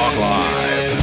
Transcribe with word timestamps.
Talk 0.00 0.16
Live. 0.16 0.98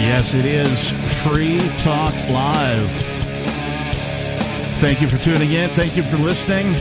Yes, 0.00 0.32
it 0.32 0.46
is 0.46 0.90
Free 1.22 1.58
Talk 1.80 2.14
Live. 2.30 2.90
Thank 4.80 5.02
you 5.02 5.08
for 5.10 5.18
tuning 5.18 5.52
in. 5.52 5.68
Thank 5.74 5.98
you 5.98 6.02
for 6.02 6.16
listening. 6.16 6.72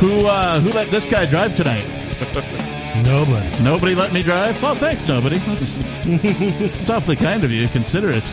Who 0.00 0.26
uh, 0.26 0.60
who 0.60 0.68
let 0.68 0.90
this 0.90 1.06
guy 1.06 1.24
drive 1.24 1.56
tonight? 1.56 1.86
Nobody. 3.06 3.64
Nobody 3.64 3.94
let 3.94 4.12
me 4.12 4.20
drive. 4.20 4.62
Oh, 4.62 4.74
thanks, 4.74 5.08
nobody. 5.08 5.38
That's, 5.38 5.74
it's 6.04 6.90
awfully 6.90 7.16
kind 7.16 7.44
of 7.44 7.50
you. 7.50 7.66
Consider 7.68 8.10
it. 8.10 8.24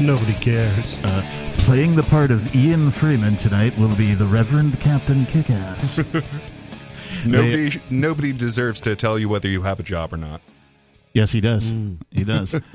Nobody 0.00 0.32
cares. 0.32 0.98
Uh, 1.04 1.37
playing 1.68 1.94
the 1.94 2.02
part 2.04 2.30
of 2.30 2.56
Ian 2.56 2.90
Freeman 2.90 3.36
tonight 3.36 3.76
will 3.76 3.94
be 3.94 4.14
the 4.14 4.24
Reverend 4.24 4.80
Captain 4.80 5.26
Kickass. 5.26 5.98
Nobody, 7.26 7.78
nobody 7.90 8.32
deserves 8.32 8.80
to 8.80 8.96
tell 8.96 9.18
you 9.18 9.28
whether 9.28 9.48
you 9.48 9.60
have 9.60 9.78
a 9.78 9.82
job 9.82 10.14
or 10.14 10.16
not. 10.16 10.40
Yes, 11.12 11.30
he 11.30 11.42
does. 11.42 11.62
He 12.10 12.24
does. 12.24 12.58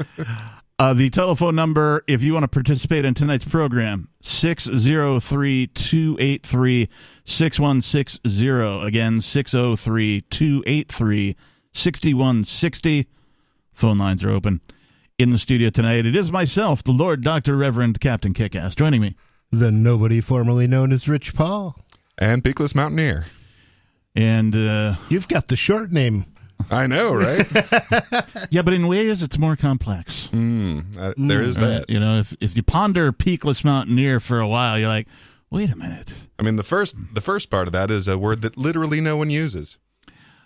Uh, 0.80 0.92
the 0.92 1.08
telephone 1.12 1.56
number, 1.56 2.04
if 2.08 2.24
you 2.24 2.34
want 2.34 2.44
to 2.44 2.48
participate 2.48 3.06
in 3.06 3.14
tonight's 3.14 3.46
program, 3.46 4.10
603 4.22 5.68
283 5.68 6.90
6160. 7.24 8.86
Again, 8.86 9.22
603 9.22 10.22
283 10.22 11.36
6160. 11.72 13.08
Phone 13.72 13.98
lines 14.00 14.24
are 14.24 14.32
open. 14.32 14.62
In 15.20 15.30
the 15.30 15.38
studio 15.38 15.70
tonight, 15.70 16.06
it 16.08 16.16
is 16.16 16.32
myself, 16.32 16.84
the 16.84 16.92
Lord 16.92 17.24
Dr. 17.24 17.56
Reverend 17.56 18.00
Captain 18.00 18.34
Kickass, 18.34 18.76
joining 18.76 19.00
me. 19.02 19.16
The 19.52 19.72
nobody 19.72 20.20
formerly 20.22 20.66
known 20.66 20.92
as 20.92 21.08
Rich 21.08 21.36
Paul. 21.36 21.78
And 22.18 22.44
Peakless 22.44 22.74
Mountaineer. 22.74 23.26
And, 24.16 24.56
uh, 24.56 24.96
You've 25.10 25.28
got 25.28 25.48
the 25.50 25.56
short 25.56 25.92
name. 25.92 26.26
I 26.72 26.88
know, 26.88 27.14
right? 27.14 27.46
yeah, 28.50 28.64
but 28.64 28.74
in 28.74 28.88
ways 28.88 29.22
it's 29.22 29.38
more 29.38 29.56
complex. 29.56 30.30
mm, 30.32 30.98
uh, 30.98 31.14
there 31.18 31.44
is 31.44 31.60
Right? 31.60 31.68
that. 31.68 31.90
You 31.90 32.00
know, 32.00 32.20
if, 32.20 32.36
if 32.42 32.56
you 32.58 32.64
ponder 32.64 33.12
Peakless 33.12 33.64
Mountaineer 33.64 34.20
for 34.20 34.40
a 34.40 34.48
while, 34.48 34.80
you're 34.80 34.88
like, 34.88 35.08
wait 35.52 35.70
a 35.72 35.76
minute. 35.76 36.12
I 36.40 36.44
mean, 36.44 36.56
the 36.56 36.64
first 36.64 36.96
the 37.14 37.22
first 37.22 37.50
part 37.52 37.68
of 37.68 37.74
that 37.74 37.92
is 37.92 38.08
a 38.08 38.18
word 38.18 38.42
that 38.42 38.58
literally 38.58 39.00
no 39.02 39.16
one 39.18 39.30
uses. 39.30 39.78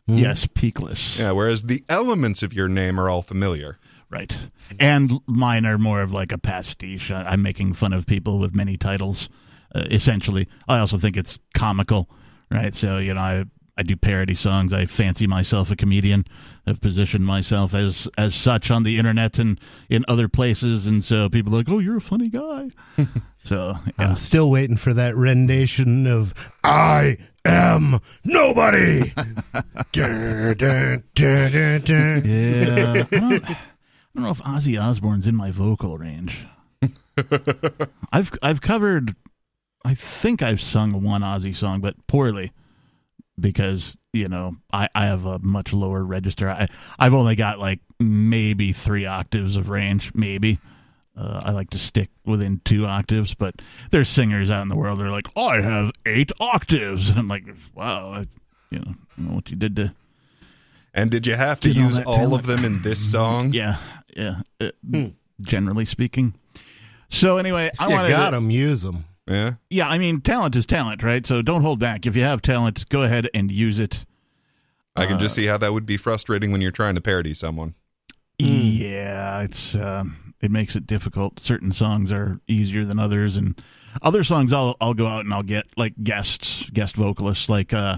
Yes, 0.08 0.46
peakless. 0.48 1.20
Yeah, 1.20 1.32
whereas 1.32 1.64
the 1.64 1.84
elements 1.90 2.42
of 2.44 2.54
your 2.54 2.68
name 2.68 3.00
are 3.00 3.10
all 3.10 3.22
familiar. 3.22 3.78
Right. 4.10 4.38
And 4.80 5.20
mine 5.28 5.66
are 5.66 5.78
more 5.78 6.02
of 6.02 6.14
like 6.14 6.32
a 6.32 6.38
pastiche. 6.38 7.12
I'm 7.12 7.42
making 7.42 7.74
fun 7.74 7.92
of 7.92 8.06
people 8.06 8.40
with 8.40 8.56
many 8.56 8.78
titles, 8.78 9.28
uh, 9.76 9.84
essentially. 9.92 10.48
I 10.68 10.80
also 10.80 10.98
think 10.98 11.18
it's 11.18 11.38
comical, 11.54 12.10
right? 12.50 12.74
So, 12.74 13.00
you 13.00 13.14
know, 13.14 13.20
I, 13.20 13.46
I 13.78 13.84
do 13.84 13.96
parody 13.98 14.34
songs. 14.34 14.72
I 14.72 14.86
fancy 14.86 15.28
myself 15.28 15.72
a 15.72 15.76
comedian. 15.76 16.24
I've 16.66 16.82
positioned 16.82 17.26
myself 17.26 17.74
as 17.74 18.08
as 18.18 18.34
such 18.34 18.72
on 18.72 18.84
the 18.84 18.98
internet 18.98 19.40
and 19.40 19.60
in 19.90 20.04
other 20.08 20.28
places. 20.28 20.88
And 20.88 21.04
so 21.04 21.30
people 21.30 21.54
are 21.54 21.58
like, 21.58 21.70
oh, 21.70 21.80
you're 21.80 21.98
a 21.98 22.02
funny 22.02 22.30
guy. 22.30 22.72
so, 23.44 23.78
yeah. 23.86 23.92
I'm 24.10 24.16
still 24.16 24.50
waiting 24.50 24.78
for 24.78 24.94
that 24.94 25.16
rendition 25.16 26.08
of 26.08 26.34
I 26.64 27.18
am 27.46 28.00
nobody. 28.24 29.14
Dun, 29.92 30.56
dun, 30.58 31.04
dun. 31.14 32.22
Yeah. 32.26 33.04
I 33.12 33.58
don't, 34.22 34.26
I 34.26 34.34
don't 34.34 34.46
know 34.46 34.56
if 34.56 34.64
Ozzy 34.64 34.82
Osbourne's 34.82 35.28
in 35.28 35.36
my 35.36 35.52
vocal 35.52 35.98
range. 35.98 36.46
I've 38.12 38.32
I've 38.44 38.62
covered 38.62 39.16
I 39.86 39.94
think 39.94 40.42
I've 40.42 40.62
sung 40.62 41.02
one 41.02 41.22
Ozzy 41.22 41.56
song, 41.56 41.80
but 41.82 41.96
poorly. 42.08 42.52
Because, 43.40 43.96
you 44.14 44.28
know, 44.28 44.56
I, 44.74 44.90
I 44.96 45.06
have 45.06 45.26
a 45.26 45.38
much 45.40 45.72
lower 45.72 46.04
register. 46.04 46.50
I 46.50 46.68
I've 46.98 47.14
only 47.14 47.36
got 47.36 47.60
like 47.60 47.80
maybe 48.00 48.72
three 48.74 49.06
octaves 49.06 49.58
of 49.58 49.70
range, 49.70 50.12
maybe. 50.16 50.60
Uh, 51.16 51.42
I 51.46 51.52
like 51.52 51.70
to 51.72 51.80
stick 51.80 52.10
within 52.26 52.62
two 52.66 52.86
octaves, 52.86 53.34
but 53.34 53.56
there's 53.92 54.10
singers 54.10 54.52
out 54.52 54.64
in 54.64 54.68
the 54.68 54.76
world 54.76 55.00
that 55.00 55.06
are 55.06 55.12
like, 55.12 55.28
I 55.38 55.62
have 55.62 55.92
eight 56.06 56.32
octaves. 56.40 57.10
And 57.10 57.20
I'm 57.20 57.28
like, 57.28 57.46
wow, 57.76 58.12
I, 58.12 58.28
you 58.72 58.80
know, 58.80 58.94
I 59.18 59.22
know 59.22 59.36
what 59.36 59.50
you 59.50 59.56
did 59.56 59.76
to 59.78 59.94
And 60.94 61.10
did 61.12 61.26
you 61.28 61.36
have 61.36 61.60
to 61.62 61.70
Get 61.70 61.78
all 61.78 61.84
use 61.84 62.00
all 62.06 62.36
of 62.36 62.46
them 62.46 62.66
in 62.66 62.82
this 62.82 63.00
song? 63.00 63.54
Yeah, 63.54 63.78
yeah. 64.18 64.42
Uh, 64.60 64.72
Generally 65.42 65.86
speaking. 65.86 66.34
So 67.10 67.38
anyway, 67.38 67.72
I 67.80 67.88
You 67.88 67.94
want 67.94 68.10
got 68.10 68.32
to. 68.32 68.38
'em, 68.38 68.50
use 68.50 68.82
them. 68.82 69.06
Yeah. 69.30 69.54
Yeah, 69.70 69.88
I 69.88 69.98
mean, 69.98 70.20
talent 70.22 70.56
is 70.56 70.66
talent, 70.66 71.04
right? 71.04 71.26
So 71.26 71.42
don't 71.42 71.62
hold 71.62 71.80
back. 71.80 72.06
If 72.06 72.16
you 72.16 72.24
have 72.24 72.42
talent, 72.42 72.90
go 72.90 73.04
ahead 73.04 73.30
and 73.34 73.52
use 73.52 73.78
it. 73.80 74.06
I 74.96 75.06
can 75.06 75.18
Uh, 75.18 75.20
just 75.20 75.36
see 75.36 75.46
how 75.46 75.58
that 75.60 75.74
would 75.74 75.86
be 75.86 75.96
frustrating 75.98 76.52
when 76.52 76.60
you're 76.62 76.72
trying 76.72 76.96
to 76.96 77.02
parody 77.02 77.34
someone. 77.34 77.76
Yeah, 78.40 79.42
it's 79.42 79.76
um, 79.76 80.34
it 80.42 80.52
makes 80.52 80.76
it 80.76 80.88
difficult. 80.88 81.40
Certain 81.40 81.72
songs 81.72 82.12
are 82.12 82.40
easier 82.48 82.86
than 82.86 83.00
others, 83.00 83.36
and 83.38 83.62
other 84.02 84.24
songs 84.24 84.54
I'll 84.54 84.76
I'll 84.82 84.94
go 84.94 85.08
out 85.08 85.26
and 85.26 85.34
I'll 85.34 85.44
get 85.44 85.66
like 85.78 85.94
guests, 86.04 86.70
guest 86.72 86.96
vocalists, 86.96 87.50
like 87.50 87.74
uh, 87.74 87.98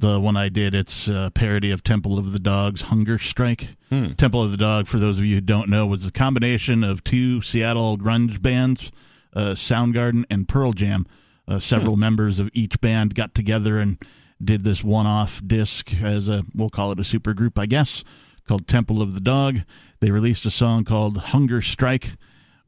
the 0.00 0.20
one 0.20 0.36
I 0.36 0.48
did. 0.48 0.74
It's 0.74 1.08
a 1.08 1.32
parody 1.34 1.70
of 1.72 1.82
Temple 1.82 2.18
of 2.18 2.32
the 2.32 2.38
Dog's 2.38 2.82
Hunger 2.82 3.18
Strike. 3.18 3.70
Temple 4.16 4.42
of 4.42 4.50
the 4.50 4.56
Dog, 4.56 4.86
for 4.86 4.98
those 4.98 5.18
of 5.18 5.24
you 5.24 5.36
who 5.36 5.40
don't 5.40 5.68
know, 5.68 5.86
was 5.86 6.04
a 6.06 6.12
combination 6.12 6.84
of 6.84 7.02
two 7.02 7.42
Seattle 7.42 7.96
grunge 7.98 8.40
bands, 8.40 8.92
uh, 9.34 9.50
Soundgarden 9.52 10.24
and 10.30 10.46
Pearl 10.46 10.72
Jam. 10.72 11.06
Uh, 11.48 11.58
several 11.58 11.96
members 11.96 12.38
of 12.38 12.50
each 12.52 12.80
band 12.80 13.14
got 13.14 13.34
together 13.34 13.78
and 13.78 13.96
did 14.44 14.62
this 14.62 14.84
one-off 14.84 15.40
disc 15.44 15.94
as 16.02 16.28
a 16.28 16.44
we'll 16.54 16.68
call 16.68 16.92
it 16.92 17.00
a 17.00 17.04
super 17.04 17.32
group, 17.34 17.58
I 17.58 17.66
guess, 17.66 18.04
called 18.46 18.68
Temple 18.68 19.00
of 19.02 19.14
the 19.14 19.20
Dog. 19.20 19.60
They 20.00 20.10
released 20.10 20.44
a 20.44 20.50
song 20.50 20.84
called 20.84 21.16
Hunger 21.16 21.62
Strike, 21.62 22.12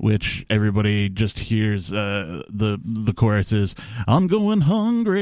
which 0.00 0.46
everybody 0.48 1.08
just 1.08 1.38
hears 1.38 1.92
uh, 1.92 2.42
the 2.48 2.80
the 2.82 3.12
chorus 3.12 3.52
is 3.52 3.74
"I'm 4.06 4.26
going 4.26 4.62
hungry," 4.62 5.20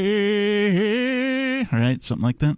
all 1.72 1.78
right, 1.78 2.00
something 2.00 2.24
like 2.24 2.38
that. 2.38 2.56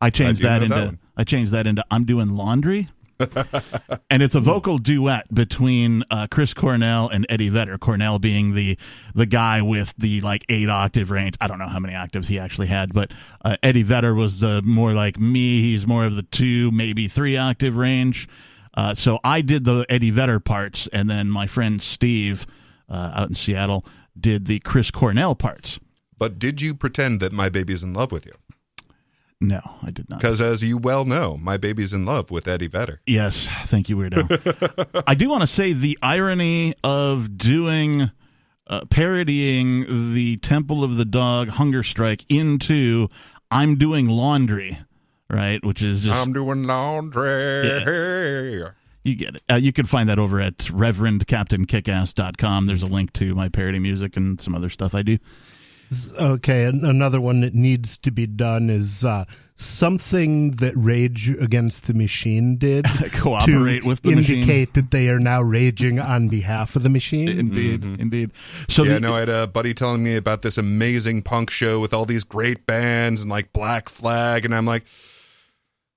I 0.00 0.10
changed 0.10 0.42
do 0.42 0.48
that 0.48 0.62
into 0.62 0.74
that. 0.74 0.98
I 1.16 1.24
changed 1.24 1.52
that 1.52 1.66
into 1.66 1.84
"I'm 1.90 2.04
doing 2.04 2.36
laundry." 2.36 2.88
and 4.10 4.22
it's 4.22 4.34
a 4.34 4.40
vocal 4.40 4.76
duet 4.76 5.32
between 5.32 6.04
uh, 6.10 6.26
Chris 6.30 6.52
Cornell 6.52 7.08
and 7.08 7.24
Eddie 7.30 7.48
Vedder. 7.48 7.78
Cornell 7.78 8.18
being 8.18 8.54
the 8.54 8.76
the 9.14 9.24
guy 9.24 9.62
with 9.62 9.94
the 9.96 10.20
like 10.20 10.44
eight 10.50 10.68
octave 10.68 11.10
range. 11.10 11.36
I 11.40 11.46
don't 11.46 11.58
know 11.58 11.68
how 11.68 11.78
many 11.78 11.94
octaves 11.94 12.28
he 12.28 12.38
actually 12.38 12.66
had, 12.66 12.92
but 12.92 13.12
uh, 13.44 13.56
Eddie 13.62 13.84
Vedder 13.84 14.14
was 14.14 14.40
the 14.40 14.60
more 14.62 14.92
like 14.92 15.18
me. 15.18 15.62
He's 15.62 15.86
more 15.86 16.04
of 16.04 16.16
the 16.16 16.24
two, 16.24 16.70
maybe 16.72 17.08
three 17.08 17.36
octave 17.36 17.76
range. 17.76 18.28
Uh, 18.76 18.94
so 18.94 19.18
I 19.24 19.40
did 19.40 19.64
the 19.64 19.86
Eddie 19.88 20.10
Vedder 20.10 20.40
parts, 20.40 20.88
and 20.92 21.08
then 21.08 21.28
my 21.28 21.46
friend 21.46 21.80
Steve 21.80 22.46
uh, 22.88 23.12
out 23.14 23.28
in 23.28 23.34
Seattle 23.34 23.84
did 24.18 24.46
the 24.46 24.58
Chris 24.60 24.90
Cornell 24.90 25.34
parts. 25.34 25.80
But 26.18 26.38
did 26.38 26.60
you 26.60 26.74
pretend 26.74 27.20
that 27.20 27.32
my 27.32 27.48
baby's 27.48 27.82
in 27.82 27.94
love 27.94 28.12
with 28.12 28.26
you? 28.26 28.32
No, 29.40 29.60
I 29.82 29.90
did 29.90 30.08
not. 30.08 30.20
Because 30.20 30.40
as 30.40 30.64
you 30.64 30.78
well 30.78 31.04
know, 31.04 31.36
my 31.36 31.58
baby's 31.58 31.92
in 31.92 32.06
love 32.06 32.30
with 32.30 32.48
Eddie 32.48 32.68
Vedder. 32.68 33.00
Yes, 33.06 33.48
thank 33.66 33.90
you, 33.90 33.96
Weirdo. 33.96 35.02
I 35.06 35.14
do 35.14 35.28
want 35.28 35.42
to 35.42 35.46
say 35.46 35.74
the 35.74 35.98
irony 36.00 36.74
of 36.82 37.36
doing 37.36 38.10
uh, 38.66 38.84
parodying 38.86 40.14
the 40.14 40.38
Temple 40.38 40.82
of 40.82 40.96
the 40.96 41.04
Dog 41.04 41.48
hunger 41.48 41.82
strike 41.82 42.24
into 42.30 43.08
I'm 43.50 43.76
doing 43.76 44.08
laundry, 44.08 44.78
right? 45.30 45.64
Which 45.64 45.82
is 45.82 46.00
just 46.00 46.16
I'm 46.16 46.32
doing 46.32 46.64
laundry. 46.64 48.64
you 49.04 49.14
get 49.14 49.36
it. 49.36 49.42
Uh, 49.50 49.56
you 49.56 49.72
can 49.72 49.86
find 49.86 50.08
that 50.08 50.18
over 50.18 50.40
at 50.40 50.58
reverendcaptainkickass.com. 50.58 52.66
There's 52.66 52.82
a 52.82 52.86
link 52.86 53.12
to 53.14 53.34
my 53.34 53.48
parody 53.48 53.78
music 53.78 54.16
and 54.16 54.40
some 54.40 54.54
other 54.54 54.70
stuff 54.70 54.94
I 54.94 55.02
do. 55.02 55.18
Okay, 56.18 56.64
another 56.64 57.20
one 57.20 57.42
that 57.42 57.54
needs 57.54 57.96
to 57.98 58.10
be 58.10 58.26
done 58.26 58.70
is 58.70 59.04
uh, 59.04 59.24
something 59.54 60.50
that 60.56 60.72
Rage 60.74 61.30
Against 61.30 61.86
the 61.86 61.94
Machine 61.94 62.56
did 62.56 62.86
Cooperate 63.12 63.82
to 63.82 63.88
with 63.88 64.02
the 64.02 64.16
machine. 64.16 64.38
indicate 64.38 64.74
that 64.74 64.90
they 64.90 65.08
are 65.10 65.20
now 65.20 65.42
raging 65.42 66.00
on 66.00 66.28
behalf 66.28 66.74
of 66.74 66.82
the 66.82 66.88
machine. 66.88 67.28
Indeed, 67.28 67.84
indeed. 67.84 68.32
So 68.68 68.82
yeah, 68.82 68.94
the, 68.94 69.00
no, 69.00 69.14
I 69.14 69.20
had 69.20 69.28
a 69.28 69.46
buddy 69.46 69.74
telling 69.74 70.02
me 70.02 70.16
about 70.16 70.42
this 70.42 70.58
amazing 70.58 71.22
punk 71.22 71.50
show 71.50 71.78
with 71.78 71.94
all 71.94 72.04
these 72.04 72.24
great 72.24 72.66
bands 72.66 73.22
and 73.22 73.30
like 73.30 73.52
Black 73.52 73.88
Flag, 73.88 74.44
and 74.44 74.52
I'm 74.52 74.66
like, 74.66 74.86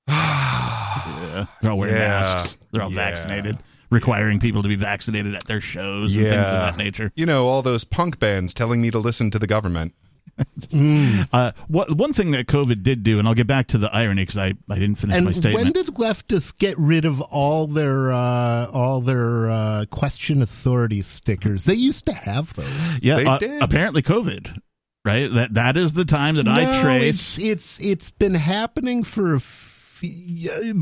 Yeah, 0.09 1.45
they're 1.61 1.71
all 1.71 1.77
wearing 1.77 1.95
Yeah. 1.95 2.07
masks. 2.07 2.57
They're 2.71 2.83
all 2.83 2.91
Yeah. 2.91 2.95
vaccinated, 3.11 3.57
requiring 3.89 4.39
people 4.39 4.61
to 4.63 4.69
be 4.69 4.75
vaccinated 4.75 5.35
at 5.35 5.45
their 5.45 5.61
shows 5.61 6.15
and 6.15 6.23
things 6.25 6.35
of 6.35 6.41
that 6.51 6.77
nature. 6.77 7.11
You 7.15 7.25
know, 7.25 7.47
all 7.47 7.61
those 7.61 7.83
punk 7.83 8.19
bands 8.19 8.53
telling 8.53 8.81
me 8.81 8.91
to 8.91 8.99
listen 8.99 9.31
to 9.31 9.39
the 9.39 9.47
government. 9.47 9.93
uh, 11.33 11.51
what, 11.67 11.91
one 11.97 12.13
thing 12.13 12.31
that 12.31 12.47
COVID 12.47 12.81
did 12.83 13.03
do, 13.03 13.19
and 13.19 13.27
I'll 13.27 13.33
get 13.33 13.47
back 13.47 13.67
to 13.67 13.77
the 13.77 13.93
irony 13.93 14.21
because 14.21 14.37
I, 14.37 14.53
I 14.69 14.75
didn't 14.75 14.95
finish 14.95 15.15
And 15.15 15.25
my 15.25 15.31
statement. 15.33 15.63
when 15.65 15.73
did 15.73 15.87
leftists 15.95 16.57
get 16.57 16.77
rid 16.77 17.03
of 17.05 17.19
all 17.21 17.67
their 17.67 18.11
uh, 18.13 18.67
all 18.67 19.01
their 19.01 19.49
uh, 19.49 19.85
question 19.89 20.41
authority 20.41 21.01
stickers? 21.01 21.65
They 21.65 21.73
used 21.73 22.05
to 22.05 22.13
have 22.13 22.53
those. 22.53 22.69
yeah, 23.01 23.15
They 23.17 23.25
uh, 23.25 23.37
did. 23.37 23.61
apparently 23.61 24.01
COVID. 24.01 24.59
Right, 25.05 25.31
that 25.31 25.53
that 25.55 25.77
is 25.77 25.93
the 25.93 26.03
time 26.05 26.35
that 26.35 26.47
I 26.47 26.63
No, 26.65 26.81
trace. 26.83 27.09
It's 27.09 27.39
it's 27.39 27.79
it's 27.79 28.11
been 28.11 28.33
happening 28.35 29.03
for 29.03 29.33
a 29.33 29.37
f- 29.37 29.68
y- 29.68 29.68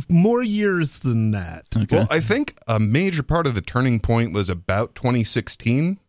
more 0.09 0.43
years 0.43 0.99
than 0.99 1.31
that. 1.31 1.65
Okay. 1.75 1.97
Well, 1.97 2.07
I 2.09 2.19
think 2.19 2.55
a 2.67 2.79
major 2.79 3.23
part 3.23 3.47
of 3.47 3.55
the 3.55 3.61
turning 3.61 3.99
point 3.99 4.33
was 4.33 4.49
about 4.49 4.95
2016. 4.95 5.99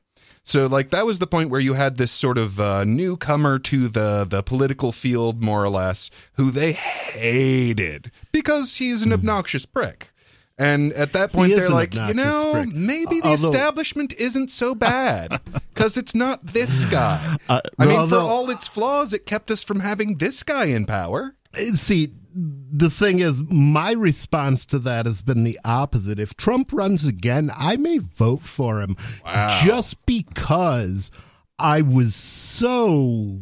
So, 0.44 0.66
like, 0.66 0.90
that 0.93 1.05
was 1.05 1.19
the 1.19 1.26
point 1.26 1.50
where 1.50 1.60
you 1.60 1.75
had 1.75 1.99
this 1.99 2.10
sort 2.10 2.38
of 2.38 2.58
uh, 2.58 2.84
newcomer 2.84 3.58
to 3.58 3.88
the 3.88 4.26
the 4.28 4.43
political 4.43 4.93
field, 4.93 5.43
more 5.43 5.62
or 5.62 5.69
less, 5.69 6.10
who 6.34 6.50
they 6.50 6.72
hated 6.72 8.10
because 8.32 8.76
he's 8.76 9.02
an 9.02 9.12
obnoxious 9.12 9.66
prick. 9.66 10.11
And 10.61 10.93
at 10.94 11.12
that 11.12 11.32
point, 11.32 11.54
they're 11.54 11.69
like, 11.69 11.94
you 11.94 12.14
know, 12.14 12.52
prick. 12.54 12.75
maybe 12.75 13.20
the 13.20 13.28
Although- 13.28 13.49
establishment 13.50 14.14
isn't 14.19 14.50
so 14.50 14.75
bad 14.75 15.38
because 15.75 15.96
it's 15.96 16.14
not 16.14 16.44
this 16.46 16.84
guy. 16.87 17.37
Uh, 17.49 17.61
I 17.78 17.87
mean, 17.87 18.08
for 18.08 18.19
all 18.19 18.50
its 18.50 18.66
flaws, 18.69 19.12
it 19.12 19.25
kept 19.26 19.50
us 19.52 19.62
from 19.62 19.78
having 19.81 20.16
this 20.16 20.43
guy 20.43 20.64
in 20.66 20.84
power. 20.87 21.34
See, 21.75 22.12
the 22.40 22.90
thing 22.90 23.19
is, 23.19 23.43
my 23.50 23.93
response 23.93 24.64
to 24.67 24.79
that 24.81 25.06
has 25.06 25.23
been 25.23 25.43
the 25.44 25.58
opposite. 25.64 26.20
If 26.20 26.37
Trump 26.37 26.73
runs 26.73 27.06
again, 27.06 27.50
I 27.56 27.76
may 27.76 27.99
vote 27.99 28.40
for 28.43 28.81
him 28.81 28.96
Wow. 29.25 29.61
just 29.64 30.05
because 30.06 31.11
I 31.58 31.81
was 31.81 32.14
so, 32.14 33.40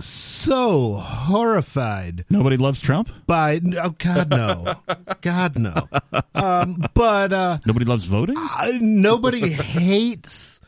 so 0.00 0.94
horrified 0.94 2.24
Nobody 2.28 2.56
loves 2.56 2.80
Trump. 2.80 3.10
by. 3.26 3.60
Oh, 3.82 3.90
God, 3.98 4.30
no. 4.30 4.74
God, 5.20 5.58
no. 5.58 5.88
Um, 6.34 6.84
but 6.94 7.32
uh, 7.32 7.58
Nobody 7.66 7.86
loves 7.86 8.04
voting. 8.04 8.36
I- 8.38 8.78
nobody 8.80 9.48
hates 9.50 10.60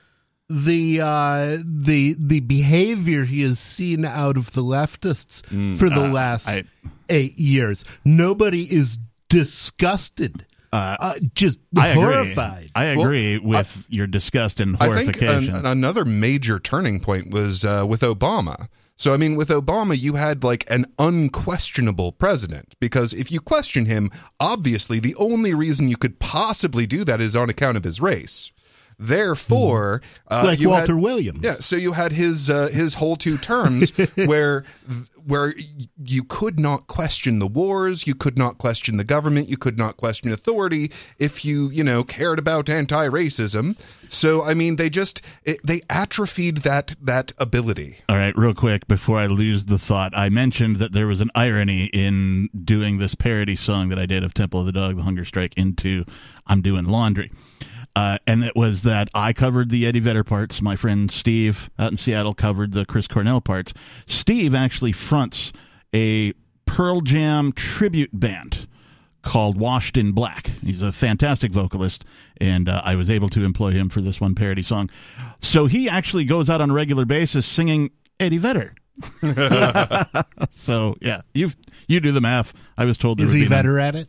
the 0.50 1.00
uh 1.00 1.58
the 1.64 2.16
the 2.18 2.40
behavior 2.40 3.24
he 3.24 3.42
has 3.42 3.58
seen 3.58 4.04
out 4.04 4.36
of 4.36 4.52
the 4.52 4.62
leftists 4.62 5.44
for 5.78 5.90
the 5.90 6.08
last 6.08 6.48
I- 6.48 6.64
eight 7.10 7.38
years 7.38 7.84
nobody 8.04 8.62
is 8.62 8.98
disgusted 9.28 10.46
Uh, 10.72 10.96
uh, 11.00 11.14
just 11.34 11.58
I 11.78 11.88
agree. 11.88 12.02
horrified 12.02 12.70
I 12.74 12.84
agree 12.84 13.38
with 13.38 13.86
your 13.90 14.06
disgust 14.06 14.60
and 14.60 14.76
I 14.80 14.88
think 15.04 15.18
horrification. 15.18 15.54
an, 15.54 15.66
another 15.66 16.04
major 16.04 16.58
turning 16.58 17.00
point 17.00 17.30
was 17.30 17.64
uh, 17.64 17.84
with 17.88 18.02
Obama. 18.02 18.68
So, 18.96 19.14
I 19.14 19.16
mean, 19.16 19.36
with 19.36 19.48
Obama, 19.50 19.96
you 19.98 20.14
had 20.14 20.42
like 20.44 20.68
an 20.70 20.84
unquestionable 20.98 22.10
president 22.12 22.74
because 22.80 23.12
if 23.12 23.30
you 23.30 23.40
question 23.40 23.86
him, 23.86 24.10
obviously 24.40 24.98
the 25.00 25.14
only 25.14 25.54
reason 25.54 25.88
you 25.88 25.96
could 25.96 26.18
possibly 26.18 26.84
do 26.86 27.04
that 27.04 27.20
is 27.20 27.36
on 27.36 27.48
account 27.48 27.76
of 27.76 27.84
his 27.84 28.00
race. 28.00 28.50
Therefore, 28.98 30.02
uh, 30.28 30.42
like 30.44 30.58
you 30.58 30.70
walter 30.70 30.94
had, 30.94 31.02
williams 31.02 31.38
yeah, 31.40 31.54
so 31.54 31.76
you 31.76 31.92
had 31.92 32.10
his 32.10 32.50
uh, 32.50 32.66
his 32.66 32.94
whole 32.94 33.14
two 33.14 33.38
terms 33.38 33.90
where 34.16 34.64
where 35.24 35.54
you 36.02 36.24
could 36.24 36.58
not 36.58 36.86
question 36.86 37.38
the 37.38 37.46
wars, 37.46 38.06
you 38.06 38.14
could 38.14 38.36
not 38.38 38.58
question 38.58 38.96
the 38.96 39.04
government, 39.04 39.48
you 39.48 39.56
could 39.56 39.78
not 39.78 39.98
question 39.98 40.32
authority 40.32 40.90
if 41.18 41.44
you 41.44 41.70
you 41.70 41.84
know 41.84 42.02
cared 42.02 42.40
about 42.40 42.68
anti-racism. 42.68 43.78
So 44.08 44.42
I 44.42 44.54
mean, 44.54 44.76
they 44.76 44.90
just 44.90 45.22
it, 45.44 45.60
they 45.64 45.82
atrophied 45.88 46.58
that 46.58 46.96
that 47.00 47.32
ability. 47.38 47.98
All 48.08 48.16
right, 48.16 48.36
real 48.36 48.54
quick 48.54 48.88
before 48.88 49.18
I 49.18 49.26
lose 49.26 49.66
the 49.66 49.78
thought, 49.78 50.12
I 50.16 50.28
mentioned 50.28 50.76
that 50.76 50.92
there 50.92 51.06
was 51.06 51.20
an 51.20 51.30
irony 51.36 51.84
in 51.92 52.48
doing 52.64 52.98
this 52.98 53.14
parody 53.14 53.54
song 53.54 53.90
that 53.90 53.98
I 53.98 54.06
did 54.06 54.24
of 54.24 54.34
Temple 54.34 54.60
of 54.60 54.66
the 54.66 54.72
Dog, 54.72 54.96
The 54.96 55.02
Hunger 55.02 55.24
Strike, 55.24 55.56
into 55.56 56.04
I'm 56.48 56.62
Doing 56.62 56.86
Laundry. 56.86 57.30
Uh, 57.98 58.16
and 58.28 58.44
it 58.44 58.54
was 58.54 58.84
that 58.84 59.08
I 59.12 59.32
covered 59.32 59.70
the 59.70 59.84
Eddie 59.84 59.98
Vedder 59.98 60.22
parts. 60.22 60.62
My 60.62 60.76
friend 60.76 61.10
Steve 61.10 61.68
out 61.80 61.90
in 61.90 61.96
Seattle 61.96 62.32
covered 62.32 62.70
the 62.70 62.86
Chris 62.86 63.08
Cornell 63.08 63.40
parts. 63.40 63.74
Steve 64.06 64.54
actually 64.54 64.92
fronts 64.92 65.52
a 65.92 66.32
Pearl 66.64 67.00
Jam 67.00 67.50
tribute 67.50 68.10
band 68.12 68.68
called 69.22 69.58
Washed 69.58 69.96
in 69.96 70.12
Black. 70.12 70.46
He's 70.62 70.80
a 70.80 70.92
fantastic 70.92 71.50
vocalist, 71.50 72.04
and 72.40 72.68
uh, 72.68 72.82
I 72.84 72.94
was 72.94 73.10
able 73.10 73.30
to 73.30 73.42
employ 73.42 73.72
him 73.72 73.88
for 73.88 74.00
this 74.00 74.20
one 74.20 74.36
parody 74.36 74.62
song. 74.62 74.90
So 75.40 75.66
he 75.66 75.88
actually 75.88 76.24
goes 76.24 76.48
out 76.48 76.60
on 76.60 76.70
a 76.70 76.74
regular 76.74 77.04
basis 77.04 77.46
singing 77.46 77.90
Eddie 78.20 78.38
Vedder. 78.38 78.76
so 80.52 80.96
yeah, 81.00 81.22
you 81.34 81.50
you 81.88 81.98
do 81.98 82.12
the 82.12 82.20
math. 82.20 82.54
I 82.76 82.84
was 82.84 82.96
told 82.96 83.20
is 83.20 83.32
he 83.32 83.48
better 83.48 83.80
at 83.80 83.96
it 83.96 84.08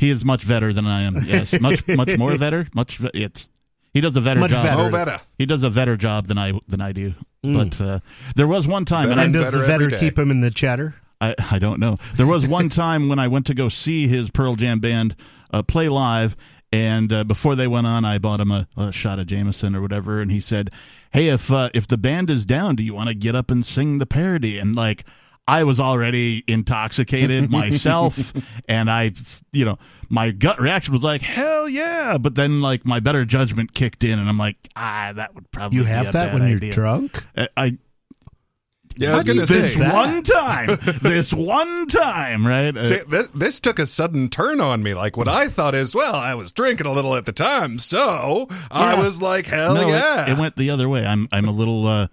He 0.00 0.10
is 0.10 0.24
much 0.24 0.48
better 0.48 0.72
than 0.72 0.86
I 0.86 1.02
am. 1.02 1.16
Yes, 1.24 1.60
much 1.60 1.86
much 1.86 2.16
more 2.18 2.36
better. 2.38 2.66
Much 2.74 2.98
it's 3.14 3.50
he 3.92 4.00
does 4.00 4.16
a 4.16 4.20
better 4.20 4.40
Much 4.40 4.50
job. 4.50 4.64
better. 4.64 4.82
Oh, 4.82 4.90
better. 4.90 5.20
He 5.36 5.46
does 5.46 5.62
a 5.62 5.70
better 5.70 5.96
job 5.96 6.26
than 6.26 6.38
I 6.38 6.52
than 6.66 6.80
I 6.80 6.92
do. 6.92 7.12
But 7.42 7.80
uh, 7.80 8.00
there 8.36 8.46
was 8.46 8.66
one 8.66 8.84
time, 8.84 9.10
and 9.10 9.16
Better 9.16 9.20
I, 9.20 9.24
and 9.24 9.32
does 9.34 9.52
the 9.52 9.58
better 9.60 9.88
vetter 9.88 9.98
keep 10.00 10.18
him 10.18 10.30
in 10.30 10.40
the 10.40 10.50
chatter? 10.50 10.94
I, 11.20 11.34
I 11.50 11.58
don't 11.58 11.80
know. 11.80 11.98
There 12.16 12.26
was 12.26 12.48
one 12.48 12.68
time 12.82 13.08
when 13.08 13.18
I 13.18 13.28
went 13.28 13.46
to 13.46 13.54
go 13.54 13.68
see 13.68 14.08
his 14.08 14.30
Pearl 14.30 14.56
Jam 14.56 14.80
band 14.80 15.16
uh, 15.52 15.62
play 15.62 15.88
live, 15.88 16.36
and 16.72 17.12
uh, 17.12 17.24
before 17.24 17.56
they 17.56 17.66
went 17.66 17.86
on, 17.86 18.04
I 18.06 18.18
bought 18.18 18.40
him 18.40 18.50
a, 18.50 18.68
a 18.76 18.92
shot 18.92 19.18
of 19.18 19.26
Jameson 19.26 19.76
or 19.76 19.82
whatever, 19.82 20.20
and 20.20 20.30
he 20.30 20.40
said, 20.40 20.70
"Hey, 21.12 21.28
if 21.28 21.50
uh, 21.50 21.68
if 21.74 21.86
the 21.86 21.98
band 21.98 22.30
is 22.30 22.44
down, 22.46 22.76
do 22.76 22.82
you 22.82 22.94
want 22.94 23.08
to 23.08 23.14
get 23.14 23.34
up 23.34 23.50
and 23.50 23.66
sing 23.66 23.98
the 23.98 24.06
parody?" 24.06 24.58
And 24.58 24.74
like. 24.74 25.04
I 25.50 25.64
was 25.64 25.80
already 25.80 26.44
intoxicated 26.46 27.50
myself, 27.60 28.32
and 28.68 28.90
I, 28.90 29.12
you 29.52 29.64
know, 29.64 29.78
my 30.08 30.30
gut 30.30 30.60
reaction 30.60 30.92
was 30.92 31.02
like, 31.04 31.22
"Hell 31.22 31.68
yeah!" 31.68 32.18
But 32.18 32.34
then, 32.34 32.60
like, 32.62 32.84
my 32.86 33.00
better 33.00 33.24
judgment 33.24 33.74
kicked 33.74 34.04
in, 34.04 34.18
and 34.18 34.28
I'm 34.28 34.38
like, 34.38 34.56
"Ah, 34.76 35.12
that 35.16 35.34
would 35.34 35.50
probably 35.50 35.78
you 35.78 35.84
be 35.84 35.90
have 35.90 36.08
a 36.08 36.12
that 36.12 36.32
bad 36.32 36.40
when 36.40 36.48
you're 36.60 36.70
drunk 36.70 37.24
I, 37.36 37.48
I 37.56 37.78
Yeah, 38.96 39.12
I 39.12 39.14
was 39.16 39.24
gonna 39.24 39.40
you 39.40 39.46
say. 39.46 39.60
this 39.60 39.78
that? 39.78 39.94
one 39.94 40.22
time, 40.22 40.78
this 41.02 41.32
one 41.32 41.86
time, 41.86 42.46
right? 42.46 42.76
Uh, 42.76 42.84
See, 42.84 42.98
this, 43.08 43.28
this 43.28 43.60
took 43.60 43.78
a 43.78 43.86
sudden 43.86 44.28
turn 44.28 44.60
on 44.60 44.82
me. 44.82 44.94
Like 44.94 45.16
what 45.16 45.28
I 45.28 45.48
thought 45.48 45.74
is, 45.74 45.94
well, 45.94 46.14
I 46.14 46.34
was 46.34 46.52
drinking 46.52 46.86
a 46.86 46.92
little 46.92 47.14
at 47.14 47.24
the 47.26 47.32
time, 47.32 47.78
so 47.78 48.48
I 48.70 48.94
was 48.96 49.20
like, 49.22 49.46
hell 49.46 49.74
no, 49.74 49.88
it- 49.88 49.90
yeah. 49.90 50.30
it, 50.32 50.38
went 50.38 50.56
the 50.56 50.70
other 50.70 50.88
way. 50.88 51.04
I'm 51.06 51.28
I'm 51.32 51.46
a 51.46 51.52
little 51.52 51.86
uh, 51.86 52.06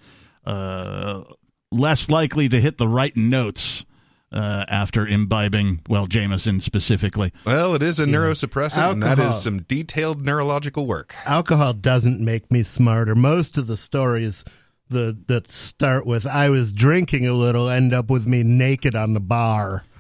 uh, 0.45 1.24
less 1.72 2.10
likely 2.10 2.48
to 2.50 2.60
hit 2.62 2.78
the 2.78 2.88
right 2.88 3.16
notes 3.16 3.86
uh, 4.31 4.66
after 4.68 5.08
imbibing, 5.08 5.81
well, 5.88 6.06
Jameson 6.06 6.60
specifically. 6.60 7.31
Well, 7.46 7.75
it 7.75 7.81
is 7.84 8.00
a 8.00 8.06
neurosuppressant, 8.06 8.91
and 8.91 9.03
that 9.03 9.12
Alcohol. 9.20 9.32
is 9.32 9.41
some 9.41 9.62
detailed 9.63 10.22
neurological 10.25 10.86
work. 10.86 11.15
alcohol 11.25 11.74
doesn't 11.74 12.20
make 12.20 12.51
me 12.51 12.63
smarter. 12.63 13.15
Most 13.15 13.58
of 13.58 13.68
the 13.68 13.77
stories 13.77 14.44
the, 14.89 15.18
that 15.27 15.50
start 15.51 16.06
with 16.06 16.25
"I 16.25 16.50
was 16.50 16.74
drinking 16.74 17.25
a 17.27 17.34
little" 17.34 17.70
end 17.70 17.94
up 17.94 18.10
with 18.10 18.27
me 18.27 18.44
naked 18.44 18.96
on 18.96 19.13
the 19.13 19.20
bar. 19.22 19.84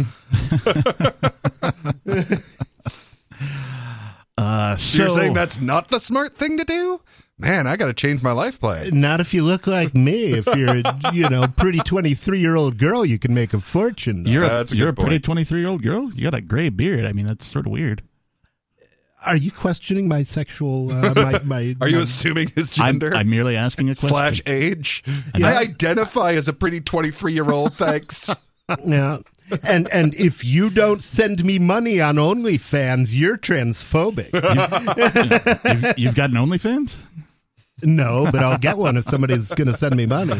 Uh, 4.39 4.77
So 4.77 4.99
you're 4.99 5.09
saying 5.09 5.33
that's 5.33 5.59
not 5.59 5.87
the 5.89 5.99
smart 5.99 6.37
thing 6.37 6.57
to 6.59 6.63
do? 6.63 7.01
Man, 7.39 7.67
I 7.67 7.75
got 7.77 7.85
to 7.85 7.93
change 7.93 8.23
my 8.23 8.31
life 8.31 8.59
plan. 8.59 8.99
Not 8.99 9.21
if 9.21 9.31
you 9.31 9.43
look 9.43 9.67
like 9.67 9.93
me. 9.93 10.33
If 10.33 10.47
you're, 10.47 10.77
a, 10.77 10.83
you 11.13 11.29
know, 11.29 11.45
pretty 11.55 11.77
twenty-three-year-old 11.79 12.79
girl, 12.79 13.05
you 13.05 13.19
can 13.19 13.33
make 13.33 13.53
a 13.53 13.59
fortune. 13.61 14.25
You're 14.25 14.43
a, 14.43 14.47
That's 14.47 14.71
a 14.71 14.75
you're 14.75 14.89
a 14.89 14.93
pretty 14.93 15.19
23 15.19 15.59
year 15.59 15.69
old 15.69 15.83
girl. 15.83 16.11
You 16.13 16.23
got 16.23 16.33
a 16.33 16.41
gray 16.41 16.69
beard. 16.69 17.05
I 17.05 17.13
mean, 17.13 17.27
that's 17.27 17.45
sort 17.45 17.67
of 17.67 17.71
weird. 17.71 18.01
Are 19.27 19.35
you 19.35 19.51
questioning 19.51 20.07
my 20.07 20.23
sexual? 20.23 20.91
Uh, 20.91 21.13
my, 21.15 21.39
my, 21.43 21.75
Are 21.81 21.87
you 21.87 21.97
my- 21.97 22.03
assuming 22.03 22.47
his 22.49 22.71
I'm, 22.79 22.99
gender 22.99 23.13
I'm 23.15 23.29
merely 23.29 23.55
asking 23.55 23.89
a 23.89 23.91
question. 23.93 24.09
slash 24.09 24.41
age? 24.47 25.03
I 25.35 25.57
identify 25.57 26.33
as 26.33 26.47
a 26.47 26.53
pretty 26.53 26.81
23 26.81 27.33
year 27.33 27.51
old, 27.51 27.73
thanks. 27.75 28.29
Yeah. 28.85 29.19
And 29.63 29.87
and 29.93 30.13
if 30.15 30.43
you 30.43 30.69
don't 30.69 31.01
send 31.01 31.45
me 31.45 31.57
money 31.57 32.01
on 32.01 32.17
OnlyFans, 32.17 33.11
you're 33.17 33.37
transphobic. 33.37 34.33
you've, 35.63 35.97
you've 35.97 36.15
got 36.15 36.31
an 36.31 36.35
OnlyFans? 36.35 36.95
No, 37.83 38.27
but 38.31 38.41
I'll 38.43 38.57
get 38.57 38.77
one 38.77 38.97
if 38.97 39.03
somebody's 39.05 39.53
going 39.53 39.67
to 39.67 39.75
send 39.75 39.95
me 39.95 40.05
money. 40.05 40.33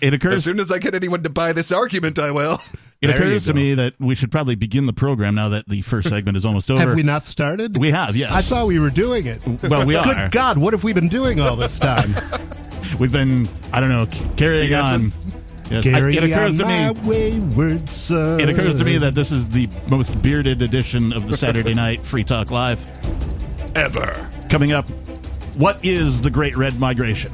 It 0.00 0.14
occurs 0.14 0.34
As 0.34 0.40
occurs 0.42 0.44
soon 0.44 0.60
as 0.60 0.72
I 0.72 0.78
get 0.78 0.94
anyone 0.94 1.22
to 1.24 1.28
buy 1.30 1.52
this 1.52 1.72
argument, 1.72 2.18
I 2.18 2.30
will. 2.30 2.54
it 3.00 3.08
There 3.08 3.16
occurs 3.16 3.44
to 3.46 3.54
me 3.54 3.74
that 3.74 3.94
we 3.98 4.14
should 4.14 4.30
probably 4.30 4.54
begin 4.54 4.86
the 4.86 4.92
program 4.92 5.34
now 5.34 5.48
that 5.50 5.68
the 5.68 5.82
first 5.82 6.08
segment 6.08 6.36
is 6.36 6.44
almost 6.44 6.70
over. 6.70 6.80
Have 6.80 6.94
we 6.94 7.02
not 7.02 7.24
started? 7.24 7.76
We 7.76 7.90
have, 7.90 8.14
yes. 8.16 8.30
I 8.32 8.40
thought 8.40 8.66
we 8.66 8.78
were 8.78 8.90
doing 8.90 9.26
it. 9.26 9.44
well, 9.64 9.84
we 9.84 9.96
are. 9.96 10.04
Good 10.04 10.30
God, 10.30 10.58
what 10.58 10.72
have 10.72 10.84
we 10.84 10.92
been 10.92 11.08
doing 11.08 11.40
all 11.40 11.56
this 11.56 11.78
time? 11.78 12.14
We've 12.98 13.12
been, 13.12 13.48
I 13.72 13.80
don't 13.80 13.90
know, 13.90 14.06
carrying 14.36 14.72
on. 14.74 15.12
Yes, 15.70 15.86
I- 15.86 16.08
it 16.08 16.24
occurs 16.24 16.56
to 16.58 16.66
me. 16.66 17.08
wayward 17.08 17.88
son. 17.88 18.40
It 18.40 18.48
occurs 18.48 18.78
to 18.78 18.84
me 18.84 18.98
that 18.98 19.14
this 19.14 19.30
is 19.30 19.48
the 19.50 19.68
most 19.88 20.20
bearded 20.22 20.62
edition 20.62 21.12
of 21.12 21.28
the 21.28 21.36
Saturday 21.36 21.74
Night 21.74 22.02
Free 22.04 22.24
Talk 22.24 22.50
Live. 22.50 22.80
Ever. 23.76 24.28
Coming 24.48 24.72
up, 24.72 24.86
what 25.56 25.84
is 25.84 26.20
the 26.20 26.30
Great 26.30 26.56
Red 26.56 26.78
Migration? 26.78 27.32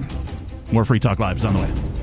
More 0.72 0.84
Free 0.84 1.00
Talk 1.00 1.18
Live 1.18 1.38
is 1.38 1.44
on 1.44 1.54
the 1.54 1.62
way. 1.62 1.95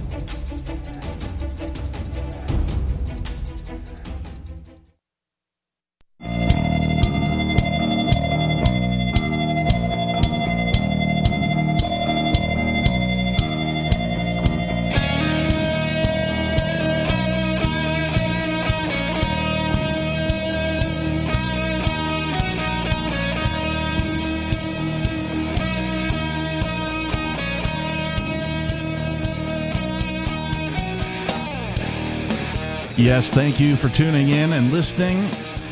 Yes, 33.03 33.29
thank 33.29 33.59
you 33.59 33.75
for 33.75 33.89
tuning 33.89 34.29
in 34.29 34.53
and 34.53 34.71
listening 34.71 35.29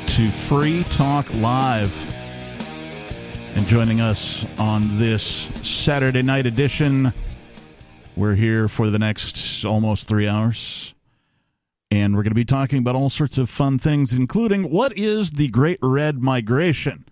to 0.08 0.30
Free 0.30 0.84
Talk 0.90 1.34
Live. 1.36 1.96
And 3.56 3.66
joining 3.68 4.02
us 4.02 4.46
on 4.60 4.98
this 4.98 5.24
Saturday 5.66 6.24
night 6.24 6.46
edition. 6.46 7.14
We're 8.18 8.36
here 8.36 8.68
for 8.68 8.90
the 8.90 9.00
next 9.00 9.64
almost 9.64 10.10
three 10.10 10.28
hours. 10.28 10.94
And 11.90 12.18
we're 12.18 12.24
going 12.24 12.32
to 12.32 12.36
be 12.36 12.44
talking 12.44 12.80
about 12.80 12.96
all 12.96 13.10
sorts 13.10 13.38
of 13.38 13.50
fun 13.50 13.80
things, 13.80 14.12
including 14.12 14.70
what 14.70 14.98
is 14.98 15.32
the 15.32 15.48
Great 15.48 15.80
Red 15.82 16.22
Migration. 16.22 17.06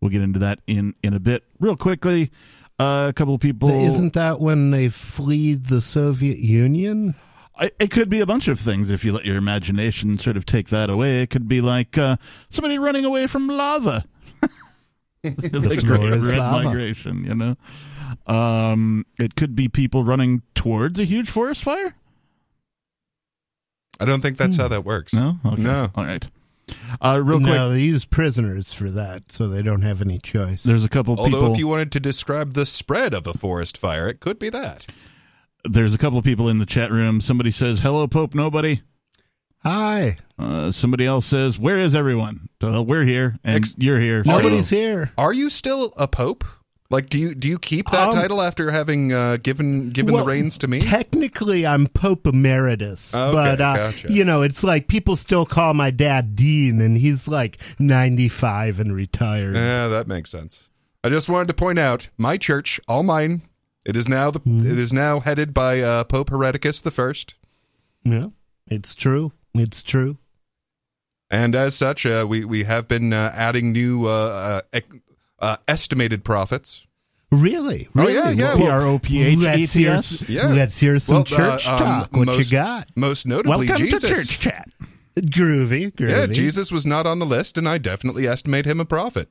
We'll 0.00 0.12
get 0.12 0.22
into 0.22 0.38
that 0.38 0.60
in, 0.68 0.94
in 1.02 1.14
a 1.14 1.20
bit. 1.20 1.42
Real 1.58 1.76
quickly, 1.76 2.30
uh, 2.78 3.06
a 3.08 3.12
couple 3.12 3.34
of 3.34 3.40
people. 3.40 3.70
Isn't 3.70 4.12
that 4.12 4.38
when 4.38 4.70
they 4.70 4.88
fleed 4.88 5.66
the 5.66 5.80
Soviet 5.80 6.38
Union? 6.38 7.16
I- 7.58 7.70
It 7.78 7.90
could 7.90 8.08
be 8.10 8.20
a 8.20 8.26
bunch 8.26 8.48
of 8.48 8.58
things 8.60 8.90
if 8.90 9.04
you 9.04 9.12
let 9.12 9.24
your 9.24 9.36
imagination 9.36 10.18
sort 10.18 10.36
of 10.36 10.44
take 10.46 10.68
that 10.70 10.90
away. 10.90 11.22
It 11.22 11.30
could 11.30 11.48
be 11.48 11.60
like 11.60 11.96
uh, 11.98 12.16
somebody 12.50 12.78
running 12.78 13.04
away 13.04 13.26
from 13.26 13.46
lava. 13.48 14.04
the 15.22 15.80
great 15.84 16.22
red 16.22 16.36
lava. 16.38 16.64
migration, 16.64 17.24
you 17.24 17.34
know. 17.34 17.56
Um, 18.26 19.06
it 19.18 19.34
could 19.36 19.54
be 19.56 19.68
people 19.68 20.04
running 20.04 20.42
towards 20.54 20.98
a 21.00 21.04
huge 21.04 21.30
forest 21.30 21.62
fire. 21.62 21.94
I 24.00 24.04
don't 24.04 24.20
think 24.20 24.36
that's 24.38 24.56
how 24.56 24.68
that 24.68 24.84
works. 24.84 25.12
No, 25.12 25.38
okay. 25.46 25.62
No. 25.62 25.90
All 25.94 26.04
right. 26.04 26.26
Uh, 27.00 27.20
real 27.22 27.38
quick, 27.38 27.52
No, 27.52 27.70
they 27.70 27.80
use 27.80 28.04
prisoners 28.04 28.72
for 28.72 28.90
that, 28.90 29.30
so 29.30 29.46
they 29.48 29.62
don't 29.62 29.82
have 29.82 30.00
any 30.00 30.18
choice. 30.18 30.62
there's 30.62 30.84
a 30.84 30.88
couple 30.88 31.14
people 31.14 31.26
Although, 31.26 31.38
people. 31.40 31.52
if 31.52 31.58
you 31.58 31.68
wanted 31.68 31.92
to 31.92 32.00
describe 32.00 32.54
the 32.54 32.66
spread 32.66 33.14
of 33.14 33.26
a 33.26 33.34
forest 33.34 33.76
fire, 33.78 34.08
it 34.08 34.20
could 34.20 34.38
be 34.38 34.48
that. 34.48 34.86
There's 35.64 35.94
a 35.94 35.98
couple 35.98 36.18
of 36.18 36.24
people 36.24 36.48
in 36.48 36.58
the 36.58 36.66
chat 36.66 36.90
room. 36.90 37.20
Somebody 37.20 37.50
says, 37.50 37.80
"Hello, 37.80 38.06
Pope." 38.06 38.34
Nobody. 38.34 38.82
Hi, 39.62 40.16
Uh, 40.38 40.70
somebody 40.72 41.06
else 41.06 41.24
says, 41.26 41.58
"Where 41.58 41.78
is 41.78 41.94
everyone?" 41.94 42.48
Uh, 42.62 42.82
we're 42.82 43.04
here, 43.04 43.38
and 43.44 43.56
Ex- 43.56 43.74
you're 43.78 44.00
here. 44.00 44.22
so- 44.24 44.32
nobody's 44.36 44.68
here. 44.68 45.12
Are 45.16 45.32
you 45.32 45.48
still 45.48 45.92
a 45.96 46.06
pope? 46.08 46.44
Like, 46.90 47.08
do 47.08 47.18
you 47.18 47.34
do 47.34 47.48
you 47.48 47.58
keep 47.58 47.88
that 47.90 48.08
Um, 48.08 48.12
title 48.12 48.42
after 48.42 48.70
having 48.70 49.12
uh, 49.12 49.38
given 49.42 49.88
given 49.90 50.12
Well, 50.14 50.24
the 50.24 50.30
reins 50.30 50.58
to 50.58 50.68
me? 50.68 50.80
Technically, 50.80 51.66
I'm 51.66 51.86
Pope 51.86 52.26
Emeritus, 52.26 53.14
Okay, 53.14 53.32
but 53.32 53.60
uh, 53.60 53.74
gotcha. 53.76 54.12
you 54.12 54.22
know, 54.24 54.42
it's 54.42 54.62
like 54.62 54.86
people 54.86 55.16
still 55.16 55.46
call 55.46 55.72
my 55.72 55.90
dad 55.90 56.36
Dean, 56.36 56.80
and 56.82 56.98
he's 56.98 57.26
like 57.26 57.58
95 57.78 58.80
and 58.80 58.94
retired. 58.94 59.56
Yeah, 59.56 59.88
that 59.88 60.06
makes 60.08 60.30
sense. 60.30 60.68
I 61.02 61.08
just 61.08 61.28
wanted 61.28 61.48
to 61.48 61.54
point 61.54 61.78
out 61.78 62.08
my 62.18 62.36
church, 62.36 62.78
all 62.86 63.02
mine. 63.02 63.42
It 63.84 63.96
is 63.96 64.08
now 64.08 64.30
the 64.30 64.40
it 64.46 64.78
is 64.78 64.92
now 64.92 65.20
headed 65.20 65.52
by 65.52 65.80
uh, 65.80 66.04
Pope 66.04 66.30
Hereticus 66.30 66.82
the 66.82 66.90
First, 66.90 67.34
Yeah, 68.04 68.28
it's 68.66 68.94
true. 68.94 69.32
It's 69.54 69.82
true. 69.82 70.16
and 71.30 71.54
as 71.54 71.74
such, 71.76 72.06
uh, 72.06 72.24
we 72.28 72.44
we 72.44 72.64
have 72.64 72.88
been 72.88 73.12
uh, 73.12 73.32
adding 73.34 73.72
new 73.72 74.06
uh, 74.06 74.60
uh, 74.72 74.80
uh, 75.38 75.56
estimated 75.68 76.24
profits. 76.24 76.84
Really? 77.30 77.88
Oh, 77.96 78.00
Really? 78.02 78.14
yeah, 78.14 78.30
yeah, 78.30 78.54
Well, 78.54 78.56
P 78.58 78.68
R 78.68 78.82
O 78.82 78.98
P 78.98 79.22
H 79.22 79.32
E 79.32 79.36
let's 79.36 79.72
hear, 79.72 79.90
S. 79.92 80.22
s- 80.22 80.28
Yeah. 80.28 80.46
let's 80.48 80.78
hear 80.78 80.98
some 81.00 81.14
Well, 81.16 81.22
uh, 81.22 81.24
church 81.58 81.66
um, 81.66 81.78
talk. 81.78 82.12
What 82.16 82.26
most- 82.26 82.38
you 82.50 82.56
got? 82.56 82.88
Most 82.96 83.26
notably, 83.26 83.66
Welcome 83.68 83.86
Jesus. 83.86 84.02
to 84.02 84.08
church 84.08 84.38
chat. 84.40 84.68
Groovy, 85.16 85.92
groovy. 85.92 86.10
Yeah, 86.10 86.26
Jesus 86.26 86.72
was 86.72 86.86
not 86.86 87.06
on 87.06 87.18
the 87.18 87.26
list, 87.26 87.58
and 87.58 87.68
I 87.68 87.78
definitely 87.78 88.26
estimate 88.26 88.66
him 88.66 88.80
a 88.80 88.84
prophet. 88.84 89.28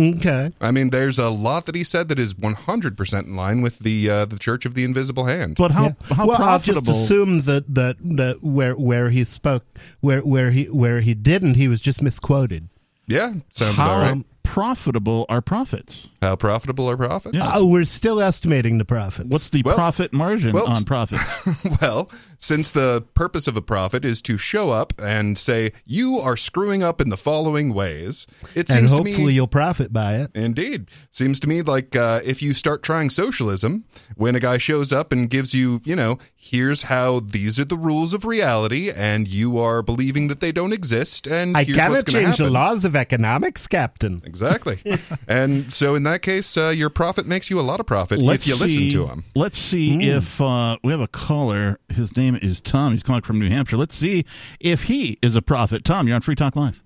Okay. 0.00 0.52
I 0.60 0.70
mean, 0.70 0.90
there's 0.90 1.18
a 1.18 1.28
lot 1.28 1.66
that 1.66 1.74
he 1.74 1.84
said 1.84 2.08
that 2.08 2.18
is 2.18 2.32
100% 2.34 3.24
in 3.24 3.36
line 3.36 3.60
with 3.60 3.80
the 3.80 4.08
uh, 4.08 4.24
the 4.24 4.38
Church 4.38 4.64
of 4.64 4.74
the 4.74 4.84
Invisible 4.84 5.26
Hand. 5.26 5.56
But 5.56 5.70
how 5.72 5.84
Yeah. 5.84 5.92
how 6.14 6.26
well, 6.26 6.36
profitable? 6.36 6.78
I'll 6.78 6.84
just 6.84 7.04
assume 7.04 7.40
that, 7.42 7.74
that 7.74 7.96
that 8.16 8.42
where 8.42 8.74
where 8.74 9.10
he 9.10 9.24
spoke 9.24 9.64
where 10.00 10.20
where 10.20 10.50
he 10.50 10.64
where 10.64 11.00
he 11.00 11.14
didn't, 11.14 11.54
he 11.54 11.68
was 11.68 11.80
just 11.80 12.00
misquoted. 12.02 12.68
Yeah, 13.06 13.34
sounds 13.50 13.76
how 13.76 13.86
about 13.98 14.16
right. 14.16 14.24
Profitable 14.54 15.24
are 15.28 15.40
profits? 15.40 16.08
How 16.20 16.34
profitable 16.34 16.90
are 16.90 16.96
profits? 16.96 17.36
Yeah. 17.36 17.52
Oh, 17.54 17.66
we're 17.66 17.84
still 17.84 18.20
estimating 18.20 18.78
the 18.78 18.84
profits. 18.84 19.28
What's 19.30 19.48
the 19.50 19.62
Well- 19.64 19.76
profit 19.76 20.12
margin 20.12 20.52
well, 20.52 20.66
on 20.66 20.72
s- 20.72 20.84
profits? 20.84 21.20
well, 21.80 22.10
since 22.38 22.72
the 22.72 23.04
purpose 23.14 23.46
of 23.46 23.56
a 23.56 23.62
prophet 23.62 24.04
is 24.04 24.20
to 24.22 24.36
show 24.36 24.70
up 24.70 24.92
and 25.00 25.38
say, 25.38 25.70
you 25.86 26.18
are 26.18 26.36
screwing 26.36 26.82
up 26.82 27.00
in 27.00 27.10
the 27.10 27.16
following 27.16 27.72
ways, 27.72 28.26
it 28.56 28.68
and 28.70 28.88
seems 28.88 28.90
to 28.90 28.96
hopefully 28.98 29.26
me. 29.28 29.32
you'll 29.34 29.46
profit 29.46 29.92
by 29.92 30.16
it. 30.16 30.30
Indeed. 30.34 30.88
Seems 31.12 31.38
to 31.40 31.48
me 31.48 31.62
like 31.62 31.94
uh, 31.94 32.20
if 32.24 32.42
you 32.42 32.52
start 32.52 32.82
trying 32.82 33.08
socialism, 33.08 33.84
when 34.16 34.34
a 34.34 34.40
guy 34.40 34.58
shows 34.58 34.92
up 34.92 35.12
and 35.12 35.30
gives 35.30 35.54
you, 35.54 35.80
you 35.84 35.94
know, 35.94 36.18
here's 36.34 36.82
how 36.82 37.20
these 37.20 37.60
are 37.60 37.64
the 37.64 37.78
rules 37.78 38.12
of 38.14 38.24
reality, 38.24 38.90
and 38.90 39.28
you 39.28 39.58
are 39.58 39.80
believing 39.80 40.26
that 40.28 40.40
they 40.40 40.50
don't 40.50 40.72
exist, 40.72 41.26
and 41.28 41.56
I 41.56 41.62
here's 41.62 41.76
cannot 41.78 41.90
what's 41.92 42.02
going 42.02 42.24
to 42.24 42.28
change 42.30 42.38
the 42.38 42.50
laws 42.50 42.84
of 42.84 42.96
economics, 42.96 43.66
Captain. 43.68 44.20
Exactly. 44.24 44.39
and 45.28 45.72
so 45.72 45.94
in 45.94 46.02
that 46.04 46.22
case, 46.22 46.56
uh, 46.56 46.68
your 46.68 46.90
prophet 46.90 47.26
makes 47.26 47.50
you 47.50 47.58
a 47.58 47.62
lot 47.62 47.80
of 47.80 47.86
profit 47.86 48.20
if 48.20 48.46
you 48.46 48.56
listen 48.56 48.88
to 48.90 49.06
him. 49.06 49.24
Let's 49.34 49.58
see 49.58 49.94
Hmm. 49.94 50.00
if 50.00 50.40
uh, 50.40 50.76
we 50.82 50.92
have 50.92 51.00
a 51.00 51.08
caller. 51.08 51.78
His 51.88 52.16
name 52.16 52.36
is 52.40 52.60
Tom. 52.60 52.92
He's 52.92 53.02
calling 53.02 53.22
from 53.22 53.38
New 53.38 53.48
Hampshire. 53.50 53.76
Let's 53.76 53.94
see 53.94 54.24
if 54.60 54.84
he 54.84 55.18
is 55.22 55.36
a 55.36 55.42
prophet. 55.42 55.84
Tom, 55.84 56.06
you're 56.06 56.14
on 56.16 56.22
Free 56.22 56.34
Talk 56.34 56.56
Live. 56.56 56.82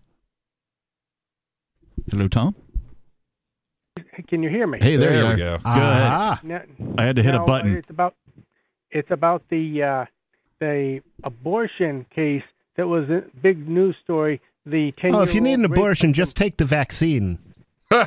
Hello, 2.11 2.29
Tom. 2.29 2.55
Can 4.29 4.43
you 4.43 4.49
hear 4.51 4.67
me? 4.67 4.79
Hey, 4.81 4.97
there, 4.97 5.23
you 5.25 5.29
we 5.31 5.37
go. 5.37 5.59
Go 5.59 5.71
ahead. 5.71 6.03
Ah, 6.13 6.41
Now- 6.43 6.63
I 6.99 7.05
had 7.05 7.17
to 7.17 7.23
hit 7.23 7.33
now, 7.33 7.45
a 7.45 7.47
button. 7.47 7.77
It's 7.77 7.91
about 7.91 8.15
it's 8.91 9.11
about 9.11 9.43
the 9.51 9.83
uh, 9.83 10.05
the 10.61 11.01
abortion 11.23 12.07
case 12.15 12.43
that 12.77 12.87
was 12.89 13.09
a 13.11 13.25
big 13.41 13.69
news 13.69 13.97
story. 14.03 14.41
The 14.67 14.93
ten. 15.01 15.15
oh, 15.15 15.23
if 15.23 15.35
you 15.35 15.41
need 15.41 15.55
an 15.55 15.65
abortion, 15.65 16.13
just 16.13 16.37
take 16.37 16.57
the 16.57 16.65
vaccine. 16.65 17.39
No, 17.91 18.05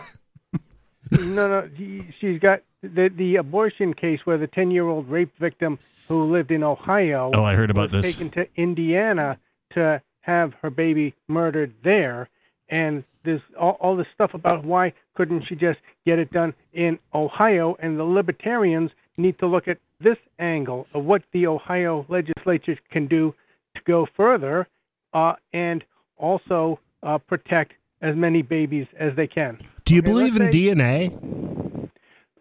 no. 1.21 1.69
he- 1.75 2.05
She's 2.19 2.39
got 2.39 2.61
the 2.81 3.09
the 3.15 3.37
abortion 3.37 3.93
case 3.93 4.19
where 4.25 4.37
the 4.37 4.47
ten 4.47 4.71
year 4.71 4.87
old 4.87 5.09
rape 5.09 5.31
victim 5.39 5.79
who 6.07 6.31
lived 6.31 6.51
in 6.51 6.63
Ohio. 6.63 7.31
Oh, 7.33 7.43
I 7.43 7.55
heard 7.55 7.69
about 7.69 7.91
was 7.91 8.03
this. 8.03 8.13
Taken 8.13 8.29
to 8.31 8.47
Indiana 8.55 9.37
to 9.73 10.01
have 10.21 10.53
her 10.61 10.69
baby 10.69 11.13
murdered 11.27 11.73
there, 11.83 12.29
and 12.69 13.03
there's 13.23 13.41
all, 13.59 13.77
all 13.81 13.95
this 13.95 14.07
stuff 14.13 14.33
about 14.33 14.63
why 14.63 14.93
couldn't 15.15 15.43
she 15.47 15.55
just 15.55 15.79
get 16.05 16.19
it 16.19 16.31
done 16.31 16.53
in 16.73 16.97
Ohio? 17.13 17.75
And 17.79 17.99
the 17.99 18.03
libertarians 18.03 18.91
need 19.17 19.37
to 19.39 19.47
look 19.47 19.67
at 19.67 19.79
this 19.99 20.17
angle 20.39 20.87
of 20.93 21.03
what 21.05 21.23
the 21.33 21.47
Ohio 21.47 22.05
legislature 22.07 22.77
can 22.91 23.07
do 23.07 23.33
to 23.75 23.81
go 23.85 24.07
further, 24.15 24.67
uh, 25.13 25.33
and 25.53 25.83
also 26.17 26.79
uh, 27.03 27.17
protect 27.17 27.73
as 28.01 28.15
many 28.15 28.41
babies 28.41 28.87
as 28.97 29.15
they 29.15 29.27
can. 29.27 29.57
Do 29.85 29.93
you 29.95 30.01
Okay, 30.01 30.11
believe 30.11 30.35
in 30.39 30.51
say- 30.51 30.59
DNA? 30.59 31.89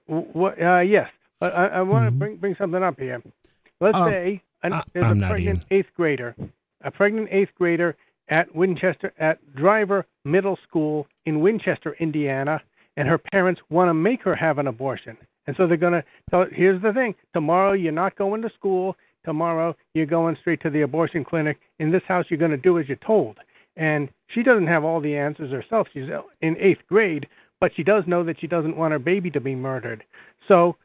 What? 0.07 0.61
Uh, 0.63 0.79
yes, 0.81 1.11
I, 1.41 1.47
I 1.49 1.83
want 1.83 2.07
to 2.07 2.11
bring 2.11 2.37
bring 2.37 2.55
something 2.57 2.83
up 2.83 2.99
here. 2.99 3.23
Let's 3.81 3.97
Um, 3.97 4.11
say 4.11 4.43
an, 4.63 4.73
I- 4.75 4.83
there's 4.93 5.05
I'm 5.05 5.23
a 5.23 5.29
pregnant 5.29 5.65
eighth 5.71 5.91
grader, 5.97 6.35
a 6.83 6.91
pregnant 6.91 7.29
eighth 7.33 7.51
grader 7.57 7.97
at 8.29 8.55
Winchester 8.55 9.13
at 9.19 9.39
Driver 9.55 10.07
Middle 10.25 10.59
School 10.69 11.07
in 11.25 11.41
Winchester, 11.41 11.97
Indiana, 11.99 12.63
and 12.97 13.09
her 13.09 13.19
parents 13.19 13.61
want 13.71 13.89
to 13.89 13.95
make 13.95 14.23
her 14.23 14.35
have 14.35 14.59
an 14.59 14.67
abortion, 14.69 15.17
and 15.47 15.57
so 15.57 15.67
they're 15.67 15.77
going 15.77 15.93
to 15.93 16.05
tell. 16.31 16.43
her, 16.45 16.51
Here's 16.53 16.81
the 16.83 16.93
thing: 16.93 17.15
tomorrow 17.33 17.73
you're 17.73 17.93
not 17.93 18.17
going 18.17 18.43
to 18.43 18.51
school. 18.51 18.97
Tomorrow 19.25 19.75
you're 19.95 20.07
going 20.07 20.37
straight 20.41 20.61
to 20.61 20.71
the 20.71 20.83
abortion 20.83 21.25
clinic. 21.25 21.59
In 21.81 21.91
this 21.91 22.05
house, 22.05 22.27
you're 22.29 22.39
going 22.39 22.53
to 22.53 22.57
do 22.57 22.79
as 22.79 22.87
you're 22.87 22.97
told. 22.99 23.39
And 23.77 24.09
she 24.29 24.43
doesn't 24.43 24.67
have 24.67 24.85
all 24.85 25.01
the 25.01 25.17
answers 25.17 25.51
herself. 25.51 25.89
She's 25.93 26.09
in 26.41 26.57
eighth 26.59 26.87
grade, 26.89 27.27
but 27.61 27.75
she 27.75 27.83
does 27.83 28.07
know 28.07 28.25
that 28.25 28.41
she 28.41 28.47
doesn't 28.47 28.77
want 28.77 28.93
her 28.93 28.99
baby 28.99 29.31
to 29.31 29.41
be 29.41 29.55
murdered. 29.55 30.05
So 30.49 30.77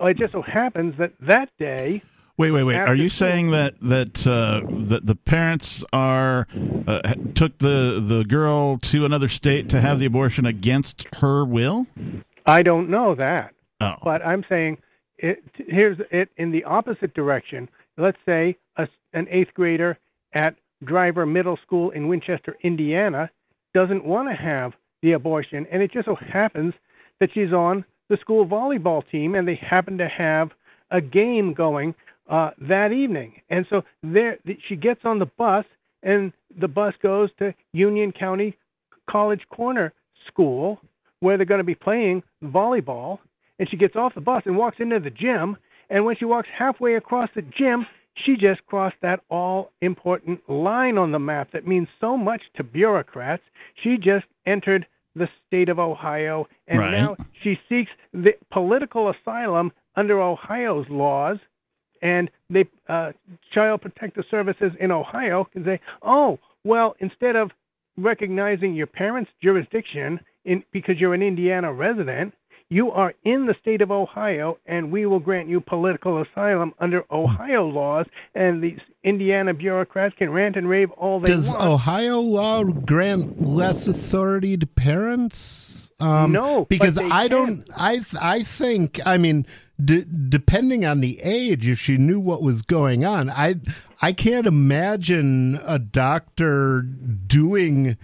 it 0.00 0.16
just 0.16 0.32
so 0.32 0.42
happens 0.42 0.96
that 0.98 1.12
that 1.20 1.50
day, 1.58 2.02
Wait, 2.36 2.50
wait, 2.50 2.64
wait. 2.64 2.76
Are 2.76 2.96
you 2.96 3.08
school- 3.08 3.28
saying 3.28 3.50
that 3.52 3.74
that 3.80 4.26
uh, 4.26 4.62
that 4.88 5.06
the 5.06 5.14
parents 5.14 5.84
are 5.92 6.48
uh, 6.88 7.14
took 7.36 7.58
the 7.58 8.02
the 8.04 8.24
girl 8.24 8.78
to 8.78 9.04
another 9.04 9.28
state 9.28 9.68
to 9.68 9.80
have 9.80 10.00
the 10.00 10.06
abortion 10.06 10.44
against 10.44 11.06
her 11.16 11.44
will? 11.44 11.86
I 12.44 12.62
don't 12.62 12.90
know 12.90 13.14
that, 13.14 13.54
Oh, 13.80 13.94
but 14.02 14.20
I'm 14.26 14.44
saying 14.48 14.78
it, 15.18 15.44
here's 15.68 15.98
it 16.10 16.28
in 16.36 16.50
the 16.50 16.64
opposite 16.64 17.14
direction. 17.14 17.68
Let's 17.96 18.18
say 18.26 18.56
a, 18.76 18.88
an 19.12 19.28
eighth 19.30 19.54
grader 19.54 19.96
at 20.32 20.56
Driver 20.82 21.26
Middle 21.26 21.58
School 21.58 21.90
in 21.90 22.08
Winchester, 22.08 22.56
Indiana, 22.62 23.30
doesn't 23.74 24.04
want 24.04 24.28
to 24.28 24.34
have 24.34 24.72
the 25.02 25.12
abortion, 25.12 25.66
and 25.70 25.82
it 25.82 25.92
just 25.92 26.06
so 26.06 26.14
happens 26.14 26.74
that 27.20 27.30
she's 27.32 27.52
on 27.52 27.84
the 28.08 28.16
school 28.16 28.46
volleyball 28.46 29.02
team, 29.10 29.34
and 29.34 29.46
they 29.46 29.54
happen 29.54 29.98
to 29.98 30.08
have 30.08 30.50
a 30.90 31.00
game 31.00 31.52
going 31.52 31.94
uh, 32.28 32.50
that 32.58 32.92
evening, 32.92 33.40
and 33.50 33.66
so 33.68 33.84
there 34.02 34.38
she 34.66 34.76
gets 34.76 35.04
on 35.04 35.18
the 35.18 35.26
bus, 35.26 35.64
and 36.02 36.32
the 36.58 36.68
bus 36.68 36.94
goes 37.02 37.30
to 37.38 37.54
Union 37.72 38.12
County 38.12 38.56
College 39.10 39.42
Corner 39.50 39.92
School, 40.26 40.80
where 41.20 41.36
they're 41.36 41.46
going 41.46 41.58
to 41.58 41.64
be 41.64 41.74
playing 41.74 42.22
volleyball, 42.42 43.18
and 43.58 43.68
she 43.68 43.76
gets 43.76 43.96
off 43.96 44.14
the 44.14 44.20
bus 44.20 44.42
and 44.46 44.56
walks 44.56 44.76
into 44.80 44.98
the 44.98 45.10
gym, 45.10 45.56
and 45.90 46.04
when 46.04 46.16
she 46.16 46.24
walks 46.24 46.48
halfway 46.56 46.94
across 46.94 47.28
the 47.34 47.42
gym, 47.42 47.86
she 48.14 48.36
just 48.36 48.64
crossed 48.66 48.96
that 49.02 49.20
all 49.28 49.72
important 49.80 50.48
line 50.48 50.98
on 50.98 51.12
the 51.12 51.18
map 51.18 51.50
that 51.52 51.66
means 51.66 51.88
so 52.00 52.16
much 52.16 52.42
to 52.56 52.62
bureaucrats. 52.62 53.42
She 53.82 53.96
just 53.96 54.26
entered 54.46 54.86
the 55.16 55.28
state 55.46 55.68
of 55.68 55.78
Ohio, 55.78 56.48
and 56.66 56.80
Right. 56.80 56.92
now 56.92 57.16
she 57.42 57.58
seeks 57.68 57.90
the 58.12 58.34
political 58.50 59.10
asylum 59.10 59.72
under 59.96 60.20
Ohio's 60.20 60.88
laws. 60.88 61.38
And 62.02 62.30
the 62.50 62.66
uh, 62.88 63.12
Child 63.52 63.80
Protective 63.82 64.24
Services 64.30 64.72
in 64.78 64.90
Ohio 64.90 65.44
can 65.44 65.64
say, 65.64 65.80
"Oh, 66.02 66.38
well, 66.64 66.96
instead 66.98 67.36
of 67.36 67.50
recognizing 67.96 68.74
your 68.74 68.86
parents' 68.88 69.30
jurisdiction 69.42 70.20
in 70.44 70.62
because 70.72 71.00
you're 71.00 71.14
an 71.14 71.22
Indiana 71.22 71.72
resident, 71.72 72.34
you 72.70 72.90
are 72.90 73.14
in 73.24 73.46
the 73.46 73.54
state 73.60 73.82
of 73.82 73.90
Ohio, 73.90 74.58
and 74.66 74.90
we 74.90 75.06
will 75.06 75.20
grant 75.20 75.48
you 75.48 75.60
political 75.60 76.20
asylum 76.22 76.72
under 76.78 77.04
Ohio 77.10 77.66
laws." 77.66 78.06
And 78.34 78.62
these 78.62 78.80
Indiana 79.02 79.54
bureaucrats 79.54 80.14
can 80.16 80.30
rant 80.30 80.56
and 80.56 80.68
rave 80.68 80.90
all 80.92 81.20
they 81.20 81.26
Does 81.26 81.48
want. 81.48 81.62
Ohio 81.62 82.20
law 82.20 82.64
grant 82.64 83.40
less 83.40 83.86
authority 83.86 84.56
to 84.56 84.66
parents? 84.66 85.92
Um, 86.00 86.32
No, 86.32 86.64
because 86.64 86.98
I 86.98 87.28
can. 87.28 87.30
don't. 87.30 87.68
I 87.76 88.00
I 88.20 88.42
think. 88.42 89.00
I 89.06 89.16
mean, 89.16 89.46
d- 89.82 90.04
depending 90.28 90.84
on 90.84 91.00
the 91.00 91.20
age, 91.22 91.68
if 91.68 91.78
she 91.78 91.96
knew 91.98 92.18
what 92.18 92.42
was 92.42 92.62
going 92.62 93.04
on, 93.04 93.30
I 93.30 93.56
I 94.02 94.12
can't 94.12 94.46
imagine 94.46 95.60
a 95.64 95.78
doctor 95.78 96.82
doing 96.82 97.96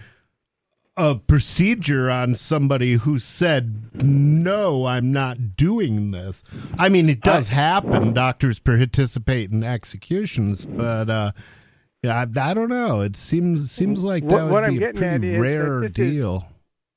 a 1.03 1.15
procedure 1.15 2.11
on 2.11 2.35
somebody 2.35 2.93
who 2.93 3.17
said 3.17 4.03
no 4.03 4.85
i'm 4.85 5.11
not 5.11 5.55
doing 5.55 6.11
this 6.11 6.43
i 6.77 6.87
mean 6.87 7.09
it 7.09 7.21
does 7.21 7.47
happen 7.47 8.13
doctors 8.13 8.59
participate 8.59 9.49
in 9.51 9.63
executions 9.63 10.63
but 10.65 11.09
uh 11.09 11.31
yeah, 12.03 12.25
I, 12.35 12.49
I 12.49 12.53
don't 12.55 12.69
know. 12.69 13.01
It 13.01 13.15
seems 13.15 13.69
seems 13.69 14.03
like 14.03 14.23
that 14.27 14.33
What- 14.33 14.51
would 14.51 14.63
I'm 14.63 14.77
be 14.77 14.83
a 14.85 14.91
pretty 14.91 15.37
rare 15.37 15.81
this 15.81 15.89
is- 15.89 15.93
deal. 15.93 16.43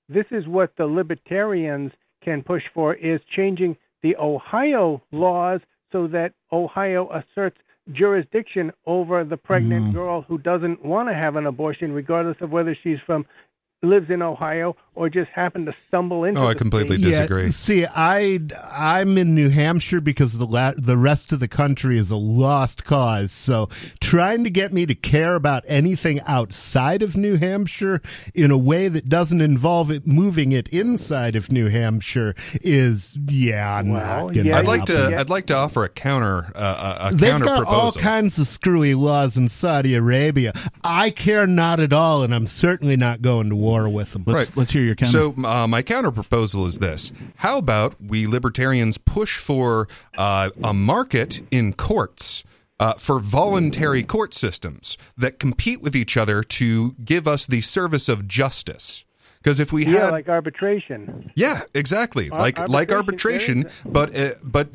this 0.08 0.25
is 0.30 0.46
what 0.46 0.75
the 0.78 0.87
libertarians 0.87 1.92
can 2.25 2.42
push 2.42 2.62
for 2.73 2.94
is 2.94 3.20
changing 3.37 3.76
the 4.02 4.16
Ohio 4.16 5.02
laws 5.12 5.61
so 5.92 6.06
that 6.06 6.32
Ohio 6.52 7.11
asserts 7.12 7.58
jurisdiction 7.92 8.73
over 8.87 9.25
the 9.25 9.37
pregnant 9.37 9.87
Mm. 9.88 9.92
girl 9.92 10.23
who 10.23 10.38
doesn't 10.38 10.82
want 10.82 11.11
to 11.11 11.14
have 11.14 11.37
an 11.37 11.44
abortion 11.46 11.92
regardless 11.92 12.38
of 12.40 12.50
whether 12.50 12.75
she's 12.75 12.99
from 13.04 13.26
lives 13.85 14.11
in 14.11 14.23
Ohio 14.23 14.76
or 14.97 15.09
just 15.11 15.29
happened 15.31 15.67
to 15.67 15.75
stumble 15.88 16.23
into 16.25 16.38
Oh, 16.41 16.47
I 16.47 16.55
completely 16.55 16.97
state. 16.99 17.07
disagree. 17.11 17.45
Yeah, 17.47 17.50
see, 17.50 17.85
I 17.87 18.38
I'm 18.73 19.19
in 19.19 19.35
New 19.35 19.49
Hampshire 19.49 20.00
because 20.00 20.38
the 20.38 20.47
la- 20.47 20.73
the 20.79 20.97
rest 20.97 21.33
of 21.33 21.41
the 21.41 21.49
country 21.49 21.99
is 21.99 22.11
a 22.12 22.17
lost 22.17 22.85
cause. 22.85 23.33
So 23.33 23.69
trying 24.00 24.45
to 24.45 24.50
get 24.50 24.73
me 24.73 24.87
to 24.87 24.95
care 24.95 25.35
about 25.35 25.64
anything 25.67 26.21
outside 26.26 27.03
of 27.03 27.17
New 27.17 27.37
Hampshire 27.37 28.00
in 28.35 28.50
a 28.53 28.59
way 28.59 28.87
that 28.88 29.09
doesn't 29.09 29.41
involve 29.41 29.91
it 29.91 30.07
moving 30.07 30.53
it 30.53 30.69
inside 30.69 31.35
of 31.35 31.50
New 31.50 31.69
Hampshire 31.69 32.35
is 32.62 33.18
yeah, 33.29 33.83
Well, 33.83 34.29
not 34.29 34.37
yeah, 34.37 34.59
I'd 34.59 34.66
like 34.66 34.85
to. 34.85 35.09
Yeah. 35.11 35.20
I'd 35.20 35.31
like 35.31 35.47
to 35.47 35.55
offer 35.57 35.83
a 35.85 35.88
counter. 35.88 36.53
Uh, 36.55 36.97
a- 37.01 37.09
a 37.09 37.14
They've 37.14 37.31
counter 37.31 37.47
got 37.47 37.66
all 37.66 37.90
kinds 37.92 38.38
of 38.38 38.47
screwy 38.47 38.94
laws 38.94 39.37
in 39.37 39.49
Saudi 39.49 39.97
Arabia. 39.97 40.53
I 40.85 41.11
care 41.11 41.49
not 41.49 41.81
at 41.81 41.92
all, 41.92 42.23
and 42.23 42.33
I'm 42.33 42.47
certainly 42.47 42.97
not 42.97 43.20
going 43.20 43.49
to 43.51 43.57
war 43.57 43.73
with 43.88 44.12
them. 44.12 44.24
Let's 44.26 44.50
Right. 44.50 44.56
let's 44.56 44.70
hear 44.70 44.82
your 44.82 44.94
counter. 44.94 45.12
So 45.18 45.34
uh, 45.44 45.66
my 45.66 45.82
counter 45.82 46.10
proposal 46.10 46.66
is 46.66 46.78
this: 46.78 47.12
How 47.37 47.58
about 47.58 47.94
we 48.00 48.26
libertarians 48.26 48.98
push 48.98 49.38
for 49.38 49.88
uh, 50.16 50.50
a 50.62 50.72
market 50.72 51.42
in 51.50 51.72
courts? 51.72 52.44
Uh, 52.80 52.92
for 52.94 53.20
voluntary 53.20 54.02
court 54.02 54.34
systems 54.34 54.98
that 55.16 55.38
compete 55.38 55.80
with 55.80 55.94
each 55.94 56.16
other 56.16 56.42
to 56.42 56.92
give 57.04 57.28
us 57.28 57.46
the 57.46 57.60
service 57.60 58.08
of 58.08 58.26
justice. 58.26 59.04
Because 59.38 59.60
if 59.60 59.72
we 59.72 59.84
Yeah, 59.87 60.06
had 60.06 60.10
like 60.10 60.28
arbitration. 60.28 61.30
Yeah, 61.37 61.60
exactly. 61.72 62.30
Ar- 62.30 62.40
like 62.40 62.58
like 62.68 62.90
arbitration, 62.90 63.66
arbitration, 63.66 63.92
but 63.92 64.16
uh, 64.18 64.30
but 64.42 64.70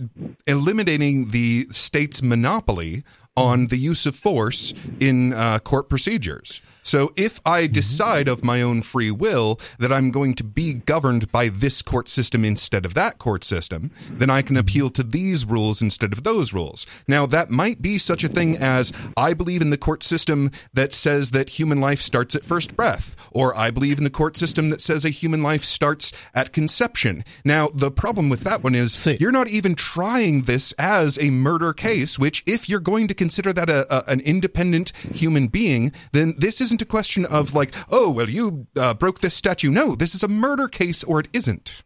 eliminating 0.48 1.32
the 1.32 1.68
state's 1.72 2.22
monopoly 2.24 3.04
on 3.36 3.68
the 3.68 3.78
use 3.78 4.06
of 4.06 4.16
force 4.16 4.74
in 5.00 5.34
uh, 5.34 5.60
court 5.60 5.90
procedures. 5.90 6.62
So 6.84 7.12
if 7.16 7.40
I 7.46 7.68
decide 7.68 8.28
of 8.28 8.44
my 8.44 8.62
own 8.62 8.82
free 8.82 9.12
will 9.12 9.60
that 9.80 9.92
I'm 9.92 10.12
going 10.12 10.34
to 10.36 10.44
be 10.44 10.74
governed 10.74 11.32
by 11.32 11.50
this 11.50 11.82
court 11.82 12.10
system 12.10 12.46
instead 12.46 12.86
of 12.86 12.94
that 12.94 13.20
court 13.20 13.44
system, 13.44 13.92
then 14.10 14.30
I 14.30 14.42
can 14.42 14.58
appeal 14.58 14.90
to 14.92 15.04
these 15.04 15.46
rules 15.46 15.82
instead 15.82 16.14
of 16.14 16.24
those 16.24 16.54
rules. 16.54 16.86
Now 17.08 17.26
that 17.28 17.50
might 17.50 17.82
be 17.82 17.98
such 17.98 18.24
a 18.24 18.30
thing 18.30 18.58
as 18.58 18.92
I 19.18 19.34
believe 19.34 19.62
in 19.62 19.70
the 19.70 19.78
court 19.78 20.04
system 20.04 20.52
that 20.74 20.94
says 20.94 21.32
that 21.32 21.50
human 21.50 21.82
life 21.82 22.02
starts 22.02 22.36
at 22.36 22.46
first 22.46 22.76
breath, 22.76 23.16
or 23.32 23.56
I 23.58 23.72
believe 23.72 23.98
in 23.98 24.04
the 24.04 24.10
court 24.10 24.38
system 24.38 24.70
that 24.70 24.82
says 24.82 25.06
a 25.06 25.10
human 25.10 25.44
life 25.44 25.64
starts 25.64 26.12
at 26.34 26.54
conception. 26.54 27.24
Now 27.46 27.70
the 27.74 27.92
problem 27.92 28.30
with 28.30 28.42
that 28.42 28.64
one 28.64 28.76
is 28.76 28.94
See. 28.94 29.18
you're 29.20 29.32
not 29.32 29.50
even 29.50 29.76
trying 29.76 30.44
this 30.44 30.72
as 30.74 31.18
a 31.20 31.30
murder 31.30 31.74
case, 31.74 32.18
which 32.18 32.44
if 32.46 32.70
you're 32.70 32.80
going 32.80 33.08
to 33.08 33.14
consider 33.14 33.54
that 33.54 33.70
a, 33.70 33.86
a, 33.94 34.12
an 34.12 34.22
independent 34.22 34.94
human 35.14 35.48
being, 35.48 35.92
then 36.14 36.36
this 36.38 36.62
isn't 36.70 36.82
a 36.82 36.86
question 36.86 37.26
of 37.26 37.54
like, 37.54 37.74
oh, 37.90 38.10
well, 38.10 38.30
you 38.30 38.68
uh, 38.78 38.94
broke 38.94 39.20
this 39.22 39.34
statue. 39.34 39.72
No, 39.72 39.96
this 39.96 40.14
is 40.14 40.24
a 40.24 40.28
murder 40.28 40.68
case 40.68 41.04
or 41.04 41.20
it 41.20 41.28
isn't. 41.34 41.84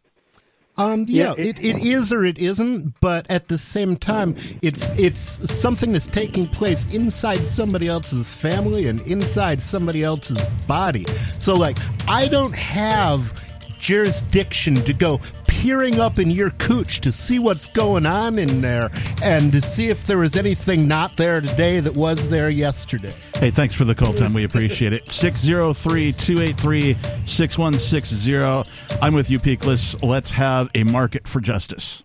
Um, 0.76 1.06
yeah, 1.08 1.34
Yeah, 1.38 1.44
it, 1.44 1.64
it 1.64 1.86
is 1.86 2.12
or 2.12 2.24
it 2.24 2.36
isn't, 2.38 3.00
but 3.00 3.30
at 3.30 3.46
the 3.46 3.56
same 3.56 3.96
time, 3.96 4.34
it's 4.60 4.92
it's 4.98 5.20
something 5.20 5.92
that's 5.92 6.08
taking 6.08 6.46
place 6.46 6.92
inside 6.92 7.46
somebody 7.46 7.86
else's 7.86 8.34
family 8.34 8.88
and 8.88 9.00
inside 9.02 9.62
somebody 9.62 10.02
else's 10.02 10.44
body. 10.66 11.06
So, 11.38 11.54
like, 11.54 11.78
I 12.08 12.26
don't 12.26 12.54
have 12.56 13.40
jurisdiction 13.84 14.74
to 14.76 14.94
go 14.94 15.20
peering 15.46 16.00
up 16.00 16.18
in 16.18 16.30
your 16.30 16.48
cooch 16.52 17.02
to 17.02 17.12
see 17.12 17.38
what's 17.38 17.70
going 17.72 18.06
on 18.06 18.38
in 18.38 18.62
there 18.62 18.90
and 19.22 19.52
to 19.52 19.60
see 19.60 19.88
if 19.88 20.06
there 20.06 20.16
was 20.16 20.36
anything 20.36 20.88
not 20.88 21.16
there 21.18 21.42
today 21.42 21.80
that 21.80 21.94
was 21.94 22.30
there 22.30 22.48
yesterday. 22.48 23.12
Hey, 23.34 23.50
thanks 23.50 23.74
for 23.74 23.84
the 23.84 23.94
call 23.94 24.14
time. 24.14 24.32
We 24.32 24.44
appreciate 24.44 24.94
it. 24.94 25.06
603 25.08 26.12
283 26.12 26.94
6160. 27.26 28.98
I'm 29.02 29.14
with 29.14 29.28
you, 29.28 29.38
Peakless. 29.38 30.02
Let's 30.02 30.30
have 30.30 30.70
a 30.74 30.84
market 30.84 31.28
for 31.28 31.40
justice. 31.40 32.04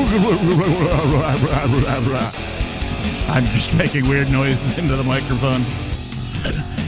I'm 3.28 3.44
just 3.46 3.74
making 3.74 4.08
weird 4.08 4.30
noises 4.30 4.78
into 4.78 4.96
the 4.96 5.04
microphone. 5.04 5.64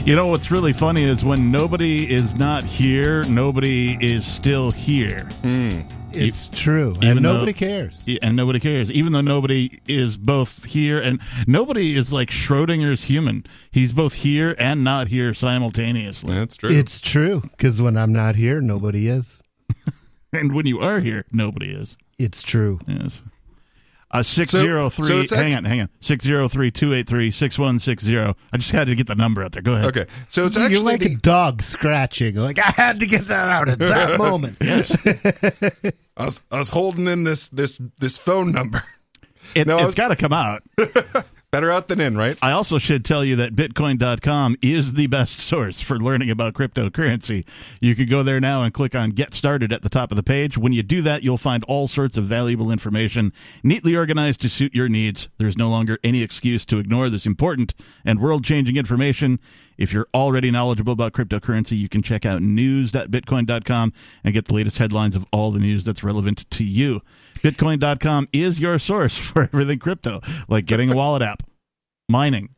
You 0.05 0.17
know 0.17 0.27
what's 0.27 0.51
really 0.51 0.73
funny 0.73 1.05
is 1.05 1.23
when 1.23 1.49
nobody 1.49 2.13
is 2.13 2.35
not 2.35 2.65
here, 2.65 3.23
nobody 3.23 3.97
is 4.01 4.25
still 4.25 4.71
here. 4.71 5.21
Hmm. 5.43 5.79
It's 6.11 6.49
true, 6.49 6.93
and 7.01 7.21
nobody 7.21 7.53
though- 7.53 7.57
cares. 7.57 8.03
And 8.21 8.35
nobody 8.35 8.59
cares, 8.59 8.91
even 8.91 9.13
though 9.13 9.21
nobody 9.21 9.79
is 9.87 10.17
both 10.17 10.65
here 10.65 10.99
and 10.99 11.21
nobody 11.47 11.95
is 11.95 12.11
like 12.11 12.31
Schrodinger's 12.31 13.05
human. 13.05 13.45
He's 13.71 13.93
both 13.93 14.15
here 14.15 14.57
and 14.59 14.83
not 14.83 15.07
here 15.07 15.33
simultaneously. 15.33 16.33
That's 16.33 16.57
true. 16.57 16.69
It's 16.69 16.99
true 16.99 17.39
because 17.39 17.81
when 17.81 17.95
I'm 17.95 18.11
not 18.11 18.35
here, 18.35 18.59
nobody 18.59 19.07
is. 19.07 19.41
And 20.33 20.53
when 20.53 20.65
you 20.65 20.79
are 20.79 20.99
here, 20.99 21.23
nobody 21.31 21.71
is. 21.71 21.95
It's 22.23 22.41
true. 22.41 22.79
Yes. 22.87 23.21
Uh, 24.11 24.21
603. 24.21 25.05
so 25.07 25.19
it's 25.21 25.31
act- 25.31 25.41
hang 25.41 25.55
on, 25.55 25.65
hang 25.65 25.81
on. 25.81 25.89
603 26.01 26.69
283 26.69 27.31
6160. 27.31 28.17
I 28.53 28.57
just 28.57 28.69
had 28.71 28.85
to 28.85 28.93
get 28.93 29.07
the 29.07 29.15
number 29.15 29.43
out 29.43 29.53
there. 29.53 29.63
Go 29.63 29.73
ahead. 29.73 29.85
Okay, 29.87 30.05
so 30.29 30.45
it's 30.45 30.55
actually 30.55 30.75
You're 30.75 30.83
like 30.83 30.99
the, 30.99 31.13
a 31.13 31.17
dog 31.17 31.63
scratching. 31.63 32.35
Like 32.35 32.59
I 32.59 32.69
had 32.69 32.99
to 32.99 33.07
get 33.07 33.25
that 33.29 33.49
out 33.49 33.69
at 33.69 33.79
that 33.79 34.17
moment. 34.19 34.57
I 36.15 36.25
was 36.25 36.41
I 36.51 36.59
was 36.59 36.69
holding 36.69 37.07
in 37.07 37.23
this 37.23 37.47
this 37.49 37.81
this 37.99 38.17
phone 38.19 38.51
number. 38.51 38.83
It, 39.55 39.65
No, 39.65 39.75
I 39.77 39.79
has 39.79 39.85
was- 39.87 39.95
got 39.95 40.09
to 40.09 40.15
come 40.15 40.33
out. 40.33 40.61
Better 41.53 41.69
out 41.69 41.87
than 41.87 42.01
in, 42.01 42.17
right? 42.17 42.35
I 42.41 42.49
also 42.49 42.79
should 42.79 43.05
tell 43.05 43.23
you 43.23 43.35
that 43.35 43.55
Bitcoin.com 43.55 44.57
is 44.63 44.95
the 44.95 45.05
best 45.05 45.39
source 45.39 45.81
for 45.81 45.99
learning 45.99 46.31
about 46.31 46.55
cryptocurrency. 46.55 47.45
You 47.79 47.95
can 47.95 48.09
go 48.09 48.23
there 48.23 48.39
now 48.39 48.63
and 48.63 48.73
click 48.73 48.95
on 48.95 49.11
Get 49.11 49.35
Started 49.35 49.71
at 49.71 49.83
the 49.83 49.89
top 49.89 50.11
of 50.11 50.15
the 50.15 50.23
page. 50.23 50.57
When 50.57 50.73
you 50.73 50.81
do 50.81 51.03
that, 51.03 51.21
you'll 51.21 51.37
find 51.37 51.63
all 51.65 51.87
sorts 51.87 52.17
of 52.17 52.23
valuable 52.23 52.71
information 52.71 53.33
neatly 53.61 53.95
organized 53.95 54.41
to 54.41 54.49
suit 54.49 54.73
your 54.73 54.89
needs. 54.89 55.29
There's 55.37 55.55
no 55.55 55.69
longer 55.69 55.99
any 56.03 56.23
excuse 56.23 56.65
to 56.65 56.79
ignore 56.79 57.11
this 57.11 57.27
important 57.27 57.75
and 58.03 58.19
world 58.19 58.43
changing 58.43 58.75
information. 58.75 59.39
If 59.77 59.93
you're 59.93 60.07
already 60.11 60.49
knowledgeable 60.49 60.93
about 60.93 61.13
cryptocurrency, 61.13 61.77
you 61.77 61.87
can 61.87 62.01
check 62.01 62.25
out 62.25 62.41
news.bitcoin.com 62.41 63.93
and 64.23 64.33
get 64.33 64.45
the 64.45 64.55
latest 64.55 64.79
headlines 64.79 65.15
of 65.15 65.27
all 65.31 65.51
the 65.51 65.59
news 65.59 65.85
that's 65.85 66.03
relevant 66.03 66.49
to 66.49 66.63
you. 66.63 67.03
Bitcoin.com 67.43 68.27
is 68.33 68.59
your 68.59 68.79
source 68.79 69.17
for 69.17 69.43
everything 69.43 69.79
crypto, 69.79 70.21
like 70.47 70.65
getting 70.65 70.91
a 70.91 70.95
wallet 70.95 71.21
app, 71.21 71.43
mining, 72.09 72.49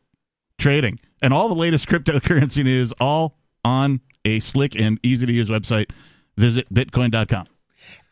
trading, 0.58 0.98
and 1.20 1.34
all 1.34 1.48
the 1.48 1.54
latest 1.54 1.88
cryptocurrency 1.88 2.62
news, 2.64 2.92
all 3.00 3.36
on 3.64 4.00
a 4.24 4.38
slick 4.40 4.78
and 4.78 4.98
easy 5.02 5.26
to 5.26 5.32
use 5.32 5.48
website. 5.48 5.90
Visit 6.36 6.72
bitcoin.com. 6.72 7.46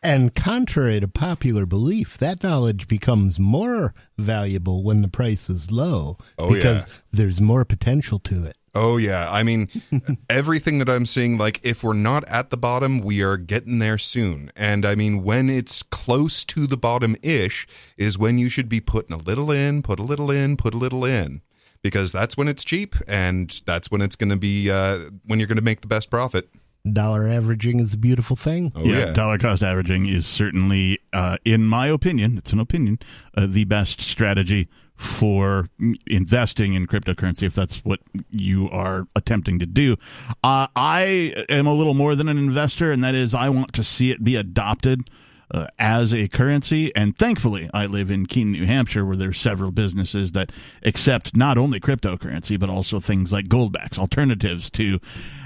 And 0.01 0.33
contrary 0.35 0.99
to 0.99 1.07
popular 1.07 1.65
belief, 1.65 2.17
that 2.19 2.43
knowledge 2.43 2.87
becomes 2.87 3.39
more 3.39 3.93
valuable 4.17 4.83
when 4.83 5.01
the 5.01 5.07
price 5.07 5.49
is 5.49 5.71
low 5.71 6.17
Oh, 6.37 6.53
because 6.53 6.87
yeah. 6.87 6.93
there's 7.11 7.41
more 7.41 7.65
potential 7.65 8.19
to 8.19 8.45
it. 8.45 8.57
Oh 8.75 8.97
yeah, 8.97 9.31
I 9.31 9.43
mean 9.43 9.69
everything 10.29 10.79
that 10.79 10.89
I'm 10.89 11.05
seeing 11.05 11.37
like 11.37 11.61
if 11.63 11.83
we're 11.83 11.93
not 11.93 12.27
at 12.27 12.49
the 12.49 12.57
bottom, 12.57 12.99
we 12.99 13.23
are 13.23 13.37
getting 13.37 13.79
there 13.79 13.97
soon. 13.97 14.51
And 14.55 14.85
I 14.85 14.95
mean 14.95 15.23
when 15.23 15.49
it's 15.49 15.81
close 15.81 16.43
to 16.45 16.67
the 16.67 16.77
bottom 16.77 17.15
ish 17.23 17.67
is 17.97 18.17
when 18.17 18.37
you 18.37 18.49
should 18.49 18.67
be 18.67 18.81
putting 18.81 19.13
a 19.15 19.19
little 19.19 19.49
in, 19.49 19.81
put 19.81 19.99
a 19.99 20.03
little 20.03 20.29
in, 20.29 20.57
put 20.57 20.73
a 20.73 20.77
little 20.77 21.05
in 21.05 21.41
because 21.81 22.11
that's 22.11 22.35
when 22.35 22.47
it's 22.47 22.63
cheap 22.63 22.95
and 23.07 23.61
that's 23.65 23.89
when 23.89 24.01
it's 24.01 24.15
going 24.15 24.31
to 24.31 24.39
be 24.39 24.69
uh 24.69 25.09
when 25.25 25.39
you're 25.39 25.47
going 25.47 25.55
to 25.55 25.63
make 25.63 25.81
the 25.81 25.87
best 25.87 26.09
profit. 26.09 26.49
Dollar 26.91 27.27
averaging 27.27 27.79
is 27.79 27.93
a 27.93 27.97
beautiful 27.97 28.35
thing. 28.35 28.71
Oh 28.75 28.83
yeah. 28.83 29.13
dollar 29.13 29.39
cost 29.39 29.63
averaging 29.63 30.05
is 30.05 30.27
certainly, 30.27 30.99
uh, 31.13 31.37
in 31.43 31.65
my 31.65 31.87
opinion, 31.87 32.37
it's 32.37 32.53
an 32.53 32.59
opinion, 32.59 32.99
uh, 33.35 33.47
the 33.49 33.63
best 33.63 34.01
strategy 34.01 34.67
for 34.95 35.69
investing 36.07 36.73
in 36.73 36.87
cryptocurrency 36.87 37.43
if 37.43 37.53
that's 37.53 37.83
what 37.83 37.99
you 38.31 38.69
are 38.69 39.07
attempting 39.15 39.59
to 39.59 39.65
do. 39.65 39.97
Uh, 40.43 40.67
I 40.75 41.45
am 41.49 41.67
a 41.67 41.73
little 41.73 41.93
more 41.93 42.15
than 42.15 42.29
an 42.29 42.37
investor, 42.37 42.91
and 42.91 43.03
that 43.03 43.15
is 43.15 43.33
I 43.33 43.49
want 43.49 43.73
to 43.73 43.83
see 43.83 44.11
it 44.11 44.23
be 44.23 44.35
adopted. 44.35 45.09
Uh, 45.51 45.67
as 45.77 46.11
a 46.11 46.27
currency, 46.27 46.93
and 46.95 47.15
thankfully, 47.19 47.69
I 47.71 47.85
live 47.85 48.09
in 48.09 48.25
Keene, 48.25 48.51
New 48.51 48.65
Hampshire, 48.65 49.05
where 49.05 49.15
there's 49.15 49.39
several 49.39 49.69
businesses 49.69 50.31
that 50.31 50.51
accept 50.81 51.37
not 51.37 51.55
only 51.55 51.79
cryptocurrency 51.79 52.59
but 52.59 52.67
also 52.67 52.99
things 52.99 53.31
like 53.31 53.45
goldbacks, 53.45 53.99
alternatives 53.99 54.71
to 54.71 54.99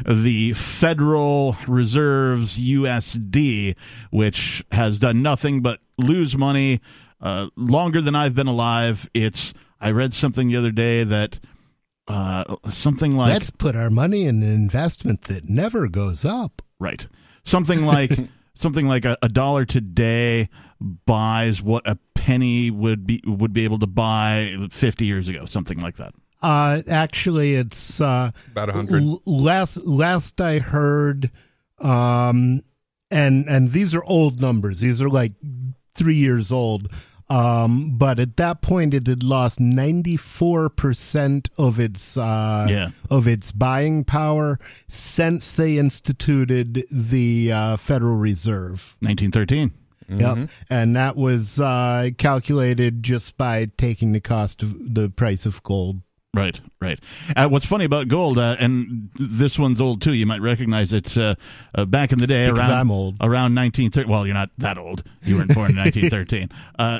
the 0.07 0.53
Federal 0.53 1.57
Reserve's 1.67 2.57
USD, 2.57 3.75
which 4.09 4.63
has 4.71 4.99
done 4.99 5.21
nothing 5.21 5.62
but 5.62 5.81
lose 5.97 6.38
money 6.38 6.79
uh, 7.21 7.47
longer 7.55 8.01
than 8.01 8.15
I've 8.15 8.36
been 8.36 8.47
alive. 8.47 9.10
It's 9.13 9.53
I 9.79 9.91
read 9.91 10.13
something 10.13 10.47
the 10.49 10.58
other 10.58 10.71
day 10.71 11.03
that 11.03 11.39
uh, 12.08 12.55
something 12.69 13.15
like 13.15 13.34
Let's 13.34 13.49
put 13.51 13.75
our 13.75 13.89
money 13.89 14.25
in 14.25 14.41
an 14.41 14.51
investment 14.53 15.23
that 15.23 15.47
never 15.49 15.88
goes 15.88 16.25
up. 16.25 16.62
Right. 16.79 17.08
Something 17.43 17.86
like 17.86 18.12
something 18.55 18.88
like 18.88 19.05
a, 19.05 19.17
a 19.21 19.29
dollar 19.29 19.65
today 19.65 20.49
buys 21.05 21.62
what 21.62 21.88
a 21.88 21.97
penny 22.15 22.71
would 22.71 23.05
be 23.05 23.21
would 23.25 23.53
be 23.53 23.63
able 23.63 23.79
to 23.79 23.88
buy 23.88 24.55
50 24.71 25.05
years 25.05 25.27
ago, 25.29 25.45
something 25.45 25.79
like 25.79 25.97
that. 25.97 26.13
Uh, 26.41 26.82
actually, 26.89 27.55
it's 27.55 27.99
uh, 27.99 28.32
About 28.51 28.69
a 28.69 28.71
hundred. 28.73 29.03
l- 29.03 29.21
last 29.25 29.75
last 29.86 30.39
I 30.39 30.60
heard, 30.60 31.32
um, 31.82 32.62
and 33.12 33.47
and 33.49 33.71
these 33.73 33.93
are 33.93 34.03
old 34.05 34.39
numbers. 34.39 34.79
These 34.79 35.01
are 35.01 35.10
like 35.10 35.34
three 35.95 36.15
years 36.15 36.51
old. 36.51 36.91
Um, 37.29 37.91
but 37.97 38.17
at 38.19 38.37
that 38.37 38.61
point, 38.61 38.93
it 38.95 39.05
had 39.05 39.21
lost 39.23 39.59
ninety 39.59 40.17
four 40.17 40.69
percent 40.69 41.49
of 41.57 41.79
its 41.79 42.17
uh, 42.17 42.65
Yeah. 42.69 42.89
of 43.09 43.27
its 43.27 43.51
buying 43.51 44.03
power 44.03 44.57
since 44.87 45.53
they 45.53 45.77
instituted 45.77 46.85
the 46.91 47.51
uh, 47.51 47.77
Federal 47.77 48.17
Reserve. 48.17 48.95
1913. 49.01 49.71
Yep, 50.11 50.49
and 50.71 50.95
that 50.95 51.15
was 51.15 51.59
uh, 51.59 52.09
calculated 52.17 53.03
just 53.03 53.37
by 53.37 53.65
taking 53.77 54.11
the 54.11 54.19
cost 54.19 54.63
of 54.63 54.95
the 54.95 55.07
price 55.11 55.45
of 55.45 55.61
gold. 55.61 56.01
Right, 56.35 56.61
right. 56.79 56.99
Uh, 57.35 57.47
what's 57.49 57.65
funny 57.65 57.85
about 57.85 58.07
gold, 58.07 58.37
uh, 58.37 58.55
and 58.59 59.09
this 59.19 59.57
one's 59.57 59.81
old 59.81 60.01
too. 60.03 60.13
You 60.13 60.27
might 60.27 60.41
recognize 60.41 60.93
it. 60.93 61.17
Uh, 61.17 61.33
uh, 61.73 61.85
back 61.85 62.11
in 62.11 62.19
the 62.19 62.27
day, 62.27 62.45
Because 62.45 62.69
around 62.69 62.79
I'm 62.79 62.91
old. 62.91 63.15
around 63.19 63.55
1930. 63.55 64.07
Well, 64.07 64.25
you're 64.27 64.35
not 64.35 64.51
that 64.59 64.77
old. 64.77 65.03
You 65.23 65.37
weren't 65.37 65.53
born 65.55 65.71
in 65.71 65.77
1913. 65.77 66.49
Uh, 66.77 66.99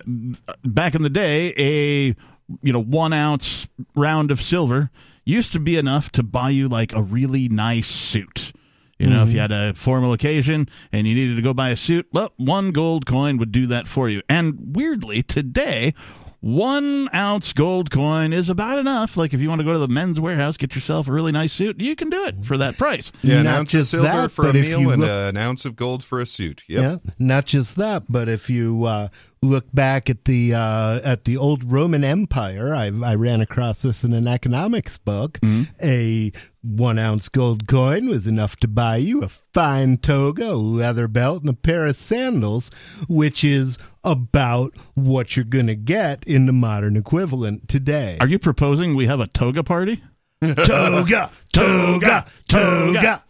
back 0.66 0.96
in 0.96 1.04
the 1.04 1.12
day, 1.12 1.54
a 1.58 2.16
you 2.64 2.74
know 2.74 2.82
one 2.82 3.14
ounce 3.14 3.68
round 3.96 4.32
of 4.32 4.42
silver 4.42 4.90
used 5.26 5.52
to 5.52 5.60
be 5.60 5.78
enough 5.78 6.12
to 6.14 6.24
buy 6.24 6.50
you 6.50 6.68
like 6.68 6.96
a 6.96 7.04
really 7.04 7.48
nice 7.50 7.88
suit. 7.88 8.52
You 8.98 9.08
know, 9.10 9.24
if 9.24 9.32
you 9.32 9.40
had 9.40 9.54
a 9.54 9.74
formal 9.76 10.12
occasion 10.12 10.68
and 10.92 11.08
you 11.08 11.16
needed 11.16 11.38
to 11.38 11.42
go 11.42 11.54
buy 11.54 11.70
a 11.70 11.78
suit, 11.78 12.06
well, 12.12 12.34
one 12.36 12.72
gold 12.72 13.06
coin 13.06 13.38
would 13.38 13.50
do 13.54 13.68
that 13.68 13.88
for 13.88 14.10
you. 14.10 14.22
And 14.28 14.76
weirdly, 14.76 15.24
today, 15.24 15.94
one 16.42 17.10
ounce 17.14 17.52
gold 17.54 17.92
coin 17.92 18.32
is 18.34 18.50
about 18.50 18.80
enough. 18.80 19.18
Like 19.18 19.34
if 19.34 19.42
you 19.42 19.50
want 19.50 19.60
to 19.60 19.66
go 19.66 19.74
to 19.74 19.80
the 19.80 19.88
men's 19.88 20.20
warehouse, 20.20 20.56
get 20.58 20.74
yourself 20.76 21.08
a 21.08 21.12
really 21.12 21.32
nice 21.32 21.52
suit, 21.54 21.82
you 21.82 21.96
can 21.96 22.10
do 22.10 22.24
it 22.26 22.46
for 22.46 22.58
that 22.58 22.78
price. 22.78 23.12
Yeah, 23.22 23.38
an 23.40 23.44
Not 23.46 23.56
ounce 23.60 23.74
of 23.74 23.80
just 23.80 23.92
silver 23.92 24.08
that, 24.08 24.32
for 24.32 24.44
a 24.44 24.46
but 24.48 24.56
if 24.56 24.66
meal 24.66 24.80
you 24.82 24.92
and 24.92 25.02
look- 25.02 25.10
uh, 25.10 25.28
an 25.30 25.38
ounce 25.38 25.66
of 25.66 25.76
gold 25.76 26.04
for 26.04 26.22
a 26.22 26.26
suit. 26.26 26.64
Yep. 26.68 26.82
Yeah, 27.06 27.12
not 27.20 27.46
just 27.46 27.76
that, 27.76 28.04
but 28.10 28.30
if 28.30 28.50
you 28.50 28.86
uh, 28.86 29.10
look 29.42 29.66
back 29.74 30.10
at 30.10 30.26
the 30.26 30.54
uh, 30.54 31.00
at 31.04 31.26
the 31.26 31.38
old 31.38 31.72
Roman 31.72 32.04
Empire, 32.04 32.74
I, 32.74 32.88
I 33.04 33.16
ran 33.16 33.42
across 33.42 33.82
this 33.82 34.04
in 34.04 34.14
an 34.14 34.28
economics 34.28 34.98
book. 34.98 35.40
A 35.82 36.32
one 36.62 37.00
ounce 37.00 37.30
gold 37.30 37.68
coin 37.68 38.10
was 38.10 38.28
enough 38.28 38.58
to 38.58 38.68
buy 38.68 38.98
you 38.98 39.24
a 39.24 39.30
fine 39.30 39.98
toga, 39.98 40.52
a 40.52 40.56
leather 40.56 41.08
belt, 41.08 41.42
and 41.42 41.50
a 41.50 41.54
pair 41.54 41.86
of 41.86 41.96
sandals, 41.96 42.70
which 43.08 43.44
is 43.44 43.78
about 44.04 44.74
what 44.96 45.36
you're 45.36 45.46
going 45.46 45.68
to 45.68 45.76
get 45.76 46.24
in 46.26 46.46
the 46.46 46.54
modern 46.54 46.96
equivalent 46.98 47.68
today. 47.68 48.18
Are 48.20 48.28
you 48.28 48.40
proposing 48.40 48.96
we 48.96 49.08
have 49.08 49.20
a 49.20 49.28
toga 49.28 49.64
party? 49.64 50.04
toga, 50.44 51.32
toga, 51.54 52.26
toga. 52.48 53.24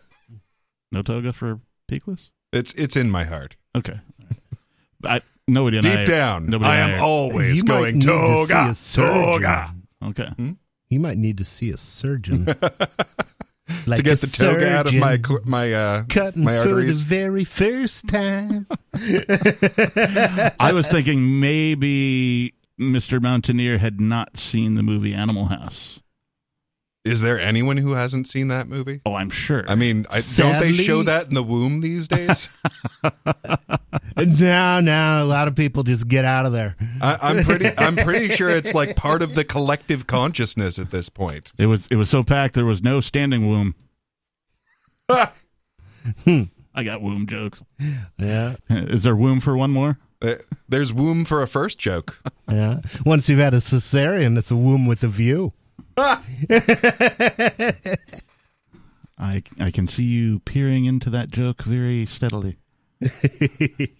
No 0.91 1.02
toga 1.02 1.34
for 1.34 1.60
Peakless? 1.89 2.32
It's 2.52 2.74
it's 2.74 2.95
in 2.95 3.12
my 3.12 3.24
heart. 3.26 3.56
Okay. 3.76 4.00
I 5.04 5.22
nobody 5.49 5.77
and 5.77 5.85
I 5.85 5.95
Deep 5.97 6.07
down, 6.07 6.45
nobody 6.47 6.69
I 6.71 6.77
am 6.77 6.99
are- 6.99 7.03
always 7.03 7.57
You 7.57 7.63
might 7.65 7.67
going 7.77 7.93
need 7.95 8.01
to 8.03 8.07
see 8.07 8.53
toga, 8.53 8.69
a 8.69 8.73
surgeon. 8.73 9.23
toga. 9.41 9.73
Okay. 10.05 10.29
You 10.89 10.99
might 10.99 11.17
need 11.17 11.38
to 11.39 11.43
see 11.43 11.69
a 11.71 11.77
surgeon. 11.77 12.45
like 13.85 13.97
to 13.97 14.03
get 14.03 14.19
the 14.19 14.27
toga 14.27 14.75
out 14.77 14.88
of 14.88 14.95
my 14.95 15.17
surgeon. 15.17 15.39
my 15.45 15.73
uh 15.73 16.03
cutting 16.09 16.43
my 16.43 16.63
for 16.63 16.81
the 16.83 16.93
very 16.93 17.43
first 17.43 18.07
time. 18.07 18.65
I 20.59 20.71
was 20.73 20.88
thinking 20.88 21.39
maybe 21.39 22.53
Mr. 22.79 23.21
Mountaineer 23.21 23.77
had 23.77 23.99
not 24.01 24.38
seen 24.38 24.75
the 24.75 24.83
movie 24.83 25.13
Animal 25.13 25.45
House. 25.45 25.99
Is 27.05 27.21
there 27.21 27.39
anyone 27.39 27.77
who 27.77 27.91
hasn't 27.93 28.27
seen 28.27 28.49
that 28.49 28.67
movie? 28.67 28.99
Oh, 29.05 29.15
I'm 29.15 29.29
sure. 29.29 29.63
I 29.69 29.75
mean, 29.75 30.05
I, 30.09 30.19
don't 30.35 30.59
they 30.59 30.71
Sadly- 30.71 30.73
show 30.73 31.01
that 31.03 31.27
in 31.27 31.33
the 31.33 31.41
womb 31.43 31.79
these 31.79 32.07
days? 32.09 32.49
no, 34.17 34.79
no, 34.81 35.23
a 35.23 35.25
lot 35.25 35.47
of 35.47 35.55
people 35.55 35.83
just 35.83 36.07
get 36.09 36.25
out 36.25 36.45
of 36.45 36.51
there. 36.51 36.75
I, 37.01 37.17
I'm 37.21 37.43
pretty 37.45 37.71
I'm 37.77 37.95
pretty 37.95 38.29
sure 38.29 38.49
it's 38.49 38.73
like 38.73 38.95
part 38.97 39.21
of 39.21 39.33
the 39.33 39.45
collective 39.45 40.07
consciousness 40.07 40.77
at 40.77 40.91
this 40.91 41.07
point. 41.09 41.51
it 41.57 41.67
was 41.67 41.88
it 41.88 41.95
was 41.95 42.09
so 42.09 42.21
packed 42.21 42.55
there 42.55 42.65
was 42.65 42.83
no 42.83 42.99
standing 43.01 43.47
womb. 43.47 43.75
I 45.09 46.83
got 46.83 47.01
womb 47.01 47.27
jokes. 47.27 47.63
Yeah, 48.17 48.55
Is 48.69 49.03
there 49.03 49.15
womb 49.15 49.39
for 49.39 49.55
one 49.57 49.71
more? 49.71 49.97
Uh, 50.21 50.35
There's 50.67 50.91
womb 50.91 51.23
for 51.23 51.41
a 51.41 51.47
first 51.47 51.77
joke. 51.79 52.21
yeah. 52.49 52.79
Once 53.05 53.29
you've 53.29 53.39
had 53.39 53.53
a 53.53 53.57
cesarean, 53.57 54.38
it's 54.38 54.51
a 54.51 54.55
womb 54.55 54.85
with 54.85 55.01
a 55.03 55.07
view. 55.07 55.53
I 59.17 59.43
I 59.59 59.71
can 59.71 59.88
see 59.88 60.03
you 60.03 60.39
peering 60.39 60.85
into 60.85 61.09
that 61.09 61.31
joke 61.31 61.63
very 61.63 62.05
steadily. 62.05 62.57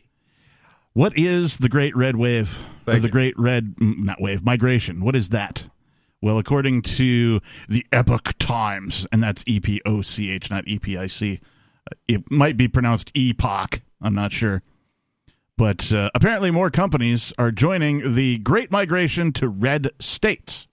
What 0.94 1.18
is 1.18 1.60
the 1.60 1.70
Great 1.70 1.96
Red 1.96 2.16
Wave? 2.16 2.60
or 2.88 3.00
the 3.00 3.08
you. 3.08 3.12
Great 3.12 3.38
Red, 3.40 3.76
mm, 3.76 4.00
not 4.00 4.20
wave, 4.20 4.44
migration. 4.44 5.02
What 5.02 5.16
is 5.16 5.30
that? 5.30 5.70
Well, 6.22 6.38
according 6.38 6.82
to 6.82 7.40
the 7.70 7.86
Epoch 7.94 8.34
Times, 8.40 9.08
and 9.12 9.24
that's 9.24 9.44
E 9.48 9.60
P 9.60 9.82
O 9.86 10.02
C 10.02 10.32
H, 10.32 10.50
not 10.50 10.68
E 10.68 10.80
P 10.80 10.98
I 10.98 11.08
C, 11.08 11.40
uh, 11.90 11.96
it 12.08 12.30
might 12.30 12.58
be 12.58 12.68
pronounced 12.68 13.12
epoch. 13.16 13.82
I'm 14.02 14.16
not 14.16 14.34
sure. 14.34 14.62
But 15.56 15.94
uh, 15.94 16.10
apparently, 16.16 16.52
more 16.52 16.70
companies 16.70 17.32
are 17.38 17.52
joining 17.52 18.16
the 18.16 18.40
Great 18.40 18.72
Migration 18.72 19.32
to 19.34 19.48
red 19.48 19.92
states 20.00 20.68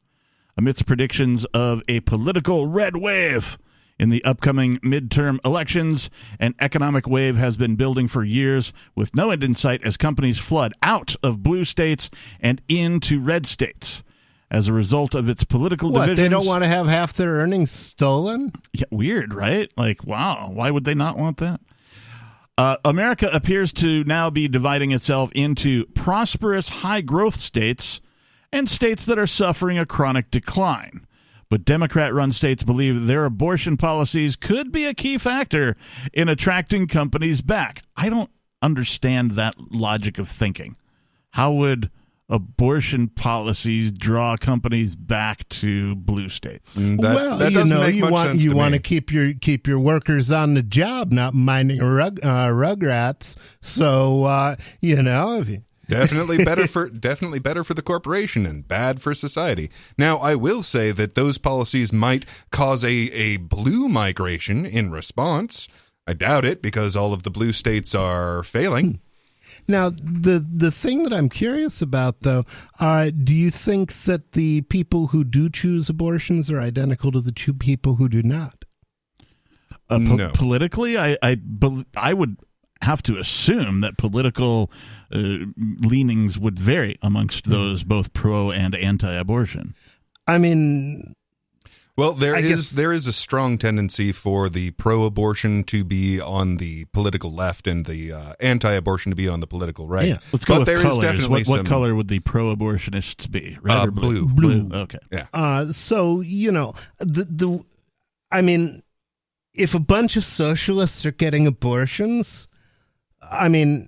amidst 0.57 0.87
predictions 0.87 1.45
of 1.47 1.83
a 1.88 2.01
political 2.01 2.66
red 2.66 2.97
wave 2.97 3.59
in 3.99 4.11
the 4.11 4.23
upcoming 4.25 4.79
midterm 4.81 5.38
elections. 5.45 6.11
An 6.38 6.55
economic 6.61 7.07
wave 7.07 7.37
has 7.37 7.57
been 7.57 7.77
building 7.77 8.09
for 8.09 8.23
years 8.25 8.73
with 8.95 9.14
no 9.16 9.31
end 9.31 9.42
in 9.45 9.55
sight 9.55 9.83
as 9.85 9.97
companies 9.97 10.38
flood 10.38 10.73
out 10.83 11.16
of 11.23 11.42
blue 11.42 11.64
states 11.64 12.11
and 12.40 12.61
into 12.69 13.21
red 13.21 13.47
states. 13.47 14.03
As 14.51 14.69
a 14.69 14.73
result 14.73 15.14
of 15.14 15.29
its 15.29 15.42
political 15.42 15.90
What? 15.90 16.03
divisions, 16.07 16.19
They 16.19 16.29
don't 16.29 16.47
want 16.47 16.62
to 16.62 16.69
have 16.69 16.87
half 16.87 17.14
their 17.14 17.33
earnings 17.33 17.71
stolen? 17.73 18.53
yeah, 18.73 18.85
weird, 18.90 19.35
right? 19.35 19.71
Like, 19.77 20.05
wow, 20.05 20.51
why 20.53 20.71
would 20.71 20.85
they 20.85 20.95
not 20.95 21.19
want 21.19 21.38
that? 21.38 21.61
Uh, 22.57 22.77
America 22.85 23.29
appears 23.33 23.73
to 23.75 24.05
now 24.05 24.31
be 24.31 24.47
dividing 24.49 24.92
itself 24.92 25.31
into 25.35 25.85
prosperous, 25.95 26.69
high 26.69 27.01
growth 27.01 27.35
states 27.35 28.01
and 28.52 28.68
states 28.68 29.04
that 29.06 29.18
are 29.18 29.26
suffering 29.26 29.78
a 29.78 29.87
chronic 29.87 30.30
decline. 30.30 31.06
But 31.48 31.64
Democrat 31.64 32.12
run 32.12 32.32
states 32.32 32.62
believe 32.64 33.06
their 33.06 33.24
abortion 33.24 33.76
policies 33.76 34.35
could 34.35 34.72
be 34.72 34.85
a 34.85 34.94
key 34.94 35.16
factor 35.18 35.76
in 36.12 36.28
attracting 36.28 36.88
companies 36.88 37.40
back. 37.40 37.82
I 37.96 38.09
don't 38.11 38.30
understand 38.62 39.32
that 39.32 39.54
logic 39.70 40.18
of 40.18 40.28
thinking. 40.28 40.74
How 41.30 41.52
would 41.52 41.90
abortion 42.28 43.06
policies 43.06 43.92
draw 43.92 44.37
companies 44.37 44.96
back 44.96 45.48
to 45.48 45.94
blue 45.94 46.28
states? 46.28 46.74
Mm, 46.74 47.00
That, 47.00 47.14
well, 47.14 47.37
that 47.38 47.52
you 47.52 47.59
doesn't 47.59 47.78
know, 47.78 47.85
make 47.87 47.94
you 47.94 48.00
much 48.02 48.11
want 48.12 48.28
sense 48.30 48.42
you 48.44 48.50
to 48.50 48.56
want 48.56 48.72
me. 48.72 48.78
to 48.78 48.82
keep 48.82 49.12
your 49.12 49.32
keep 49.35 49.68
your 49.68 49.78
workers 49.78 50.32
on 50.32 50.54
the 50.54 50.62
job, 50.64 51.12
not 51.12 51.35
minding 51.35 51.78
rug 51.78 52.18
uh, 52.24 52.48
rugrats. 52.48 53.37
So 53.61 54.24
uh, 54.24 54.56
you 54.80 55.00
know, 55.02 55.38
if 55.40 55.48
you, 55.48 55.62
definitely 55.88 56.44
better 56.44 56.66
for 56.75 56.88
definitely 56.88 57.38
better 57.38 57.64
for 57.64 57.75
the 57.75 57.83
corporation 57.83 58.46
and 58.46 58.66
bad 58.66 59.01
for 59.01 59.14
society. 59.14 59.70
Now, 59.99 60.18
I 60.18 60.35
will 60.35 60.62
say 60.62 60.92
that 60.92 61.14
those 61.14 61.38
policies 61.38 61.92
might 61.92 62.25
cause 62.51 62.85
a 62.85 62.88
a 63.12 63.37
blue 63.38 63.88
migration 63.88 64.66
in 64.66 64.90
response. 64.90 65.68
I 66.07 66.12
doubt 66.14 66.44
it 66.44 66.62
because 66.62 66.94
all 66.94 67.12
of 67.12 67.25
the 67.25 67.31
blue 67.31 67.53
states 67.53 67.94
are 67.94 68.42
failing. 68.42 69.01
Now, 69.68 69.90
the 69.90 70.38
the 70.38 70.70
thing 70.70 71.03
that 71.03 71.12
I'm 71.12 71.29
curious 71.29 71.83
about, 71.83 72.22
though, 72.22 72.44
uh, 72.79 73.11
do 73.11 73.35
you 73.35 73.51
think 73.51 73.92
that 74.05 74.33
the 74.33 74.61
people 74.62 75.09
who 75.09 75.25
do 75.25 75.49
choose 75.51 75.88
abortions 75.88 76.51
are 76.51 76.61
identical 76.61 77.11
to 77.12 77.20
the 77.20 77.33
two 77.33 77.53
people 77.53 77.96
who 77.96 78.09
do 78.09 78.22
not? 78.22 78.64
Uh, 79.88 79.99
po- 79.99 80.16
No. 80.16 80.31
Politically, 80.35 80.96
I 80.96 81.16
I, 81.22 81.35
bel 81.37 81.85
I 81.96 82.12
would 82.14 82.37
have 82.82 83.02
to 83.04 83.18
assume 83.18 83.80
that 83.80 83.96
political 83.96 84.70
uh, 85.12 85.18
leanings 85.58 86.38
would 86.38 86.58
vary 86.58 86.98
amongst 87.02 87.48
those 87.48 87.84
both 87.84 88.12
pro 88.12 88.50
and 88.50 88.74
anti-abortion. 88.74 89.74
I 90.26 90.38
mean, 90.38 91.14
Well, 91.96 92.12
there 92.12 92.34
I 92.36 92.40
is 92.40 92.48
guess- 92.48 92.70
there 92.72 92.92
is 92.92 93.06
a 93.06 93.12
strong 93.12 93.56
tendency 93.56 94.12
for 94.12 94.48
the 94.50 94.72
pro-abortion 94.72 95.64
to 95.64 95.84
be 95.84 96.20
on 96.20 96.58
the 96.58 96.84
political 96.86 97.30
left 97.32 97.66
and 97.66 97.86
the 97.86 98.12
uh, 98.12 98.34
anti-abortion 98.40 99.10
to 99.10 99.16
be 99.16 99.28
on 99.28 99.40
the 99.40 99.46
political 99.46 99.88
right. 99.88 100.08
Yeah. 100.08 100.18
Let's 100.32 100.44
go 100.44 100.54
But 100.54 100.58
with 100.60 100.66
there 100.66 100.76
is 100.78 100.82
colors. 100.82 100.98
definitely 100.98 101.28
What, 101.44 101.48
what 101.48 101.56
some- 101.58 101.66
color 101.66 101.94
would 101.94 102.08
the 102.08 102.18
pro-abortionists 102.20 103.30
be? 103.30 103.56
Red 103.62 103.76
Uh, 103.78 103.84
or 103.86 103.90
blue? 103.90 104.26
blue. 104.26 104.68
Okay. 104.72 104.98
uh, 105.32 105.72
so 105.72 106.20
you 106.20 106.52
know, 106.52 106.74
the 106.98 107.24
the, 107.24 107.64
I 108.30 108.42
mean, 108.42 108.82
if 109.54 109.74
a 109.74 109.80
bunch 109.80 110.16
of 110.16 110.24
socialists 110.24 111.06
are 111.06 111.12
getting 111.12 111.46
abortions, 111.46 112.46
I 113.31 113.48
mean. 113.48 113.87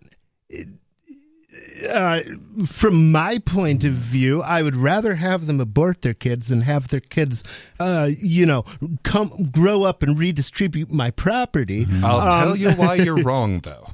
Uh, 1.88 2.22
from 2.66 3.12
my 3.12 3.38
point 3.38 3.84
of 3.84 3.92
view, 3.92 4.42
I 4.42 4.62
would 4.62 4.74
rather 4.74 5.14
have 5.14 5.46
them 5.46 5.60
abort 5.60 6.02
their 6.02 6.12
kids 6.12 6.50
and 6.50 6.64
have 6.64 6.88
their 6.88 6.98
kids, 6.98 7.44
uh, 7.78 8.10
you 8.18 8.44
know, 8.46 8.64
come 9.04 9.50
grow 9.52 9.84
up 9.84 10.02
and 10.02 10.18
redistribute 10.18 10.90
my 10.90 11.12
property. 11.12 11.86
I'll 12.02 12.18
Um, 12.20 12.32
tell 12.32 12.56
you 12.56 12.72
why 12.72 12.96
you're 12.96 13.22
wrong, 13.22 13.60
though. 13.60 13.90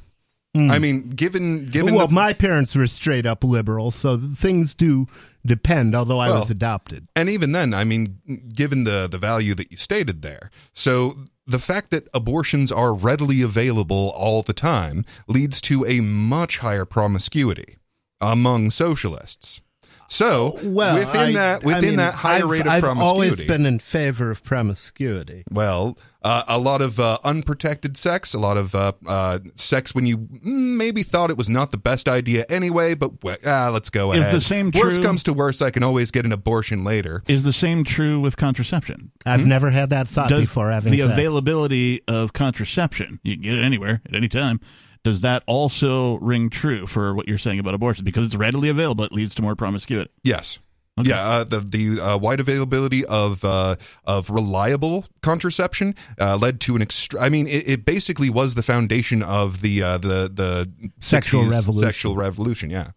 Mm. 0.55 0.71
I 0.71 0.79
mean, 0.79 1.09
given 1.09 1.69
given 1.69 1.95
well, 1.95 2.07
the, 2.07 2.13
my 2.13 2.31
parents 2.31 2.75
were 2.75 2.87
straight 2.87 3.25
up 3.25 3.43
liberal, 3.43 3.91
so 3.91 4.17
things 4.17 4.73
do 4.73 5.05
depend. 5.45 5.93
Although 5.93 6.19
I 6.19 6.29
Well, 6.29 6.39
was 6.39 6.49
adopted, 6.49 7.09
and 7.13 7.29
even 7.29 7.51
then, 7.51 7.73
I 7.73 7.83
mean, 7.83 8.19
given 8.53 8.85
the 8.85 9.07
the 9.11 9.17
value 9.17 9.53
that 9.55 9.69
you 9.69 9.77
stated 9.77 10.21
there, 10.21 10.49
so 10.73 11.17
the 11.45 11.59
fact 11.59 11.91
that 11.91 12.07
abortions 12.13 12.71
are 12.71 12.93
readily 12.93 13.41
available 13.41 14.13
all 14.15 14.43
the 14.43 14.53
time 14.53 15.03
leads 15.27 15.59
to 15.61 15.85
a 15.85 15.99
much 15.99 16.59
higher 16.59 16.85
promiscuity 16.85 17.75
among 18.21 18.71
socialists. 18.71 19.61
So 20.07 20.59
well, 20.63 20.97
within 20.99 21.19
I- 21.21 21.31
that 21.33 21.63
I 21.63 21.65
within 21.65 21.89
mean, 21.89 21.95
that 21.97 22.13
higher 22.13 22.43
I've, 22.43 22.49
rate 22.49 22.61
of 22.61 22.67
I've 22.67 22.83
promiscuity, 22.83 23.09
always 23.09 23.43
been 23.43 23.65
in 23.65 23.79
favor 23.79 24.29
of 24.31 24.43
promiscuity. 24.43 25.43
well, 25.51 25.97
uh, 26.23 26.43
a 26.47 26.57
lot 26.59 26.81
of 26.81 26.99
uh, 26.99 27.17
unprotected 27.23 27.97
sex, 27.97 28.33
a 28.33 28.39
lot 28.39 28.57
of 28.57 28.73
uh, 28.75 28.91
uh, 29.07 29.39
sex 29.55 29.93
when 29.95 30.05
you 30.05 30.27
maybe 30.43 31.03
thought 31.03 31.29
it 31.29 31.37
was 31.37 31.49
not 31.49 31.71
the 31.71 31.77
best 31.77 32.07
idea 32.07 32.45
anyway, 32.49 32.93
but 32.95 33.23
well, 33.23 33.37
ah, 33.45 33.69
let's 33.71 33.89
go 33.89 34.11
Is 34.13 34.21
ahead. 34.21 34.33
the 34.33 34.41
same 34.41 34.71
true? 34.71 34.81
Worst 34.83 34.95
true- 34.97 35.03
comes 35.03 35.23
to 35.23 35.33
worst, 35.33 35.61
I 35.61 35.69
can 35.71 35.83
always 35.83 36.11
get 36.11 36.25
an 36.25 36.31
abortion 36.31 36.83
later. 36.83 37.23
Is 37.27 37.43
the 37.43 37.53
same 37.53 37.83
true 37.83 38.19
with 38.19 38.37
contraception? 38.37 39.11
I've 39.25 39.45
never 39.45 39.69
had 39.71 39.89
that 39.91 40.07
thought 40.07 40.29
Does 40.29 40.41
before 40.47 40.71
having 40.71 40.91
the 40.91 40.99
sex. 40.99 41.13
availability 41.13 42.01
of 42.07 42.33
contraception, 42.33 43.19
you 43.23 43.35
can 43.35 43.43
get 43.43 43.53
it 43.55 43.63
anywhere 43.63 44.01
at 44.07 44.15
any 44.15 44.27
time, 44.29 44.59
does 45.05 45.21
that 45.21 45.43
also 45.45 46.15
ring 46.15 46.49
true 46.49 46.87
for 46.87 47.13
what 47.13 47.27
you're 47.27 47.37
saying 47.37 47.59
about 47.59 47.75
abortion? 47.75 48.03
Because 48.03 48.25
it's 48.25 48.35
readily 48.35 48.69
available, 48.69 49.03
it 49.03 49.11
leads 49.11 49.35
to 49.35 49.43
more 49.43 49.55
promiscuity. 49.55 50.09
Yes. 50.23 50.57
Okay. 50.97 51.09
Yeah, 51.09 51.21
uh, 51.21 51.43
the 51.43 51.59
the 51.59 52.01
uh, 52.01 52.17
wide 52.17 52.39
availability 52.39 53.05
of 53.05 53.43
uh, 53.43 53.75
of 54.05 54.29
reliable 54.29 55.05
contraception 55.21 55.93
uh, 56.19 56.37
led 56.37 56.59
to 56.61 56.75
an 56.75 56.81
extra. 56.81 57.19
I 57.19 57.29
mean, 57.29 57.47
it, 57.47 57.67
it 57.67 57.85
basically 57.85 58.29
was 58.29 58.55
the 58.55 58.63
foundation 58.63 59.21
of 59.21 59.61
the 59.61 59.83
uh, 59.83 59.97
the 59.97 60.31
the 60.33 60.71
Sexual 60.99 61.43
60s 61.43 61.51
revolution. 61.51 61.87
Sexual 61.87 62.15
revolution. 62.15 62.69
Yeah, 62.69 62.91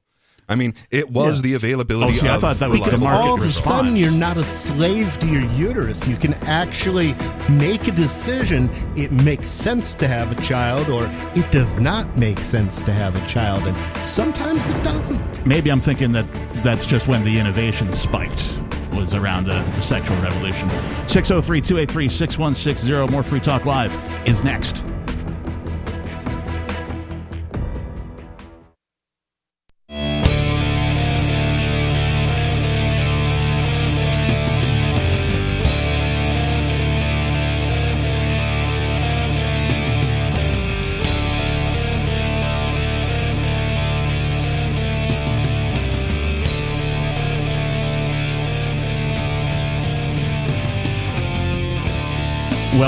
I 0.51 0.55
mean, 0.55 0.73
it 0.91 1.11
was 1.11 1.37
Yeah. 1.37 1.43
the 1.43 1.55
availability. 1.55 2.15
Oh, 2.15 2.23
see, 2.23 2.29
I 2.29 2.39
thought 2.39 2.57
that 2.59 2.71
was 2.71 2.81
the 2.81 2.87
because 2.87 3.01
market 3.03 3.27
all 3.29 3.35
of 3.35 3.41
a 3.41 3.45
response. 3.45 3.67
sudden 3.67 3.97
you're 3.97 4.11
not 4.11 4.39
a 4.39 4.45
slave 4.45 5.19
to 5.21 5.27
your 5.27 5.45
uterus. 5.53 6.09
You 6.09 6.17
can 6.17 6.33
actually 6.45 7.15
make 7.51 7.87
a 7.87 7.93
decision. 7.93 8.71
It 8.97 9.13
makes 9.13 9.49
sense 9.49 9.95
to 9.97 10.09
have 10.09 10.33
a 10.33 10.43
child, 10.43 10.89
or 10.89 11.11
it 11.35 11.51
does 11.51 11.75
not 11.79 12.17
make 12.17 12.39
sense 12.41 12.81
to 12.83 12.93
have 12.93 13.15
a 13.23 13.27
child, 13.27 13.65
and 13.65 13.77
sometimes 14.07 14.69
it 14.71 14.83
doesn't. 14.83 15.47
Maybe 15.47 15.71
I'm 15.71 15.81
thinking 15.81 16.13
that 16.13 16.27
that's 16.65 16.87
just 16.87 17.09
when 17.09 17.25
the 17.25 17.39
innovation 17.39 17.93
spiked 17.93 18.59
was 18.95 19.15
around 19.15 19.45
the, 19.45 19.63
the 19.77 19.83
sexual 19.83 20.17
revolution. 20.23 20.69
603-283-6160. 21.07 23.11
More 23.11 23.23
Free 23.23 23.41
Talk 23.41 23.65
Live 23.65 23.93
is 24.27 24.43
next. 24.43 24.85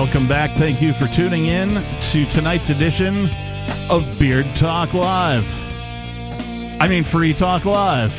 Welcome 0.00 0.26
back. 0.26 0.50
Thank 0.52 0.80
you 0.80 0.94
for 0.94 1.06
tuning 1.08 1.44
in 1.44 1.68
to 2.10 2.24
tonight's 2.30 2.70
edition 2.70 3.28
of 3.90 4.18
Beard 4.18 4.46
Talk 4.56 4.94
Live. 4.94 5.44
I 6.80 6.88
mean, 6.88 7.04
Free 7.04 7.34
Talk 7.34 7.66
Live. 7.66 8.10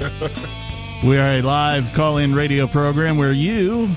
we 1.04 1.18
are 1.18 1.32
a 1.34 1.42
live 1.42 1.92
call 1.92 2.16
in 2.16 2.34
radio 2.34 2.66
program 2.66 3.18
where 3.18 3.34
you 3.34 3.90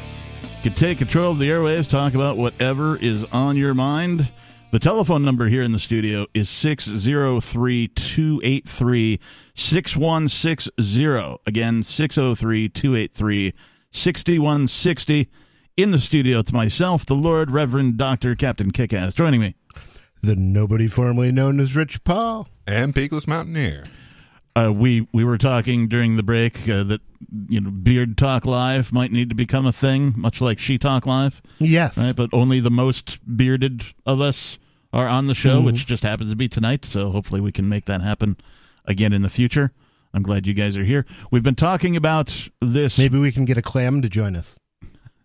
can 0.61 0.73
take 0.73 0.97
control 0.97 1.31
of 1.31 1.39
the 1.39 1.47
airwaves, 1.47 1.89
talk 1.89 2.15
about 2.15 2.35
whatever 2.35 2.97
is 2.97 3.23
on 3.31 3.55
your 3.55 3.73
mind. 3.73 4.29
The 4.71 4.79
telephone 4.79 5.23
number 5.23 5.47
here 5.47 5.61
in 5.61 5.71
the 5.71 5.79
studio 5.79 6.25
is 6.33 6.49
603 6.49 7.87
283 7.87 9.21
6160. 9.55 11.37
Again, 11.47 11.81
603 11.81 12.67
283 12.67 13.53
6160. 13.91 15.29
In 15.77 15.91
the 15.91 15.99
studio, 15.99 16.39
it's 16.39 16.51
myself, 16.53 17.05
the 17.05 17.15
Lord 17.15 17.49
Reverend 17.49 17.97
Dr. 17.97 18.35
Captain 18.35 18.71
Kickass, 18.71 19.15
joining 19.15 19.39
me. 19.39 19.55
the 20.21 20.35
nobody 20.35 20.87
formerly 20.87 21.31
known 21.31 21.59
as 21.59 21.75
Rich 21.75 22.03
Paul. 22.03 22.47
And 22.67 22.93
Peakless 22.93 23.27
Mountaineer. 23.27 23.85
Uh, 24.53 24.71
we 24.73 25.07
we 25.13 25.23
were 25.23 25.37
talking 25.37 25.87
during 25.87 26.17
the 26.17 26.23
break 26.23 26.67
uh, 26.67 26.83
that 26.83 26.99
you 27.47 27.61
know 27.61 27.71
Beard 27.71 28.17
Talk 28.17 28.45
Live 28.45 28.91
might 28.91 29.11
need 29.13 29.29
to 29.29 29.35
become 29.35 29.65
a 29.65 29.71
thing, 29.71 30.13
much 30.17 30.41
like 30.41 30.59
She 30.59 30.77
Talk 30.77 31.05
Live, 31.05 31.41
Yes. 31.57 31.97
right? 31.97 32.13
But 32.15 32.29
only 32.33 32.59
the 32.59 32.69
most 32.69 33.19
bearded 33.37 33.85
of 34.05 34.19
us 34.19 34.57
are 34.91 35.07
on 35.07 35.27
the 35.27 35.35
show, 35.35 35.61
which 35.61 35.85
just 35.85 36.03
happens 36.03 36.29
to 36.31 36.35
be 36.35 36.49
tonight. 36.49 36.83
So 36.83 37.11
hopefully 37.11 37.39
we 37.39 37.53
can 37.53 37.69
make 37.69 37.85
that 37.85 38.01
happen 38.01 38.35
again 38.83 39.13
in 39.13 39.21
the 39.21 39.29
future. 39.29 39.71
I'm 40.13 40.21
glad 40.21 40.45
you 40.45 40.53
guys 40.53 40.77
are 40.77 40.83
here. 40.83 41.05
We've 41.31 41.43
been 41.43 41.55
talking 41.55 41.95
about 41.95 42.49
this 42.59 42.97
Maybe 42.97 43.17
we 43.17 43.31
can 43.31 43.45
get 43.45 43.57
a 43.57 43.61
clam 43.61 44.01
to 44.01 44.09
join 44.09 44.35
us. 44.35 44.57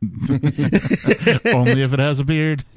only 1.52 1.82
if 1.82 1.92
it 1.92 1.98
has 1.98 2.18
a 2.18 2.24
beard. 2.24 2.64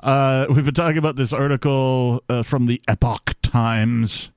uh, 0.00 0.46
we've 0.48 0.64
been 0.64 0.74
talking 0.74 0.98
about 0.98 1.16
this 1.16 1.32
article 1.32 2.22
uh, 2.28 2.42
from 2.42 2.66
the 2.66 2.80
Epoch 2.88 3.34
Times 3.42 4.30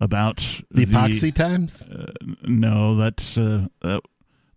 about 0.00 0.38
The 0.70 0.86
epoxy 0.86 1.34
times? 1.34 1.86
no, 2.42 2.96
that's 2.96 3.36
uh, 3.38 3.66
uh, 3.82 4.00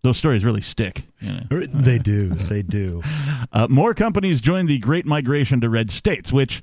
those 0.02 0.16
stories 0.16 0.44
really 0.44 0.62
stick. 0.62 1.06
You 1.20 1.32
know. 1.32 1.66
They 1.66 1.98
do. 1.98 2.28
They 2.28 2.62
do. 2.62 3.02
Uh, 3.52 3.66
more 3.68 3.94
companies 3.94 4.40
join 4.40 4.66
the 4.66 4.78
Great 4.78 5.06
Migration 5.06 5.60
to 5.62 5.68
red 5.68 5.90
states, 5.90 6.32
which. 6.32 6.62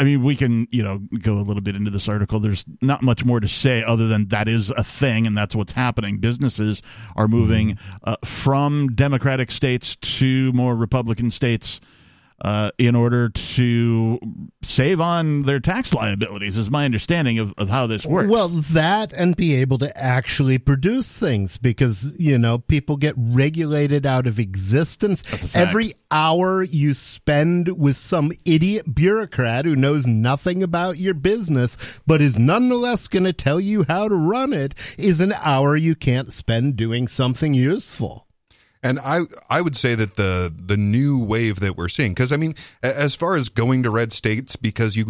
I 0.00 0.02
mean, 0.02 0.24
we 0.24 0.34
can, 0.34 0.66
you 0.70 0.82
know, 0.82 0.96
go 1.20 1.34
a 1.34 1.44
little 1.44 1.60
bit 1.60 1.76
into 1.76 1.90
this 1.90 2.08
article. 2.08 2.40
There's 2.40 2.64
not 2.80 3.02
much 3.02 3.22
more 3.22 3.38
to 3.38 3.46
say 3.46 3.84
other 3.84 4.08
than 4.08 4.28
that 4.28 4.48
is 4.48 4.70
a 4.70 4.82
thing 4.82 5.26
and 5.26 5.36
that's 5.36 5.54
what's 5.54 5.72
happening. 5.72 6.16
Businesses 6.16 6.80
are 7.16 7.28
moving 7.28 7.76
uh, 8.04 8.16
from 8.24 8.94
Democratic 8.94 9.50
states 9.50 9.96
to 9.96 10.54
more 10.54 10.74
Republican 10.74 11.30
states 11.30 11.82
uh, 12.42 12.70
in 12.78 12.96
order 12.96 13.28
to 13.28 14.18
save 14.62 15.00
on 15.00 15.42
their 15.42 15.60
tax 15.60 15.92
liabilities, 15.92 16.56
is 16.56 16.70
my 16.70 16.84
understanding 16.84 17.38
of, 17.38 17.52
of 17.58 17.68
how 17.68 17.86
this 17.86 18.06
works. 18.06 18.30
Well, 18.30 18.48
that 18.48 19.12
and 19.12 19.36
be 19.36 19.54
able 19.56 19.78
to 19.78 19.98
actually 19.98 20.58
produce 20.58 21.18
things 21.18 21.58
because, 21.58 22.18
you 22.18 22.38
know, 22.38 22.58
people 22.58 22.96
get 22.96 23.14
regulated 23.16 24.06
out 24.06 24.26
of 24.26 24.38
existence. 24.38 25.22
Every 25.54 25.92
hour 26.10 26.62
you 26.62 26.94
spend 26.94 27.78
with 27.78 27.96
some 27.96 28.32
idiot 28.44 28.94
bureaucrat 28.94 29.64
who 29.64 29.76
knows 29.76 30.06
nothing 30.06 30.62
about 30.62 30.98
your 30.98 31.14
business 31.14 31.76
but 32.06 32.20
is 32.20 32.38
nonetheless 32.38 33.08
going 33.08 33.24
to 33.24 33.32
tell 33.32 33.60
you 33.60 33.84
how 33.84 34.08
to 34.08 34.14
run 34.14 34.52
it 34.52 34.74
is 34.98 35.20
an 35.20 35.32
hour 35.40 35.76
you 35.76 35.94
can't 35.94 36.32
spend 36.32 36.76
doing 36.76 37.06
something 37.08 37.54
useful. 37.54 38.26
And 38.82 38.98
I 39.00 39.22
I 39.48 39.60
would 39.60 39.76
say 39.76 39.94
that 39.94 40.16
the 40.16 40.52
the 40.56 40.76
new 40.76 41.18
wave 41.22 41.60
that 41.60 41.76
we're 41.76 41.88
seeing 41.88 42.12
because 42.12 42.32
I 42.32 42.36
mean 42.36 42.54
as 42.82 43.14
far 43.14 43.36
as 43.36 43.48
going 43.48 43.82
to 43.82 43.90
red 43.90 44.12
states 44.12 44.56
because 44.56 44.96
you 44.96 45.04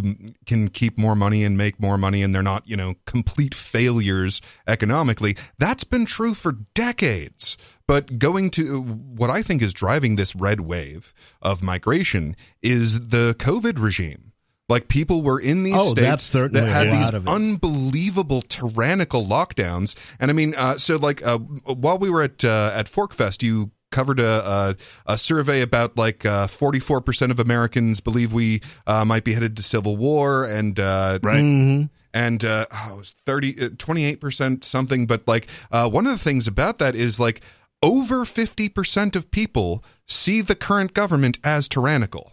can- 0.46 0.68
keep 0.70 0.98
more 0.98 1.16
money 1.16 1.44
and 1.44 1.56
make 1.56 1.80
more 1.80 1.96
money 1.96 2.22
and 2.22 2.34
they're 2.34 2.42
not 2.42 2.68
you 2.68 2.76
know 2.76 2.94
complete 3.06 3.54
failures 3.54 4.40
economically 4.66 5.36
that's 5.58 5.84
been 5.84 6.04
true 6.04 6.34
for 6.34 6.52
decades 6.74 7.56
but 7.86 8.20
going 8.20 8.50
to 8.50 8.82
what 8.82 9.30
I 9.30 9.42
think 9.42 9.62
is 9.62 9.74
driving 9.74 10.14
this 10.14 10.36
red 10.36 10.60
wave 10.60 11.12
of 11.42 11.60
migration 11.62 12.36
is 12.62 13.08
the 13.08 13.34
COVID 13.38 13.80
regime. 13.80 14.29
Like 14.70 14.88
people 14.88 15.22
were 15.22 15.38
in 15.40 15.64
these 15.64 15.74
Oh, 15.76 15.90
states 15.90 16.00
that's 16.00 16.32
that 16.32 16.54
had 16.54 16.86
these 16.86 17.04
lot 17.04 17.14
of 17.14 17.26
it. 17.26 17.30
unbelievable 17.30 18.40
tyrannical 18.42 19.26
lockdowns. 19.26 19.94
And 20.18 20.30
I 20.30 20.34
mean, 20.34 20.54
uh, 20.56 20.78
so 20.78 20.96
like 20.96 21.22
uh, 21.26 21.38
while 21.38 21.98
we 21.98 22.08
were 22.08 22.22
at 22.22 22.42
uh, 22.44 22.72
at 22.74 22.86
Forkfest, 22.86 23.42
you 23.42 23.70
covered 23.90 24.20
a, 24.20 24.76
a, 25.06 25.12
a 25.14 25.18
survey 25.18 25.62
about 25.62 25.96
like 25.98 26.24
forty 26.48 26.78
four 26.80 27.00
percent 27.00 27.32
of 27.32 27.40
Americans 27.40 28.00
believe 28.00 28.32
we 28.32 28.62
uh, 28.86 29.04
might 29.04 29.24
be 29.24 29.32
headed 29.34 29.56
to 29.56 29.62
civil 29.62 29.96
war, 29.96 30.44
and 30.44 30.78
uh, 30.80 31.18
right? 31.22 31.42
Mm-hmm. 31.42 31.86
and 32.14 32.44
uh, 32.44 32.66
oh, 32.72 32.94
it 32.94 32.98
was 32.98 33.16
30 33.26 33.70
28 33.76 34.20
percent 34.20 34.64
something. 34.64 35.06
But 35.06 35.26
like 35.26 35.48
uh, 35.72 35.88
one 35.90 36.06
of 36.06 36.12
the 36.12 36.18
things 36.22 36.46
about 36.46 36.78
that 36.78 36.94
is 36.94 37.18
like 37.18 37.40
over 37.82 38.24
fifty 38.24 38.68
percent 38.68 39.16
of 39.16 39.30
people 39.32 39.82
see 40.06 40.40
the 40.40 40.54
current 40.54 40.94
government 40.94 41.38
as 41.42 41.68
tyrannical. 41.68 42.32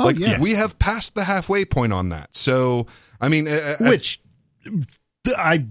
Oh, 0.00 0.06
like 0.06 0.18
yeah. 0.18 0.40
we 0.40 0.52
have 0.54 0.78
passed 0.78 1.14
the 1.14 1.24
halfway 1.24 1.64
point 1.64 1.92
on 1.92 2.08
that. 2.08 2.34
So 2.34 2.86
I 3.20 3.28
mean, 3.28 3.46
uh, 3.46 3.76
uh, 3.80 3.84
Which 3.90 4.20
I 5.36 5.64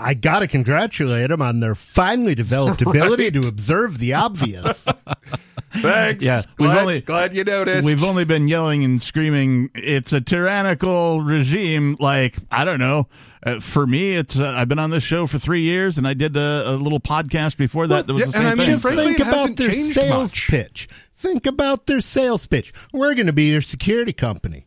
I 0.00 0.14
got 0.14 0.40
to 0.40 0.48
congratulate 0.48 1.28
them 1.28 1.40
on 1.40 1.60
their 1.60 1.74
finally 1.74 2.34
developed 2.34 2.82
ability 2.86 3.30
to 3.32 3.40
observe 3.48 3.98
the 3.98 4.14
obvious. 4.14 4.86
Thanks. 5.76 6.24
Yeah, 6.24 6.40
we've 6.58 6.70
only- 6.70 7.00
glad 7.02 7.34
you 7.34 7.44
noticed. 7.44 7.84
We've 7.84 8.02
only 8.02 8.24
been 8.24 8.48
yelling 8.48 8.82
and 8.82 9.02
screaming. 9.02 9.70
It's 9.74 10.12
a 10.12 10.20
tyrannical 10.20 11.20
regime. 11.22 11.96
Like 12.00 12.36
I 12.50 12.64
don't 12.64 12.78
know. 12.80 13.08
Uh, 13.44 13.60
for 13.60 13.86
me, 13.86 14.16
it's 14.16 14.36
uh, 14.38 14.54
I've 14.56 14.68
been 14.68 14.80
on 14.80 14.90
this 14.90 15.04
show 15.04 15.28
for 15.28 15.38
three 15.38 15.62
years, 15.62 15.98
and 15.98 16.08
I 16.08 16.14
did 16.14 16.36
a, 16.36 16.70
a 16.70 16.74
little 16.74 16.98
podcast 16.98 17.56
before 17.56 17.86
that. 17.86 18.08
that 18.08 18.12
was 18.12 18.22
yeah, 18.22 18.26
the 18.26 18.38
and 18.38 18.42
same 18.42 18.46
I 18.46 18.54
mean, 18.54 18.58
thing. 18.58 18.66
Just 18.66 18.82
frankly, 18.82 19.04
think 19.04 19.18
about 19.20 19.34
hasn't 19.34 19.56
their 19.58 19.72
sales 19.72 20.32
much. 20.32 20.48
pitch. 20.48 20.88
Think 21.16 21.46
about 21.46 21.86
their 21.86 22.02
sales 22.02 22.46
pitch. 22.46 22.74
We're 22.92 23.14
going 23.14 23.26
to 23.26 23.32
be 23.32 23.50
your 23.50 23.62
security 23.62 24.12
company. 24.12 24.66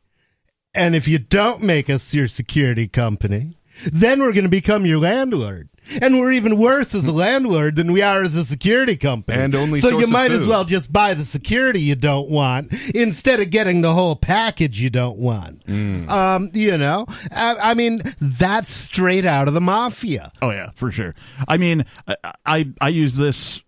And 0.73 0.95
if 0.95 1.07
you 1.07 1.19
don't 1.19 1.61
make 1.61 1.91
us 1.91 2.13
your 2.13 2.27
security 2.27 2.87
company, 2.87 3.59
then 3.85 4.19
we're 4.19 4.33
going 4.33 4.45
to 4.45 4.49
become 4.49 4.83
your 4.85 4.97
landlord. 4.97 5.69
And 6.01 6.19
we're 6.19 6.31
even 6.31 6.57
worse 6.57 6.93
as 6.95 7.05
a 7.05 7.11
landlord 7.11 7.75
than 7.75 7.91
we 7.91 8.01
are 8.01 8.23
as 8.23 8.35
a 8.35 8.45
security 8.45 8.95
company. 8.95 9.39
And 9.39 9.55
only 9.55 9.79
so 9.79 9.99
you 9.99 10.07
might 10.07 10.31
as 10.31 10.45
well 10.45 10.65
just 10.65 10.91
buy 10.91 11.13
the 11.13 11.23
security 11.23 11.81
you 11.81 11.95
don't 11.95 12.29
want 12.29 12.73
instead 12.93 13.39
of 13.39 13.49
getting 13.49 13.81
the 13.81 13.93
whole 13.93 14.15
package 14.15 14.81
you 14.81 14.89
don't 14.89 15.17
want. 15.17 15.65
Mm. 15.65 16.09
Um, 16.09 16.51
you 16.53 16.77
know, 16.77 17.05
I, 17.31 17.55
I 17.59 17.73
mean, 17.73 18.01
that's 18.19 18.71
straight 18.71 19.25
out 19.25 19.47
of 19.47 19.55
the 19.55 19.61
mafia. 19.61 20.31
Oh 20.41 20.51
yeah, 20.51 20.69
for 20.75 20.91
sure. 20.91 21.15
I 21.47 21.57
mean, 21.57 21.85
I 22.07 22.15
I, 22.45 22.67
I 22.81 22.89
use 22.89 23.15
this 23.15 23.63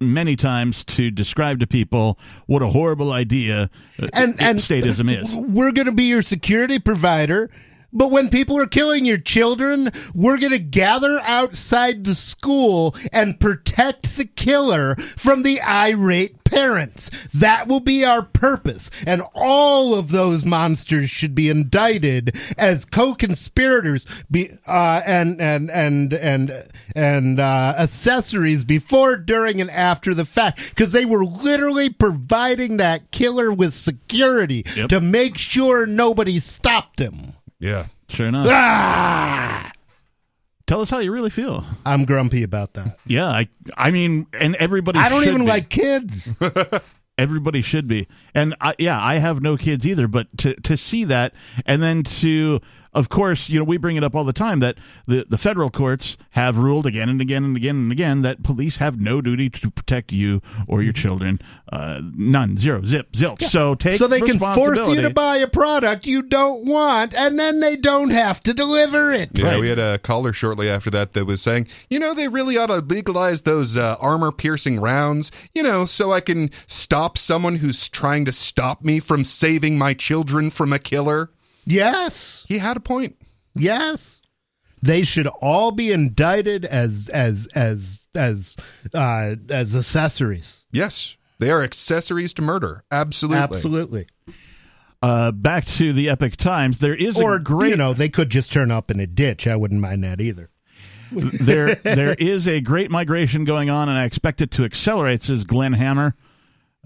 many 0.00 0.36
times 0.36 0.84
to 0.84 1.10
describe 1.10 1.60
to 1.60 1.66
people 1.66 2.18
what 2.46 2.62
a 2.62 2.68
horrible 2.68 3.12
idea 3.12 3.70
uh, 4.02 4.08
and 4.12 4.40
and 4.40 4.58
statism 4.58 5.10
is. 5.10 5.32
We're 5.34 5.72
going 5.72 5.86
to 5.86 5.92
be 5.92 6.04
your 6.04 6.22
security 6.22 6.78
provider. 6.78 7.50
But 7.92 8.10
when 8.10 8.28
people 8.28 8.58
are 8.58 8.66
killing 8.66 9.04
your 9.04 9.18
children, 9.18 9.90
we're 10.14 10.38
going 10.38 10.52
to 10.52 10.58
gather 10.58 11.20
outside 11.22 12.04
the 12.04 12.14
school 12.14 12.94
and 13.12 13.40
protect 13.40 14.16
the 14.16 14.24
killer 14.24 14.94
from 14.94 15.42
the 15.42 15.60
irate 15.62 16.44
parents. 16.44 17.10
That 17.34 17.68
will 17.68 17.80
be 17.80 18.04
our 18.04 18.22
purpose. 18.22 18.90
And 19.06 19.22
all 19.34 19.94
of 19.94 20.10
those 20.10 20.44
monsters 20.44 21.08
should 21.10 21.34
be 21.34 21.48
indicted 21.48 22.36
as 22.58 22.84
co-conspirators 22.84 24.04
be, 24.30 24.50
uh, 24.66 25.02
and, 25.06 25.40
and, 25.40 25.70
and, 25.70 26.12
and, 26.12 26.64
and, 26.94 27.40
uh, 27.40 27.74
accessories 27.78 28.64
before, 28.64 29.16
during, 29.16 29.60
and 29.60 29.70
after 29.70 30.14
the 30.14 30.24
fact. 30.24 30.74
Cause 30.76 30.92
they 30.92 31.04
were 31.04 31.24
literally 31.24 31.88
providing 31.88 32.78
that 32.78 33.10
killer 33.10 33.52
with 33.52 33.74
security 33.74 34.64
Yep. 34.76 34.88
to 34.90 35.00
make 35.00 35.38
sure 35.38 35.86
nobody 35.86 36.38
stopped 36.40 36.98
him. 37.00 37.34
Yeah. 37.60 37.86
Sure 38.08 38.26
enough. 38.26 38.48
Ah! 38.50 39.70
Tell 40.66 40.80
us 40.80 40.90
how 40.90 40.98
you 40.98 41.10
really 41.12 41.30
feel. 41.30 41.64
I'm 41.84 42.04
grumpy 42.04 42.42
about 42.42 42.74
that. 42.74 42.98
Yeah, 43.06 43.26
I 43.28 43.48
I 43.76 43.90
mean, 43.90 44.26
and 44.32 44.54
everybody. 44.56 44.98
I 44.98 45.08
don't 45.08 45.22
should 45.22 45.28
even 45.30 45.44
be. 45.44 45.48
like 45.48 45.68
kids. 45.68 46.32
Everybody 47.18 47.60
should 47.60 47.86
be, 47.86 48.08
and 48.34 48.54
I, 48.60 48.74
yeah, 48.78 48.98
I 49.02 49.16
have 49.16 49.42
no 49.42 49.56
kids 49.56 49.86
either. 49.86 50.08
But 50.08 50.28
to 50.38 50.54
to 50.62 50.76
see 50.76 51.04
that, 51.04 51.34
and 51.66 51.82
then 51.82 52.02
to, 52.04 52.60
of 52.92 53.08
course, 53.08 53.48
you 53.48 53.58
know, 53.58 53.64
we 53.64 53.76
bring 53.76 53.96
it 53.96 54.04
up 54.04 54.14
all 54.14 54.24
the 54.24 54.32
time 54.32 54.60
that 54.60 54.76
the 55.06 55.24
the 55.28 55.38
federal 55.38 55.70
courts 55.70 56.16
have 56.30 56.58
ruled 56.58 56.86
again 56.86 57.08
and 57.08 57.20
again 57.20 57.44
and 57.44 57.56
again 57.56 57.76
and 57.76 57.92
again 57.92 58.22
that 58.22 58.42
police 58.42 58.76
have 58.76 59.00
no 59.00 59.20
duty 59.20 59.48
to 59.50 59.70
protect 59.70 60.12
you 60.12 60.40
or 60.66 60.82
your 60.82 60.92
children. 60.92 61.40
Uh, 61.72 62.00
none, 62.16 62.56
zero, 62.56 62.82
zip, 62.82 63.12
zilch. 63.12 63.42
So 63.44 63.74
take 63.74 63.94
so 63.94 64.06
they 64.08 64.20
can 64.20 64.38
force 64.38 64.88
you 64.88 65.00
to 65.02 65.10
buy 65.10 65.36
a 65.36 65.46
product 65.46 66.06
you 66.06 66.22
don't 66.22 66.64
want, 66.66 67.14
and 67.14 67.38
then 67.38 67.60
they 67.60 67.76
don't 67.76 68.10
have 68.10 68.40
to 68.42 68.52
deliver 68.54 69.12
it. 69.12 69.30
Yeah, 69.38 69.44
Right. 69.44 69.60
we 69.60 69.68
had 69.68 69.78
a 69.78 69.98
caller 69.98 70.32
shortly 70.32 70.68
after 70.68 70.90
that 70.90 71.12
that 71.12 71.26
was 71.26 71.40
saying, 71.42 71.68
you 71.90 71.98
know, 71.98 72.14
they 72.14 72.28
really 72.28 72.56
ought 72.56 72.66
to 72.66 72.78
legalize 72.80 73.42
those 73.42 73.76
uh, 73.76 73.96
armor 74.00 74.32
piercing 74.32 74.80
rounds, 74.80 75.30
you 75.54 75.62
know, 75.62 75.84
so 75.84 76.10
I 76.12 76.20
can 76.20 76.50
stop 76.66 77.16
someone 77.18 77.56
who's 77.56 77.88
trying 77.88 78.24
to 78.24 78.32
stop 78.32 78.84
me 78.84 78.98
from 78.98 79.24
saving 79.24 79.78
my 79.78 79.94
children 79.94 80.50
from 80.50 80.72
a 80.72 80.78
killer. 80.78 81.30
Yes, 81.70 82.44
He 82.48 82.58
had 82.58 82.76
a 82.76 82.80
point. 82.80 83.16
yes. 83.54 84.20
They 84.82 85.02
should 85.02 85.26
all 85.26 85.72
be 85.72 85.92
indicted 85.92 86.64
as 86.64 87.10
as 87.12 87.48
as 87.54 87.98
as 88.14 88.56
uh, 88.94 89.34
as 89.50 89.76
accessories. 89.76 90.64
Yes, 90.72 91.16
they 91.38 91.50
are 91.50 91.62
accessories 91.62 92.32
to 92.34 92.42
murder. 92.42 92.82
Absolutely. 92.90 93.42
Absolutely. 93.42 94.06
uh, 95.02 95.32
back 95.32 95.66
to 95.66 95.92
the 95.92 96.08
Epic 96.08 96.38
Times. 96.38 96.78
There 96.78 96.94
is 96.94 97.18
Or 97.18 97.34
a 97.34 97.42
great 97.42 97.70
you 97.70 97.76
know, 97.76 97.92
they 97.92 98.08
could 98.08 98.30
just 98.30 98.52
turn 98.52 98.70
up 98.70 98.90
in 98.90 99.00
a 99.00 99.06
ditch. 99.06 99.46
I 99.46 99.54
wouldn't 99.56 99.82
mind 99.82 100.02
that 100.04 100.18
either. 100.18 100.48
there 101.12 101.74
there 101.84 102.14
is 102.14 102.48
a 102.48 102.62
great 102.62 102.90
migration 102.90 103.44
going 103.44 103.68
on, 103.68 103.90
and 103.90 103.98
I 103.98 104.04
expect 104.04 104.40
it 104.40 104.50
to 104.52 104.64
accelerate. 104.64 105.20
Says 105.20 105.44
Glenn 105.44 105.74
Hammer 105.74 106.16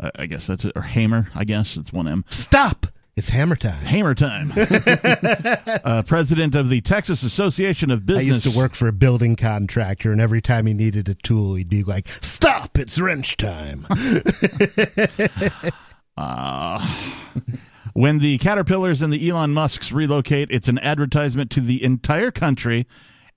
Uh, 0.01 0.11
I 0.18 0.26
guess 0.26 0.49
that's 0.49 0.64
it. 0.64 0.72
Or 0.74 0.82
Hamer, 0.82 1.28
I 1.32 1.45
guess. 1.45 1.76
It's 1.76 1.93
one 1.93 2.09
M. 2.09 2.24
Stop! 2.28 2.89
It's 3.16 3.28
hammer 3.28 3.54
time. 3.54 3.84
Hammer 3.84 4.14
time. 4.14 4.52
uh, 5.84 6.02
president 6.04 6.56
of 6.56 6.68
the 6.68 6.80
Texas 6.80 7.22
Association 7.22 7.92
of 7.92 8.04
Business. 8.04 8.24
I 8.24 8.26
used 8.26 8.44
to 8.44 8.50
work 8.50 8.74
for 8.74 8.88
a 8.88 8.92
building 8.92 9.36
contractor, 9.36 10.10
and 10.10 10.20
every 10.20 10.42
time 10.42 10.66
he 10.66 10.74
needed 10.74 11.08
a 11.08 11.14
tool, 11.14 11.54
he'd 11.54 11.68
be 11.68 11.84
like, 11.84 12.08
"Stop! 12.08 12.76
It's 12.76 12.98
wrench 12.98 13.36
time." 13.36 13.86
Uh, 16.16 16.96
when 17.92 18.20
the 18.20 18.38
Caterpillars 18.38 19.02
and 19.02 19.12
the 19.12 19.28
Elon 19.28 19.52
Musks 19.52 19.90
relocate, 19.90 20.48
it's 20.52 20.68
an 20.68 20.78
advertisement 20.78 21.50
to 21.50 21.60
the 21.60 21.82
entire 21.82 22.30
country 22.30 22.86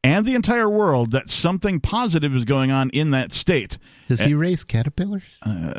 and 0.04 0.26
the 0.26 0.36
entire 0.36 0.70
world 0.70 1.12
that 1.12 1.30
something 1.30 1.80
positive 1.80 2.34
is 2.36 2.46
going 2.46 2.72
on 2.72 2.90
in 2.92 3.12
that 3.12 3.32
state. 3.34 3.78
Does 4.08 4.22
he 4.22 4.34
raise 4.34 4.64
caterpillars? 4.64 5.38
Uh, 5.46 5.74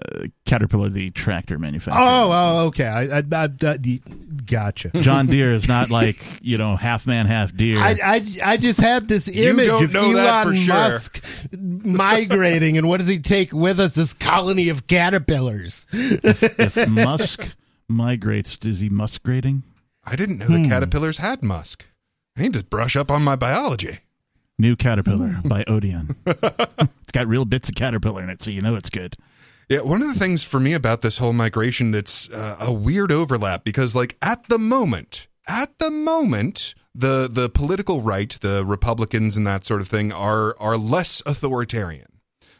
Caterpillar, 0.44 0.90
the 0.90 1.10
tractor 1.10 1.58
manufacturer. 1.58 2.02
oh, 2.02 2.30
oh, 2.30 2.66
okay. 2.66 2.84
I, 2.86 3.18
I, 3.18 3.22
I, 3.32 3.48
I 3.62 4.00
gotcha. 4.44 4.90
John 5.00 5.26
Deere 5.28 5.54
is 5.54 5.66
not 5.66 5.88
like 6.00 6.18
you 6.42 6.58
know 6.58 6.76
half 6.76 7.06
man, 7.06 7.24
half 7.26 7.56
deer. 7.56 7.78
I, 7.78 7.96
I, 8.04 8.26
I 8.44 8.56
just 8.58 8.80
had 8.80 9.08
this 9.08 9.28
image 9.28 9.68
of 9.68 9.92
know 9.94 10.12
that 10.14 10.44
Elon 10.46 10.54
for 10.54 10.60
sure. 10.60 10.74
Musk 10.74 11.24
migrating, 11.88 12.76
and 12.76 12.88
what 12.88 12.98
does 12.98 13.08
he 13.08 13.18
take 13.18 13.52
with 13.52 13.80
us? 13.80 13.94
This 13.94 14.12
colony 14.14 14.68
of 14.68 14.86
caterpillars. 14.86 15.86
if 15.92 16.88
Musk 16.90 17.54
migrates, 17.88 18.58
is 18.64 18.80
he 18.80 18.90
muskrating? 18.90 19.62
I 20.04 20.16
didn't 20.16 20.38
know 20.38 20.46
Hmm. 20.46 20.62
the 20.64 20.68
caterpillars 20.68 21.18
had 21.18 21.42
musk. 21.42 21.86
I 22.36 22.42
need 22.42 22.52
to 22.54 22.64
brush 22.64 22.94
up 22.96 23.10
on 23.10 23.22
my 23.22 23.36
biology. 23.36 23.98
New 24.58 24.74
Caterpillar 24.76 25.40
by 25.44 25.64
Odeon. 25.66 26.16
it's 26.26 27.12
got 27.12 27.26
real 27.26 27.44
bits 27.44 27.68
of 27.68 27.74
caterpillar 27.76 28.22
in 28.22 28.30
it, 28.30 28.42
so 28.42 28.50
you 28.50 28.60
know 28.60 28.74
it's 28.74 28.90
good. 28.90 29.14
Yeah, 29.68 29.80
one 29.80 30.02
of 30.02 30.08
the 30.08 30.18
things 30.18 30.42
for 30.42 30.58
me 30.58 30.72
about 30.72 31.02
this 31.02 31.18
whole 31.18 31.34
migration 31.34 31.90
that's 31.90 32.30
uh, 32.30 32.56
a 32.60 32.72
weird 32.72 33.12
overlap 33.12 33.64
because 33.64 33.94
like 33.94 34.16
at 34.22 34.48
the 34.48 34.58
moment, 34.58 35.28
at 35.46 35.78
the 35.78 35.90
moment, 35.90 36.74
the 36.94 37.28
the 37.30 37.48
political 37.50 38.02
right, 38.02 38.36
the 38.40 38.64
Republicans 38.64 39.36
and 39.36 39.46
that 39.46 39.64
sort 39.64 39.80
of 39.80 39.88
thing 39.88 40.10
are 40.10 40.56
are 40.58 40.76
less 40.76 41.22
authoritarian. 41.26 42.06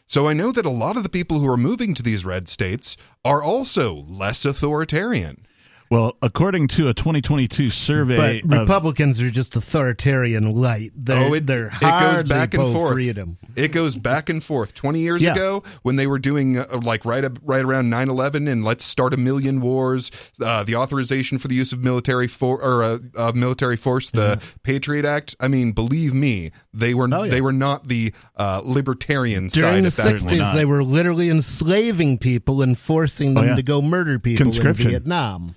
So 0.07 0.27
I 0.27 0.33
know 0.33 0.51
that 0.51 0.65
a 0.65 0.71
lot 0.71 0.97
of 0.97 1.03
the 1.03 1.09
people 1.09 1.39
who 1.39 1.47
are 1.51 1.57
moving 1.57 1.93
to 1.93 2.01
these 2.01 2.25
red 2.25 2.47
states 2.47 2.97
are 3.25 3.43
also 3.43 4.05
less 4.07 4.45
authoritarian. 4.45 5.45
Well, 5.91 6.15
according 6.21 6.67
to 6.69 6.87
a 6.89 6.93
2022 6.93 7.71
survey, 7.71 8.41
But 8.41 8.53
of- 8.53 8.59
Republicans 8.59 9.19
are 9.21 9.31
just 9.31 9.55
authoritarian 9.55 10.53
light. 10.53 10.91
They're, 10.95 11.17
oh, 11.29 11.33
it, 11.33 11.47
they're 11.47 11.67
it 11.67 11.81
goes 11.81 12.23
back 12.25 12.53
and 12.53 12.71
forth. 12.71 12.93
freedom. 12.93 13.39
It 13.55 13.71
goes 13.71 13.95
back 13.95 14.29
and 14.29 14.43
forth. 14.43 14.75
Twenty 14.75 14.99
years 14.99 15.23
Yeah. 15.23 15.31
ago, 15.31 15.63
when 15.81 15.95
they 15.95 16.05
were 16.05 16.19
doing 16.19 16.59
uh, 16.59 16.65
like 16.83 17.05
right 17.05 17.23
up, 17.23 17.39
right 17.43 17.63
around 17.65 17.89
9-11 17.91 18.47
and 18.49 18.63
let's 18.63 18.85
start 18.85 19.15
a 19.15 19.17
million 19.17 19.61
wars, 19.61 20.11
uh, 20.43 20.63
the 20.63 20.75
authorization 20.75 21.39
for 21.39 21.47
the 21.47 21.55
use 21.55 21.71
of 21.71 21.83
military 21.83 22.27
for 22.27 22.61
or 22.63 22.99
uh, 23.17 23.31
military 23.33 23.75
force, 23.75 24.11
the 24.11 24.39
Patriot 24.61 25.05
Act. 25.05 25.35
I 25.39 25.47
mean, 25.47 25.71
believe 25.71 26.13
me, 26.13 26.51
they 26.71 26.93
were 26.93 27.09
Oh, 27.11 27.23
yeah. 27.23 27.31
they 27.31 27.41
were 27.41 27.51
not 27.51 27.87
the 27.87 28.13
uh, 28.37 28.61
libertarian 28.63 29.47
During 29.47 29.83
the 29.85 29.91
side 29.91 30.13
at 30.13 30.19
that 30.19 30.29
'60s, 30.29 30.53
they 30.53 30.65
were 30.65 30.83
literally 30.83 31.29
enslaving 31.31 32.19
people 32.19 32.61
and 32.61 32.77
forcing 32.77 33.33
them 33.33 33.43
Oh, 33.43 33.47
yeah. 33.47 33.55
to 33.55 33.63
go 33.63 33.81
murder 33.81 34.19
people 34.19 34.45
in 34.45 34.51
Conscription. 34.51 34.89
Vietnam. 34.91 35.55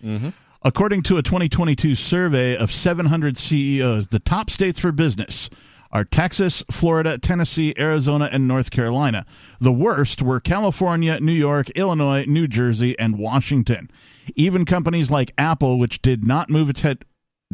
According 0.65 1.03
to 1.05 1.17
a 1.17 1.23
2022 1.23 1.97
survey 1.97 2.57
of 2.57 2.71
700 2.71 3.37
CEOs, 3.37 4.09
the 4.09 4.21
top 4.21 4.49
states 4.49 4.79
for 4.79 4.93
business 4.93 5.51
are 5.91 6.05
Texas, 6.05 6.63
Florida, 6.71 7.19
Tennessee, 7.19 7.75
Arizona, 7.77 8.29
and 8.31 8.47
North 8.47 8.71
Carolina. 8.71 9.27
The 9.61 9.73
worst 9.73 10.23
were 10.23 10.39
California, 10.39 11.19
New 11.21 11.33
York, 11.33 11.71
Illinois, 11.71 12.25
New 12.27 12.47
Jersey, 12.47 12.97
and 12.99 13.19
Washington. 13.19 13.91
Even 14.37 14.65
companies 14.65 15.11
like 15.11 15.35
Apple, 15.37 15.81
which 15.81 16.01
did 16.01 16.25
not 16.25 16.49
move 16.49 16.71
its 16.71 16.81
head 16.81 17.05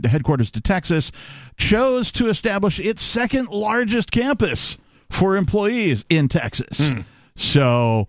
headquarters 0.05 0.51
to 0.53 0.61
Texas, 0.61 1.11
chose 1.57 2.13
to 2.13 2.29
establish 2.29 2.79
its 2.79 3.03
second 3.03 3.49
largest 3.49 4.13
campus 4.13 4.77
for 5.11 5.37
employees 5.37 6.05
in 6.11 6.29
Texas. 6.29 6.79
Hmm. 6.79 7.01
So, 7.35 8.07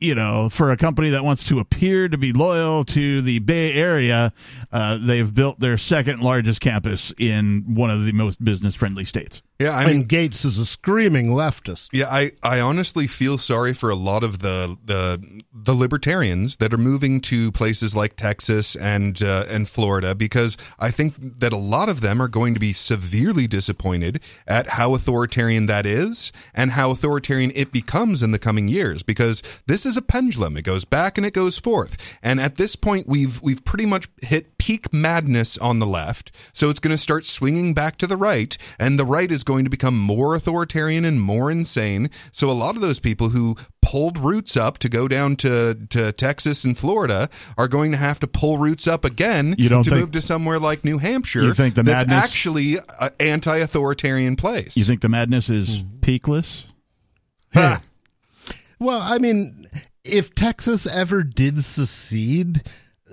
you 0.00 0.14
know, 0.14 0.48
for 0.48 0.70
a 0.70 0.76
company 0.76 1.10
that 1.10 1.24
wants 1.24 1.44
to 1.44 1.58
appear 1.58 2.08
to 2.08 2.18
be 2.18 2.32
loyal 2.32 2.84
to 2.84 3.22
the 3.22 3.38
Bay 3.38 3.72
Area, 3.72 4.32
uh, 4.72 4.98
they've 5.00 5.32
built 5.32 5.60
their 5.60 5.78
second 5.78 6.20
largest 6.20 6.60
campus 6.60 7.12
in 7.18 7.74
one 7.74 7.90
of 7.90 8.04
the 8.04 8.12
most 8.12 8.42
business 8.42 8.74
friendly 8.74 9.04
states. 9.04 9.42
Yeah, 9.60 9.70
I 9.70 9.82
and 9.82 9.90
mean, 9.90 10.02
Gates 10.04 10.44
is 10.44 10.58
a 10.58 10.66
screaming 10.66 11.28
leftist. 11.28 11.90
Yeah, 11.92 12.08
I, 12.08 12.32
I 12.42 12.60
honestly 12.60 13.06
feel 13.06 13.38
sorry 13.38 13.72
for 13.72 13.88
a 13.88 13.94
lot 13.94 14.24
of 14.24 14.40
the 14.40 14.76
the 14.84 15.42
the 15.52 15.74
libertarians 15.74 16.56
that 16.56 16.74
are 16.74 16.78
moving 16.78 17.20
to 17.20 17.52
places 17.52 17.94
like 17.94 18.16
Texas 18.16 18.74
and 18.74 19.22
uh, 19.22 19.44
and 19.48 19.68
Florida 19.68 20.12
because 20.12 20.56
I 20.80 20.90
think 20.90 21.14
that 21.38 21.52
a 21.52 21.56
lot 21.56 21.88
of 21.88 22.00
them 22.00 22.20
are 22.20 22.26
going 22.26 22.54
to 22.54 22.60
be 22.60 22.72
severely 22.72 23.46
disappointed 23.46 24.20
at 24.48 24.66
how 24.66 24.92
authoritarian 24.94 25.66
that 25.66 25.86
is 25.86 26.32
and 26.54 26.72
how 26.72 26.90
authoritarian 26.90 27.52
it 27.54 27.70
becomes 27.70 28.24
in 28.24 28.32
the 28.32 28.40
coming 28.40 28.66
years 28.66 29.04
because 29.04 29.40
this 29.66 29.86
is 29.86 29.96
a 29.96 30.02
pendulum. 30.02 30.56
It 30.56 30.62
goes 30.62 30.84
back 30.84 31.16
and 31.16 31.24
it 31.24 31.32
goes 31.32 31.58
forth. 31.58 31.96
And 32.24 32.40
at 32.40 32.56
this 32.56 32.74
point 32.74 33.06
we've 33.06 33.40
we've 33.40 33.64
pretty 33.64 33.86
much 33.86 34.08
hit 34.20 34.58
peak 34.58 34.92
madness 34.92 35.56
on 35.58 35.78
the 35.78 35.86
left. 35.86 36.32
So 36.52 36.70
it's 36.70 36.80
going 36.80 36.90
to 36.94 36.98
start 36.98 37.24
swinging 37.24 37.72
back 37.72 37.98
to 37.98 38.08
the 38.08 38.16
right 38.16 38.58
and 38.80 38.98
the 38.98 39.04
right 39.04 39.30
is 39.30 39.43
going 39.44 39.64
to 39.64 39.70
become 39.70 39.96
more 39.96 40.34
authoritarian 40.34 41.04
and 41.04 41.20
more 41.20 41.50
insane. 41.50 42.10
So 42.32 42.50
a 42.50 42.52
lot 42.52 42.74
of 42.74 42.82
those 42.82 42.98
people 42.98 43.28
who 43.28 43.56
pulled 43.82 44.18
roots 44.18 44.56
up 44.56 44.78
to 44.78 44.88
go 44.88 45.06
down 45.06 45.36
to, 45.36 45.74
to 45.90 46.12
Texas 46.12 46.64
and 46.64 46.76
Florida 46.76 47.28
are 47.56 47.68
going 47.68 47.92
to 47.92 47.96
have 47.96 48.18
to 48.20 48.26
pull 48.26 48.58
roots 48.58 48.86
up 48.86 49.04
again 49.04 49.54
You 49.58 49.68
don't 49.68 49.84
to 49.84 49.90
think- 49.90 50.00
move 50.00 50.12
to 50.12 50.20
somewhere 50.20 50.58
like 50.58 50.84
New 50.84 50.98
Hampshire. 50.98 51.42
You 51.42 51.54
think 51.54 51.74
the 51.74 51.82
that's 51.82 52.08
madness- 52.08 52.24
actually 52.24 52.76
an 53.00 53.10
anti-authoritarian 53.20 54.36
place. 54.36 54.76
You 54.76 54.84
think 54.84 55.00
the 55.02 55.08
madness 55.08 55.50
is 55.50 55.82
hmm. 55.82 55.98
peakless? 56.00 56.66
Ha! 57.54 57.80
Well, 58.80 59.00
I 59.00 59.18
mean, 59.18 59.68
if 60.04 60.34
Texas 60.34 60.86
ever 60.86 61.22
did 61.22 61.62
secede, 61.64 62.62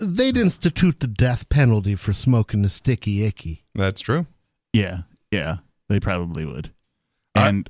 they'd 0.02 0.38
institute 0.38 1.00
the 1.00 1.08
death 1.08 1.48
penalty 1.50 1.96
for 1.96 2.14
smoking 2.14 2.64
the 2.64 2.70
sticky 2.70 3.24
icky. 3.24 3.64
That's 3.76 4.02
true. 4.02 4.26
Yeah, 4.74 5.02
yeah, 5.32 5.58
they 5.92 6.00
probably 6.00 6.46
would. 6.46 6.72
I- 7.36 7.48
And 7.50 7.70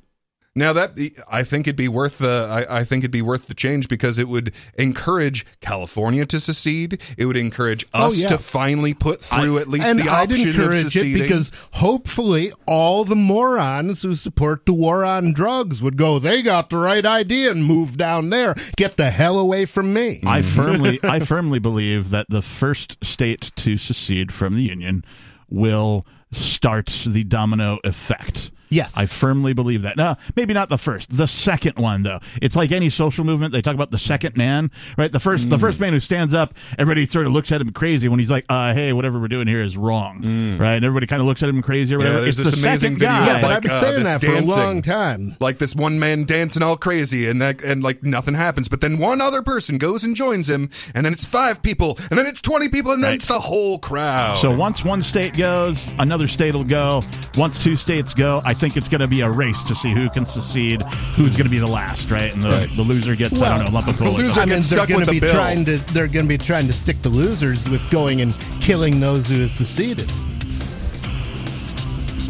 Now 0.54 0.74
that 0.74 0.98
I 1.30 1.44
think 1.44 1.66
it'd 1.66 1.76
be 1.76 1.88
worth 1.88 2.18
the 2.18 2.46
I, 2.68 2.80
I 2.80 2.84
think 2.84 3.04
it'd 3.04 3.10
be 3.10 3.22
worth 3.22 3.46
the 3.46 3.54
change 3.54 3.88
because 3.88 4.18
it 4.18 4.28
would 4.28 4.52
encourage 4.78 5.46
California 5.62 6.26
to 6.26 6.40
secede. 6.40 7.00
It 7.16 7.24
would 7.24 7.38
encourage 7.38 7.86
Oh, 7.94 8.08
us 8.08 8.18
yeah. 8.18 8.28
to 8.28 8.36
finally 8.38 8.92
put 8.92 9.22
through 9.22 9.56
at 9.58 9.68
least 9.68 9.86
and 9.86 9.98
the 9.98 10.10
I'd 10.10 10.30
option 10.30 10.50
of 10.50 10.54
encourage 10.56 10.84
it 10.86 10.90
seceding. 10.90 11.22
because 11.22 11.52
hopefully 11.72 12.52
all 12.66 13.04
the 13.06 13.16
morons 13.16 14.02
who 14.02 14.14
support 14.14 14.66
the 14.66 14.74
war 14.74 15.04
on 15.06 15.32
drugs 15.32 15.80
would 15.82 15.96
go, 15.96 16.18
they 16.18 16.42
got 16.42 16.68
the 16.68 16.76
right 16.78 17.06
idea 17.06 17.50
and 17.50 17.64
move 17.64 17.96
down 17.96 18.28
there. 18.28 18.54
Get 18.76 18.98
the 18.98 19.10
hell 19.10 19.38
away 19.38 19.64
from 19.64 19.92
me. 19.94 20.20
I 20.26 20.42
firmly, 20.58 21.00
I 21.02 21.20
firmly 21.20 21.60
believe 21.60 22.10
that 22.10 22.26
the 22.28 22.42
first 22.42 23.02
state 23.02 23.52
to 23.56 23.78
secede 23.78 24.32
from 24.32 24.54
the 24.54 24.62
union 24.62 25.02
will 25.48 26.06
start 26.32 27.04
the 27.06 27.24
domino 27.24 27.78
effect. 27.84 28.50
Yes. 28.72 28.96
I 28.96 29.06
firmly 29.06 29.52
believe 29.52 29.82
that. 29.82 29.96
No, 29.96 30.16
maybe 30.36 30.54
not 30.54 30.68
the 30.68 30.78
first. 30.78 31.14
The 31.16 31.26
second 31.28 31.78
one, 31.78 32.02
though. 32.02 32.20
It's 32.40 32.56
like 32.56 32.72
any 32.72 32.90
social 32.90 33.24
movement. 33.24 33.52
They 33.52 33.62
talk 33.62 33.74
about 33.74 33.90
the 33.90 33.98
second 33.98 34.36
man, 34.36 34.70
right? 34.96 35.12
The 35.12 35.20
first, 35.20 35.48
the 35.50 35.58
first 35.58 35.78
man 35.80 35.92
who 35.92 36.00
stands 36.00 36.34
up, 36.34 36.54
everybody 36.78 37.06
sort 37.06 37.26
of 37.26 37.32
looks 37.32 37.52
at 37.52 37.60
him 37.60 37.70
crazy 37.72 38.08
when 38.08 38.18
he's 38.18 38.30
like, 38.30 38.44
uh, 38.48 38.72
"Hey, 38.74 38.92
whatever 38.92 39.20
we're 39.20 39.28
doing 39.28 39.46
here 39.46 39.62
is 39.62 39.76
wrong," 39.76 40.22
right? 40.58 40.74
And 40.76 40.84
everybody 40.84 41.06
kind 41.06 41.20
of 41.20 41.26
looks 41.26 41.42
at 41.42 41.48
him 41.48 41.62
crazy 41.62 41.94
or 41.94 41.98
Yeah, 41.98 42.04
whatever. 42.06 42.20
there's 42.22 42.38
it's 42.38 42.50
this 42.50 42.60
the 42.60 42.66
amazing 42.68 42.92
second 42.92 42.98
video 42.98 43.08
guy. 43.14 43.26
yeah, 43.26 43.34
but 43.34 43.42
like, 43.42 43.56
I've 43.56 43.62
been 43.62 43.70
uh, 43.72 43.80
saying 43.80 43.94
this 44.00 44.10
that 44.12 44.20
for 44.20 44.26
dancing. 44.26 44.50
a 44.50 44.54
long 44.56 44.82
time. 44.82 45.36
like 45.40 45.58
this 45.58 45.74
one 45.74 45.98
man 45.98 46.24
dancing 46.24 46.62
all 46.62 46.76
crazy 46.76 47.28
and 47.28 47.40
that 47.42 47.62
and 47.62 47.82
like 47.82 48.02
nothing 48.02 48.34
happens 48.34 48.68
but 48.68 48.80
then 48.80 48.98
one 48.98 49.20
other 49.20 49.42
person 49.42 49.78
goes 49.78 50.04
and 50.04 50.16
joins 50.16 50.48
him 50.48 50.70
and 50.94 51.04
then 51.04 51.12
it's 51.12 51.24
five 51.24 51.62
people 51.62 51.98
and 52.10 52.18
then 52.18 52.26
it's 52.26 52.40
20 52.40 52.68
people 52.70 52.92
and 52.92 53.02
then 53.02 53.10
Right. 53.10 53.14
it's 53.16 53.26
the 53.26 53.38
whole 53.40 53.78
crowd 53.78 54.38
So 54.38 54.54
once 54.56 54.84
one 54.84 55.02
state 55.02 55.36
goes, 55.36 55.90
another 55.98 56.28
state 56.28 56.54
will 56.54 56.64
go. 56.64 57.02
Once 57.36 57.62
two 57.62 57.76
states 57.76 58.14
go, 58.14 58.40
I 58.44 58.54
think 58.62 58.76
it's 58.76 58.86
going 58.88 59.00
to 59.00 59.08
be 59.08 59.22
a 59.22 59.28
race 59.28 59.60
to 59.64 59.74
see 59.74 59.90
who 59.92 60.08
can 60.08 60.24
secede, 60.24 60.82
who's 61.16 61.32
going 61.32 61.42
to 61.46 61.50
be 61.50 61.58
the 61.58 61.66
last, 61.66 62.12
right? 62.12 62.32
And 62.32 62.40
the, 62.44 62.48
Right. 62.50 62.76
the 62.76 62.82
loser 62.82 63.16
gets, 63.16 63.42
I 63.42 63.48
don't 63.58 63.64
know, 63.64 63.70
a 63.72 63.74
lump 63.74 63.88
of 63.88 63.98
coal. 63.98 64.06
or 64.06 64.10
loser 64.12 64.30
something. 64.30 64.42
I 64.42 64.46
mean, 64.46 64.54
gets 64.60 64.70
they're 64.70 64.78
stuck 64.78 64.88
going 64.88 65.00
with 65.00 65.08
to 65.08 65.14
the 65.14 65.20
be 65.20 65.26
bill. 65.26 65.34
trying 65.34 65.64
to 65.64 65.78
they're 65.92 66.06
going 66.06 66.26
to 66.26 66.28
be 66.28 66.38
trying 66.38 66.68
to 66.68 66.72
stick 66.72 67.02
the 67.02 67.08
losers 67.08 67.68
with 67.68 67.90
going 67.90 68.20
and 68.20 68.32
killing 68.60 69.00
those 69.00 69.28
who 69.28 69.40
have 69.40 69.50
seceded. 69.50 70.08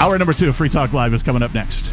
Hour 0.00 0.16
number 0.16 0.32
two 0.32 0.48
of 0.48 0.56
Free 0.56 0.70
Talk 0.70 0.94
Live 0.94 1.12
is 1.12 1.22
coming 1.22 1.42
up 1.42 1.52
next. 1.52 1.92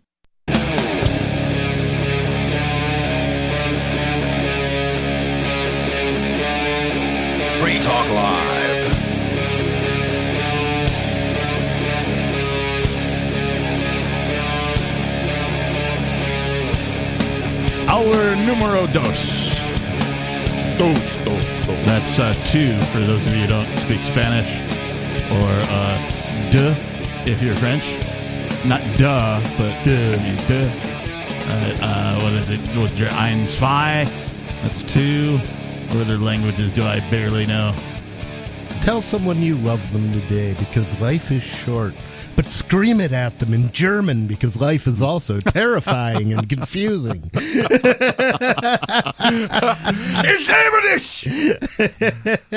Free 7.61 7.79
Talk 7.79 8.09
Live. 8.09 8.71
Our 17.87 18.35
numero 18.35 18.87
dos. 18.87 19.51
Dos, 20.77 21.17
dos, 21.17 21.45
dos. 21.61 21.85
That's 21.85 22.17
uh, 22.17 22.33
two 22.47 22.79
for 22.87 22.99
those 22.99 23.23
of 23.25 23.33
you 23.33 23.41
who 23.41 23.47
don't 23.47 23.71
speak 23.75 24.01
Spanish, 24.01 24.49
or 25.29 25.47
uh, 25.69 26.09
de 26.51 26.75
if 27.29 27.43
you're 27.43 27.55
French. 27.57 28.10
Not 28.65 28.81
duh, 28.95 29.41
but 29.57 29.83
de 29.83 30.17
means 30.21 30.45
de. 30.45 30.69
Uh, 30.69 31.77
uh, 31.81 32.21
what 32.21 32.31
is 32.33 32.49
it? 32.51 32.59
What's 32.77 32.95
your 32.95 33.09
ein 33.13 33.47
zwei? 33.47 34.05
That's 34.61 34.83
two. 34.83 35.37
What 35.87 36.01
other 36.01 36.17
languages 36.17 36.71
do 36.71 36.83
I 36.83 36.99
barely 37.09 37.47
know? 37.47 37.75
Tell 38.83 39.01
someone 39.01 39.41
you 39.41 39.55
love 39.55 39.81
them 39.91 40.11
today 40.11 40.53
because 40.53 40.99
life 41.01 41.31
is 41.31 41.41
short. 41.41 41.95
But 42.41 42.49
scream 42.49 42.99
it 42.99 43.11
at 43.11 43.37
them 43.37 43.53
in 43.53 43.71
German 43.71 44.25
because 44.25 44.59
life 44.59 44.87
is 44.87 44.99
also 44.99 45.39
terrifying 45.39 46.33
and 46.33 46.49
confusing. 46.49 47.29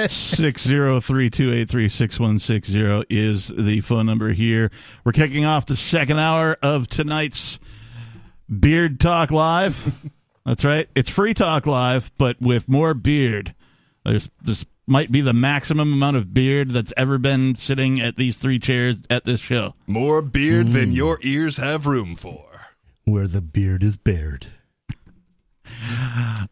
Six 0.08 0.62
zero 0.62 1.00
three 1.00 1.28
two 1.28 1.52
eight 1.52 1.68
three 1.68 1.90
six 1.90 2.18
one 2.18 2.38
six 2.38 2.66
zero 2.66 3.02
is 3.10 3.48
the 3.48 3.82
phone 3.82 4.06
number 4.06 4.32
here. 4.32 4.70
We're 5.04 5.12
kicking 5.12 5.44
off 5.44 5.66
the 5.66 5.76
second 5.76 6.18
hour 6.18 6.56
of 6.62 6.88
tonight's 6.88 7.60
Beard 8.58 8.98
Talk 8.98 9.30
Live. 9.30 10.10
That's 10.46 10.64
right. 10.64 10.88
It's 10.94 11.10
Free 11.10 11.34
Talk 11.34 11.66
Live, 11.66 12.10
but 12.16 12.40
with 12.40 12.70
more 12.70 12.94
beard. 12.94 13.54
There's 14.06 14.30
this 14.40 14.64
might 14.86 15.10
be 15.10 15.20
the 15.20 15.32
maximum 15.32 15.92
amount 15.92 16.16
of 16.16 16.34
beard 16.34 16.70
that's 16.70 16.92
ever 16.96 17.18
been 17.18 17.56
sitting 17.56 18.00
at 18.00 18.16
these 18.16 18.36
three 18.38 18.58
chairs 18.58 19.06
at 19.10 19.24
this 19.24 19.40
show. 19.40 19.74
More 19.86 20.22
beard 20.22 20.68
than 20.68 20.92
your 20.92 21.18
ears 21.22 21.56
have 21.56 21.86
room 21.86 22.14
for. 22.16 22.44
Where 23.04 23.26
the 23.26 23.40
beard 23.40 23.82
is 23.82 23.96
bared. 23.96 24.48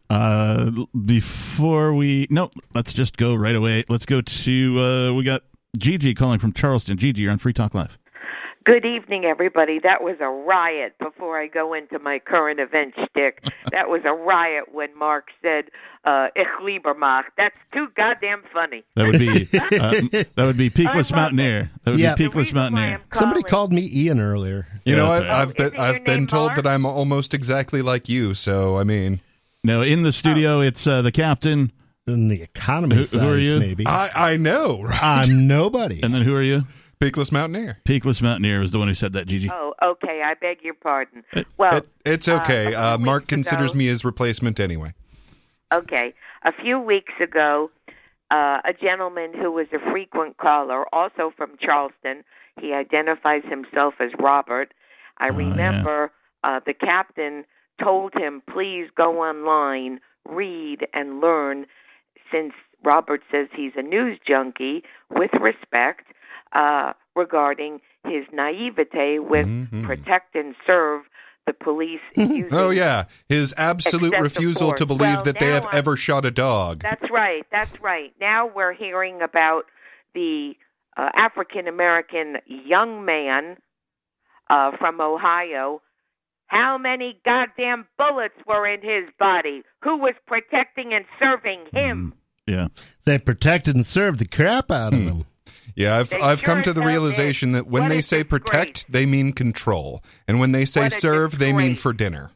Uh, 0.08 0.70
before 1.04 1.94
we 1.94 2.26
no, 2.30 2.50
let's 2.74 2.92
just 2.92 3.16
go 3.16 3.34
right 3.34 3.54
away. 3.54 3.84
Let's 3.88 4.06
go 4.06 4.20
to 4.20 4.80
uh, 4.80 5.12
we 5.12 5.24
got 5.24 5.42
Gigi 5.76 6.14
calling 6.14 6.38
from 6.38 6.52
Charleston. 6.52 6.96
Gigi, 6.96 7.22
you're 7.22 7.32
on 7.32 7.38
Free 7.38 7.52
Talk 7.52 7.74
Live. 7.74 7.98
Good 8.64 8.84
evening, 8.84 9.24
everybody. 9.24 9.78
That 9.78 10.02
was 10.04 10.16
a 10.20 10.28
riot 10.28 10.94
before 10.98 11.40
I 11.40 11.46
go 11.46 11.72
into 11.72 11.98
my 11.98 12.18
current 12.18 12.60
event 12.60 12.94
shtick. 13.02 13.42
that 13.72 13.88
was 13.88 14.02
a 14.04 14.12
riot 14.12 14.72
when 14.72 14.96
Mark 14.96 15.28
said, 15.40 15.64
uh, 16.04 16.28
Ich 16.36 16.46
lieber 16.62 16.92
Mark. 16.94 17.32
That's 17.38 17.56
too 17.72 17.88
goddamn 17.96 18.42
funny. 18.52 18.84
That 18.94 19.06
would 19.06 19.18
be 19.18 19.48
uh, 19.58 20.24
that 20.36 20.44
would 20.44 20.58
be 20.58 20.68
Peakless 20.70 21.10
Mountaineer. 21.10 21.70
That 21.84 21.92
would 21.92 22.00
Yeah. 22.00 22.14
be 22.14 22.24
Peakless 22.28 22.52
Mountaineer. 22.52 23.00
Somebody 23.14 23.42
called 23.42 23.72
me 23.72 23.88
Ian 23.92 24.20
earlier. 24.20 24.66
You 24.84 24.94
Yeah, 24.94 24.98
know, 25.02 25.10
I've, 25.10 25.22
right. 25.22 25.30
I've 25.30 25.50
Oh, 25.50 25.54
been 25.70 25.80
I've 25.80 26.04
been 26.04 26.26
told 26.26 26.48
Mark? 26.50 26.56
that 26.56 26.66
I'm 26.66 26.84
almost 26.84 27.32
exactly 27.34 27.80
like 27.82 28.08
you. 28.08 28.34
So 28.34 28.76
I 28.76 28.84
mean, 28.84 29.20
No, 29.64 29.80
in 29.82 30.02
the 30.02 30.12
studio, 30.12 30.60
it's 30.60 30.86
uh, 30.86 31.00
the 31.02 31.12
captain, 31.12 31.72
In 32.06 32.28
the 32.28 32.42
economy 32.42 32.96
Who- 32.96 33.04
size, 33.06 33.20
who 33.22 33.28
are 33.28 33.38
you? 33.38 33.58
maybe. 33.58 33.86
I 33.86 34.32
I 34.32 34.36
know, 34.36 34.82
right? 34.82 35.02
I'm 35.02 35.46
nobody. 35.48 36.00
and 36.02 36.14
then 36.14 36.22
who 36.22 36.34
are 36.34 36.42
you? 36.42 36.64
Peakless 37.02 37.32
Mountaineer. 37.32 37.78
Peakless 37.84 38.22
Mountaineer 38.22 38.60
was 38.60 38.70
the 38.70 38.78
one 38.78 38.86
who 38.88 38.94
said 38.94 39.12
that. 39.14 39.26
Gigi. 39.26 39.50
Oh, 39.52 39.74
okay. 39.82 40.22
I 40.24 40.34
beg 40.34 40.62
your 40.62 40.74
pardon. 40.74 41.24
Well, 41.58 41.78
It, 41.78 41.88
it's 42.04 42.28
uh, 42.28 42.36
okay. 42.36 42.66
a 42.66 42.68
few 42.70 42.76
Uh, 42.78 42.98
Mark 42.98 43.26
considers 43.26 43.70
ago- 43.72 43.78
me 43.78 43.86
his 43.86 44.04
replacement 44.04 44.60
anyway. 44.60 44.94
Okay. 45.72 46.14
A 46.44 46.52
few 46.52 46.78
weeks 46.78 47.12
ago, 47.20 47.70
uh, 48.30 48.60
a 48.64 48.72
gentleman 48.72 49.32
who 49.34 49.50
was 49.50 49.66
a 49.72 49.78
frequent 49.90 50.36
caller, 50.36 50.84
also 50.94 51.32
from 51.36 51.56
Charleston, 51.60 52.22
he 52.60 52.72
identifies 52.72 53.42
himself 53.44 53.94
as 53.98 54.10
Robert. 54.18 54.72
I 55.18 55.28
Oh, 55.30 55.38
yeah. 55.38 55.48
remember 55.48 56.12
uh, 56.44 56.60
the 56.64 56.74
captain 56.74 57.44
told 57.82 58.12
him, 58.14 58.42
please 58.52 58.88
go 58.96 59.22
online, 59.22 60.00
read, 60.28 60.86
and 60.94 61.20
learn, 61.20 61.66
since 62.30 62.52
Robert 62.84 63.22
says 63.30 63.48
he's 63.54 63.72
a 63.76 63.82
news 63.82 64.18
junkie, 64.26 64.84
with 65.10 65.32
respect, 65.40 66.06
uh, 66.52 66.92
regarding 67.14 67.80
his 68.06 68.24
naivete 68.32 69.18
with 69.18 69.46
Mhm. 69.46 69.84
protect 69.84 70.34
and 70.34 70.54
serve 70.66 71.02
the 71.46 71.52
police 71.52 72.00
using 72.14 72.48
Oh 72.52 72.70
yeah, 72.70 73.04
his 73.28 73.52
absolute 73.56 74.16
refusal 74.18 74.68
force. 74.68 74.78
to 74.80 74.86
believe 74.86 75.16
Well, 75.16 75.22
that 75.24 75.38
they 75.38 75.50
have 75.50 75.64
I'm- 75.66 75.74
ever 75.74 75.96
shot 75.96 76.24
a 76.24 76.30
dog. 76.30 76.80
That's 76.82 77.10
right. 77.10 77.44
That's 77.50 77.80
right. 77.80 78.12
Now 78.20 78.46
we're 78.46 78.72
hearing 78.72 79.22
about 79.22 79.66
the 80.14 80.56
uh, 80.96 81.10
African 81.14 81.66
American 81.68 82.38
young 82.46 83.04
man 83.04 83.56
uh, 84.50 84.76
from 84.76 85.00
Ohio. 85.00 85.80
How 86.48 86.76
many 86.76 87.18
goddamn 87.24 87.86
bullets 87.96 88.34
were 88.46 88.66
in 88.66 88.82
his 88.82 89.04
body? 89.18 89.62
Who 89.82 89.96
was 89.96 90.12
protecting 90.26 90.92
and 90.92 91.06
serving 91.18 91.60
him? 91.72 92.12
Yeah. 92.46 92.68
They 93.04 93.18
protected 93.18 93.74
and 93.74 93.86
served 93.86 94.18
the 94.18 94.26
crap 94.26 94.70
out 94.70 94.92
of 94.92 95.00
Hmm. 95.00 95.06
them. 95.06 95.24
Yeah, 95.74 95.98
I've 95.98 96.10
They 96.10 96.20
I've 96.20 96.40
sure 96.40 96.46
come 96.46 96.62
to 96.64 96.72
the 96.72 96.82
realization 96.82 97.52
did. 97.52 97.58
that 97.58 97.66
when 97.68 97.84
What 97.84 97.88
they 97.88 98.00
say 98.00 98.24
protect, 98.24 98.74
disgrace. 98.74 98.92
they 98.92 99.06
mean 99.06 99.32
control, 99.32 100.02
and 100.28 100.38
when 100.40 100.52
they 100.52 100.64
say 100.64 100.82
What 100.82 100.92
serve, 100.92 101.38
they 101.38 101.52
mean 101.52 101.76
for 101.76 101.92
dinner. 101.92 102.30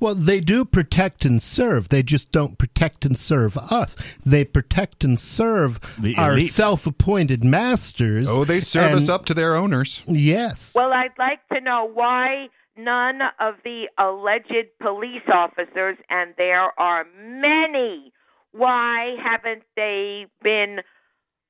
Well, 0.00 0.14
they 0.14 0.40
do 0.40 0.64
protect 0.64 1.24
and 1.24 1.42
serve. 1.42 1.88
They 1.88 2.04
just 2.04 2.30
don't 2.30 2.56
protect 2.56 3.04
and 3.04 3.18
serve 3.18 3.56
us. 3.58 3.96
They 4.24 4.44
protect 4.44 5.02
and 5.02 5.18
serve 5.18 5.80
The 6.00 6.14
our 6.16 6.38
self-appointed 6.38 7.42
masters. 7.42 8.28
Oh, 8.30 8.44
they 8.44 8.60
serve 8.60 8.92
us 8.92 9.08
up 9.08 9.26
to 9.26 9.34
their 9.34 9.56
owners. 9.56 10.02
Yes. 10.06 10.72
Well, 10.74 10.92
I'd 10.92 11.18
like 11.18 11.40
to 11.52 11.60
know 11.60 11.84
why 11.84 12.48
none 12.76 13.22
of 13.40 13.56
the 13.64 13.88
alleged 13.98 14.68
police 14.80 15.22
officers, 15.26 15.96
and 16.10 16.32
there 16.38 16.78
are 16.80 17.04
many, 17.20 18.12
why 18.52 19.16
haven't 19.20 19.64
they 19.74 20.26
been 20.42 20.80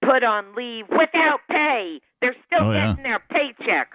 put 0.02 0.22
on 0.24 0.54
leave 0.54 0.86
without 0.88 1.40
pay? 1.50 2.00
They're 2.20 2.34
still 2.46 2.68
Oh, 2.68 2.72
yeah. 2.72 2.88
getting 2.90 3.04
their 3.04 3.20
paycheck. 3.30 3.90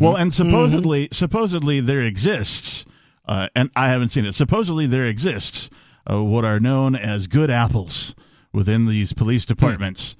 Well, 0.00 0.16
and 0.16 0.32
supposedly, 0.34 1.08
supposedly 1.12 1.80
there 1.80 2.00
exists, 2.02 2.84
uh, 3.26 3.48
and 3.54 3.70
I 3.76 3.88
haven't 3.90 4.08
seen 4.08 4.24
it. 4.24 4.34
Supposedly 4.34 4.86
there 4.86 5.06
exists 5.06 5.70
uh, 6.10 6.22
what 6.24 6.44
are 6.44 6.58
known 6.58 6.96
as 6.96 7.26
good 7.28 7.50
apples 7.50 8.14
within 8.52 8.86
these 8.86 9.12
police 9.12 9.44
departments, 9.44 10.16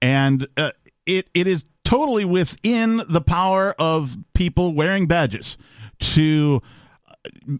and 0.00 0.46
uh, 0.56 0.70
it 1.04 1.28
it 1.34 1.46
is 1.46 1.64
totally 1.84 2.24
within 2.24 3.02
the 3.08 3.20
power 3.20 3.74
of 3.78 4.16
people 4.34 4.72
wearing 4.72 5.06
badges 5.06 5.58
to 5.98 6.62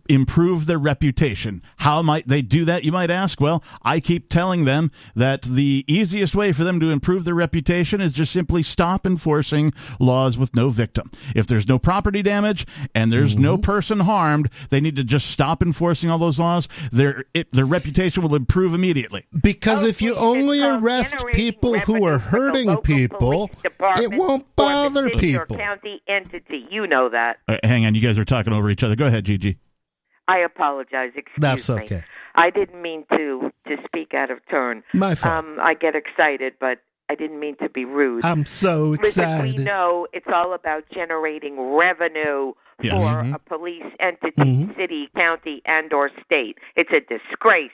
improve 0.08 0.66
their 0.66 0.78
reputation. 0.78 1.62
How 1.78 2.02
might 2.02 2.26
they 2.28 2.42
do 2.42 2.64
that? 2.64 2.84
You 2.84 2.92
might 2.92 3.10
ask. 3.10 3.40
Well, 3.40 3.62
I 3.82 4.00
keep 4.00 4.28
telling 4.28 4.64
them 4.64 4.90
that 5.14 5.42
the 5.42 5.84
easiest 5.86 6.34
way 6.34 6.52
for 6.52 6.64
them 6.64 6.80
to 6.80 6.90
improve 6.90 7.24
their 7.24 7.34
reputation 7.34 8.00
is 8.00 8.12
just 8.12 8.32
simply 8.32 8.62
stop 8.62 9.06
enforcing 9.06 9.72
laws 10.00 10.36
with 10.38 10.54
no 10.56 10.70
victim. 10.70 11.10
If 11.34 11.46
there's 11.46 11.68
no 11.68 11.78
property 11.78 12.22
damage 12.22 12.66
and 12.94 13.12
there's 13.12 13.36
no 13.36 13.56
person 13.58 14.00
harmed, 14.00 14.48
they 14.70 14.80
need 14.80 14.96
to 14.96 15.04
just 15.04 15.28
stop 15.28 15.62
enforcing 15.62 16.10
all 16.10 16.18
those 16.18 16.38
laws. 16.38 16.68
Their 16.90 17.24
it, 17.34 17.52
their 17.52 17.64
reputation 17.66 18.22
will 18.22 18.34
improve 18.34 18.74
immediately. 18.74 19.26
Because 19.42 19.84
Oh, 19.84 19.86
if 19.86 20.02
you 20.02 20.14
only 20.16 20.60
it's 20.60 20.82
arrest 20.82 21.16
people 21.32 21.78
who 21.80 22.04
are 22.04 22.18
revenue 22.18 22.18
for 22.18 22.18
the 22.18 22.18
hurting 22.18 22.76
people, 22.78 23.50
it 23.64 23.72
won't 24.18 24.42
or 24.42 24.44
the 24.44 24.44
bother 24.56 25.08
city 25.08 25.36
or 25.36 25.40
people. 25.40 25.56
county 25.56 26.02
entity. 26.06 26.66
You 26.70 26.86
know 26.86 27.08
that. 27.08 27.38
Uh, 27.48 27.58
hang 27.64 27.86
on, 27.86 27.94
you 27.94 28.00
guys 28.00 28.18
are 28.18 28.24
talking 28.24 28.52
over 28.52 28.68
each 28.70 28.82
other. 28.82 28.96
Go 28.96 29.06
ahead, 29.06 29.24
Gigi. 29.24 29.51
I 30.28 30.38
apologize. 30.38 31.12
Excuse 31.16 31.40
That's 31.40 31.68
me. 31.68 31.74
okay. 31.76 32.04
I 32.34 32.50
didn't 32.50 32.80
mean 32.80 33.04
to 33.12 33.52
to 33.66 33.76
speak 33.84 34.14
out 34.14 34.30
of 34.30 34.38
turn. 34.50 34.82
My 34.94 35.14
fault. 35.14 35.44
Um, 35.44 35.58
I 35.60 35.74
get 35.74 35.94
excited, 35.94 36.54
but 36.60 36.78
I 37.10 37.14
didn't 37.14 37.40
mean 37.40 37.56
to 37.56 37.68
be 37.68 37.84
rude. 37.84 38.24
I'm 38.24 38.46
so 38.46 38.94
excited. 38.94 39.02
Listen, 39.04 39.24
excited. 39.24 39.58
we 39.58 39.64
know 39.64 40.06
it's 40.12 40.28
all 40.32 40.54
about 40.54 40.84
generating 40.92 41.60
revenue 41.60 42.52
Yes. 42.80 43.02
for 43.02 43.22
Mhm. 43.22 43.34
a 43.34 43.38
police 43.40 43.84
entity, 44.00 44.32
Mhm. 44.42 44.76
city, 44.76 45.10
county, 45.14 45.60
and 45.66 45.92
or 45.92 46.10
state. 46.24 46.58
It's 46.74 46.90
a 46.92 47.00
disgrace. 47.00 47.70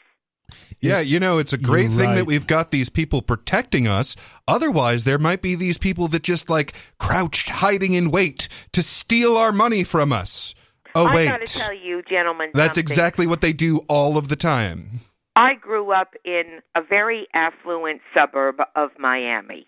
Yeah, 0.80 1.00
you 1.00 1.20
know, 1.20 1.38
it's 1.38 1.52
a 1.52 1.58
great 1.58 1.90
You're 1.90 2.00
thing 2.00 2.14
that 2.14 2.26
we've 2.26 2.46
got 2.46 2.70
these 2.70 2.88
people 2.88 3.20
protecting 3.22 3.86
us. 3.86 4.16
Otherwise, 4.48 5.04
there 5.04 5.18
might 5.18 5.42
be 5.42 5.54
these 5.54 5.76
people 5.78 6.08
that 6.08 6.22
just 6.22 6.48
like 6.48 6.72
crouched 6.98 7.48
hiding 7.50 7.92
in 7.92 8.10
wait 8.10 8.48
to 8.72 8.82
steal 8.82 9.36
our 9.36 9.52
money 9.52 9.84
from 9.84 10.12
us. 10.12 10.54
Oh, 10.98 11.12
wait. 11.14 11.28
I 11.28 11.38
got 11.38 11.46
to 11.46 11.58
tell 11.58 11.72
you, 11.74 12.02
gentlemen, 12.02 12.50
That's 12.54 12.76
something. 12.76 12.82
exactly 12.82 13.26
what 13.26 13.40
they 13.40 13.52
do 13.52 13.78
all 13.88 14.16
of 14.16 14.28
the 14.28 14.36
time. 14.36 14.88
I 15.36 15.54
grew 15.54 15.92
up 15.92 16.14
in 16.24 16.60
a 16.74 16.82
very 16.82 17.26
affluent 17.34 18.00
suburb 18.12 18.60
of 18.74 18.90
Miami. 18.98 19.66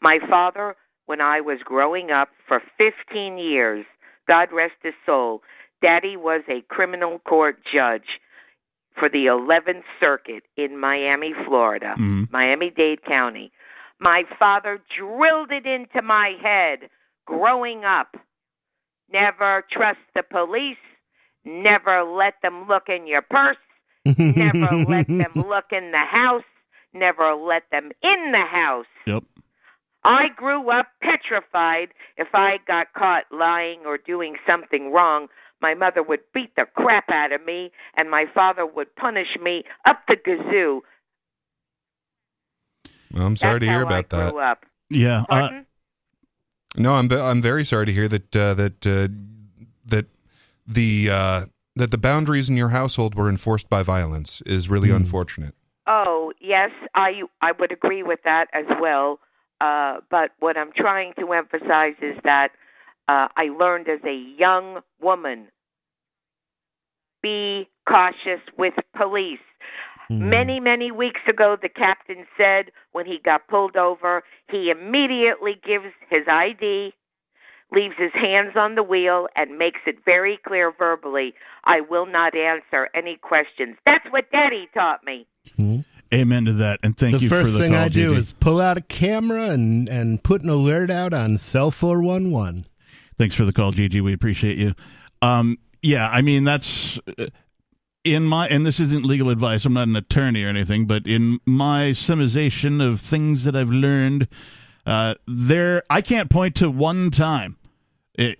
My 0.00 0.18
father, 0.28 0.76
when 1.06 1.20
I 1.20 1.40
was 1.40 1.58
growing 1.64 2.10
up 2.10 2.28
for 2.46 2.62
15 2.78 3.38
years, 3.38 3.84
God 4.28 4.52
rest 4.52 4.74
his 4.82 4.94
soul, 5.04 5.42
Daddy 5.82 6.16
was 6.16 6.42
a 6.48 6.60
criminal 6.62 7.18
court 7.20 7.58
judge 7.64 8.20
for 8.98 9.08
the 9.08 9.26
11th 9.26 9.84
Circuit 10.00 10.44
in 10.56 10.78
Miami, 10.78 11.32
Florida, 11.46 11.94
Mhm. 11.98 12.30
Miami 12.32 12.70
Dade 12.70 13.04
County. 13.04 13.52
My 14.00 14.24
father 14.38 14.80
drilled 14.96 15.50
it 15.52 15.66
into 15.66 16.02
my 16.02 16.36
head 16.40 16.90
growing 17.26 17.84
up. 17.84 18.16
Never 19.12 19.64
trust 19.70 19.98
the 20.14 20.22
police. 20.22 20.76
Never 21.44 22.02
let 22.02 22.34
them 22.42 22.68
look 22.68 22.88
in 22.88 23.06
your 23.06 23.22
purse. 23.22 23.56
Never 24.04 24.84
let 24.88 25.06
them 25.08 25.32
look 25.34 25.72
in 25.72 25.92
the 25.92 25.98
house. 25.98 26.42
Never 26.92 27.34
let 27.34 27.64
them 27.70 27.90
in 28.02 28.32
the 28.32 28.44
house. 28.44 28.86
Yep. 29.06 29.24
I 30.04 30.28
grew 30.28 30.70
up 30.70 30.88
petrified 31.02 31.88
if 32.16 32.28
I 32.34 32.58
got 32.66 32.92
caught 32.94 33.24
lying 33.30 33.80
or 33.84 33.98
doing 33.98 34.36
something 34.46 34.92
wrong. 34.92 35.28
My 35.60 35.74
mother 35.74 36.02
would 36.02 36.20
beat 36.32 36.54
the 36.56 36.66
crap 36.76 37.10
out 37.10 37.32
of 37.32 37.44
me, 37.44 37.72
and 37.94 38.10
my 38.10 38.26
father 38.32 38.64
would 38.64 38.94
punish 38.96 39.36
me 39.42 39.64
up 39.86 40.00
the 40.08 40.16
gazoo. 40.16 40.80
Well, 43.12 43.26
I'm 43.26 43.36
sorry 43.36 43.54
That's 43.54 43.60
to 43.60 43.66
hear 43.66 43.78
how 43.80 43.86
about 43.86 44.06
I 44.12 44.16
that. 44.16 44.30
grew 44.32 44.40
up. 44.40 44.66
Yeah. 44.90 45.20
Uh, 45.22 45.24
Pardon? 45.26 45.66
No, 46.78 46.94
I'm 46.94 47.10
I'm 47.12 47.42
very 47.42 47.64
sorry 47.64 47.86
to 47.86 47.92
hear 47.92 48.08
that 48.08 48.36
uh, 48.36 48.54
that 48.54 48.86
uh, 48.86 49.08
that 49.86 50.06
the 50.66 51.08
uh, 51.10 51.44
that 51.76 51.90
the 51.90 51.98
boundaries 51.98 52.48
in 52.48 52.56
your 52.56 52.68
household 52.68 53.14
were 53.14 53.28
enforced 53.28 53.68
by 53.68 53.82
violence 53.82 54.40
is 54.42 54.68
really 54.68 54.90
Hmm. 54.90 54.96
unfortunate. 54.96 55.54
Oh, 55.86 56.32
yes, 56.40 56.70
I 56.94 57.22
I 57.40 57.52
would 57.52 57.72
agree 57.72 58.02
with 58.02 58.22
that 58.24 58.48
as 58.52 58.66
well. 58.80 59.20
Uh, 59.60 59.98
but 60.08 60.32
what 60.38 60.56
I'm 60.56 60.70
trying 60.72 61.14
to 61.18 61.32
emphasize 61.32 61.96
is 62.00 62.16
that 62.22 62.52
uh, 63.08 63.28
I 63.36 63.48
learned 63.48 63.88
as 63.88 64.00
a 64.04 64.14
young 64.14 64.82
woman 65.00 65.48
be 67.22 67.68
cautious 67.88 68.40
with 68.56 68.74
police. 68.94 69.40
Hmm. 70.08 70.30
Many, 70.30 70.60
many 70.60 70.90
weeks 70.90 71.20
ago, 71.26 71.56
the 71.60 71.68
captain 71.68 72.26
said 72.36 72.70
when 72.92 73.06
he 73.06 73.18
got 73.18 73.46
pulled 73.48 73.76
over, 73.76 74.24
he 74.50 74.70
immediately 74.70 75.60
gives 75.62 75.86
his 76.08 76.24
ID, 76.26 76.94
leaves 77.70 77.94
his 77.98 78.12
hands 78.14 78.56
on 78.56 78.74
the 78.74 78.82
wheel, 78.82 79.28
and 79.36 79.58
makes 79.58 79.80
it 79.86 80.02
very 80.04 80.38
clear 80.38 80.72
verbally 80.72 81.34
I 81.64 81.80
will 81.82 82.06
not 82.06 82.34
answer 82.34 82.88
any 82.94 83.16
questions. 83.16 83.76
That's 83.84 84.06
what 84.10 84.30
Daddy 84.32 84.68
taught 84.72 85.04
me. 85.04 85.26
amen 86.12 86.46
to 86.46 86.54
that. 86.54 86.80
And 86.82 86.96
thank 86.96 87.16
the 87.16 87.20
you 87.20 87.28
first 87.28 87.52
for 87.52 87.58
the 87.58 87.64
thing 87.64 87.72
call, 87.72 87.84
I 87.84 87.88
do 87.88 88.08
Gigi. 88.08 88.20
is 88.20 88.32
pull 88.32 88.60
out 88.60 88.78
a 88.78 88.82
camera 88.82 89.50
and, 89.50 89.88
and 89.88 90.22
put 90.22 90.42
an 90.42 90.48
alert 90.48 90.90
out 90.90 91.12
on 91.12 91.36
cell 91.36 91.70
411. 91.70 92.66
Thanks 93.18 93.34
for 93.34 93.44
the 93.44 93.52
call, 93.52 93.72
Gigi. 93.72 94.00
We 94.00 94.14
appreciate 94.14 94.56
you. 94.56 94.74
Um, 95.20 95.58
yeah, 95.82 96.08
I 96.08 96.22
mean 96.22 96.44
that's 96.44 96.98
uh, 97.18 97.26
in 98.04 98.24
my 98.24 98.48
and 98.48 98.64
this 98.64 98.80
isn't 98.80 99.04
legal 99.04 99.30
advice. 99.30 99.64
I'm 99.64 99.74
not 99.74 99.88
an 99.88 99.96
attorney 99.96 100.44
or 100.44 100.48
anything, 100.48 100.86
but 100.86 101.06
in 101.06 101.40
my 101.44 101.90
summarization 101.90 102.86
of 102.86 103.00
things 103.00 103.44
that 103.44 103.56
I've 103.56 103.70
learned, 103.70 104.28
uh, 104.86 105.14
there 105.26 105.82
I 105.90 106.00
can't 106.00 106.30
point 106.30 106.54
to 106.56 106.70
one 106.70 107.10
time 107.10 107.56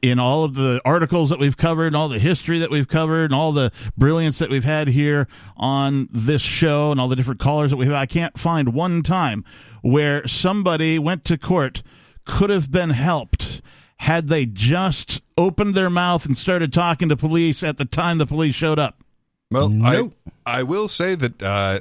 in 0.03 0.19
all 0.19 0.43
of 0.43 0.55
the 0.55 0.81
articles 0.85 1.31
that 1.31 1.39
we've 1.39 1.57
covered, 1.57 1.87
and 1.89 1.97
all 1.97 2.09
the 2.09 2.19
history 2.19 2.59
that 2.59 2.71
we've 2.71 2.89
covered, 2.89 3.27
and 3.27 3.35
all 3.35 3.53
the 3.53 3.71
brilliance 3.97 4.39
that 4.39 4.51
we've 4.51 4.65
had 4.65 4.89
here 4.89 5.29
on 5.57 6.09
this 6.11 6.43
show, 6.43 6.91
and 6.91 7.01
all 7.01 7.09
the 7.09 7.15
different 7.15 7.41
callers 7.41 7.71
that 7.71 7.77
we 7.77 7.87
have. 7.87 7.95
I 7.95 8.07
can't 8.07 8.39
find 8.39 8.75
one 8.75 9.03
time 9.03 9.45
where 9.83 10.27
somebody 10.27 10.99
went 10.99 11.25
to 11.27 11.39
court 11.39 11.83
could 12.25 12.51
have 12.51 12.73
been 12.73 12.91
helped 12.91 13.63
had 13.99 14.29
they 14.29 14.47
just 14.47 15.21
opened 15.37 15.75
their 15.75 15.91
mouth 15.91 16.27
and 16.27 16.37
started 16.37 16.73
talking 16.73 17.09
to 17.09 17.17
police 17.17 17.63
at 17.63 17.79
the 17.79 17.85
time 17.85 18.19
the 18.19 18.27
police 18.27 18.55
showed 18.55 18.79
up. 18.79 19.03
Well, 19.51 19.69
Nope. 19.69 20.15
I 20.47 20.59
I 20.61 20.63
will 20.63 20.89
say 20.89 21.15
that 21.15 21.43
uh, 21.43 21.81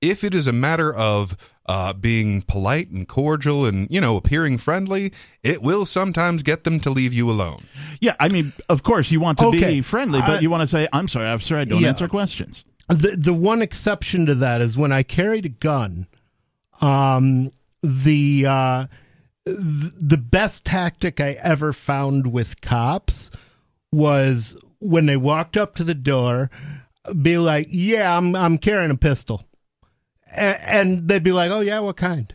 if 0.00 0.24
it 0.24 0.34
is 0.34 0.46
a 0.46 0.52
matter 0.52 0.94
of 0.94 1.36
uh, 1.66 1.92
being 1.92 2.42
polite 2.42 2.90
and 2.90 3.06
cordial 3.08 3.66
and 3.66 3.88
you 3.90 4.00
know 4.00 4.16
appearing 4.16 4.58
friendly, 4.58 5.12
it 5.42 5.62
will 5.62 5.84
sometimes 5.86 6.42
get 6.42 6.64
them 6.64 6.78
to 6.80 6.90
leave 6.90 7.12
you 7.12 7.30
alone. 7.30 7.64
Yeah, 8.00 8.16
I 8.20 8.28
mean, 8.28 8.52
of 8.68 8.82
course, 8.82 9.10
you 9.10 9.20
want 9.20 9.38
to 9.38 9.46
Okay. 9.46 9.74
be 9.76 9.80
friendly, 9.82 10.20
but 10.20 10.30
I- 10.30 10.40
you 10.40 10.50
want 10.50 10.62
to 10.62 10.66
say, 10.66 10.88
"I'm 10.92 11.08
sorry, 11.08 11.28
officer, 11.28 11.56
I 11.56 11.64
don't 11.64 11.82
Yeah. 11.82 11.88
answer 11.88 12.08
questions." 12.08 12.64
The 12.88 13.16
the 13.18 13.34
one 13.34 13.62
exception 13.62 14.26
to 14.26 14.34
that 14.36 14.60
is 14.60 14.76
when 14.78 14.92
I 14.92 15.02
carried 15.02 15.44
a 15.44 15.48
gun. 15.50 16.06
Um, 16.80 17.50
the 17.82 18.46
uh, 18.46 18.86
th- 19.46 19.92
the 19.98 20.18
best 20.18 20.64
tactic 20.64 21.20
I 21.20 21.36
ever 21.42 21.72
found 21.72 22.32
with 22.32 22.60
cops 22.60 23.30
was 23.92 24.56
when 24.80 25.06
they 25.06 25.16
walked 25.16 25.56
up 25.56 25.74
to 25.76 25.84
the 25.84 25.94
door, 25.94 26.50
be 27.14 27.38
like, 27.38 27.68
"Yeah, 27.70 28.16
I'm 28.16 28.34
I'm 28.34 28.58
carrying 28.58 28.90
a 28.90 28.96
pistol," 28.96 29.44
a- 30.36 30.70
and 30.70 31.08
they'd 31.08 31.22
be 31.22 31.32
like, 31.32 31.50
"Oh 31.50 31.60
yeah, 31.60 31.80
what 31.80 31.96
kind?" 31.96 32.32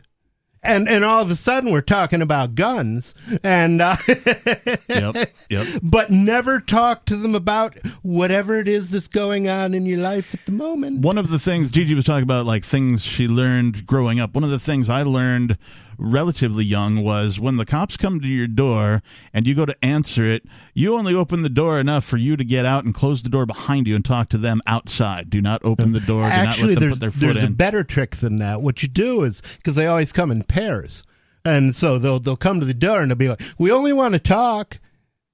And 0.64 0.88
and 0.88 1.04
all 1.04 1.24
of 1.24 1.32
a 1.32 1.36
sudden 1.36 1.72
we're 1.72 1.82
talking 1.82 2.22
about 2.22 2.54
guns, 2.54 3.16
and 3.44 3.82
uh, 3.82 3.96
Yep, 4.88 5.32
yep. 5.50 5.68
but 5.82 6.12
never 6.12 6.60
talk 6.60 7.06
to 7.06 7.16
them 7.16 7.34
about 7.34 7.76
whatever 8.04 8.60
it 8.60 8.68
is 8.68 8.92
that's 8.92 9.08
going 9.08 9.50
on 9.50 9.74
in 9.74 9.88
your 9.88 10.00
life 10.00 10.34
at 10.36 10.46
the 10.46 10.52
moment. 10.52 11.00
One 11.00 11.18
of 11.18 11.30
the 11.32 11.40
things 11.40 11.72
Gigi 11.72 11.96
was 11.96 12.06
talking 12.06 12.22
about, 12.24 12.46
like 12.46 12.64
things 12.64 13.04
she 13.04 13.28
learned 13.28 13.88
growing 13.88 14.20
up. 14.20 14.36
One 14.36 14.44
of 14.44 14.52
the 14.52 14.60
things 14.60 14.88
I 14.90 15.02
learned 15.02 15.58
relatively 16.02 16.66
young 16.66 17.04
was 17.04 17.40
when 17.40 17.58
the 17.58 17.66
cops 17.66 17.96
come 17.96 18.20
to 18.20 18.28
your 18.28 18.48
door 18.48 19.02
and 19.34 19.46
you 19.46 19.54
go 19.56 19.66
to 19.66 19.86
answer 19.86 20.30
it, 20.30 20.44
you 20.74 20.98
only 20.98 21.14
open 21.14 21.42
the 21.42 21.50
door 21.50 21.80
enough 21.80 22.04
for 22.04 22.18
you 22.18 22.36
to 22.36 22.44
get 22.44 22.66
out 22.66 22.84
and 22.84 22.94
close 22.94 23.24
the 23.24 23.30
door 23.30 23.46
behind 23.46 23.88
you 23.88 23.96
and 23.96 24.04
talk 24.04 24.30
to 24.30 24.38
them 24.38 24.62
outside. 24.66 25.30
Do 25.30 25.42
not 25.42 25.64
open 25.64 25.92
the 25.92 26.00
door. 26.00 26.24
Actually, 26.24 26.46
not 26.46 26.58
let 26.76 26.80
them 26.80 26.82
there's 26.82 26.94
put 26.94 27.00
their 27.02 27.12
foot 27.12 27.34
there's 27.34 27.44
a 27.44 27.50
better 27.50 27.84
trick 27.84 28.16
than 28.18 28.38
that. 28.38 28.62
What 28.62 28.82
you 28.82 28.90
do 28.90 29.24
is 29.24 29.42
because 29.58 29.76
they 29.76 29.88
always 29.88 30.12
come 30.12 30.32
in 30.32 30.44
pairs, 30.44 31.04
and 31.46 31.76
so 31.76 32.00
they'll 32.00 32.20
they'll 32.20 32.36
come 32.36 32.60
to 32.60 32.66
the 32.66 32.74
door 32.74 33.02
and 33.02 33.12
they'll 33.12 33.18
be 33.18 33.30
like, 33.30 33.42
"We 33.58 33.72
only 33.72 33.94
want 33.94 34.14
to 34.14 34.20
talk." 34.20 34.80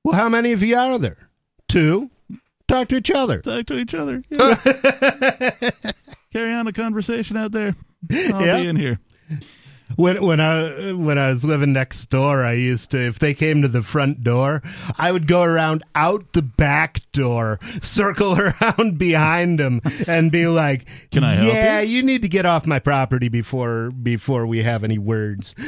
Well, 0.04 0.16
how 0.16 0.30
many 0.30 0.52
of 0.52 0.62
you 0.64 0.76
are 0.78 1.00
there? 1.00 1.30
Two. 1.68 2.12
Talk 2.68 2.90
to 2.90 2.98
each 2.98 3.12
other. 3.12 3.40
Talk 3.40 3.66
to 3.68 3.78
each 3.78 3.94
other. 3.94 4.24
Yeah. 4.30 4.56
Carry 6.34 6.54
on 6.54 6.68
a 6.68 6.74
conversation 6.74 7.38
out 7.38 7.54
there. 7.54 7.76
I'll 8.12 8.62
be 8.62 8.68
in 8.68 8.76
here. 8.76 9.00
When 9.98 10.24
when 10.24 10.40
I 10.40 10.94
when 10.94 11.18
I 11.18 11.30
was 11.30 11.44
living 11.44 11.74
next 11.74 12.06
door, 12.08 12.46
I 12.46 12.54
used 12.54 12.92
to 12.92 13.00
if 13.00 13.18
they 13.20 13.34
came 13.34 13.64
to 13.64 13.68
the 13.68 13.82
front 13.82 14.24
door, 14.24 14.62
I 14.98 15.12
would 15.12 15.28
go 15.28 15.42
around 15.42 15.84
out 15.96 16.34
the 16.34 16.44
back 16.44 17.00
door, 17.12 17.60
circle 17.82 18.40
around 18.62 19.00
behind 19.00 19.60
them, 19.60 19.82
and 20.08 20.32
be 20.32 20.46
like, 20.48 20.88
Can 21.12 21.24
I 21.24 21.34
help 21.34 21.54
Yeah, 21.54 21.80
you?" 21.82 21.98
you 21.98 22.04
need 22.04 22.22
to 22.22 22.30
get 22.30 22.46
off 22.46 22.68
my 22.68 22.78
property 22.80 23.28
before 23.28 23.90
before 23.92 24.46
we 24.46 24.64
have 24.64 24.84
any 24.84 24.98
words." 24.98 25.54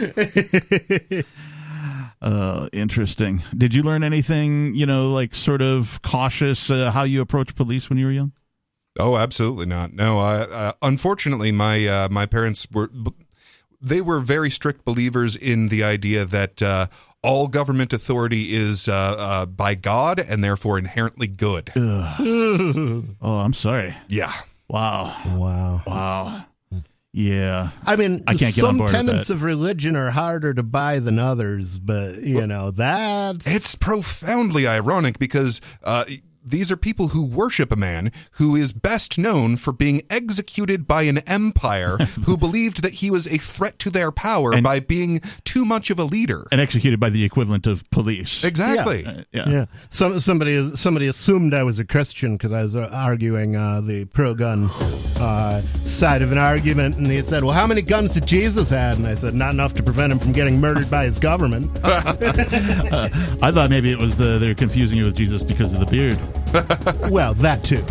Uh, 2.22 2.68
interesting. 2.74 3.42
Did 3.58 3.74
you 3.74 3.82
learn 3.82 4.04
anything, 4.04 4.76
you 4.76 4.86
know, 4.86 5.10
like 5.12 5.34
sort 5.34 5.62
of 5.62 6.02
cautious 6.02 6.70
uh, 6.70 6.92
how 6.92 7.04
you 7.04 7.22
approach 7.22 7.56
police 7.56 7.90
when 7.90 7.98
you 7.98 8.06
were 8.08 8.12
young? 8.12 8.34
Oh, 9.00 9.16
absolutely 9.16 9.68
not. 9.68 9.94
No, 9.94 10.20
I, 10.20 10.40
uh, 10.40 10.72
unfortunately, 10.82 11.54
my 11.54 11.88
uh, 11.88 12.10
my 12.10 12.26
parents 12.26 12.68
were 12.74 12.90
they 13.82 14.02
were 14.02 14.20
very 14.20 14.50
strict 14.50 14.86
believers 14.86 15.36
in 15.36 15.70
the 15.70 15.84
idea 15.84 16.26
that 16.26 16.62
uh, 16.62 16.88
all 17.24 17.48
government 17.48 17.94
authority 17.94 18.54
is 18.54 18.88
uh, 18.88 19.16
uh, 19.18 19.46
by 19.46 19.76
God 19.76 20.20
and 20.20 20.44
therefore 20.44 20.78
inherently 20.78 21.28
good. 21.28 21.72
oh, 21.76 23.04
I'm 23.22 23.54
sorry. 23.54 23.96
Yeah. 24.08 24.32
Wow. 24.68 25.16
Wow. 25.36 25.82
Wow. 25.86 26.46
Yeah. 27.12 27.70
I 27.86 27.96
mean, 27.96 28.24
I 28.28 28.36
can't 28.36 28.56
get 28.56 28.64
on 28.64 28.70
some 28.70 28.78
board 28.78 28.92
tenets 28.92 29.30
of 29.30 29.44
religion 29.44 29.96
are 29.96 30.12
harder 30.12 30.54
to 30.54 30.64
buy 30.64 31.00
than 31.00 31.18
others, 31.18 31.80
but 31.80 32.18
you 32.22 32.46
know 32.46 32.70
that's 32.72 33.48
It's 33.48 33.76
profoundly 33.76 34.68
ironic 34.68 35.18
because 35.18 35.60
uh, 35.84 36.06
these 36.44 36.72
are 36.72 36.78
people 36.78 37.10
who 37.10 37.26
worship 37.26 37.72
a 37.72 37.76
man 37.76 38.12
who 38.32 38.56
is 38.56 38.72
best 38.72 39.18
known 39.18 39.58
for 39.58 39.72
being 39.72 40.02
executed 40.10 40.88
by 40.88 41.04
an 41.04 41.20
empire 41.20 41.98
who 42.26 42.38
believed 42.38 42.82
that 42.82 42.94
he 42.94 43.12
was 43.12 43.28
a 43.28 43.38
threat 43.38 43.78
to 43.80 43.90
their 43.90 44.12
power 44.12 44.54
And- 44.54 44.64
by 44.64 44.80
being 44.80 45.22
too 45.44 45.66
much 45.66 45.90
of 45.90 46.00
a 46.00 46.04
leader. 46.04 46.48
And 46.52 46.62
executed 46.62 47.00
by 47.00 47.10
the 47.10 47.24
equivalent 47.24 47.68
of 47.68 47.90
police. 47.92 48.44
Exactly. 48.44 49.06
Uh, 49.06 49.24
yeah. 49.32 49.50
Yeah, 49.50 49.66
some 49.90 50.20
somebody 50.20 50.76
somebody 50.76 51.08
assumed 51.08 51.54
I 51.54 51.64
was 51.64 51.80
a 51.80 51.86
Christian 51.86 52.36
because 52.38 52.52
I 52.52 52.64
was 52.64 52.76
uh, 52.76 52.90
arguing 52.92 53.56
uh, 53.56 53.82
the 53.82 54.06
pro-gun 54.06 54.70
uh, 55.20 55.62
side 55.86 56.22
of 56.22 56.32
an 56.32 56.38
argument, 56.38 56.98
and 56.98 57.08
he 57.08 57.22
said, 57.24 57.44
"Well, 57.44 57.54
how 57.54 57.68
many 57.68 57.82
guns 57.82 58.14
did 58.14 58.26
Jesus 58.26 58.70
had?" 58.70 58.98
And 58.98 59.08
I 59.08 59.16
said, 59.16 59.34
"Not 59.34 59.54
enough 59.54 59.74
to 59.76 59.84
prevent 59.84 60.12
him 60.12 60.20
from 60.20 60.32
getting 60.32 60.60
murdered 60.60 60.90
by 60.90 61.06
his 61.06 61.20
government." 61.20 61.72
I 61.84 63.52
thought 63.52 63.70
maybe 63.70 63.92
it 63.92 64.00
was 64.00 64.18
the 64.18 64.38
they're 64.38 64.56
confusing 64.56 64.98
you 64.98 65.06
with 65.06 65.16
Jesus 65.16 65.44
because 65.44 65.74
of 65.74 65.80
the 65.80 65.86
beard. 65.86 66.18
well, 67.10 67.34
that 67.36 67.64
too, 67.64 67.86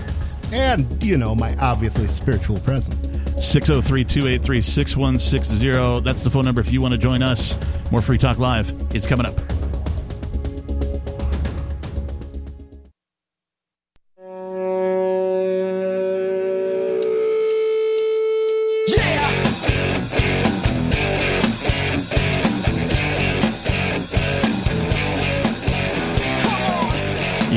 and 0.52 1.02
you 1.02 1.16
know 1.16 1.34
my 1.34 1.56
obviously 1.56 2.06
spiritual 2.06 2.58
presence. 2.60 2.96
603 3.44 4.04
283 4.04 4.62
6160. 4.62 6.00
That's 6.04 6.22
the 6.22 6.30
phone 6.30 6.44
number 6.44 6.60
if 6.60 6.72
you 6.72 6.80
want 6.80 6.92
to 6.92 6.98
join 6.98 7.22
us. 7.22 7.56
More 7.90 8.02
Free 8.02 8.18
Talk 8.18 8.38
Live 8.38 8.72
is 8.94 9.06
coming 9.06 9.26
up. 9.26 9.38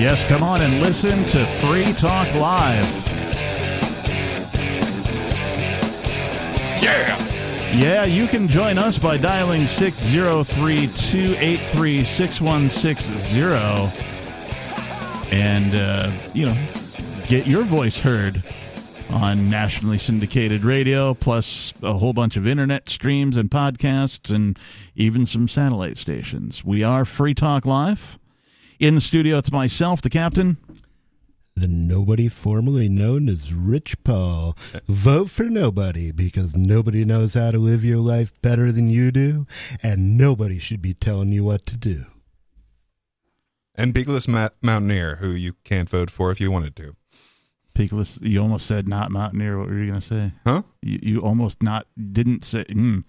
Yes, 0.02 0.28
come 0.28 0.42
on 0.42 0.64
and 0.64 0.82
listen 0.82 1.24
to 1.26 1.46
Free 1.58 1.86
Talk 1.94 2.34
Live. 2.34 2.88
Yeah. 6.82 7.76
Yeah, 7.76 8.06
you 8.06 8.26
can 8.26 8.48
join 8.48 8.80
us 8.80 8.98
by 8.98 9.18
dialing 9.18 9.68
603 9.68 10.88
283 10.88 12.04
6160 12.04 13.42
and, 15.32 15.76
uh, 15.76 16.12
you 16.34 16.48
know, 16.48 16.58
get 17.28 17.46
your 17.46 17.62
voice 17.62 18.00
heard 18.00 18.42
on 19.12 19.52
nationally 19.52 20.00
syndicated 20.00 20.66
radio, 20.66 21.14
plus 21.14 21.76
a 21.84 21.94
whole 21.94 22.14
bunch 22.14 22.38
of 22.38 22.48
internet 22.48 22.90
streams 22.90 23.38
and 23.38 23.52
podcasts, 23.52 24.34
and 24.34 24.58
even 24.96 25.28
some 25.28 25.48
satellite 25.48 26.00
stations. 26.00 26.66
We 26.66 26.82
are 26.82 27.06
Free 27.06 27.36
Talk 27.36 27.68
Live. 27.68 28.18
In 28.82 28.96
the 28.96 29.02
studio, 29.02 29.38
it's 29.38 29.52
myself, 29.52 30.02
the 30.02 30.10
captain. 30.10 30.58
The 31.56 31.68
nobody 31.68 32.28
formerly 32.28 32.90
known 32.90 33.30
as 33.30 33.54
Rich 33.54 34.04
Paul. 34.04 34.58
Vote 34.88 35.30
for 35.30 35.44
nobody 35.44 36.10
because 36.12 36.56
nobody 36.58 37.06
knows 37.06 37.36
how 37.36 37.52
to 37.52 37.60
live 37.60 37.86
your 37.86 38.00
life 38.00 38.34
better 38.42 38.72
than 38.72 38.90
you 38.90 39.12
do, 39.12 39.46
and 39.84 40.18
nobody 40.18 40.58
should 40.58 40.82
be 40.82 40.96
telling 40.96 41.32
you 41.32 41.44
what 41.44 41.68
to 41.68 41.78
do. 41.78 42.06
And 43.76 43.94
Beagless 43.94 44.28
Ma- 44.28 44.50
Mountaineer, 44.64 45.18
who 45.18 45.30
you 45.30 45.54
can't 45.64 45.88
vote 45.88 46.10
for 46.10 46.32
if 46.32 46.42
you 46.42 46.50
wanted 46.50 46.76
to. 46.78 46.96
Peakless, 47.76 48.18
you 48.24 48.42
almost 48.42 48.66
said 48.66 48.88
not 48.88 49.12
Mountaineer. 49.12 49.60
What 49.60 49.68
were 49.70 49.78
you 49.78 49.90
going 49.92 50.02
to 50.02 50.08
say? 50.08 50.32
Huh? 50.44 50.64
You, 50.82 51.00
you 51.04 51.20
almost 51.22 51.62
not 51.62 51.86
didn't 52.12 52.44
say. 52.44 52.64
Mm, 52.64 53.04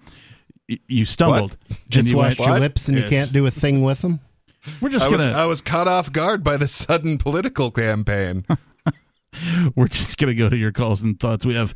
you 0.68 1.06
stumbled. 1.06 1.56
And 1.70 1.78
Just 1.88 2.08
you 2.08 2.18
wash 2.18 2.38
your 2.38 2.58
lips 2.60 2.88
and 2.88 2.98
Yes. 2.98 3.04
you 3.04 3.10
can't 3.16 3.32
do 3.32 3.46
a 3.46 3.50
thing 3.50 3.82
with 3.82 4.02
them. 4.02 4.20
We're 4.80 4.90
just 4.90 5.04
I 5.04 5.08
was, 5.08 5.24
gonna 5.24 5.38
I 5.38 5.46
was 5.46 5.60
caught 5.60 5.88
off 5.88 6.12
guard 6.12 6.44
by 6.44 6.56
the 6.56 6.68
sudden 6.68 7.18
political 7.18 7.70
campaign. 7.70 8.44
we're 9.76 9.88
just 9.88 10.18
gonna 10.18 10.34
go 10.34 10.48
to 10.48 10.56
your 10.56 10.72
calls 10.72 11.02
and 11.02 11.18
thoughts. 11.18 11.44
We 11.44 11.54
have 11.54 11.74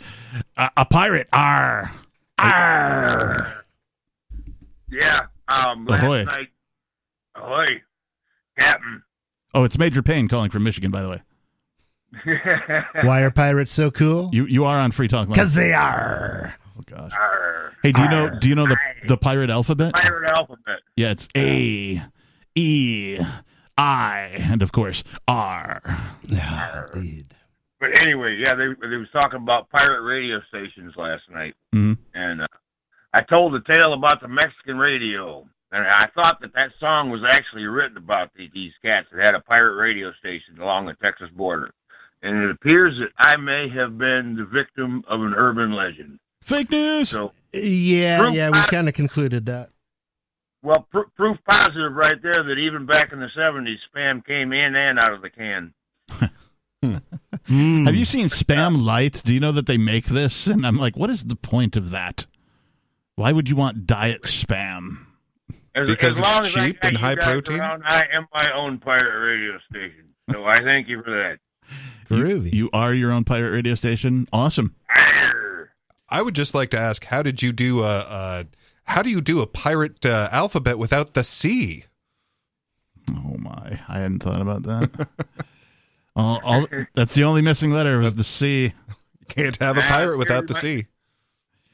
a, 0.56 0.70
a 0.78 0.84
pirate. 0.84 1.28
R 1.32 1.92
R. 2.38 3.64
Yeah. 4.90 5.20
Um, 5.48 5.86
last 5.86 6.02
Ahoy. 6.02 6.24
night. 6.24 6.48
Ahoy, 7.34 7.82
Captain. 8.58 9.02
Oh, 9.54 9.64
it's 9.64 9.78
Major 9.78 10.02
Payne 10.02 10.28
calling 10.28 10.50
from 10.50 10.62
Michigan. 10.62 10.90
By 10.90 11.02
the 11.02 11.08
way, 11.08 11.22
Why 13.02 13.20
are 13.22 13.30
pirates 13.30 13.72
so 13.72 13.90
cool? 13.90 14.30
you 14.32 14.46
you 14.46 14.64
are 14.64 14.78
on 14.78 14.92
Free 14.92 15.08
Talk 15.08 15.28
Live. 15.28 15.34
Because 15.34 15.54
they 15.54 15.72
are. 15.72 16.54
Oh 16.78 16.82
gosh. 16.86 17.12
Arr. 17.12 17.72
Hey, 17.82 17.92
do 17.92 18.02
you 18.02 18.08
know 18.08 18.38
do 18.38 18.48
you 18.48 18.54
know 18.54 18.66
the 18.66 18.76
the 19.06 19.16
pirate 19.16 19.50
alphabet? 19.50 19.94
Pirate 19.94 20.30
alphabet. 20.30 20.80
Yeah, 20.96 21.10
it's 21.10 21.28
A, 21.36 22.02
E, 22.56 23.18
I, 23.78 24.30
and 24.38 24.62
of 24.62 24.72
course 24.72 25.04
R. 25.28 25.80
Ah, 25.86 26.86
indeed. 26.94 27.26
But 27.78 28.00
anyway, 28.00 28.36
yeah, 28.36 28.54
they 28.54 28.68
they 28.80 28.96
was 28.96 29.08
talking 29.12 29.36
about 29.38 29.68
pirate 29.70 30.00
radio 30.02 30.40
stations 30.48 30.94
last 30.96 31.24
night, 31.30 31.54
Mhm. 31.74 31.98
and 32.14 32.42
uh, 32.42 32.46
I 33.12 33.20
told 33.20 33.52
the 33.52 33.60
tale 33.60 33.92
about 33.92 34.20
the 34.22 34.28
Mexican 34.28 34.78
radio, 34.78 35.46
and 35.72 35.86
I 35.86 36.06
thought 36.14 36.40
that 36.40 36.54
that 36.54 36.72
song 36.80 37.10
was 37.10 37.22
actually 37.22 37.64
written 37.66 37.98
about 37.98 38.30
the, 38.34 38.48
these 38.54 38.72
cats 38.82 39.08
that 39.12 39.22
had 39.24 39.34
a 39.34 39.40
pirate 39.40 39.74
radio 39.74 40.12
station 40.14 40.58
along 40.58 40.86
the 40.86 40.94
Texas 40.94 41.28
border, 41.30 41.70
and 42.22 42.42
it 42.42 42.50
appears 42.50 42.98
that 42.98 43.10
I 43.18 43.36
may 43.36 43.68
have 43.68 43.98
been 43.98 44.36
the 44.36 44.46
victim 44.46 45.04
of 45.06 45.20
an 45.20 45.34
urban 45.34 45.72
legend. 45.72 46.18
Fake 46.42 46.70
news. 46.70 47.10
So, 47.10 47.32
Yeah, 47.52 48.30
yeah, 48.30 48.48
we 48.50 48.60
kind 48.68 48.88
of 48.88 48.94
concluded 48.94 49.44
that. 49.46 49.68
Well, 50.66 50.84
pr- 50.90 51.08
proof 51.14 51.38
positive 51.48 51.92
right 51.92 52.20
there 52.20 52.42
that 52.42 52.58
even 52.58 52.86
back 52.86 53.12
in 53.12 53.20
the 53.20 53.28
'70s, 53.36 53.76
spam 53.94 54.26
came 54.26 54.52
in 54.52 54.74
and 54.74 54.98
out 54.98 55.12
of 55.12 55.22
the 55.22 55.30
can. 55.30 55.72
Mm. 57.48 57.86
Have 57.86 57.94
you 57.94 58.04
seen 58.04 58.26
Spam 58.26 58.82
Lite? 58.82 59.22
Do 59.24 59.32
you 59.32 59.38
know 59.38 59.52
that 59.52 59.66
they 59.66 59.78
make 59.78 60.06
this? 60.06 60.48
And 60.48 60.66
I'm 60.66 60.76
like, 60.76 60.96
what 60.96 61.10
is 61.10 61.24
the 61.24 61.36
point 61.36 61.76
of 61.76 61.90
that? 61.90 62.26
Why 63.14 63.30
would 63.30 63.48
you 63.48 63.54
want 63.54 63.86
diet 63.86 64.22
spam? 64.22 65.06
As, 65.74 65.88
Because 65.88 66.16
as 66.16 66.22
long 66.22 66.38
it's 66.40 66.48
as 66.48 66.56
I 66.56 66.66
cheap 66.66 66.78
and 66.82 66.96
high 66.96 67.14
protein? 67.14 67.60
around, 67.60 67.82
I 67.84 68.04
am 68.12 68.26
my 68.34 68.52
own 68.52 68.78
pirate 68.78 69.20
radio 69.24 69.58
station. 69.70 70.08
So 70.32 70.44
I 70.44 70.58
thank 70.64 70.88
you 70.88 71.02
for 71.04 71.10
that. 71.10 71.38
Groovy. 72.10 72.52
You 72.52 72.68
are 72.72 72.92
your 72.92 73.12
own 73.12 73.22
pirate 73.22 73.50
radio 73.52 73.76
station. 73.76 74.26
Awesome. 74.32 74.74
Arr. 74.94 75.70
I 76.08 76.22
would 76.22 76.34
just 76.34 76.54
like 76.54 76.70
to 76.70 76.78
ask, 76.78 77.04
how 77.04 77.22
did 77.22 77.42
you 77.42 77.52
do 77.52 77.82
a, 77.84 77.98
a 78.00 78.46
how 78.86 79.02
do 79.02 79.10
you 79.10 79.20
do 79.20 79.40
a 79.40 79.46
pirate 79.46 80.04
uh, 80.06 80.28
alphabet 80.32 80.78
without 80.78 81.14
the 81.14 81.24
C? 81.24 81.84
Oh 83.10 83.36
my, 83.38 83.78
I 83.88 83.98
hadn't 83.98 84.20
thought 84.22 84.40
about 84.40 84.62
that. 84.64 85.08
all, 86.16 86.40
all, 86.42 86.66
that's 86.94 87.14
the 87.14 87.24
only 87.24 87.42
missing 87.42 87.70
letter 87.72 87.98
was 87.98 88.16
the 88.16 88.24
C. 88.24 88.64
You 89.20 89.26
can't 89.28 89.56
have 89.58 89.76
a 89.78 89.82
pirate 89.82 90.18
without 90.18 90.46
the 90.46 90.54
C. 90.54 90.86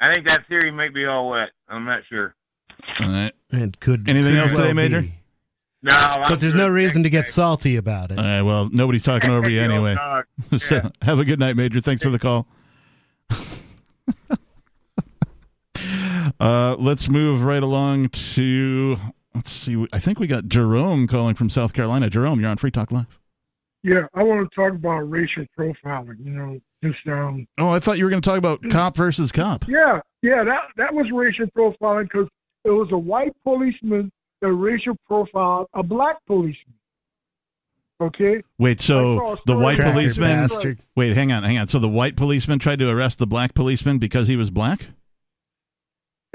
I 0.01 0.13
think 0.13 0.27
that 0.27 0.47
theory 0.49 0.71
might 0.73 0.93
be 0.95 1.07
all 1.07 1.31
wet. 1.31 1.51
I'm 1.69 1.85
not 1.85 2.03
sure. 2.09 2.35
All 3.01 3.09
right. 3.09 3.33
It 3.51 3.79
could. 3.81 4.09
Anything 4.09 4.33
could 4.33 4.43
else 4.43 4.53
today, 4.53 4.73
Major? 4.73 5.03
be. 5.03 5.15
No, 5.85 5.93
I'm 5.95 6.29
But 6.29 6.41
there's 6.41 6.55
good. 6.55 6.61
no 6.61 6.69
reason 6.69 7.03
to 7.05 7.11
get 7.11 7.27
salty 7.29 7.77
about 7.77 8.11
it. 8.11 8.19
All 8.19 8.25
right. 8.25 8.43
Well, 8.43 8.69
nobody's 8.73 9.03
talking 9.03 9.31
over 9.31 9.49
you 9.51 9.61
anyway. 9.63 9.97
So 10.59 10.91
have 11.03 11.19
a 11.19 11.25
good 11.25 11.39
night, 11.39 11.57
Major. 11.57 11.81
Thanks 11.81 12.03
for 12.03 12.11
the 12.11 12.19
call. 12.19 12.47
Uh, 16.43 16.77
let's 16.79 17.09
move 17.09 17.43
right 17.43 17.63
along 17.63 18.09
to 18.11 18.97
let's 19.35 19.51
see. 19.51 19.87
I 19.93 19.99
think 19.99 20.19
we 20.19 20.27
got 20.27 20.47
Jerome 20.47 21.07
calling 21.07 21.35
from 21.35 21.49
South 21.51 21.73
Carolina. 21.73 22.11
Jerome, 22.11 22.41
you're 22.41 22.51
on 22.51 22.57
Free 22.59 22.71
Talk 22.71 22.91
Live. 22.91 23.19
Yeah, 23.85 24.07
I 24.15 24.23
want 24.23 24.49
to 24.49 24.55
talk 24.55 24.73
about 24.75 25.11
racial 25.11 25.45
profiling. 25.59 26.25
You 26.25 26.31
know, 26.31 26.61
just 26.85 26.99
um, 27.09 27.47
Oh, 27.59 27.71
I 27.71 27.79
thought 27.81 27.99
you 27.99 28.05
were 28.05 28.11
going 28.11 28.23
to 28.23 28.29
talk 28.29 28.39
about 28.39 28.61
cop 28.71 28.97
versus 28.97 29.33
cop. 29.33 29.67
yeah, 29.69 30.01
yeah, 30.23 30.45
that 30.45 30.63
that 30.77 30.93
was 30.95 31.07
racial 31.13 31.47
profiling 31.57 32.05
because 32.05 32.29
it 32.65 32.71
was 32.71 32.89
a 32.93 32.99
white 32.99 33.33
policeman 33.45 34.11
that 34.41 34.53
racial 34.53 34.97
profiled 35.09 35.67
a 35.75 35.83
black 35.83 36.17
policeman. 36.27 36.75
Okay, 38.01 38.43
Wait, 38.59 38.81
so 38.81 39.39
the 39.47 39.57
white 39.57 39.79
policeman? 39.79 40.29
bastard. 40.41 40.79
Wait, 40.97 41.15
hang 41.15 41.31
on, 41.31 41.45
hang 41.45 41.57
on. 41.59 41.69
So 41.69 41.79
the 41.79 41.89
white 41.89 42.17
policeman 42.17 42.59
tried 42.59 42.81
to 42.81 42.89
arrest 42.89 43.21
the 43.21 43.29
black 43.29 43.55
policeman 43.55 43.99
because 43.99 44.27
he 44.27 44.35
was 44.35 44.51
black. 44.51 44.89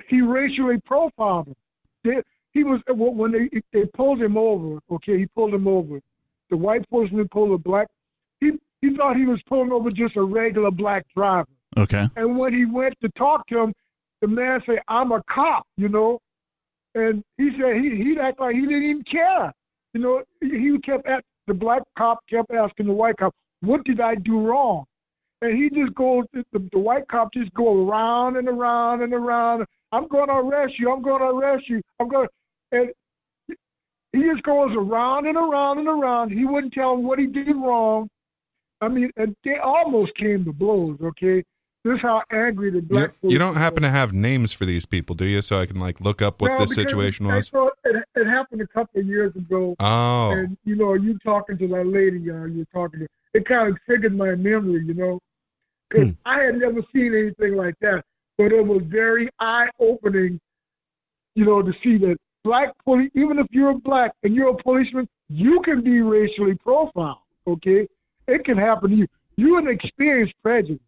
He 0.07 0.21
racially 0.21 0.79
profiled 0.85 1.47
him. 1.47 1.55
He- 2.03 2.21
he 2.53 2.63
was 2.63 2.81
uh, 2.89 2.93
when 2.95 3.31
they 3.31 3.49
they 3.71 3.85
pulled 3.93 4.19
him 4.19 4.35
over. 4.35 4.79
Okay, 4.89 5.19
he 5.19 5.27
pulled 5.27 5.53
him 5.53 5.67
over. 5.67 5.99
The 6.49 6.57
white 6.57 6.89
policeman 6.89 7.27
pulled 7.27 7.51
a 7.51 7.57
black. 7.57 7.87
He 8.39 8.53
he 8.81 8.95
thought 8.95 9.15
he 9.15 9.25
was 9.25 9.39
pulling 9.47 9.71
over 9.71 9.91
just 9.91 10.15
a 10.15 10.23
regular 10.23 10.71
black 10.71 11.05
driver. 11.15 11.47
Okay. 11.77 12.07
And 12.15 12.37
when 12.37 12.53
he 12.53 12.65
went 12.65 12.95
to 13.01 13.09
talk 13.09 13.45
to 13.47 13.59
him, 13.59 13.73
the 14.21 14.27
man 14.27 14.63
said, 14.65 14.79
"I'm 14.87 15.11
a 15.11 15.21
cop," 15.29 15.67
you 15.77 15.87
know. 15.89 16.19
And 16.95 17.23
he 17.37 17.51
said 17.59 17.75
he 17.75 17.95
he'd 17.95 18.17
act 18.17 18.39
like 18.39 18.55
he 18.55 18.61
didn't 18.61 18.83
even 18.83 19.03
care. 19.03 19.53
You 19.93 20.01
know, 20.01 20.23
he 20.41 20.79
kept 20.83 21.05
at 21.05 21.23
the 21.45 21.53
black 21.53 21.83
cop 21.95 22.19
kept 22.27 22.51
asking 22.51 22.87
the 22.87 22.93
white 22.93 23.17
cop, 23.17 23.35
"What 23.61 23.83
did 23.83 23.99
I 24.01 24.15
do 24.15 24.39
wrong?" 24.39 24.85
And 25.43 25.55
he 25.55 25.69
just 25.69 25.93
goes, 25.93 26.25
the, 26.33 26.43
the 26.71 26.79
white 26.79 27.07
cop 27.07 27.31
just 27.31 27.53
go 27.53 27.87
around 27.87 28.37
and 28.37 28.47
around 28.47 29.03
and 29.03 29.13
around. 29.13 29.65
I'm 29.91 30.07
going 30.07 30.27
to 30.27 30.35
arrest 30.35 30.73
you. 30.79 30.91
I'm 30.91 31.01
going 31.01 31.21
to 31.21 31.27
arrest 31.27 31.69
you. 31.69 31.81
I'm 31.99 32.09
going. 32.09 32.27
To. 32.27 32.77
And 32.77 32.91
he 34.13 34.23
just 34.29 34.43
goes 34.43 34.71
around 34.75 35.27
and 35.27 35.37
around 35.37 35.79
and 35.79 35.87
around. 35.87 36.31
He 36.31 36.45
wouldn't 36.45 36.73
tell 36.73 36.93
him 36.93 37.03
what 37.03 37.19
he 37.19 37.27
did 37.27 37.55
wrong. 37.55 38.09
I 38.81 38.87
mean, 38.87 39.11
and 39.17 39.35
they 39.43 39.57
almost 39.57 40.15
came 40.15 40.45
to 40.45 40.53
blows. 40.53 40.97
Okay, 41.01 41.43
this 41.83 41.95
is 41.95 42.01
how 42.01 42.21
angry 42.31 42.69
the 42.69 42.81
black. 42.81 43.11
You, 43.21 43.31
you 43.31 43.39
don't 43.39 43.55
happen 43.55 43.81
to 43.83 43.89
have 43.89 44.13
names 44.13 44.53
for 44.53 44.65
these 44.65 44.85
people, 44.85 45.15
do 45.15 45.25
you? 45.25 45.41
So 45.41 45.59
I 45.59 45.65
can 45.65 45.79
like 45.79 45.99
look 45.99 46.21
up 46.21 46.41
what 46.41 46.51
No, 46.51 46.59
this 46.59 46.75
situation 46.75 47.27
was. 47.27 47.51
It, 47.85 48.03
it 48.15 48.27
happened 48.27 48.61
a 48.61 48.67
couple 48.67 49.01
of 49.01 49.07
years 49.07 49.35
ago. 49.35 49.75
Oh. 49.79 50.31
And 50.31 50.57
you 50.65 50.75
know, 50.75 50.93
you 50.93 51.17
talking 51.19 51.57
to 51.57 51.67
that 51.69 51.87
lady, 51.87 52.29
uh, 52.29 52.45
you're 52.45 52.65
talking 52.73 53.01
to. 53.01 53.07
It 53.33 53.47
kind 53.47 53.69
of 53.69 53.77
triggered 53.85 54.15
my 54.15 54.35
memory, 54.35 54.83
you 54.85 54.93
know, 54.93 55.19
because 55.89 56.13
I 56.25 56.43
had 56.43 56.55
never 56.55 56.81
seen 56.93 57.13
anything 57.15 57.55
like 57.55 57.75
that. 57.81 58.03
But 58.37 58.51
it 58.51 58.65
was 58.65 58.81
very 58.85 59.29
eye 59.39 59.67
opening, 59.79 60.39
you 61.35 61.45
know, 61.45 61.61
to 61.61 61.71
see 61.83 61.97
that 61.97 62.17
black 62.43 62.69
police, 62.83 63.11
even 63.15 63.39
if 63.39 63.47
you're 63.51 63.77
black 63.79 64.11
and 64.23 64.35
you're 64.35 64.49
a 64.49 64.57
policeman, 64.63 65.07
you 65.29 65.61
can 65.65 65.83
be 65.83 66.01
racially 66.01 66.55
profiled. 66.55 67.17
Okay, 67.47 67.87
it 68.27 68.45
can 68.45 68.57
happen 68.57 68.91
to 68.91 68.95
you. 68.95 69.07
You 69.37 69.57
an 69.57 69.67
experienced 69.67 70.33
prejudice. 70.43 70.79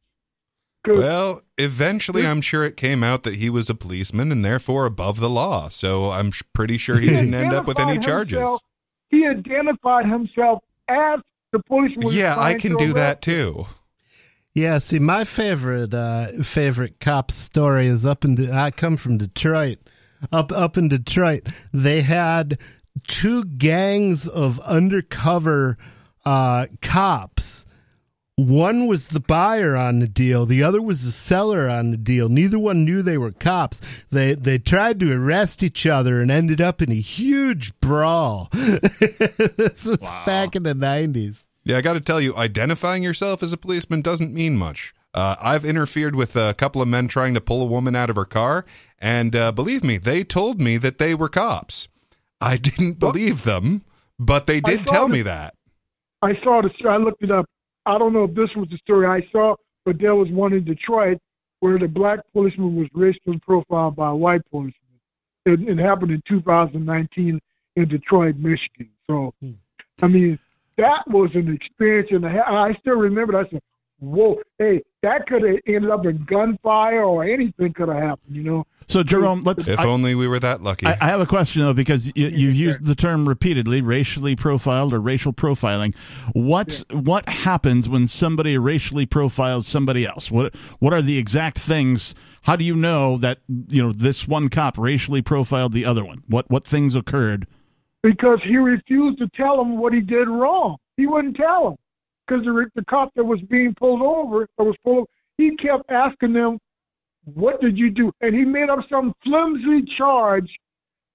Well, 0.87 1.41
eventually, 1.57 2.25
I'm 2.25 2.41
sure 2.41 2.63
it 2.63 2.77
came 2.77 3.03
out 3.03 3.23
that 3.23 3.35
he 3.35 3.49
was 3.49 3.69
a 3.69 3.75
policeman 3.75 4.31
and 4.31 4.43
therefore 4.43 4.85
above 4.85 5.19
the 5.19 5.29
law. 5.29 5.69
So 5.69 6.09
I'm 6.11 6.31
sh- 6.31 6.41
pretty 6.53 6.77
sure 6.77 6.97
he 6.97 7.09
didn't 7.09 7.33
end 7.33 7.53
up 7.53 7.67
with 7.67 7.79
any 7.79 7.91
identified 7.91 8.29
charges. 8.29 8.59
He 9.09 9.27
identified 9.27 10.05
himself 10.05 10.63
as 10.87 11.19
the 11.51 11.59
policeman. 11.59 12.07
Yeah, 12.11 12.39
I 12.39 12.53
can 12.55 12.75
do 12.75 12.85
arrest 12.85 12.95
that 12.95 13.21
too. 13.21 13.65
Yeah, 14.59 14.79
see, 14.79 14.99
my 14.99 15.23
favorite 15.23 15.93
uh, 15.93 16.43
favorite 16.43 16.99
cop 16.99 17.31
story 17.31 17.87
is 17.87 18.05
up 18.05 18.25
in. 18.25 18.35
De- 18.35 18.53
I 18.53 18.71
come 18.71 18.97
from 18.97 19.17
Detroit. 19.17 19.77
Up 20.33 20.51
up 20.51 20.75
in 20.75 20.89
Detroit, 20.89 21.47
they 21.71 22.01
had 22.01 22.57
two 23.07 23.45
gangs 23.45 24.27
of 24.27 24.59
undercover 24.61 25.77
uh, 26.25 26.67
cops. 26.81 27.65
One 28.35 28.85
was 28.85 29.09
the 29.09 29.21
buyer 29.21 29.77
on 29.77 29.99
the 29.99 30.09
deal. 30.09 30.45
The 30.45 30.61
other 30.61 30.81
was 30.81 31.05
the 31.05 31.11
seller 31.11 31.69
on 31.69 31.91
the 31.91 31.97
deal. 31.97 32.27
Neither 32.27 32.59
one 32.59 32.83
knew 32.83 33.01
they 33.01 33.17
were 33.17 33.31
cops. 33.31 33.79
They 34.09 34.33
they 34.35 34.59
tried 34.59 34.99
to 34.99 35.13
arrest 35.13 35.63
each 35.63 35.87
other 35.87 36.19
and 36.19 36.29
ended 36.29 36.59
up 36.59 36.81
in 36.81 36.91
a 36.91 36.95
huge 36.95 37.77
brawl. 37.79 38.49
this 38.53 39.85
was 39.85 39.99
back 40.25 40.57
in 40.57 40.63
the 40.63 40.75
nineties. 40.75 41.45
Yeah, 41.69 41.77
I 41.77 41.81
got 41.81 41.93
to 41.93 42.01
tell 42.01 42.19
you, 42.19 42.35
identifying 42.35 43.03
yourself 43.03 43.43
as 43.43 43.53
a 43.53 43.57
policeman 43.57 44.01
doesn't 44.01 44.33
mean 44.33 44.57
much. 44.57 44.91
Uh, 45.13 45.35
I've 45.39 45.63
interfered 45.63 46.15
with 46.15 46.35
a 46.35 46.55
couple 46.55 46.81
of 46.81 46.87
men 46.87 47.07
trying 47.07 47.35
to 47.35 47.41
pull 47.41 47.61
a 47.61 47.65
woman 47.65 47.95
out 47.95 48.09
of 48.09 48.15
her 48.15 48.25
car, 48.25 48.65
and 48.97 49.35
uh, 49.35 49.51
believe 49.51 49.83
me, 49.83 49.97
they 49.97 50.23
told 50.23 50.59
me 50.59 50.77
that 50.77 50.97
they 50.97 51.13
were 51.13 51.29
cops. 51.29 51.87
I 52.41 52.57
didn't 52.57 52.97
believe 52.97 53.43
them, 53.43 53.83
but 54.17 54.47
they 54.47 54.61
did 54.61 54.87
tell 54.87 55.07
the- 55.07 55.13
me 55.13 55.21
that. 55.21 55.53
I 56.23 56.33
saw 56.43 56.63
the. 56.63 56.71
I 56.89 56.97
looked 56.97 57.21
it 57.21 57.29
up. 57.29 57.45
I 57.85 57.99
don't 57.99 58.13
know 58.13 58.23
if 58.23 58.33
this 58.33 58.49
was 58.55 58.67
the 58.71 58.77
story 58.79 59.05
I 59.05 59.21
saw, 59.31 59.55
but 59.85 59.99
there 59.99 60.15
was 60.15 60.27
one 60.29 60.53
in 60.53 60.63
Detroit 60.63 61.19
where 61.59 61.77
the 61.77 61.87
black 61.87 62.21
policeman 62.33 62.77
was 62.77 62.87
racially 62.95 63.37
profiled 63.45 63.95
by 63.95 64.09
a 64.09 64.15
white 64.15 64.41
policeman. 64.49 64.73
It, 65.45 65.61
it 65.61 65.77
happened 65.77 66.09
in 66.09 66.23
2019 66.27 67.39
in 67.75 67.87
Detroit, 67.87 68.37
Michigan. 68.37 68.89
So, 69.07 69.35
I 70.01 70.07
mean, 70.07 70.39
that 70.79 71.03
was 71.07 71.29
an 71.33 71.53
experience, 71.53 72.09
and 72.11 72.25
I 72.25 72.73
still 72.79 72.95
remember. 72.95 73.33
that. 73.33 73.47
I 73.47 73.49
said, 73.49 73.61
"Whoa, 73.99 74.39
hey, 74.57 74.81
that 75.03 75.27
could 75.27 75.43
have 75.43 75.57
ended 75.67 75.89
up 75.89 76.05
in 76.05 76.23
gunfire, 76.25 77.03
or 77.03 77.23
anything 77.23 77.73
could 77.73 77.89
have 77.89 77.97
happened." 77.97 78.35
You 78.35 78.43
know. 78.43 78.67
So 78.87 79.03
Jerome, 79.03 79.43
let's. 79.43 79.67
If 79.67 79.79
I, 79.79 79.85
only 79.85 80.15
we 80.15 80.27
were 80.27 80.39
that 80.39 80.63
lucky. 80.63 80.87
I, 80.87 80.97
I 80.99 81.07
have 81.09 81.21
a 81.21 81.27
question 81.27 81.61
though, 81.61 81.73
because 81.73 82.11
you, 82.15 82.27
you've 82.27 82.55
used 82.55 82.85
the 82.85 82.95
term 82.95 83.27
repeatedly, 83.27 83.81
racially 83.81 84.35
profiled 84.35 84.93
or 84.93 84.99
racial 84.99 85.31
profiling. 85.31 85.95
What 86.33 86.83
what 86.91 87.29
happens 87.29 87.87
when 87.87 88.07
somebody 88.07 88.57
racially 88.57 89.05
profiles 89.05 89.67
somebody 89.67 90.07
else? 90.07 90.31
What 90.31 90.55
what 90.79 90.93
are 90.93 91.03
the 91.03 91.17
exact 91.19 91.59
things? 91.59 92.15
How 92.43 92.55
do 92.55 92.63
you 92.63 92.75
know 92.75 93.17
that 93.17 93.39
you 93.47 93.83
know 93.83 93.91
this 93.91 94.27
one 94.27 94.49
cop 94.49 94.77
racially 94.77 95.21
profiled 95.21 95.73
the 95.73 95.85
other 95.85 96.03
one? 96.03 96.23
What 96.27 96.49
what 96.49 96.65
things 96.65 96.95
occurred? 96.95 97.45
Because 98.03 98.39
he 98.43 98.57
refused 98.57 99.19
to 99.19 99.27
tell 99.35 99.59
him 99.61 99.77
what 99.77 99.93
he 99.93 100.01
did 100.01 100.27
wrong. 100.27 100.77
He 100.97 101.07
wouldn't 101.07 101.35
tell 101.35 101.69
him 101.69 101.75
because 102.27 102.43
the, 102.45 102.69
the 102.75 102.85
cop 102.85 103.13
that 103.15 103.23
was 103.23 103.41
being 103.49 103.73
pulled 103.75 104.01
over, 104.01 104.47
that 104.57 104.63
was 104.63 104.75
pulled, 104.83 105.07
he 105.37 105.55
kept 105.55 105.89
asking 105.89 106.33
them, 106.33 106.59
"What 107.25 107.61
did 107.61 107.77
you 107.77 107.89
do?" 107.89 108.11
And 108.21 108.35
he 108.35 108.45
made 108.45 108.69
up 108.69 108.79
some 108.89 109.13
flimsy 109.23 109.85
charge 109.97 110.49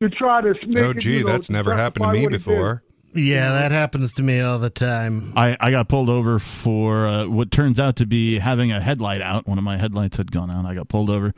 to 0.03 0.09
try 0.11 0.41
to 0.41 0.55
make 0.67 0.85
oh, 0.85 0.91
it, 0.91 0.99
gee, 0.99 1.19
you 1.19 1.25
know, 1.25 1.33
that's 1.33 1.51
never 1.51 1.75
happened 1.75 2.07
to 2.07 2.13
me 2.13 2.23
what 2.25 2.33
he 2.33 2.39
did. 2.39 2.45
before. 2.45 2.83
Yeah, 3.15 3.53
that 3.53 3.71
happens 3.71 4.13
to 4.15 4.25
me 4.25 4.41
all 4.41 4.59
the 4.59 4.71
time. 4.71 5.33
I, 5.37 5.57
I 5.61 5.71
got 5.71 5.89
pulled 5.89 6.11
over 6.11 6.41
for 6.41 7.07
uh, 7.07 7.29
what 7.29 7.53
turns 7.53 7.79
out 7.79 7.95
to 7.97 8.07
be 8.07 8.41
having 8.41 8.73
a 8.73 8.81
headlight 8.81 9.21
out. 9.21 9.47
One 9.47 9.57
of 9.57 9.63
my 9.63 9.77
headlights 9.77 10.17
had 10.17 10.33
gone 10.33 10.51
out. 10.51 10.67
I 10.67 10.75
got 10.75 10.89
pulled 10.89 11.11
over. 11.11 11.33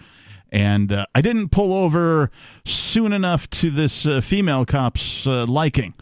And 0.52 0.92
uh, 0.92 1.06
I 1.14 1.20
didn't 1.20 1.50
pull 1.50 1.72
over 1.72 2.30
soon 2.64 3.12
enough 3.12 3.50
to 3.50 3.70
this 3.70 4.06
uh, 4.06 4.20
female 4.20 4.64
cop's 4.64 5.26
uh, 5.26 5.44
liking. 5.46 5.94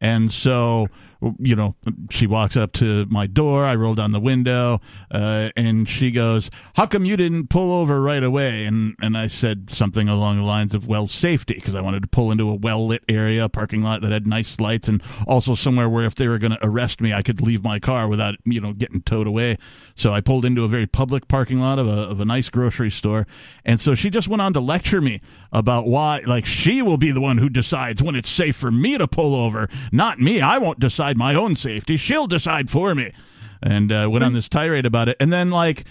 And 0.00 0.30
so, 0.32 0.88
you 1.38 1.56
know, 1.56 1.74
she 2.10 2.26
walks 2.26 2.56
up 2.56 2.72
to 2.74 3.06
my 3.06 3.26
door. 3.26 3.64
I 3.64 3.74
roll 3.74 3.94
down 3.94 4.12
the 4.12 4.20
window, 4.20 4.80
uh, 5.10 5.50
and 5.56 5.88
she 5.88 6.10
goes, 6.10 6.50
"How 6.76 6.86
come 6.86 7.04
you 7.04 7.16
didn't 7.16 7.48
pull 7.48 7.72
over 7.72 8.00
right 8.00 8.22
away?" 8.22 8.64
And 8.64 8.94
and 9.02 9.16
I 9.16 9.26
said 9.26 9.70
something 9.70 10.08
along 10.08 10.36
the 10.36 10.44
lines 10.44 10.74
of, 10.74 10.86
"Well, 10.86 11.08
safety," 11.08 11.54
because 11.54 11.74
I 11.74 11.80
wanted 11.80 12.02
to 12.02 12.08
pull 12.08 12.30
into 12.30 12.48
a 12.50 12.54
well 12.54 12.86
lit 12.86 13.02
area, 13.08 13.48
parking 13.48 13.82
lot 13.82 14.00
that 14.02 14.12
had 14.12 14.26
nice 14.26 14.60
lights, 14.60 14.88
and 14.88 15.02
also 15.26 15.54
somewhere 15.54 15.88
where 15.88 16.04
if 16.04 16.14
they 16.14 16.28
were 16.28 16.38
going 16.38 16.52
to 16.52 16.66
arrest 16.66 17.00
me, 17.00 17.12
I 17.12 17.22
could 17.22 17.40
leave 17.40 17.64
my 17.64 17.80
car 17.80 18.06
without 18.06 18.36
you 18.44 18.60
know 18.60 18.72
getting 18.72 19.02
towed 19.02 19.26
away. 19.26 19.58
So 19.96 20.12
I 20.12 20.20
pulled 20.20 20.44
into 20.44 20.62
a 20.62 20.68
very 20.68 20.86
public 20.86 21.26
parking 21.26 21.58
lot 21.58 21.80
of 21.80 21.88
a 21.88 22.02
of 22.02 22.20
a 22.20 22.24
nice 22.24 22.48
grocery 22.48 22.90
store, 22.90 23.26
and 23.64 23.80
so 23.80 23.96
she 23.96 24.08
just 24.08 24.28
went 24.28 24.42
on 24.42 24.52
to 24.52 24.60
lecture 24.60 25.00
me 25.00 25.20
about 25.52 25.86
why, 25.86 26.20
like, 26.26 26.44
she 26.44 26.82
will 26.82 26.98
be 26.98 27.10
the 27.10 27.20
one 27.20 27.38
who 27.38 27.48
decides 27.48 28.02
when 28.02 28.14
it's 28.14 28.30
safe 28.30 28.56
for 28.56 28.70
me 28.70 28.98
to 28.98 29.08
pull 29.08 29.34
over, 29.34 29.68
not 29.92 30.20
me. 30.20 30.40
I 30.40 30.58
won't 30.58 30.78
decide 30.78 31.16
my 31.16 31.34
own 31.34 31.56
safety. 31.56 31.96
She'll 31.96 32.26
decide 32.26 32.70
for 32.70 32.94
me. 32.94 33.12
And 33.62 33.90
uh, 33.90 34.08
went 34.10 34.24
on 34.24 34.34
this 34.34 34.48
tirade 34.48 34.86
about 34.86 35.08
it. 35.08 35.16
And 35.18 35.32
then, 35.32 35.50
like, 35.50 35.84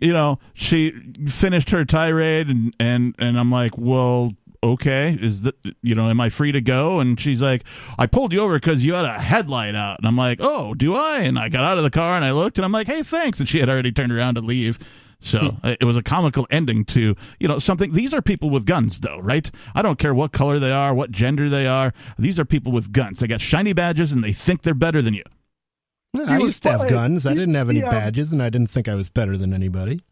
you 0.00 0.12
know, 0.12 0.38
she 0.52 0.90
finished 1.26 1.70
her 1.70 1.84
tirade, 1.84 2.48
and, 2.48 2.74
and, 2.78 3.14
and 3.18 3.38
I'm 3.38 3.50
like, 3.50 3.78
well, 3.78 4.32
okay, 4.62 5.16
is 5.20 5.42
that, 5.42 5.54
you 5.82 5.94
know, 5.94 6.08
am 6.08 6.20
I 6.20 6.28
free 6.28 6.52
to 6.52 6.60
go? 6.60 7.00
And 7.00 7.20
she's 7.20 7.40
like, 7.42 7.64
I 7.98 8.06
pulled 8.06 8.32
you 8.32 8.40
over 8.40 8.58
because 8.58 8.84
you 8.84 8.94
had 8.94 9.04
a 9.04 9.20
headlight 9.20 9.74
out. 9.74 9.98
And 9.98 10.06
I'm 10.06 10.16
like, 10.16 10.38
oh, 10.40 10.74
do 10.74 10.94
I? 10.94 11.20
And 11.20 11.38
I 11.38 11.48
got 11.50 11.64
out 11.64 11.76
of 11.76 11.84
the 11.84 11.90
car 11.90 12.16
and 12.16 12.24
I 12.24 12.32
looked 12.32 12.58
and 12.58 12.64
I'm 12.64 12.72
like, 12.72 12.86
hey, 12.86 13.02
thanks. 13.02 13.40
And 13.40 13.48
she 13.48 13.60
had 13.60 13.68
already 13.68 13.92
turned 13.92 14.12
around 14.12 14.36
to 14.36 14.40
leave. 14.40 14.78
So 15.24 15.56
it 15.64 15.84
was 15.84 15.96
a 15.96 16.02
comical 16.02 16.46
ending 16.50 16.84
to, 16.86 17.16
you 17.40 17.48
know, 17.48 17.58
something. 17.58 17.92
These 17.92 18.12
are 18.12 18.20
people 18.20 18.50
with 18.50 18.66
guns, 18.66 19.00
though, 19.00 19.18
right? 19.20 19.50
I 19.74 19.80
don't 19.80 19.98
care 19.98 20.12
what 20.12 20.32
color 20.32 20.58
they 20.58 20.70
are, 20.70 20.92
what 20.94 21.10
gender 21.10 21.48
they 21.48 21.66
are. 21.66 21.94
These 22.18 22.38
are 22.38 22.44
people 22.44 22.72
with 22.72 22.92
guns. 22.92 23.20
They 23.20 23.26
got 23.26 23.40
shiny 23.40 23.72
badges 23.72 24.12
and 24.12 24.22
they 24.22 24.32
think 24.32 24.62
they're 24.62 24.74
better 24.74 25.00
than 25.00 25.14
you. 25.14 25.22
Yeah, 26.12 26.24
I 26.28 26.38
used 26.38 26.62
to 26.64 26.70
have 26.72 26.88
guns. 26.88 27.26
I 27.26 27.32
didn't 27.32 27.54
have 27.54 27.70
any 27.70 27.82
um, 27.82 27.90
badges, 27.90 28.32
and 28.32 28.42
I 28.42 28.50
didn't 28.50 28.68
think 28.68 28.86
I 28.86 28.94
was 28.94 29.08
better 29.08 29.36
than 29.36 29.52
anybody. 29.52 30.04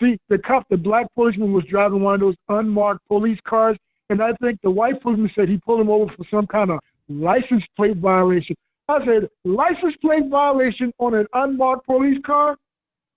See, 0.00 0.18
the 0.28 0.38
cop, 0.38 0.66
the 0.70 0.76
black 0.76 1.12
policeman 1.14 1.52
was 1.52 1.64
driving 1.64 2.00
one 2.00 2.14
of 2.14 2.20
those 2.20 2.36
unmarked 2.48 3.06
police 3.08 3.38
cars, 3.44 3.76
and 4.08 4.22
I 4.22 4.32
think 4.40 4.60
the 4.62 4.70
white 4.70 5.02
policeman 5.02 5.30
said 5.34 5.48
he 5.48 5.58
pulled 5.58 5.80
him 5.80 5.90
over 5.90 6.12
for 6.16 6.24
some 6.30 6.46
kind 6.46 6.70
of 6.70 6.78
license 7.08 7.62
plate 7.76 7.96
violation. 7.96 8.56
I 8.88 9.04
said, 9.04 9.28
license 9.44 9.96
plate 10.00 10.28
violation 10.30 10.92
on 10.98 11.14
an 11.14 11.26
unmarked 11.34 11.86
police 11.86 12.18
car? 12.24 12.56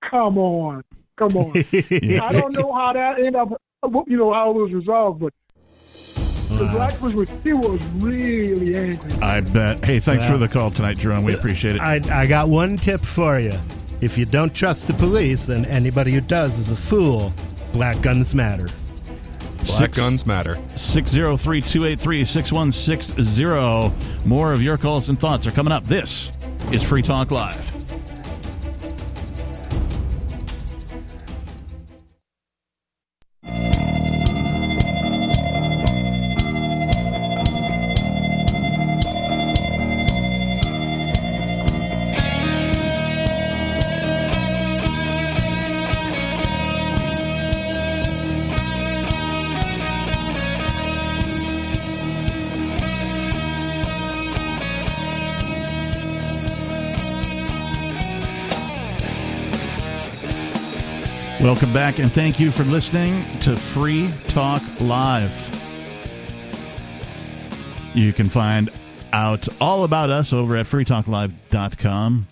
Come 0.10 0.38
on, 0.38 0.84
come 1.18 1.36
on. 1.36 1.52
I 1.74 2.30
don't 2.32 2.54
know 2.54 2.72
how 2.72 2.94
that 2.94 3.18
ended 3.18 3.36
up, 3.36 3.50
you 4.08 4.18
know, 4.18 4.34
how 4.34 4.52
it 4.52 4.56
was 4.56 4.72
resolved, 4.72 5.20
but 5.20 5.34
the 6.50 6.66
black 6.72 6.98
policeman, 6.98 7.42
he 7.44 7.54
was 7.54 7.86
really 7.96 8.76
angry. 8.76 9.12
I 9.22 9.42
bet. 9.42 9.84
Hey, 9.84 10.00
thanks 10.00 10.24
Wow. 10.26 10.32
for 10.32 10.38
the 10.38 10.48
call 10.48 10.72
tonight, 10.72 10.98
Jerome. 10.98 11.26
We 11.26 11.34
appreciate 11.34 11.76
it. 11.76 11.82
I, 11.82 12.00
I 12.12 12.26
got 12.26 12.48
one 12.48 12.78
tip 12.78 13.04
for 13.04 13.40
you. 13.40 13.54
If 14.00 14.18
you 14.18 14.26
don't 14.26 14.56
trust 14.56 14.88
the 14.88 14.94
police, 14.94 15.48
then 15.48 15.66
anybody 15.66 16.14
who 16.14 16.22
does 16.22 16.58
is 16.58 16.72
a 16.72 16.76
fool. 16.76 17.34
Black 17.74 18.02
guns 18.02 18.34
matter. 18.34 18.70
Sick 19.66 19.92
guns 19.94 20.26
matter. 20.26 20.58
603 20.76 21.62
283 21.62 22.24
6160. 22.24 24.28
More 24.28 24.54
of 24.54 24.62
your 24.62 24.78
calls 24.78 25.10
and 25.10 25.20
thoughts 25.20 25.46
are 25.46 25.52
coming 25.52 25.74
up. 25.74 25.84
This 25.84 26.32
is 26.72 26.82
Free 26.82 27.02
Talk 27.02 27.32
Live. 27.32 27.74
Welcome 61.48 61.72
back, 61.72 62.00
and 62.00 62.12
thank 62.12 62.42
you 62.42 62.52
for 62.52 62.66
listening 62.66 63.24
to 63.40 63.56
Free 63.56 64.10
Talk 64.28 64.62
Live. 64.82 65.32
You 67.96 68.12
can 68.12 68.28
find 68.28 68.70
out 69.14 69.48
all 69.62 69.86
about 69.86 70.10
us 70.10 70.34
over 70.34 70.58
at 70.58 70.66
freetalklive.com. 70.66 72.28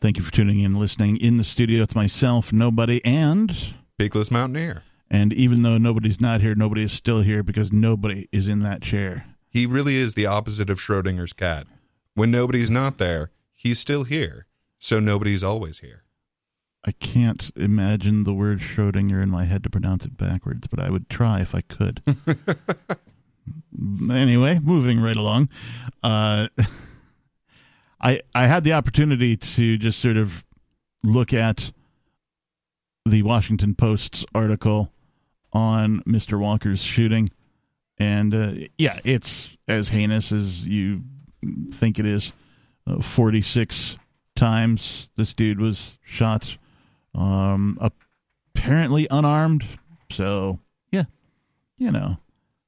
Thank 0.00 0.16
you 0.16 0.24
for 0.24 0.32
tuning 0.32 0.58
in 0.58 0.64
and 0.66 0.78
listening. 0.78 1.18
In 1.18 1.36
the 1.36 1.44
studio, 1.44 1.84
it's 1.84 1.94
myself, 1.94 2.52
nobody, 2.52 3.00
and 3.04 3.50
Peakless 4.00 4.32
Mountaineer. 4.32 4.82
And 5.08 5.32
even 5.32 5.62
though 5.62 5.78
nobody's 5.78 6.20
not 6.20 6.40
here, 6.40 6.56
nobody 6.56 6.82
is 6.82 6.92
still 6.92 7.22
here 7.22 7.44
because 7.44 7.72
nobody 7.72 8.26
is 8.32 8.48
in 8.48 8.58
that 8.58 8.82
chair. 8.82 9.26
He 9.48 9.64
really 9.64 9.94
is 9.94 10.14
the 10.14 10.26
opposite 10.26 10.70
of 10.70 10.80
Schrodinger's 10.80 11.32
cat. 11.32 11.68
When 12.14 12.32
nobody's 12.32 12.68
not 12.68 12.98
there, 12.98 13.30
he's 13.54 13.78
still 13.78 14.02
here. 14.02 14.46
So 14.80 14.98
nobody's 14.98 15.44
always 15.44 15.78
here. 15.78 16.02
I 16.84 16.92
can't 16.92 17.50
imagine 17.56 18.24
the 18.24 18.32
word 18.32 18.60
Schrodinger 18.60 19.22
in 19.22 19.30
my 19.30 19.44
head 19.44 19.62
to 19.64 19.70
pronounce 19.70 20.04
it 20.04 20.16
backwards, 20.16 20.66
but 20.68 20.78
I 20.80 20.90
would 20.90 21.10
try 21.10 21.40
if 21.40 21.54
I 21.54 21.60
could. 21.60 22.02
anyway, 24.10 24.58
moving 24.62 25.00
right 25.00 25.16
along. 25.16 25.48
Uh, 26.02 26.48
I 28.00 28.20
I 28.34 28.46
had 28.46 28.64
the 28.64 28.72
opportunity 28.72 29.36
to 29.36 29.76
just 29.76 29.98
sort 29.98 30.16
of 30.16 30.44
look 31.02 31.32
at 31.32 31.72
the 33.04 33.22
Washington 33.22 33.74
Post's 33.74 34.24
article 34.34 34.92
on 35.52 36.00
Mr. 36.02 36.38
Walker's 36.38 36.82
shooting, 36.82 37.28
and 37.98 38.34
uh, 38.34 38.52
yeah, 38.76 39.00
it's 39.04 39.56
as 39.66 39.88
heinous 39.88 40.30
as 40.30 40.66
you 40.66 41.02
think 41.72 41.98
it 41.98 42.06
is. 42.06 42.32
Uh, 42.86 43.02
Forty 43.02 43.42
six 43.42 43.98
times 44.36 45.10
this 45.16 45.34
dude 45.34 45.60
was 45.60 45.98
shot 46.04 46.56
um, 47.18 47.76
apparently 47.80 49.06
unarmed. 49.10 49.64
So 50.10 50.60
yeah, 50.92 51.04
you 51.76 51.90
know. 51.90 52.18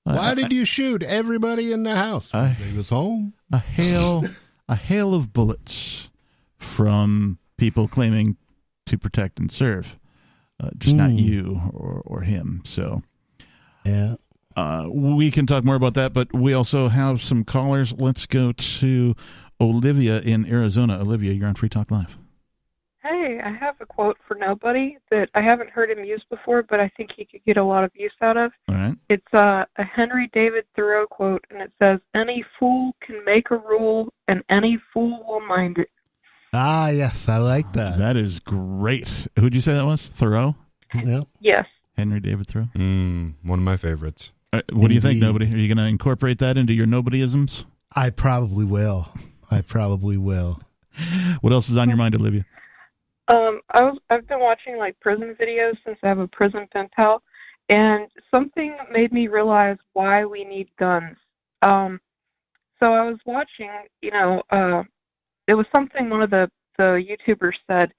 Why 0.03 0.35
did 0.35 0.53
you 0.53 0.65
shoot 0.65 1.05
everybody 1.05 1.73
in 1.73 1.85
the 1.85 1.95
house? 1.95 2.35
I, 2.35 2.49
he 2.49 2.77
was 2.77 2.89
home. 2.89 3.35
A 3.53 3.59
hail, 3.59 4.25
a 4.69 4.75
hail 4.75 5.15
of 5.15 5.33
bullets 5.33 6.11
from 6.59 7.39
people 7.57 7.87
claiming 7.87 8.37
to 8.87 8.99
protect 8.99 9.39
and 9.39 9.53
serve. 9.53 9.99
Uh, 10.59 10.71
just 10.79 10.97
mm. 10.97 10.99
not 10.99 11.11
you 11.13 11.61
or 11.73 12.03
or 12.05 12.23
him. 12.23 12.63
So 12.65 13.03
yeah. 13.85 14.17
Uh, 14.57 14.89
we 14.91 15.31
can 15.31 15.47
talk 15.47 15.65
more 15.65 15.77
about 15.77 15.95
that, 15.95 16.13
but 16.13 16.35
we 16.35 16.53
also 16.53 16.89
have 16.89 17.23
some 17.23 17.45
callers. 17.45 17.93
Let's 17.93 18.27
go 18.27 18.51
to 18.51 19.15
Olivia 19.61 20.21
in 20.21 20.45
Arizona. 20.53 20.99
Olivia, 20.99 21.33
you're 21.33 21.47
on 21.47 21.55
Free 21.55 21.69
Talk 21.69 21.91
Live. 21.91 22.19
Hey, 23.03 23.41
I 23.43 23.51
have 23.51 23.77
a 23.81 23.87
quote 23.87 24.19
for 24.29 24.35
nobody 24.35 24.99
that 25.11 25.31
I 25.35 25.41
haven't 25.41 25.71
heard 25.71 25.91
him 25.91 26.05
use 26.05 26.23
before, 26.29 26.63
but 26.63 26.81
I 26.81 26.89
think 26.97 27.13
he 27.17 27.25
could 27.25 27.43
get 27.45 27.57
a 27.57 27.65
lot 27.65 27.83
of 27.83 27.91
use 27.95 28.13
out 28.21 28.37
of. 28.37 28.53
All 28.69 28.75
right. 28.75 28.95
It's 29.09 29.33
uh, 29.33 29.65
a 29.77 29.85
Henry 29.85 30.29
David 30.35 30.67
Thoreau 30.77 31.07
quote, 31.07 31.43
and 31.51 31.63
it 31.63 31.73
says, 31.81 32.01
"Any 32.15 32.45
fool 32.59 32.95
can 33.01 33.25
make 33.25 33.51
a 33.51 33.57
rule, 33.57 34.13
and 34.29 34.43
any 34.51 34.79
fool 34.93 35.25
will 35.27 35.41
mind 35.41 35.79
it." 35.79 35.89
Ah, 36.53 36.89
yes, 36.89 37.29
I 37.29 37.39
like 37.39 37.73
that. 37.73 37.99
That 37.99 38.17
is 38.17 38.39
great. 38.39 39.09
Who'd 39.39 39.55
you 39.55 39.63
say 39.63 39.73
that 39.73 39.87
was? 39.87 40.07
Thoreau. 40.07 40.57
Yeah. 40.95 41.23
Yes. 41.41 41.65
Henry 41.97 42.21
David 42.21 42.49
Thoreau. 42.49 42.69
Mm, 42.75 43.35
one 43.43 43.61
of 43.61 43.65
my 43.65 43.77
favorites. 43.79 44.33
Right, 44.53 44.65
what 44.73 44.83
Indeed. 44.83 44.89
do 44.89 44.95
you 44.95 45.01
think, 45.01 45.21
nobody? 45.21 45.47
Are 45.47 45.57
you 45.57 45.69
going 45.69 45.79
to 45.79 45.85
incorporate 45.85 46.39
that 46.41 46.59
into 46.59 46.75
your 46.75 46.87
nobodyisms? 46.87 47.65
I 47.95 48.11
probably 48.11 48.65
will. 48.65 49.13
I 49.51 49.63
probably 49.63 50.17
will. 50.17 50.61
what 51.41 51.53
else 51.53 51.71
is 51.71 51.77
on 51.77 51.89
your 51.89 51.97
mind, 51.97 52.15
Olivia? 52.15 52.45
Um, 53.31 53.61
I 53.71 53.83
was 53.83 53.99
I've 54.11 54.27
been 54.27 54.41
watching 54.41 54.77
like 54.77 54.99
prison 55.01 55.37
videos 55.41 55.77
since 55.85 55.99
I 56.03 56.09
have 56.09 56.19
a 56.19 56.27
prison 56.29 56.67
pen 56.73 56.89
pal, 56.95 57.23
and 57.69 58.09
something 58.31 58.77
made 58.91 59.13
me 59.13 59.29
realize 59.29 59.77
why 59.93 60.25
we 60.25 60.45
need 60.45 60.69
guns. 60.79 61.17
Um, 61.63 62.01
so 62.81 62.93
I 62.93 63.05
was 63.09 63.19
watching, 63.27 63.71
you 64.03 64.11
know, 64.11 64.43
uh, 64.51 64.83
it 65.47 65.55
was 65.55 65.67
something 65.75 66.11
one 66.11 66.23
of 66.23 66.31
the 66.31 66.51
the 66.77 67.05
YouTubers 67.29 67.55
said, 67.67 67.93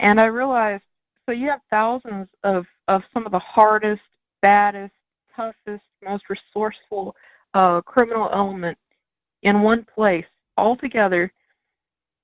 and 0.00 0.20
I 0.20 0.26
realized. 0.26 0.82
So 1.24 1.32
you 1.32 1.48
have 1.50 1.60
thousands 1.70 2.28
of 2.42 2.64
of 2.88 3.02
some 3.12 3.26
of 3.26 3.32
the 3.32 3.38
hardest, 3.38 4.02
baddest, 4.42 4.94
toughest, 5.34 5.84
most 6.04 6.24
resourceful 6.28 7.14
uh, 7.54 7.80
criminal 7.82 8.28
element 8.32 8.76
in 9.42 9.62
one 9.62 9.86
place 9.94 10.24
all 10.56 10.76
together 10.76 11.32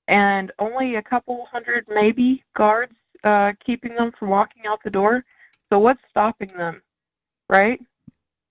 and 0.07 0.51
only 0.59 0.95
a 0.95 1.01
couple 1.01 1.47
hundred 1.51 1.85
maybe 1.89 2.43
guards 2.55 2.93
uh, 3.23 3.53
keeping 3.65 3.95
them 3.95 4.11
from 4.17 4.29
walking 4.29 4.63
out 4.67 4.79
the 4.83 4.89
door. 4.89 5.25
So 5.71 5.79
what's 5.79 6.01
stopping 6.09 6.51
them, 6.55 6.81
right? 7.49 7.81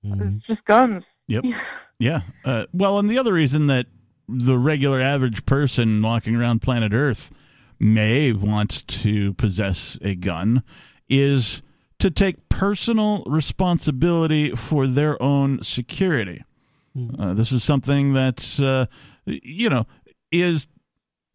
Mm-hmm. 0.04 0.36
It's 0.36 0.46
just 0.46 0.64
guns. 0.64 1.04
Yep. 1.28 1.44
yeah. 1.98 2.20
Uh, 2.44 2.66
well, 2.72 2.98
and 2.98 3.08
the 3.08 3.18
other 3.18 3.32
reason 3.32 3.68
that 3.68 3.86
the 4.28 4.58
regular 4.58 5.00
average 5.00 5.46
person 5.46 6.02
walking 6.02 6.34
around 6.34 6.62
planet 6.62 6.92
Earth 6.92 7.30
may 7.78 8.32
want 8.32 8.86
to 8.88 9.34
possess 9.34 9.98
a 10.02 10.14
gun 10.14 10.62
is 11.08 11.62
to 11.98 12.10
take 12.10 12.48
personal 12.48 13.22
responsibility 13.26 14.50
for 14.50 14.86
their 14.86 15.20
own 15.22 15.62
security. 15.62 16.42
Mm-hmm. 16.96 17.20
Uh, 17.20 17.34
this 17.34 17.52
is 17.52 17.62
something 17.62 18.12
that, 18.14 18.58
uh, 18.60 18.86
you 19.26 19.68
know, 19.68 19.86
is 20.30 20.66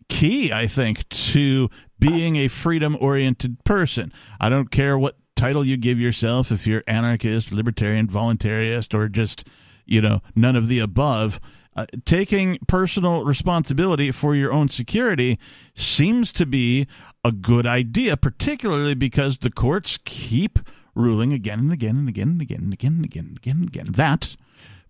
key, 0.10 0.52
I 0.52 0.68
think, 0.68 1.08
to 1.10 1.70
being 2.00 2.36
a 2.36 2.48
freedom 2.48 2.98
oriented 3.00 3.64
person. 3.64 4.12
I 4.40 4.50
don't 4.50 4.72
care 4.72 4.98
what 4.98 5.18
title 5.36 5.66
you 5.66 5.78
give 5.78 6.00
yourself, 6.00 6.52
if 6.52 6.68
you're 6.68 6.84
anarchist, 6.88 7.52
libertarian, 7.52 8.08
voluntarist, 8.08 8.94
or 8.94 9.08
just, 9.08 9.48
you 9.86 10.02
know, 10.02 10.22
none 10.36 10.56
of 10.56 10.68
the 10.68 10.80
above. 10.80 11.40
Uh, 11.76 11.86
taking 12.04 12.58
personal 12.68 13.24
responsibility 13.24 14.12
for 14.12 14.36
your 14.36 14.52
own 14.52 14.68
security 14.68 15.40
seems 15.76 16.34
to 16.34 16.46
be 16.46 16.88
a 17.24 17.32
good 17.32 17.66
idea, 17.66 18.18
particularly 18.18 18.96
because 18.96 19.38
the 19.38 19.52
courts 19.52 19.98
keep 20.04 20.60
ruling 20.96 21.32
again 21.32 21.60
and 21.60 21.72
again 21.72 21.96
and 21.96 22.10
again 22.10 22.28
and 22.30 22.42
again 22.42 22.62
and 22.62 22.74
again 22.74 22.94
and 22.94 23.06
again 23.06 23.26
and 23.28 23.38
again 23.38 23.56
and 23.60 23.68
again 23.70 23.92
that 23.94 24.36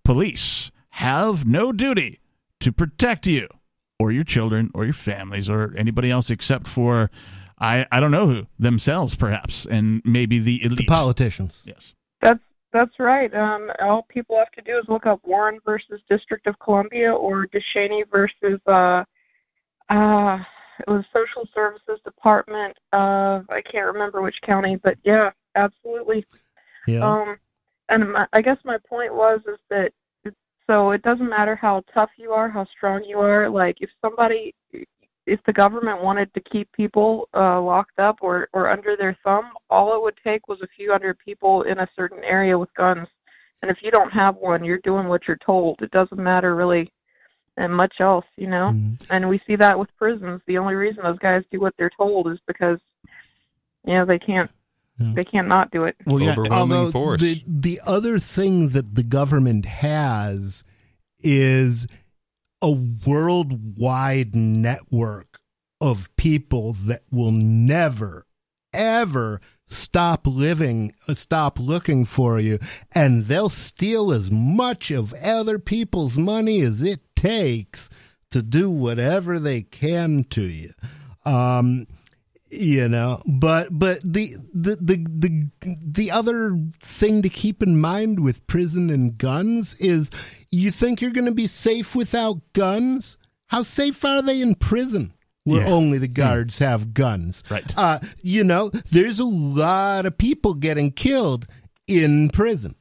police 0.04 0.70
have 0.90 1.46
no 1.46 1.70
duty 1.72 2.18
to 2.58 2.72
protect 2.72 3.26
you 3.26 3.46
or 4.00 4.10
your 4.10 4.24
children 4.24 4.70
or 4.74 4.84
your 4.84 4.94
families 4.94 5.50
or 5.50 5.74
anybody 5.76 6.10
else 6.10 6.30
except 6.30 6.66
for 6.66 7.10
I, 7.58 7.86
I 7.92 8.00
don't 8.00 8.10
know 8.10 8.26
who 8.26 8.46
themselves 8.58 9.14
perhaps 9.14 9.66
and 9.66 10.00
maybe 10.06 10.38
the 10.38 10.64
elite. 10.64 10.78
the 10.78 10.86
politicians. 10.86 11.60
Yes. 11.66 11.94
That's 12.22 12.40
that's 12.72 12.98
right. 12.98 13.32
Um, 13.34 13.70
all 13.80 14.06
people 14.08 14.38
have 14.38 14.50
to 14.52 14.62
do 14.62 14.78
is 14.78 14.84
look 14.88 15.04
up 15.04 15.20
Warren 15.24 15.58
versus 15.64 16.00
District 16.08 16.46
of 16.46 16.58
Columbia 16.60 17.12
or 17.12 17.46
DeShaney 17.48 18.04
versus 18.10 18.60
uh, 18.66 19.04
uh, 19.90 20.38
it 20.78 20.88
was 20.88 21.04
Social 21.12 21.46
Services 21.52 22.00
Department 22.02 22.76
of 22.94 23.44
I 23.50 23.60
can't 23.60 23.92
remember 23.92 24.22
which 24.22 24.40
county 24.40 24.76
but 24.76 24.96
yeah 25.04 25.30
absolutely. 25.54 26.24
Yeah. 26.86 27.00
Um 27.06 27.36
and 27.90 28.12
my, 28.12 28.26
I 28.32 28.40
guess 28.40 28.56
my 28.64 28.78
point 28.78 29.14
was 29.14 29.40
is 29.46 29.58
that 29.68 29.92
so 30.70 30.92
it 30.92 31.02
doesn't 31.02 31.28
matter 31.28 31.56
how 31.56 31.82
tough 31.92 32.10
you 32.16 32.30
are, 32.30 32.48
how 32.48 32.64
strong 32.66 33.02
you 33.02 33.18
are. 33.18 33.50
Like 33.50 33.78
if 33.80 33.90
somebody, 34.00 34.54
if 35.26 35.40
the 35.44 35.52
government 35.52 36.00
wanted 36.00 36.32
to 36.34 36.40
keep 36.40 36.70
people 36.70 37.28
uh, 37.34 37.60
locked 37.60 37.98
up 37.98 38.18
or 38.20 38.48
or 38.52 38.70
under 38.70 38.96
their 38.96 39.18
thumb, 39.24 39.50
all 39.68 39.96
it 39.96 40.02
would 40.02 40.14
take 40.22 40.46
was 40.46 40.60
a 40.62 40.68
few 40.76 40.92
hundred 40.92 41.18
people 41.18 41.62
in 41.62 41.80
a 41.80 41.88
certain 41.96 42.22
area 42.22 42.56
with 42.56 42.72
guns. 42.74 43.08
And 43.62 43.70
if 43.70 43.78
you 43.82 43.90
don't 43.90 44.12
have 44.12 44.36
one, 44.36 44.64
you're 44.64 44.78
doing 44.78 45.08
what 45.08 45.26
you're 45.26 45.38
told. 45.44 45.82
It 45.82 45.90
doesn't 45.90 46.22
matter 46.22 46.54
really 46.54 46.92
and 47.56 47.74
much 47.74 47.94
else, 47.98 48.24
you 48.36 48.46
know. 48.46 48.70
Mm-hmm. 48.72 49.12
And 49.12 49.28
we 49.28 49.40
see 49.46 49.56
that 49.56 49.76
with 49.76 49.94
prisons. 49.98 50.40
The 50.46 50.58
only 50.58 50.74
reason 50.74 51.02
those 51.02 51.18
guys 51.18 51.42
do 51.50 51.58
what 51.58 51.74
they're 51.76 51.90
told 51.90 52.30
is 52.30 52.38
because 52.46 52.78
you 53.84 53.94
know 53.94 54.04
they 54.04 54.20
can't 54.20 54.50
They 55.00 55.24
can't 55.24 55.48
not 55.48 55.70
do 55.70 55.84
it. 55.84 55.96
Well, 56.06 56.20
yeah, 56.20 56.32
Overwhelming 56.32 56.76
Although 56.76 56.90
force. 56.90 57.22
The, 57.22 57.42
the 57.46 57.80
other 57.86 58.18
thing 58.18 58.68
that 58.70 58.94
the 58.94 59.02
government 59.02 59.64
has 59.64 60.62
is 61.18 61.86
a 62.62 62.70
worldwide 62.70 64.34
network 64.34 65.40
of 65.80 66.14
people 66.16 66.74
that 66.74 67.02
will 67.10 67.32
never, 67.32 68.26
ever 68.72 69.40
stop 69.66 70.26
living, 70.26 70.92
uh, 71.08 71.14
stop 71.14 71.58
looking 71.58 72.04
for 72.04 72.38
you, 72.38 72.58
and 72.92 73.26
they'll 73.26 73.48
steal 73.48 74.12
as 74.12 74.30
much 74.30 74.90
of 74.90 75.14
other 75.14 75.58
people's 75.58 76.18
money 76.18 76.60
as 76.60 76.82
it 76.82 77.00
takes 77.16 77.88
to 78.30 78.42
do 78.42 78.70
whatever 78.70 79.38
they 79.38 79.62
can 79.62 80.24
to 80.24 80.42
you. 80.42 80.72
Um, 81.24 81.86
you 82.50 82.88
know 82.88 83.20
but 83.26 83.68
but 83.70 84.00
the, 84.02 84.34
the 84.52 84.76
the 84.80 84.96
the 85.08 85.48
the 85.82 86.10
other 86.10 86.58
thing 86.80 87.22
to 87.22 87.28
keep 87.28 87.62
in 87.62 87.80
mind 87.80 88.20
with 88.20 88.46
prison 88.46 88.90
and 88.90 89.16
guns 89.18 89.74
is 89.74 90.10
you 90.50 90.70
think 90.70 91.00
you're 91.00 91.10
going 91.12 91.26
to 91.26 91.30
be 91.32 91.46
safe 91.46 91.94
without 91.94 92.38
guns 92.52 93.16
how 93.46 93.62
safe 93.62 94.04
are 94.04 94.22
they 94.22 94.40
in 94.40 94.54
prison 94.56 95.12
where 95.44 95.62
Yeah. 95.62 95.72
only 95.72 95.98
the 95.98 96.08
guards 96.08 96.58
have 96.58 96.92
guns 96.92 97.42
Right. 97.50 97.76
uh 97.78 98.00
you 98.22 98.42
know 98.44 98.70
there's 98.70 99.20
a 99.20 99.24
lot 99.24 100.04
of 100.06 100.18
people 100.18 100.54
getting 100.54 100.90
killed 100.90 101.46
in 101.86 102.30
prison 102.30 102.74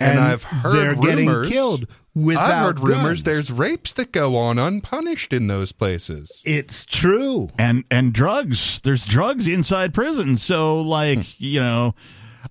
And 0.00 0.18
I've 0.20 0.44
heard 0.44 0.74
they're 0.76 0.94
getting 0.94 1.28
rumors- 1.28 1.48
killed 1.48 1.86
without 2.14 2.50
I've 2.50 2.64
heard 2.66 2.80
rumors 2.80 3.22
guns. 3.22 3.22
there's 3.24 3.50
rapes 3.52 3.92
that 3.94 4.12
go 4.12 4.36
on 4.36 4.58
unpunished 4.58 5.32
in 5.32 5.48
those 5.48 5.72
places. 5.72 6.40
it's 6.44 6.84
true 6.86 7.50
and 7.58 7.84
and 7.90 8.12
drugs. 8.12 8.80
There's 8.82 9.04
drugs 9.04 9.46
inside 9.48 9.92
prison. 9.92 10.36
So 10.36 10.80
like 10.80 11.40
you 11.40 11.60
know, 11.60 11.94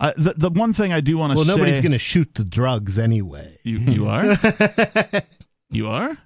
uh, 0.01 0.11
the 0.17 0.33
the 0.35 0.49
one 0.49 0.73
thing 0.73 0.91
I 0.91 0.99
do 0.99 1.17
want 1.17 1.31
to 1.31 1.35
say. 1.35 1.39
well 1.39 1.45
say. 1.45 1.51
nobody's 1.61 1.81
going 1.81 1.91
to 1.93 1.97
shoot 1.97 2.33
the 2.33 2.43
drugs 2.43 2.99
anyway 2.99 3.57
You 3.63 3.77
you 3.79 4.07
are 4.09 4.37
you 5.69 5.87
are. 5.87 6.17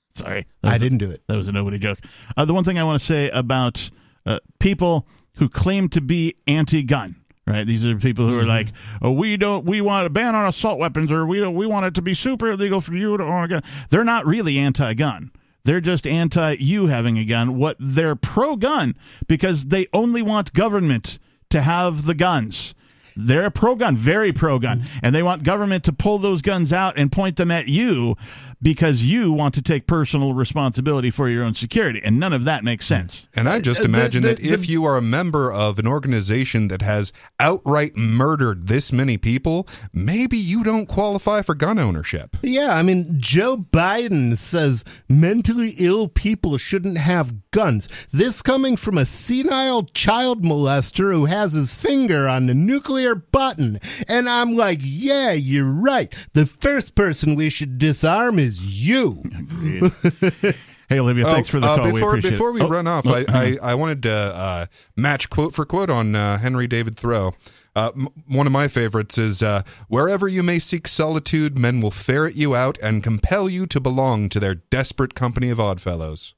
Sorry, 0.09 0.47
i 0.63 0.77
didn't 0.77 0.99
do 0.99 1.11
it 1.11 1.23
That 1.27 1.35
was 1.37 1.47
a 1.47 1.51
nobody 1.51 1.77
joke. 1.77 1.99
Uh, 2.37 2.45
the 2.45 2.53
one 2.53 2.63
thing 2.63 2.77
I 2.79 2.83
want 2.83 2.99
to 2.99 3.05
say 3.05 3.29
about 3.29 3.89
uh, 4.25 4.39
people 4.59 5.07
who 5.35 5.49
claim 5.49 5.89
to 5.89 5.99
be 6.01 6.35
anti-gun, 6.47 7.17
right? 7.47 7.65
These 7.65 7.85
are 7.85 7.95
people 7.97 8.27
who 8.27 8.37
are 8.37 8.41
mm-hmm. 8.41 8.49
like, 8.49 8.67
"Oh, 9.01 9.11
we 9.11 9.37
don't, 9.37 9.65
we 9.65 9.81
want 9.81 10.05
a 10.05 10.09
ban 10.09 10.35
on 10.35 10.47
assault 10.47 10.79
weapons, 10.79 11.11
or 11.11 11.25
we 11.25 11.39
don't, 11.39 11.55
we 11.55 11.67
want 11.67 11.85
it 11.85 11.93
to 11.95 12.01
be 12.01 12.13
super 12.13 12.51
illegal 12.51 12.81
for 12.81 12.93
you 12.93 13.17
to 13.17 13.23
own 13.23 13.43
a 13.43 13.47
gun." 13.47 13.63
They're 13.89 14.03
not 14.03 14.25
really 14.25 14.57
anti-gun. 14.57 15.31
They're 15.63 15.81
just 15.81 16.05
anti 16.05 16.57
you 16.59 16.87
having 16.87 17.17
a 17.17 17.25
gun. 17.25 17.57
What 17.57 17.77
they're 17.79 18.15
pro-gun 18.15 18.95
because 19.27 19.67
they 19.67 19.87
only 19.93 20.21
want 20.21 20.53
government 20.53 21.19
to 21.49 21.61
have 21.61 22.05
the 22.05 22.15
guns. 22.15 22.75
They're 23.17 23.49
pro-gun, 23.49 23.95
very 23.95 24.33
pro-gun, 24.33 24.81
mm-hmm. 24.81 24.99
and 25.01 25.15
they 25.15 25.23
want 25.23 25.43
government 25.43 25.85
to 25.85 25.93
pull 25.93 26.19
those 26.19 26.41
guns 26.41 26.73
out 26.73 26.97
and 26.97 27.11
point 27.11 27.37
them 27.37 27.49
at 27.49 27.67
you 27.67 28.15
because 28.61 29.03
you 29.03 29.31
want 29.31 29.53
to 29.55 29.61
take 29.61 29.87
personal 29.87 30.33
responsibility 30.33 31.11
for 31.11 31.29
your 31.29 31.43
own 31.43 31.53
security, 31.53 32.01
and 32.03 32.19
none 32.19 32.33
of 32.33 32.45
that 32.45 32.63
makes 32.63 32.85
sense. 32.85 33.27
And 33.35 33.47
I 33.49 33.59
just 33.59 33.79
Uh, 33.81 33.83
the- 33.83 33.89
imagine 33.89 34.21
the- 34.23 34.29
that 34.35 34.39
if 34.41 34.67
you 34.69 34.85
are 34.85 34.97
a 34.97 35.01
member 35.01 35.51
of 35.51 35.79
an 35.79 35.87
organization 35.87 36.67
that 36.69 36.81
has 36.81 37.11
outright 37.39 37.95
murdered 37.97 38.67
this 38.67 38.91
many 38.93 39.17
people, 39.17 39.67
maybe 39.93 40.37
you 40.37 40.63
don't 40.63 40.85
qualify 40.87 41.41
for 41.41 41.55
gun 41.55 41.79
ownership. 41.79 42.37
Yeah, 42.41 42.73
I 42.75 42.81
mean, 42.83 43.15
Joe 43.17 43.57
Biden 43.57 44.35
says 44.37 44.83
mentally 45.09 45.75
ill 45.77 46.07
people 46.07 46.57
shouldn't 46.57 46.97
have 46.97 47.33
guns. 47.51 47.87
This 48.11 48.41
coming 48.41 48.75
from 48.77 48.97
a 48.97 49.05
senile 49.05 49.83
child 49.93 50.43
molester 50.43 51.11
who 51.11 51.25
has 51.25 51.53
his 51.53 51.73
finger 51.73 52.27
on 52.27 52.47
the 52.47 52.53
nuclear 52.53 53.15
button. 53.15 53.79
And 54.07 54.29
I'm 54.29 54.55
like, 54.55 54.79
yeah, 54.81 55.31
you're 55.31 55.65
right. 55.65 56.13
The 56.33 56.45
first 56.45 56.95
person 56.95 57.35
we 57.35 57.49
should 57.49 57.77
disarm 57.77 58.39
is 58.39 58.44
you. 58.65 59.23
Hey, 60.87 60.99
Olivia, 60.99 61.25
thanks 61.25 61.49
Oh, 61.49 61.53
for 61.53 61.59
the 61.59 61.65
uh, 61.67 61.75
call. 61.77 61.91
Before, 61.93 62.09
appreciate 62.11 62.31
before 62.33 62.51
we 62.51 62.61
Oh, 62.61 62.67
run 62.69 62.85
off, 62.85 63.07
oh, 63.07 63.15
I, 63.15 63.25
I, 63.27 63.57
I 63.71 63.73
wanted 63.73 64.03
to 64.03 64.13
uh, 64.13 64.65
match 64.95 65.31
quote 65.31 65.51
for 65.55 65.65
quote 65.65 65.89
on 65.89 66.13
uh, 66.15 66.37
Henry 66.37 66.67
David 66.67 66.95
Thoreau. 66.95 67.33
Uh, 67.75 67.89
m- 67.95 68.07
one 68.27 68.45
of 68.45 68.53
my 68.53 68.67
favorites 68.67 69.17
is 69.17 69.41
uh, 69.41 69.63
Wherever 69.87 70.27
you 70.27 70.43
may 70.43 70.59
seek 70.59 70.87
solitude, 70.87 71.57
men 71.57 71.81
will 71.81 71.89
ferret 71.89 72.35
you 72.35 72.53
out 72.55 72.77
and 72.83 73.01
compel 73.01 73.49
you 73.49 73.65
to 73.65 73.79
belong 73.79 74.29
to 74.29 74.39
their 74.39 74.53
desperate 74.53 75.15
company 75.15 75.49
of 75.49 75.59
oddfellows. 75.59 76.35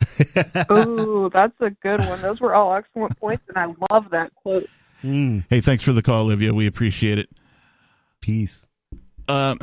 Ooh, 0.72 1.30
that's 1.34 1.60
a 1.60 1.68
good 1.82 2.00
one. 2.00 2.22
Those 2.22 2.40
were 2.40 2.54
all 2.54 2.74
excellent 2.74 3.18
points, 3.20 3.42
and 3.48 3.58
I 3.58 3.66
love 3.92 4.06
that 4.12 4.34
quote. 4.34 4.70
Mm, 5.04 5.44
hey, 5.50 5.60
thanks 5.60 5.82
for 5.82 5.92
the 5.92 6.00
call, 6.00 6.22
Olivia. 6.22 6.54
We 6.54 6.66
appreciate 6.66 7.18
it. 7.18 7.28
peace. 8.22 8.66
um, 9.28 9.58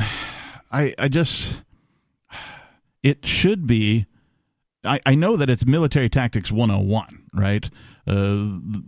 I 0.71 0.93
I 0.99 1.07
just 1.07 1.59
it 3.07 3.25
should 3.25 3.65
be. 3.65 4.05
I, 4.83 4.99
I 5.05 5.15
know 5.15 5.37
that 5.37 5.49
it's 5.49 5.65
military 5.65 6.09
tactics 6.09 6.51
101, 6.51 7.23
right? 7.33 7.69
Uh, 8.05 8.35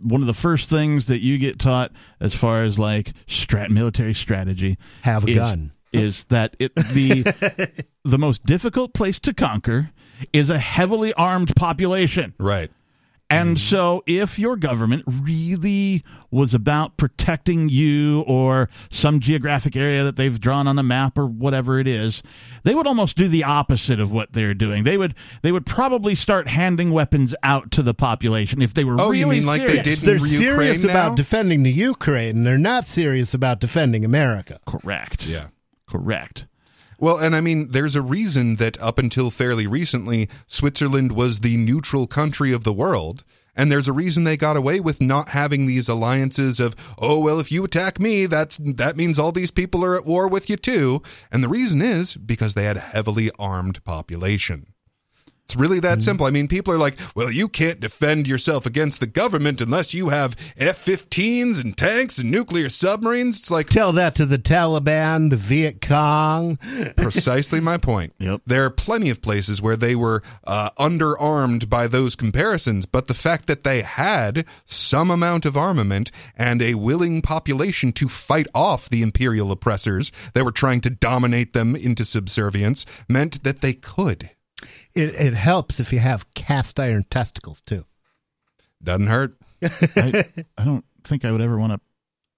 one 0.02 0.20
of 0.20 0.26
the 0.26 0.34
first 0.34 0.68
things 0.68 1.06
that 1.06 1.20
you 1.20 1.38
get 1.38 1.58
taught 1.58 1.92
as 2.20 2.34
far 2.34 2.62
as 2.62 2.78
like 2.78 3.12
strat 3.26 3.68
military 3.70 4.14
strategy 4.14 4.78
Have 5.02 5.24
a 5.24 5.28
is, 5.30 5.36
gun. 5.36 5.72
is 5.92 6.24
that 6.26 6.56
it 6.58 6.74
the 6.74 7.22
the 8.04 8.18
most 8.18 8.44
difficult 8.44 8.94
place 8.94 9.18
to 9.20 9.34
conquer 9.34 9.90
is 10.32 10.48
a 10.48 10.58
heavily 10.58 11.12
armed 11.14 11.54
population. 11.56 12.34
Right. 12.38 12.70
And 13.30 13.56
mm. 13.56 13.60
so, 13.60 14.02
if 14.06 14.38
your 14.38 14.56
government 14.56 15.04
really 15.06 16.02
was 16.32 16.52
about 16.52 16.96
protecting 16.96 17.68
you 17.68 18.22
or 18.26 18.68
some 18.90 19.20
geographic 19.20 19.76
area 19.76 20.02
that 20.02 20.16
they've 20.16 20.40
drawn 20.40 20.66
on 20.66 20.74
the 20.76 20.82
map 20.82 21.16
or 21.16 21.26
whatever 21.26 21.78
it 21.78 21.86
is, 21.86 22.22
they 22.64 22.74
would 22.74 22.88
almost 22.88 23.16
do 23.16 23.28
the 23.28 23.44
opposite 23.44 24.00
of 24.00 24.10
what 24.10 24.32
they're 24.32 24.54
doing. 24.54 24.82
They 24.82 24.96
would 24.96 25.14
they 25.42 25.52
would 25.52 25.64
probably 25.64 26.14
start 26.16 26.48
handing 26.48 26.90
weapons 26.90 27.34
out 27.44 27.70
to 27.72 27.82
the 27.82 27.94
population 27.94 28.60
if 28.62 28.74
they 28.74 28.84
were 28.84 28.96
Oh, 28.98 29.12
you 29.12 29.26
really 29.26 29.38
mean 29.38 29.46
like 29.46 29.66
they 29.66 29.80
did 29.80 29.98
They're 30.00 30.16
Ukraine 30.16 30.28
serious 30.28 30.84
now? 30.84 30.90
about 30.90 31.16
defending 31.16 31.62
the 31.62 31.72
Ukraine. 31.72 32.38
And 32.38 32.46
they're 32.46 32.58
not 32.58 32.86
serious 32.86 33.32
about 33.32 33.60
defending 33.60 34.04
America. 34.04 34.58
Correct. 34.66 35.26
Yeah. 35.26 35.48
Correct. 35.86 36.46
Well, 37.00 37.16
and 37.16 37.34
I 37.34 37.40
mean, 37.40 37.70
there's 37.70 37.96
a 37.96 38.02
reason 38.02 38.56
that 38.56 38.78
up 38.78 38.98
until 38.98 39.30
fairly 39.30 39.66
recently, 39.66 40.28
Switzerland 40.46 41.12
was 41.12 41.40
the 41.40 41.56
neutral 41.56 42.06
country 42.06 42.52
of 42.52 42.62
the 42.62 42.74
world. 42.74 43.24
And 43.56 43.72
there's 43.72 43.88
a 43.88 43.92
reason 43.92 44.24
they 44.24 44.36
got 44.36 44.56
away 44.56 44.80
with 44.80 45.00
not 45.00 45.30
having 45.30 45.66
these 45.66 45.88
alliances 45.88 46.60
of, 46.60 46.76
oh 46.98 47.18
well, 47.18 47.40
if 47.40 47.50
you 47.50 47.64
attack 47.64 47.98
me, 47.98 48.26
that's 48.26 48.58
that 48.58 48.96
means 48.96 49.18
all 49.18 49.32
these 49.32 49.50
people 49.50 49.82
are 49.82 49.96
at 49.96 50.04
war 50.04 50.28
with 50.28 50.50
you 50.50 50.56
too. 50.56 51.02
And 51.32 51.42
the 51.42 51.48
reason 51.48 51.80
is 51.80 52.14
because 52.16 52.52
they 52.52 52.64
had 52.64 52.76
a 52.76 52.80
heavily 52.80 53.30
armed 53.38 53.82
population. 53.84 54.66
It's 55.50 55.56
really 55.56 55.80
that 55.80 56.00
simple. 56.00 56.26
I 56.26 56.30
mean, 56.30 56.46
people 56.46 56.72
are 56.72 56.78
like, 56.78 56.96
well, 57.16 57.28
you 57.28 57.48
can't 57.48 57.80
defend 57.80 58.28
yourself 58.28 58.66
against 58.66 59.00
the 59.00 59.08
government 59.08 59.60
unless 59.60 59.92
you 59.92 60.10
have 60.10 60.36
F 60.56 60.84
15s 60.84 61.60
and 61.60 61.76
tanks 61.76 62.18
and 62.18 62.30
nuclear 62.30 62.68
submarines. 62.68 63.40
It's 63.40 63.50
like, 63.50 63.68
Tell 63.68 63.90
that 63.94 64.14
to 64.14 64.26
the 64.26 64.38
Taliban, 64.38 65.28
the 65.30 65.36
Viet 65.36 65.80
Cong. 65.80 66.56
precisely 66.96 67.58
my 67.58 67.78
point. 67.78 68.14
Yep. 68.20 68.42
There 68.46 68.64
are 68.64 68.70
plenty 68.70 69.10
of 69.10 69.22
places 69.22 69.60
where 69.60 69.76
they 69.76 69.96
were 69.96 70.22
uh, 70.44 70.70
underarmed 70.78 71.68
by 71.68 71.88
those 71.88 72.14
comparisons, 72.14 72.86
but 72.86 73.08
the 73.08 73.14
fact 73.14 73.48
that 73.48 73.64
they 73.64 73.82
had 73.82 74.46
some 74.66 75.10
amount 75.10 75.46
of 75.46 75.56
armament 75.56 76.12
and 76.36 76.62
a 76.62 76.74
willing 76.74 77.22
population 77.22 77.90
to 77.94 78.06
fight 78.06 78.46
off 78.54 78.88
the 78.88 79.02
imperial 79.02 79.50
oppressors 79.50 80.12
that 80.34 80.44
were 80.44 80.52
trying 80.52 80.80
to 80.82 80.90
dominate 80.90 81.54
them 81.54 81.74
into 81.74 82.04
subservience 82.04 82.86
meant 83.08 83.42
that 83.42 83.62
they 83.62 83.72
could. 83.72 84.30
It, 84.94 85.14
it 85.14 85.34
helps 85.34 85.80
if 85.80 85.92
you 85.92 85.98
have 86.00 86.32
cast 86.34 86.80
iron 86.80 87.04
testicles, 87.10 87.62
too. 87.62 87.84
Doesn't 88.82 89.06
hurt. 89.08 89.36
I, 89.62 90.24
I 90.58 90.64
don't 90.64 90.84
think 91.04 91.24
I 91.24 91.30
would 91.32 91.40
ever 91.42 91.58
want 91.58 91.72
to 91.72 91.80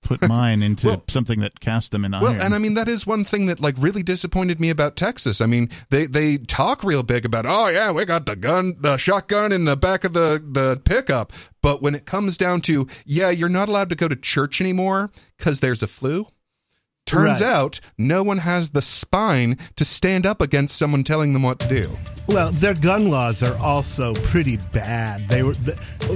put 0.03 0.21
mine 0.29 0.63
into 0.63 0.89
Well- 0.89 1.05
something 1.09 1.41
that 1.41 1.61
cast 1.61 1.93
them 1.93 2.05
in 2.05 2.13
iron. 2.13 2.25
Well, 2.25 2.43
and 2.43 2.53
I 2.55 2.59
mean 2.59 2.75
that 2.75 2.89
is 2.89 3.07
one 3.07 3.23
thing 3.23 3.47
that 3.47 3.61
like 3.61 3.77
really 3.79 4.03
disappointed 4.03 4.61
me 4.61 4.69
about 4.71 4.97
Texas. 4.97 5.41
I 5.41 5.47
mean, 5.47 5.71
they 5.91 6.07
they 6.07 6.39
talk 6.39 6.83
real 6.83 7.05
big 7.05 7.25
about, 7.25 7.47
"Oh 7.47 7.69
yeah, 7.69 7.93
we 7.93 8.05
got 8.05 8.27
the 8.27 8.35
gun, 8.35 8.75
the 8.81 8.97
shotgun 8.97 9.53
in 9.53 9.65
the 9.65 9.77
back 9.77 10.03
of 10.03 10.13
the 10.13 10.43
the 10.45 10.81
pickup." 10.85 11.33
But 11.63 11.81
when 11.81 11.95
it 11.95 12.05
comes 12.07 12.37
down 12.37 12.61
to, 12.63 12.89
yeah, 13.07 13.31
you're 13.31 13.49
not 13.49 13.69
allowed 13.69 13.91
to 13.91 13.95
go 13.95 14.09
to 14.09 14.17
church 14.17 14.61
anymore 14.61 15.13
cuz 15.39 15.61
there's 15.61 15.83
a 15.85 15.89
flu. 15.89 16.27
Turns 17.05 17.41
Right. 17.43 17.51
out 17.51 17.81
no 17.99 18.23
one 18.23 18.39
has 18.39 18.71
the 18.71 18.81
spine 18.81 19.59
to 19.77 19.85
stand 19.85 20.25
up 20.25 20.41
against 20.41 20.79
someone 20.79 21.05
telling 21.05 21.33
them 21.33 21.43
what 21.43 21.59
to 21.59 21.69
do. 21.69 21.91
Well, 22.29 22.51
their 22.53 22.75
gun 22.75 23.09
laws 23.09 23.43
are 23.43 23.57
also 23.59 24.15
pretty 24.15 24.59
bad. 24.73 25.29
They 25.29 25.43
were 25.43 25.55
the, 25.55 25.75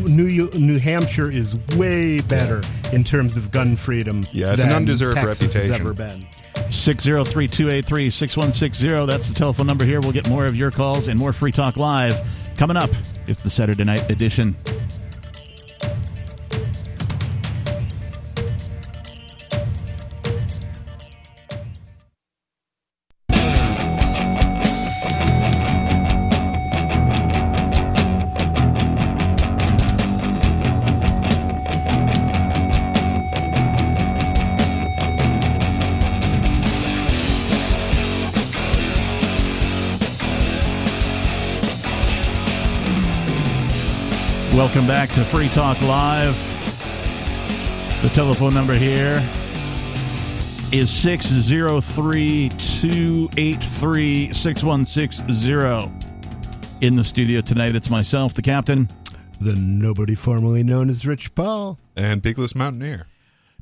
New 0.09 0.49
New 0.55 0.79
Hampshire 0.79 1.31
is 1.31 1.57
way 1.77 2.21
better 2.23 2.63
in 2.93 3.05
terms 3.05 3.37
of 3.37 3.51
gun 3.51 3.77
freedom. 3.77 4.23
Yeah, 4.33 4.53
it's 4.53 4.63
an 4.65 4.71
undeserved 4.73 5.17
Texas 5.19 5.53
has 5.55 5.69
reputation. 5.69 5.81
ever 5.87 5.93
been. 5.93 6.25
603 6.71 7.49
283 7.49 8.11
6160. 8.11 9.07
That's 9.07 9.29
the 9.29 9.35
telephone 9.35 9.67
number 9.67 9.85
here. 9.85 10.01
We'll 10.01 10.13
get 10.13 10.29
more 10.29 10.47
of 10.47 10.55
your 10.57 10.71
calls 10.71 11.09
and 11.09 11.19
more 11.19 11.33
Free 11.33 11.53
Talk 11.53 11.77
Live 11.77 12.17
coming 12.57 12.77
up. 12.77 12.91
It's 13.27 13.43
the 13.43 13.51
Saturday 13.51 13.85
night 13.85 14.09
edition. 14.11 14.55
Welcome 44.77 44.89
back 44.89 45.09
to 45.13 45.25
Free 45.25 45.49
Talk 45.49 45.81
Live. 45.81 46.37
The 48.03 48.11
telephone 48.11 48.53
number 48.53 48.75
here 48.75 49.27
is 50.71 50.91
603 50.91 52.51
283 52.51 54.35
6160. 54.35 55.91
In 56.83 56.95
the 56.95 57.05
studio 57.05 57.41
tonight, 57.41 57.75
it's 57.75 57.89
myself, 57.89 58.35
the 58.35 58.43
captain. 58.43 58.93
The 59.41 59.55
nobody 59.55 60.15
formerly 60.15 60.63
known 60.63 60.91
as 60.91 61.07
Rich 61.07 61.35
Paul. 61.35 61.79
And 61.97 62.23
Peakless 62.23 62.55
Mountaineer. 62.55 63.07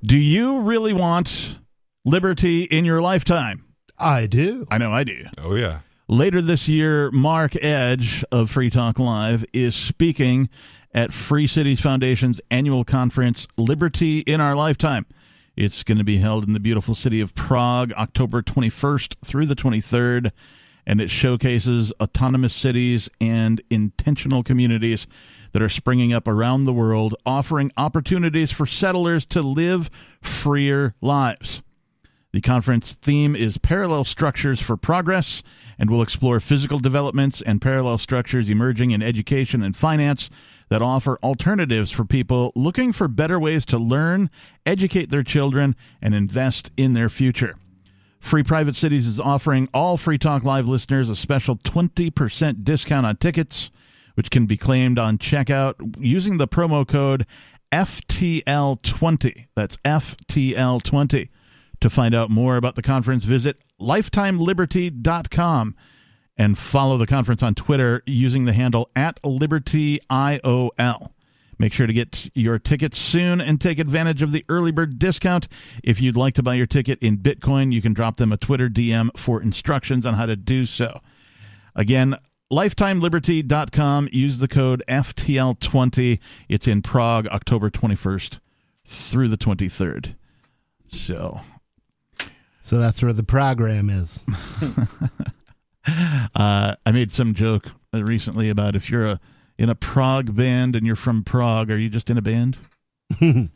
Do 0.03 0.19
you 0.19 0.63
really 0.63 0.93
want 0.93 1.61
liberty 2.05 2.65
in 2.65 2.85
your 2.85 3.01
lifetime? 3.01 3.65
I 3.97 4.27
do. 4.27 4.67
I 4.69 4.79
know 4.79 4.91
I 4.91 5.05
do. 5.05 5.27
Oh, 5.39 5.55
yeah. 5.55 5.79
Later 6.09 6.43
this 6.43 6.67
year, 6.67 7.13
Mark 7.13 7.55
Edge 7.63 8.25
of 8.33 8.51
Free 8.51 8.69
Talk 8.69 8.99
Live 8.99 9.45
is 9.53 9.77
speaking 9.77 10.51
at 10.95 11.13
Free 11.13 11.47
Cities 11.47 11.81
Foundation's 11.81 12.41
annual 12.51 12.85
conference, 12.85 13.49
Liberty 13.57 14.21
in 14.21 14.41
Our 14.41 14.55
Lifetime. 14.55 15.07
It's 15.57 15.83
going 15.83 15.99
to 15.99 16.05
be 16.05 16.19
held 16.19 16.47
in 16.47 16.53
the 16.53 16.61
beautiful 16.61 16.95
city 16.95 17.21
of 17.21 17.35
Prague, 17.35 17.93
October 17.95 18.43
21st 18.43 19.17
through 19.25 19.47
the 19.47 19.57
23rd, 19.57 20.31
and 20.87 21.01
it 21.01 21.11
showcases 21.11 21.93
autonomous 22.01 22.55
cities 22.55 23.09
and 23.21 23.61
intentional 23.71 24.43
communities 24.43 25.07
that 25.53 25.63
are 25.63 25.69
springing 25.69 26.13
up 26.13 26.29
around 26.29 26.65
the 26.65 26.73
world, 26.73 27.15
offering 27.25 27.71
opportunities 27.77 28.53
for 28.53 28.67
settlers 28.67 29.27
to 29.27 29.43
live 29.43 29.91
freer 30.21 30.95
lives. 31.01 31.63
The 32.33 32.41
conference 32.41 32.95
theme 32.95 33.37
is 33.37 33.59
Parallel 33.59 34.05
Structures 34.05 34.61
for 34.61 34.77
Progress 34.77 35.45
and 35.79 35.89
will 35.89 36.03
explore 36.03 36.41
physical 36.41 36.81
developments 36.81 37.41
and 37.41 37.63
parallel 37.63 37.99
structures 37.99 38.49
emerging 38.49 38.91
in 38.91 39.05
education 39.05 39.63
and 39.63 39.77
finance 39.77 40.31
that 40.69 40.83
offer 40.83 41.19
alternatives 41.23 41.91
for 41.91 42.05
people 42.05 42.53
looking 42.55 42.93
for 42.93 43.09
better 43.09 43.39
ways 43.39 43.67
to 43.67 43.79
learn, 43.79 44.31
educate 44.65 45.11
their 45.11 45.23
children, 45.23 45.77
and 46.01 46.15
invest 46.15 46.71
in 46.77 46.93
their 46.93 47.09
future. 47.09 47.57
Free 48.21 48.43
Private 48.43 48.75
Cities 48.75 49.07
is 49.07 49.21
offering 49.21 49.69
all 49.75 49.97
Free 49.99 50.17
Talk 50.17 50.45
Live 50.45 50.67
listeners 50.67 51.11
a 51.11 51.17
special 51.17 51.57
20% 51.57 52.65
discount 52.65 53.05
on 53.05 53.17
tickets, 53.17 53.71
which 54.15 54.31
can 54.31 54.47
be 54.47 54.57
claimed 54.57 54.99
on 54.99 55.19
checkout 55.19 55.75
using 56.01 56.39
the 56.39 56.49
promo 56.49 56.89
code 56.89 57.27
FTL20. 57.71 59.47
That's 59.55 59.77
FTL20. 59.79 61.29
To 61.81 61.91
find 61.91 62.15
out 62.15 62.31
more 62.31 62.57
about 62.57 62.77
the 62.77 62.83
conference, 62.83 63.25
visit 63.25 63.59
lifetimeliberty.com 63.79 65.75
and 66.37 66.59
follow 66.59 66.99
the 66.99 67.07
conference 67.07 67.43
on 67.43 67.55
Twitter 67.55 68.03
using 68.07 68.45
the 68.45 68.53
handle 68.53 68.91
at 68.97 69.21
LibertyIOL. 69.23 71.11
Make 71.59 71.73
sure 71.73 71.87
to 71.87 71.93
get 71.93 72.31
your 72.35 72.59
tickets 72.59 72.99
soon 72.99 73.41
and 73.41 73.61
take 73.61 73.79
advantage 73.79 74.23
of 74.23 74.33
the 74.33 74.45
early 74.49 74.73
bird 74.73 74.99
discount. 74.99 75.49
If 75.83 76.01
you'd 76.01 76.17
like 76.17 76.35
to 76.35 76.43
buy 76.43 76.55
your 76.55 76.67
ticket 76.67 76.99
in 77.01 77.19
Bitcoin, 77.19 77.73
you 77.73 77.81
can 77.81 77.93
drop 77.93 78.17
them 78.17 78.33
a 78.33 78.37
Twitter 78.37 78.69
DM 78.69 79.17
for 79.17 79.41
instructions 79.41 80.05
on 80.05 80.15
how 80.15 80.27
to 80.27 80.37
do 80.37 80.67
so. 80.67 81.01
Again, 81.77 82.17
lifetimeliberty.com. 82.53 84.09
Use 84.13 84.39
the 84.39 84.49
code 84.49 84.83
FTL20. 84.89 86.19
It's 86.49 86.67
in 86.69 86.83
Prague, 86.83 87.27
October 87.29 87.71
21st 87.71 88.39
through 88.87 89.29
the 89.29 89.39
23rd. 89.39 90.15
So. 90.91 91.41
So 92.61 92.79
that's 92.79 93.03
where 93.03 93.13
the 93.13 93.23
program 93.23 93.91
is. 93.91 94.25
uh, 96.35 96.75
I 96.85 96.93
made 96.93 97.11
some 97.13 97.35
joke 97.35 97.71
recently 97.93 98.49
about 98.49 98.75
if 98.77 98.91
you're 98.91 99.07
a 99.07 99.21
in 99.59 99.69
a 99.71 99.75
Prague 99.75 100.35
band 100.35 100.75
and 100.75 100.85
you're 100.87 100.97
from 100.97 101.23
Prague, 101.23 101.71
are 101.71 101.79
you 101.79 101.89
just 101.89 102.11
in 102.11 102.19
a 102.19 102.23
band? 102.23 102.57
yeah. 103.21 103.49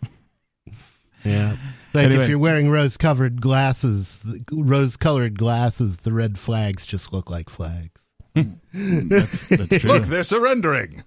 Like 1.94 2.04
Anyway. 2.04 2.22
if 2.22 2.28
you're 2.28 2.38
wearing 2.38 2.70
rose-covered 2.70 3.40
glasses, 3.40 4.24
rose-colored 4.52 5.38
glasses, 5.38 5.98
the 5.98 6.12
red 6.12 6.38
flags 6.38 6.86
just 6.86 7.12
look 7.12 7.30
like 7.30 7.50
flags. 7.50 8.00
That's, 8.72 9.48
that's 9.48 9.78
true. 9.78 9.90
Look, 9.90 10.04
they're 10.04 10.22
surrendering. 10.22 11.02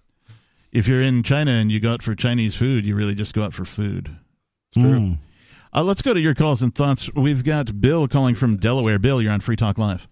if 0.73 0.87
you're 0.89 1.01
in 1.01 1.23
China 1.23 1.51
and 1.51 1.71
you 1.71 1.79
go 1.79 1.93
out 1.93 2.03
for 2.03 2.13
Chinese 2.13 2.55
food, 2.57 2.85
you 2.85 2.93
really 2.95 3.15
just 3.15 3.33
go 3.33 3.43
out 3.43 3.53
for 3.53 3.63
food. 3.63 4.09
It's 4.69 4.81
true. 4.81 4.99
Mm. 4.99 5.17
Uh, 5.73 5.83
let's 5.83 6.01
go 6.01 6.13
to 6.13 6.19
your 6.19 6.35
calls 6.35 6.61
and 6.61 6.75
thoughts. 6.75 7.09
We've 7.15 7.45
got 7.45 7.79
Bill 7.79 8.09
calling 8.09 8.35
from 8.35 8.57
Delaware. 8.57 8.99
Bill, 8.99 9.21
you're 9.21 9.31
on 9.31 9.39
Free 9.39 9.55
Talk 9.55 9.77
Live. 9.77 10.09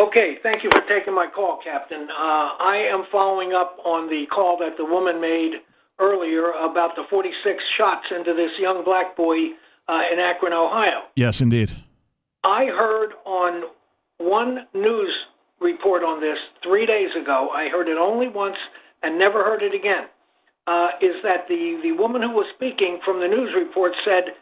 Okay, 0.00 0.38
thank 0.44 0.62
you 0.62 0.70
for 0.70 0.82
taking 0.82 1.12
my 1.12 1.26
call, 1.26 1.58
Captain. 1.62 2.02
Uh, 2.02 2.54
I 2.60 2.88
am 2.88 3.04
following 3.10 3.52
up 3.52 3.78
on 3.84 4.08
the 4.08 4.26
call 4.26 4.56
that 4.58 4.76
the 4.76 4.84
woman 4.84 5.20
made 5.20 5.54
earlier 5.98 6.52
about 6.52 6.94
the 6.94 7.02
46 7.10 7.64
shots 7.76 8.06
into 8.14 8.32
this 8.32 8.52
young 8.60 8.84
black 8.84 9.16
boy 9.16 9.48
uh, 9.88 10.02
in 10.12 10.20
Akron, 10.20 10.52
Ohio. 10.52 11.02
Yes, 11.16 11.40
indeed. 11.40 11.74
I 12.44 12.66
heard 12.66 13.14
on 13.24 13.64
one 14.18 14.68
news 14.72 15.10
report 15.60 16.04
on 16.04 16.20
this 16.20 16.38
three 16.62 16.86
days 16.86 17.10
ago. 17.20 17.50
I 17.52 17.68
heard 17.68 17.88
it 17.88 17.98
only 17.98 18.28
once 18.28 18.58
and 19.02 19.18
never 19.18 19.42
heard 19.42 19.62
it 19.62 19.74
again. 19.74 20.04
Uh, 20.68 20.90
is 21.00 21.16
that 21.24 21.48
the, 21.48 21.80
the 21.82 21.92
woman 21.92 22.22
who 22.22 22.30
was 22.30 22.46
speaking 22.54 23.00
from 23.04 23.18
the 23.18 23.26
news 23.26 23.52
report 23.52 23.94
said 24.04 24.34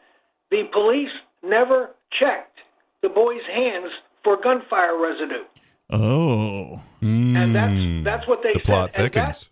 the 0.51 0.65
police 0.65 1.13
never 1.43 1.95
checked 2.11 2.59
the 3.01 3.09
boy's 3.09 3.47
hands 3.51 3.91
for 4.27 4.37
gunfire 4.43 4.97
residue. 4.99 5.45
Oh. 5.91 6.81
And 7.01 7.55
that's 7.55 8.05
that's 8.05 8.27
what 8.29 8.43
they 8.43 8.51
Hmm. 8.51 8.59
the 8.59 8.61
plot 8.61 8.91
said. 8.93 9.01
And 9.05 9.13
that- 9.13 9.13
thickens. 9.15 9.51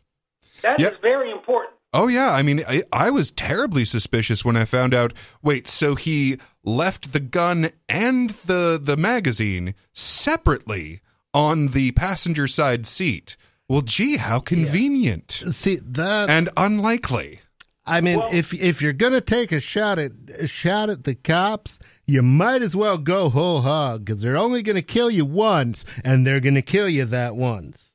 that 0.63 0.81
is 0.81 0.93
Yep. 0.93 1.01
very 1.03 1.31
important. 1.31 1.71
Oh 1.97 2.09
yeah, 2.09 2.33
I 2.33 2.43
mean, 2.43 2.61
I, 2.69 2.83
I 2.93 3.11
was 3.11 3.31
terribly 3.31 3.85
suspicious 3.85 4.45
when 4.45 4.57
I 4.57 4.65
found 4.65 4.93
out. 4.95 5.13
Wait, 5.43 5.69
so 5.69 5.95
he 5.95 6.39
left 6.65 7.13
the 7.13 7.21
gun 7.21 7.71
and 7.89 8.31
the 8.47 8.81
the 8.83 8.97
magazine 8.97 9.75
separately 9.93 11.01
on 11.33 11.69
the 11.69 11.93
passenger 11.93 12.49
side 12.49 12.85
seat. 12.87 13.37
Well, 13.69 13.83
gee, 13.83 14.17
how 14.17 14.41
convenient 14.41 15.31
See 15.51 15.79
that 15.83 16.29
and 16.31 16.49
unlikely. 16.57 17.41
I 17.87 18.01
mean, 18.01 18.19
Well- 18.19 18.31
if 18.33 18.53
if 18.53 18.83
you're 18.83 18.93
gonna 18.93 19.21
take 19.21 19.53
a 19.53 19.61
shot 19.61 19.99
at 20.01 20.13
a 20.37 20.49
shot 20.49 20.91
at 20.91 21.05
the 21.05 21.15
cops, 21.15 21.79
you 22.07 22.23
might 22.23 22.63
as 22.63 22.77
well 22.77 22.99
go 22.99 23.29
whole 23.29 23.61
hog 23.63 24.05
because 24.05 24.21
they're 24.21 24.37
only 24.37 24.63
gonna 24.63 24.83
kill 24.83 25.11
you 25.11 25.25
once, 25.25 25.85
and 26.05 26.27
they're 26.27 26.41
gonna 26.41 26.63
kill 26.63 26.89
you 26.89 27.05
that 27.07 27.37
once. 27.37 27.93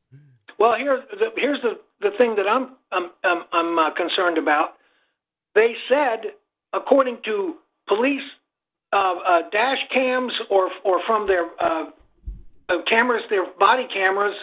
Well, 0.57 0.75
here's 0.75 1.03
the, 1.11 1.31
here's 1.37 1.61
the, 1.61 1.79
the 2.01 2.11
thing 2.11 2.35
that 2.35 2.47
I'm 2.47 2.71
I'm 2.91 3.09
I'm, 3.23 3.43
I'm 3.51 3.79
uh, 3.79 3.91
concerned 3.91 4.37
about. 4.37 4.75
They 5.55 5.75
said, 5.87 6.33
according 6.73 7.19
to 7.23 7.55
police 7.87 8.23
uh, 8.93 9.15
uh, 9.25 9.49
dash 9.51 9.87
cams 9.89 10.39
or 10.49 10.71
or 10.83 11.01
from 11.03 11.27
their 11.27 11.49
uh, 11.59 11.89
uh, 12.69 12.81
cameras, 12.83 13.23
their 13.29 13.45
body 13.45 13.87
cameras, 13.91 14.35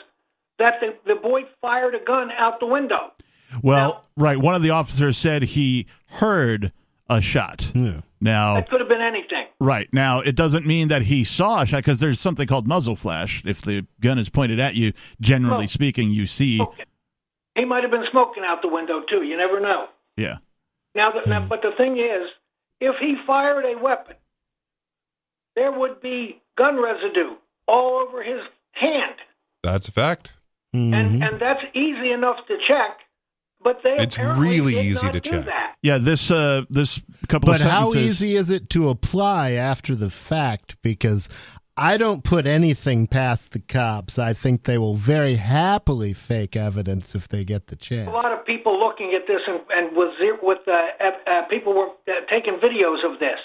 that 0.58 0.80
the, 0.80 0.94
the 1.06 1.14
boy 1.14 1.44
fired 1.60 1.94
a 1.94 2.00
gun 2.00 2.30
out 2.32 2.60
the 2.60 2.66
window. 2.66 3.12
Well, 3.62 4.04
right. 4.16 4.38
One 4.38 4.54
of 4.54 4.62
the 4.62 4.70
officers 4.70 5.16
said 5.16 5.42
he 5.42 5.86
heard 6.06 6.72
a 7.08 7.20
shot. 7.20 7.70
Yeah. 7.74 8.00
Now, 8.26 8.56
It 8.56 8.68
could 8.68 8.80
have 8.80 8.88
been 8.88 9.00
anything. 9.00 9.46
right. 9.60 9.88
Now, 9.92 10.18
it 10.20 10.34
doesn't 10.34 10.66
mean 10.66 10.88
that 10.88 11.02
he 11.02 11.22
saw 11.24 11.62
a 11.62 11.66
shot 11.66 11.76
because 11.78 12.00
there's 12.00 12.18
something 12.20 12.46
called 12.48 12.66
muzzle 12.66 12.96
flash. 12.96 13.40
If 13.46 13.62
the 13.62 13.86
gun 14.00 14.18
is 14.18 14.28
pointed 14.28 14.58
at 14.58 14.74
you, 14.74 14.92
generally 15.20 15.64
Oh. 15.64 15.68
speaking, 15.68 16.10
you 16.10 16.26
see. 16.26 16.60
Okay. 16.60 16.84
He 17.54 17.64
might 17.64 17.84
have 17.84 17.92
been 17.92 18.06
smoking 18.10 18.42
out 18.44 18.62
the 18.62 18.68
window 18.68 19.00
too. 19.00 19.22
You 19.22 19.36
never 19.36 19.60
know. 19.60 19.88
Yeah. 20.16 20.38
Now, 20.94 21.12
the, 21.12 21.22
now, 21.28 21.40
but 21.46 21.62
the 21.62 21.70
thing 21.72 21.98
is, 21.98 22.28
if 22.80 22.96
he 22.98 23.14
fired 23.26 23.64
a 23.64 23.78
weapon, 23.78 24.16
there 25.54 25.70
would 25.72 26.00
be 26.00 26.42
gun 26.56 26.80
residue 26.82 27.36
all 27.68 27.98
over 27.98 28.22
his 28.22 28.40
hand, 28.72 29.14
That's 29.62 29.88
a 29.88 29.92
fact. 29.92 30.32
Mhm. 30.74 30.92
and 30.94 31.24
and 31.24 31.40
that's 31.40 31.62
easy 31.74 32.12
enough 32.12 32.44
to 32.48 32.58
check. 32.58 33.05
But 33.66 33.82
they 33.82 33.96
It's 33.96 34.16
really 34.16 34.74
did 34.74 34.84
easy 34.84 35.06
not 35.06 35.12
to 35.14 35.20
check. 35.20 35.44
That. 35.46 35.74
Yeah. 35.82 35.98
This 35.98 36.30
uh 36.30 36.62
this 36.70 37.02
couple 37.26 37.48
But 37.48 37.62
of 37.62 37.68
how 37.68 37.94
easy 37.94 38.36
is 38.36 38.48
it 38.48 38.70
to 38.70 38.90
apply 38.90 39.50
after 39.52 39.96
the 39.96 40.08
fact? 40.08 40.80
Because 40.82 41.28
I 41.76 41.96
don't 41.96 42.22
put 42.22 42.46
anything 42.46 43.08
past 43.08 43.52
the 43.52 43.58
cops. 43.58 44.20
I 44.20 44.34
think 44.34 44.62
they 44.62 44.78
will 44.78 44.94
very 44.94 45.34
happily 45.34 46.12
fake 46.12 46.54
evidence 46.54 47.16
if 47.16 47.26
they 47.26 47.44
get 47.44 47.66
the 47.66 47.74
chance. 47.74 48.08
A 48.08 48.12
lot 48.12 48.32
of 48.32 48.46
people 48.46 48.78
looking 48.78 49.14
at 49.14 49.26
this, 49.26 49.42
and, 49.48 49.60
and 49.74 49.96
with 49.96 50.16
zero, 50.16 50.38
with 50.40 50.66
uh, 50.68 50.86
uh, 51.00 51.10
uh, 51.26 51.42
people 51.46 51.74
were 51.74 51.88
uh, 52.08 52.20
taking 52.30 52.54
videos 52.54 53.04
of 53.04 53.18
this. 53.18 53.40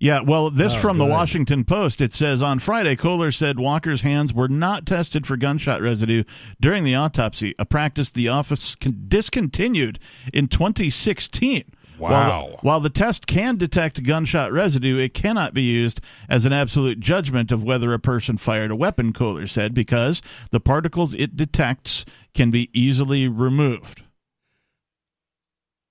Yeah, 0.00 0.20
well, 0.20 0.50
this 0.50 0.74
Oh, 0.74 0.78
from 0.78 0.98
the. 0.98 1.06
Washington 1.06 1.64
Post. 1.64 2.00
It 2.00 2.12
says 2.12 2.40
on 2.40 2.60
Friday, 2.60 2.94
Kohler 2.94 3.32
said 3.32 3.58
Walker's 3.58 4.02
hands 4.02 4.32
were 4.32 4.48
not 4.48 4.86
tested 4.86 5.26
for 5.26 5.36
gunshot 5.36 5.80
residue 5.82 6.22
during 6.60 6.84
the 6.84 6.94
autopsy, 6.94 7.54
a 7.58 7.64
practice 7.64 8.10
the 8.10 8.28
office 8.28 8.76
con- 8.76 9.04
discontinued 9.08 9.98
in 10.32 10.46
2016. 10.48 11.64
Wow. 11.98 12.50
the, 12.52 12.56
while 12.58 12.78
the 12.78 12.90
test 12.90 13.26
can 13.26 13.56
detect 13.56 14.04
gunshot 14.04 14.52
residue, 14.52 14.98
it 14.98 15.14
cannot 15.14 15.52
be 15.52 15.62
used 15.62 16.00
as 16.28 16.44
an 16.44 16.52
absolute 16.52 17.00
judgment 17.00 17.50
of 17.50 17.64
whether 17.64 17.92
a 17.92 17.98
person 17.98 18.38
fired 18.38 18.70
a 18.70 18.76
weapon, 18.76 19.12
Kohler 19.12 19.48
said, 19.48 19.74
because 19.74 20.22
the 20.52 20.60
particles 20.60 21.12
it 21.14 21.36
detects 21.36 22.04
can 22.34 22.52
be 22.52 22.70
easily 22.72 23.26
removed. 23.26 24.02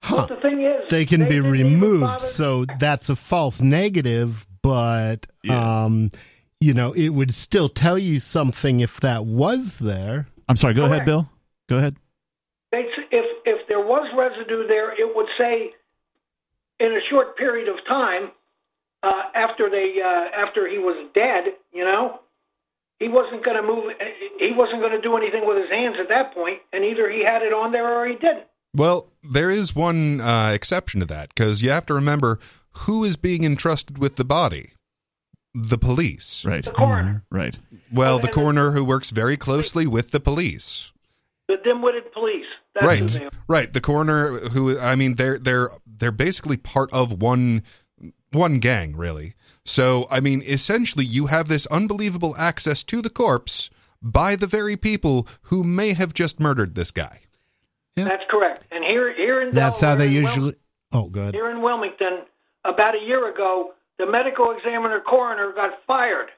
Huh. 0.07 0.25
But 0.27 0.35
the 0.35 0.41
thing 0.41 0.61
is, 0.61 0.89
They 0.89 1.05
can 1.05 1.27
be 1.27 1.39
removed, 1.41 2.01
bother- 2.03 2.19
so 2.23 2.65
that's 2.79 3.09
a 3.09 3.15
false 3.15 3.61
negative, 3.61 4.47
but 4.63 5.27
um 5.49 6.11
you 6.59 6.73
know, 6.73 6.91
it 6.93 7.09
would 7.09 7.33
still 7.33 7.69
tell 7.69 7.99
you 7.99 8.19
something 8.19 8.79
if 8.79 8.99
that 9.01 9.25
was 9.25 9.77
there. 9.77 10.27
I'm 10.49 10.57
sorry. 10.57 10.73
Go 10.73 10.85
ahead, 10.85 11.05
Bill. 11.05 11.29
Go 11.69 11.77
ahead. 11.77 11.97
They, 12.71 12.89
if 13.11 13.25
if 13.45 13.67
there 13.67 13.79
was 13.81 14.07
residue 14.15 14.65
there, 14.67 14.91
it 14.99 15.15
would 15.15 15.27
say 15.37 15.73
in 16.79 16.93
a 16.93 17.01
short 17.01 17.37
period 17.37 17.67
of 17.69 17.85
time 17.85 18.31
uh, 19.03 19.23
after 19.35 19.69
they 19.69 20.01
uh, 20.01 20.29
after 20.43 20.67
he 20.67 20.79
was 20.79 20.97
dead. 21.13 21.53
You 21.71 21.83
know, 21.85 22.21
he 22.99 23.07
wasn't 23.07 23.43
going 23.43 23.57
to 23.57 23.63
move. 23.63 23.93
He 24.39 24.51
wasn't 24.53 24.81
going 24.81 24.93
to 24.93 25.01
do 25.01 25.15
anything 25.15 25.45
with 25.47 25.57
his 25.57 25.69
hands 25.69 25.97
at 25.99 26.09
that 26.09 26.33
point, 26.33 26.59
and 26.73 26.83
either 26.83 27.07
he 27.09 27.23
had 27.23 27.41
it 27.43 27.53
on 27.53 27.71
there 27.71 27.87
or 27.99 28.07
he 28.07 28.15
didn't. 28.15 28.45
Well, 28.77 29.11
there 29.23 29.49
is 29.49 29.75
one 29.75 30.21
uh, 30.21 30.51
exception 30.53 30.99
to 31.01 31.05
that 31.07 31.29
because 31.29 31.61
you 31.61 31.69
have 31.71 31.85
to 31.87 31.93
remember 31.93 32.39
who 32.71 33.03
is 33.03 33.17
being 33.17 33.43
entrusted 33.43 33.97
with 33.97 34.15
the 34.15 34.23
body. 34.23 34.71
The 35.55 35.77
police. 35.79 36.45
Right. 36.45 36.63
The 36.63 36.71
coroner, 36.71 37.23
Right. 37.31 37.57
Well, 37.91 38.15
And 38.17 38.23
the 38.23 38.27
the- 38.27 38.33
coroner 38.33 38.71
who 38.71 38.83
works 38.85 39.09
very 39.09 39.35
closely 39.37 39.87
with 39.87 40.11
the 40.11 40.19
police. 40.19 40.91
the 41.47 41.57
dim-witted 41.63 42.11
police. 42.13 42.45
That's 42.75 42.85
right. 42.85 43.33
Right. 43.47 43.73
The 43.73 43.81
coroner 43.81 44.33
who 44.49 44.77
I 44.79 44.95
mean 44.95 45.15
they're 45.15 45.39
they're 45.39 45.71
they're 45.87 46.11
basically 46.11 46.57
part 46.57 46.93
of 46.93 47.21
one 47.21 47.63
one 48.31 48.59
gang, 48.59 48.95
really. 48.95 49.33
So, 49.65 50.05
I 50.11 50.19
mean, 50.19 50.43
essentially 50.45 51.05
you 51.05 51.25
have 51.25 51.47
this 51.47 51.65
unbelievable 51.67 52.35
access 52.37 52.83
to 52.83 53.01
the 53.01 53.09
corpse 53.09 53.69
by 54.01 54.35
the 54.35 54.45
very 54.45 54.77
people 54.77 55.27
who 55.43 55.63
may 55.63 55.93
have 55.93 56.13
just 56.13 56.39
murdered 56.39 56.75
this 56.75 56.91
guy. 56.91 57.21
That's 58.05 58.23
correct. 58.29 58.63
And 58.71 58.83
here 58.83 59.13
here 59.13 59.41
in 59.41 59.51
That's 59.51 59.81
how 59.81 59.95
they 59.95 60.05
Delaware, 60.05 60.21
Wil- 60.21 60.29
usually 60.29 60.55
Oh, 60.93 61.09
good. 61.09 61.33
Here 61.33 61.49
in 61.49 61.61
Wilmington, 61.61 62.19
about 62.63 62.95
a 62.95 62.99
year 62.99 63.31
ago, 63.31 63.73
the 63.97 64.05
medical 64.05 64.51
examiner 64.51 64.99
coroner 64.99 65.51
got 65.53 65.71
fired 65.85 66.29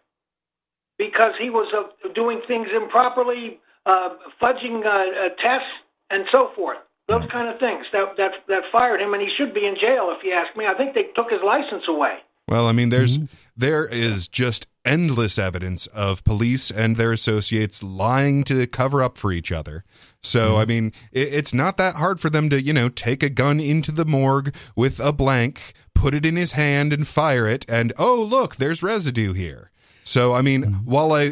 because 0.98 1.34
he 1.40 1.50
was 1.50 1.72
uh, 1.74 2.10
doing 2.14 2.42
things 2.48 2.68
improperly, 2.76 3.60
uh, 3.86 4.10
fudging 4.42 4.86
uh, 4.86 5.26
uh, 5.26 5.30
tests, 5.40 5.70
and 6.10 6.26
so 6.32 6.52
forth. 6.56 6.78
Those 7.08 7.26
kind 7.32 7.50
of 7.50 7.60
things 7.60 7.88
that 7.92 8.18
that 8.18 8.34
that 8.48 8.64
fired 8.72 9.02
him, 9.02 9.16
and 9.16 9.22
he 9.22 9.30
should 9.30 9.52
be 9.52 9.66
in 9.66 9.76
jail 9.76 10.14
if 10.16 10.24
you 10.24 10.32
ask 10.32 10.56
me. 10.56 10.68
I 10.68 10.76
think 10.76 10.94
they 10.94 11.06
took 11.16 11.32
his 11.32 11.42
license 11.44 11.88
away. 11.88 12.20
Well, 12.48 12.68
I 12.68 12.72
mean, 12.72 12.90
there's 12.90 13.18
there 13.58 13.88
is 13.88 14.28
just 14.28 14.68
endless 14.86 15.40
evidence 15.40 15.88
of 15.88 16.24
police 16.24 16.70
and 16.70 16.98
their 16.98 17.12
associates 17.12 17.82
lying 17.82 18.44
to 18.44 18.68
cover 18.68 19.02
up 19.02 19.18
for 19.18 19.32
each 19.32 19.52
other. 19.52 19.84
So, 20.22 20.50
mm-hmm. 20.52 20.60
I 20.60 20.66
mean, 20.66 20.94
it, 21.12 21.34
it's 21.34 21.54
not 21.54 21.78
that 21.78 21.96
hard 21.96 22.20
for 22.20 22.30
them 22.30 22.50
to, 22.50 22.62
you 22.62 22.74
know, 22.74 22.90
take 22.90 23.24
a 23.24 23.30
gun 23.30 23.60
into 23.60 23.92
the 23.92 24.06
morgue 24.06 24.54
with 24.76 25.00
a 25.00 25.14
blank, 25.14 25.74
put 25.96 26.14
it 26.14 26.26
in 26.26 26.36
his 26.36 26.52
hand, 26.54 26.92
and 26.92 27.08
fire 27.08 27.48
it, 27.48 27.66
and 27.70 27.94
oh, 27.98 28.22
look, 28.22 28.58
there's 28.58 28.84
residue 28.84 29.34
here. 29.34 29.72
So, 30.04 30.34
I 30.34 30.42
mean, 30.42 30.64
mm-hmm. 30.64 30.92
while 30.92 31.12
I, 31.14 31.32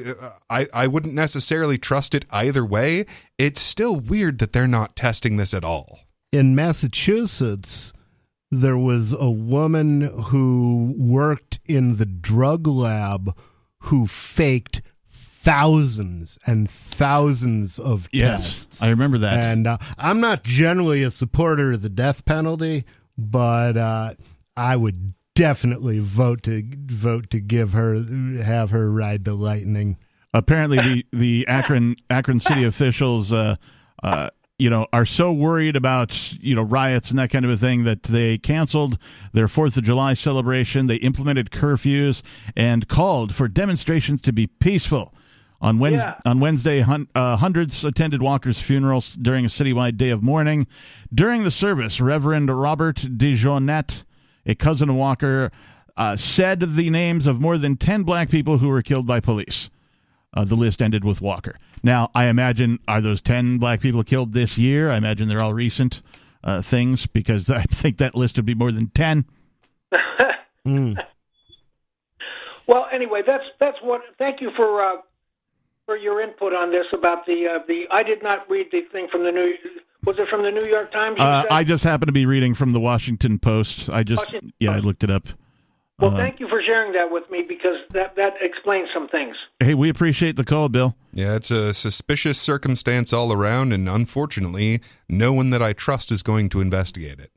I 0.49 0.67
I 0.73 0.87
wouldn't 0.87 1.13
necessarily 1.15 1.77
trust 1.77 2.13
it 2.13 2.25
either 2.31 2.63
way, 2.63 3.05
it's 3.37 3.61
still 3.61 3.99
weird 3.99 4.39
that 4.39 4.53
they're 4.53 4.67
not 4.67 4.95
testing 4.95 5.37
this 5.37 5.53
at 5.53 5.63
all. 5.63 5.99
in 6.31 6.55
Massachusetts, 6.55 7.93
there 8.51 8.77
was 8.77 9.13
a 9.13 9.29
woman 9.29 10.01
who 10.25 10.93
worked 10.97 11.59
in 11.65 11.97
the 11.97 12.05
drug 12.05 12.67
lab 12.67 13.35
who 13.83 14.07
faked 14.07 14.81
thousands 15.47 16.37
and 16.45 16.69
thousands 16.69 17.79
of 17.79 18.09
Yes, 18.11 18.43
tests. 18.65 18.83
I 18.83 18.89
remember 18.89 19.17
that. 19.19 19.41
And 19.43 19.65
uh, 19.65 19.77
I'm 19.97 20.19
not 20.19 20.43
generally 20.43 21.03
a 21.03 21.09
supporter 21.11 21.71
of 21.71 21.81
the 21.81 21.89
death 21.89 22.25
penalty, 22.25 22.83
but 23.17 23.77
uh, 23.77 24.13
I 24.57 24.75
would 24.75 25.13
definitely 25.35 25.99
vote 25.99 26.43
to 26.43 26.63
vote 26.87 27.29
to 27.29 27.39
give 27.39 27.71
her 27.73 28.03
have 28.43 28.71
her 28.71 28.91
ride 28.91 29.23
the 29.23 29.33
lightning. 29.35 29.97
apparently 30.33 30.77
the 30.79 31.05
the 31.17 31.47
Akron 31.47 31.95
Akron 32.09 32.39
city 32.39 32.63
officials 32.65 33.31
uh 33.31 33.55
uh 34.01 34.29
you 34.57 34.67
know 34.69 34.87
are 34.91 35.05
so 35.05 35.31
worried 35.31 35.75
about 35.75 36.33
you 36.41 36.55
know 36.55 36.63
riots 36.63 37.11
and 37.11 37.19
that 37.19 37.29
kind 37.29 37.45
of 37.45 37.51
a 37.51 37.57
thing 37.57 37.83
that 37.83 38.01
they 38.03 38.39
canceled 38.39 38.97
their 39.31 39.45
4th 39.45 39.77
of 39.77 39.83
July 39.83 40.15
celebration 40.15 40.87
they 40.87 40.95
implemented 40.95 41.51
curfews 41.51 42.23
and 42.55 42.87
called 42.87 43.35
for 43.35 43.47
demonstrations 43.47 44.19
to 44.21 44.33
be 44.33 44.47
peaceful 44.47 45.13
on 45.61 45.79
Wednesday, 45.79 46.05
Yeah. 46.25 46.31
on 46.31 46.39
Wednesday, 46.39 46.81
hun- 46.81 47.07
uh, 47.15 47.37
hundreds 47.37 47.83
attended 47.83 48.21
Walker's 48.21 48.59
funeral 48.61 49.03
during 49.21 49.45
a 49.45 49.49
citywide 49.49 49.97
day 49.97 50.09
of 50.09 50.21
mourning. 50.23 50.67
During 51.13 51.43
the 51.43 51.51
service, 51.51 51.99
Reverend 51.99 52.49
Robert 52.49 52.97
DeJournette, 52.97 54.03
a 54.45 54.55
cousin 54.55 54.89
of 54.89 54.95
Walker, 54.95 55.51
uh, 55.95 56.15
said 56.15 56.59
the 56.75 56.89
names 56.89 57.25
of 57.25 57.41
more 57.41 57.57
than 57.57 57.75
10 57.75 58.03
black 58.03 58.29
people 58.29 58.59
who 58.59 58.67
were 58.67 58.81
killed 58.83 59.07
by 59.07 59.19
police. 59.19 59.69
Uh, 60.33 60.45
the 60.45 60.55
list 60.55 60.81
ended 60.81 61.03
with 61.03 61.21
Walker. 61.21 61.57
Now, 61.81 62.11
I 62.13 62.27
imagine, 62.27 62.77
are 62.87 63.01
those 63.01 63.21
10 63.21 63.57
black 63.57 63.81
people 63.81 64.03
killed 64.03 64.33
this 64.33 64.57
year? 64.57 64.91
I 64.91 64.97
imagine 64.97 65.27
they're 65.27 65.41
all 65.41 65.53
recent 65.55 66.01
uh, 66.43 66.61
things 66.61 67.07
because 67.07 67.49
I 67.51 67.63
think 67.63 67.97
that 67.97 68.13
list 68.13 68.35
would 68.35 68.45
be 68.45 68.53
more 68.53 68.71
than 68.71 68.89
10. 68.89 69.25
Well, 72.67 72.85
anyway, 72.91 73.21
that's 73.25 73.45
that's 73.59 73.77
what. 73.81 74.01
Thank 74.17 74.41
you 74.41 74.51
for 74.57 74.81
uh, 74.83 74.95
for 75.87 75.95
your 75.97 76.21
input 76.21 76.53
on 76.53 76.69
this 76.69 76.85
about 76.93 77.25
the 77.25 77.47
uh, 77.47 77.59
the. 77.67 77.85
I 77.89 78.03
did 78.03 78.21
not 78.21 78.47
read 78.47 78.67
the 78.71 78.81
thing 78.91 79.07
from 79.11 79.23
the 79.23 79.31
New. 79.31 79.55
Was 80.05 80.19
it 80.19 80.27
from 80.29 80.43
the 80.43 80.51
New 80.51 80.69
York 80.69 80.91
Times? 80.91 81.19
Uh. 81.19 81.45
I 81.49 81.63
just 81.63 81.83
happen 81.83 82.05
to 82.05 82.11
be 82.11 82.27
reading 82.27 82.53
from 82.53 82.73
the 82.73 82.79
Washington 82.79 83.39
Post. 83.39 83.89
I 83.89 84.03
just, 84.03 84.23
Washington 84.25 84.53
yeah, 84.59 84.71
I 84.71 84.79
looked 84.79 85.03
it 85.03 85.09
up. 85.09 85.27
well, 85.99 86.13
Uh, 86.13 86.17
thank 86.17 86.39
you 86.39 86.47
for 86.49 86.61
sharing 86.61 86.91
that 86.93 87.09
with 87.11 87.23
me 87.31 87.41
because 87.47 87.77
that 87.93 88.15
that 88.17 88.33
explains 88.41 88.89
some 88.93 89.07
things. 89.07 89.35
hey, 89.61 89.73
we 89.73 89.89
appreciate 89.89 90.35
the 90.35 90.43
call, 90.43 90.69
Bill. 90.69 90.95
Yeah, 91.13 91.35
it's 91.35 91.49
a 91.51 91.73
suspicious 91.73 92.37
circumstance 92.37 93.11
all 93.13 93.31
around, 93.33 93.71
and 93.73 93.87
unfortunately, 93.89 94.81
no 95.09 95.31
one 95.33 95.49
that 95.51 95.63
I 95.63 95.71
trust 95.73 96.11
is 96.11 96.21
going 96.21 96.49
to 96.49 96.61
investigate 96.61 97.19
it. 97.19 97.31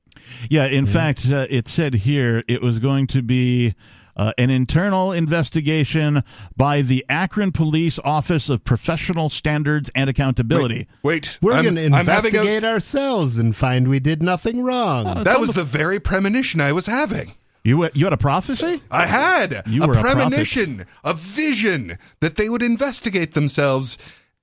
Yeah, 0.49 0.67
in 0.67 0.87
fact, 0.87 1.29
uh, 1.31 1.47
it 1.51 1.67
said 1.67 1.95
here 1.95 2.45
it 2.47 2.63
was 2.63 2.79
going 2.79 3.07
to 3.09 3.23
be 3.23 3.75
uh, 4.21 4.33
an 4.37 4.51
internal 4.51 5.13
investigation 5.13 6.23
by 6.55 6.83
the 6.83 7.03
Akron 7.09 7.53
Police 7.53 7.99
Office 8.05 8.51
of 8.51 8.63
Professional 8.65 9.31
Standards 9.31 9.91
and 9.95 10.11
Accountability. 10.11 10.87
Wait, 11.03 11.39
We're 11.41 11.63
going 11.63 11.77
to 11.77 11.87
I'm 11.87 11.95
a- 11.95 12.01
investigate 12.01 12.63
ourselves 12.63 13.39
and 13.39 13.57
find 13.57 13.89
we 13.89 13.99
did 13.99 14.23
nothing 14.23 14.63
wrong. 14.63 15.25
that 15.25 15.41
was 15.41 15.53
the 15.53 15.65
very 15.65 15.99
premonition 16.01 16.61
I 16.61 16.73
was 16.73 16.85
having. 16.85 17.33
You 17.65 17.89
you 17.95 18.05
had 18.05 18.13
a 18.13 18.19
prophecy? 18.19 18.83
I 18.91 19.07
had 19.07 19.63
You 19.67 19.85
a 19.85 19.87
were 19.89 19.97
a 19.99 20.01
premonition, 20.03 20.85
a 21.03 21.15
vision 21.15 21.97
that 22.21 22.37
they 22.37 22.51
would 22.51 22.63
investigate 22.63 23.33
themselves 23.33 23.97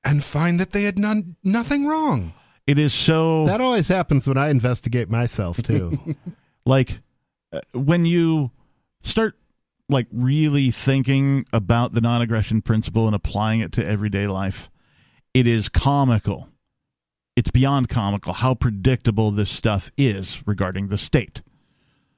and 0.03 0.23
find 0.23 0.59
that 0.59 0.71
they 0.71 0.83
had 0.83 0.95
done 0.95 1.35
nothing 1.43 1.85
wrong. 1.85 2.33
It 2.65 2.79
is 2.79 2.93
so 2.93 3.45
that 3.45 3.61
always 3.61 3.87
happens 3.89 4.27
when 4.27 4.37
I 4.37 4.49
investigate 4.49 5.09
myself 5.09 5.61
too. 5.61 5.97
like 6.65 6.99
uh, 7.53 7.61
when 7.73 8.05
you 8.05 8.49
start 9.01 9.35
like 9.89 10.07
really 10.11 10.72
thinking 10.72 11.45
about 11.53 11.93
the 11.93 12.01
non-aggression 12.01 12.61
principle 12.61 13.05
and 13.05 13.15
applying 13.15 13.61
it 13.61 13.72
to 13.73 13.85
everyday 13.85 14.27
life 14.27 14.69
it 15.38 15.45
is 15.45 15.69
comical. 15.69 16.49
It's 17.35 17.51
beyond 17.51 17.89
comical 17.89 18.34
how 18.34 18.55
predictable 18.55 19.30
this 19.30 19.51
stuff 19.51 19.91
is 19.95 20.41
regarding 20.47 20.88
the 20.88 20.97
state 20.97 21.43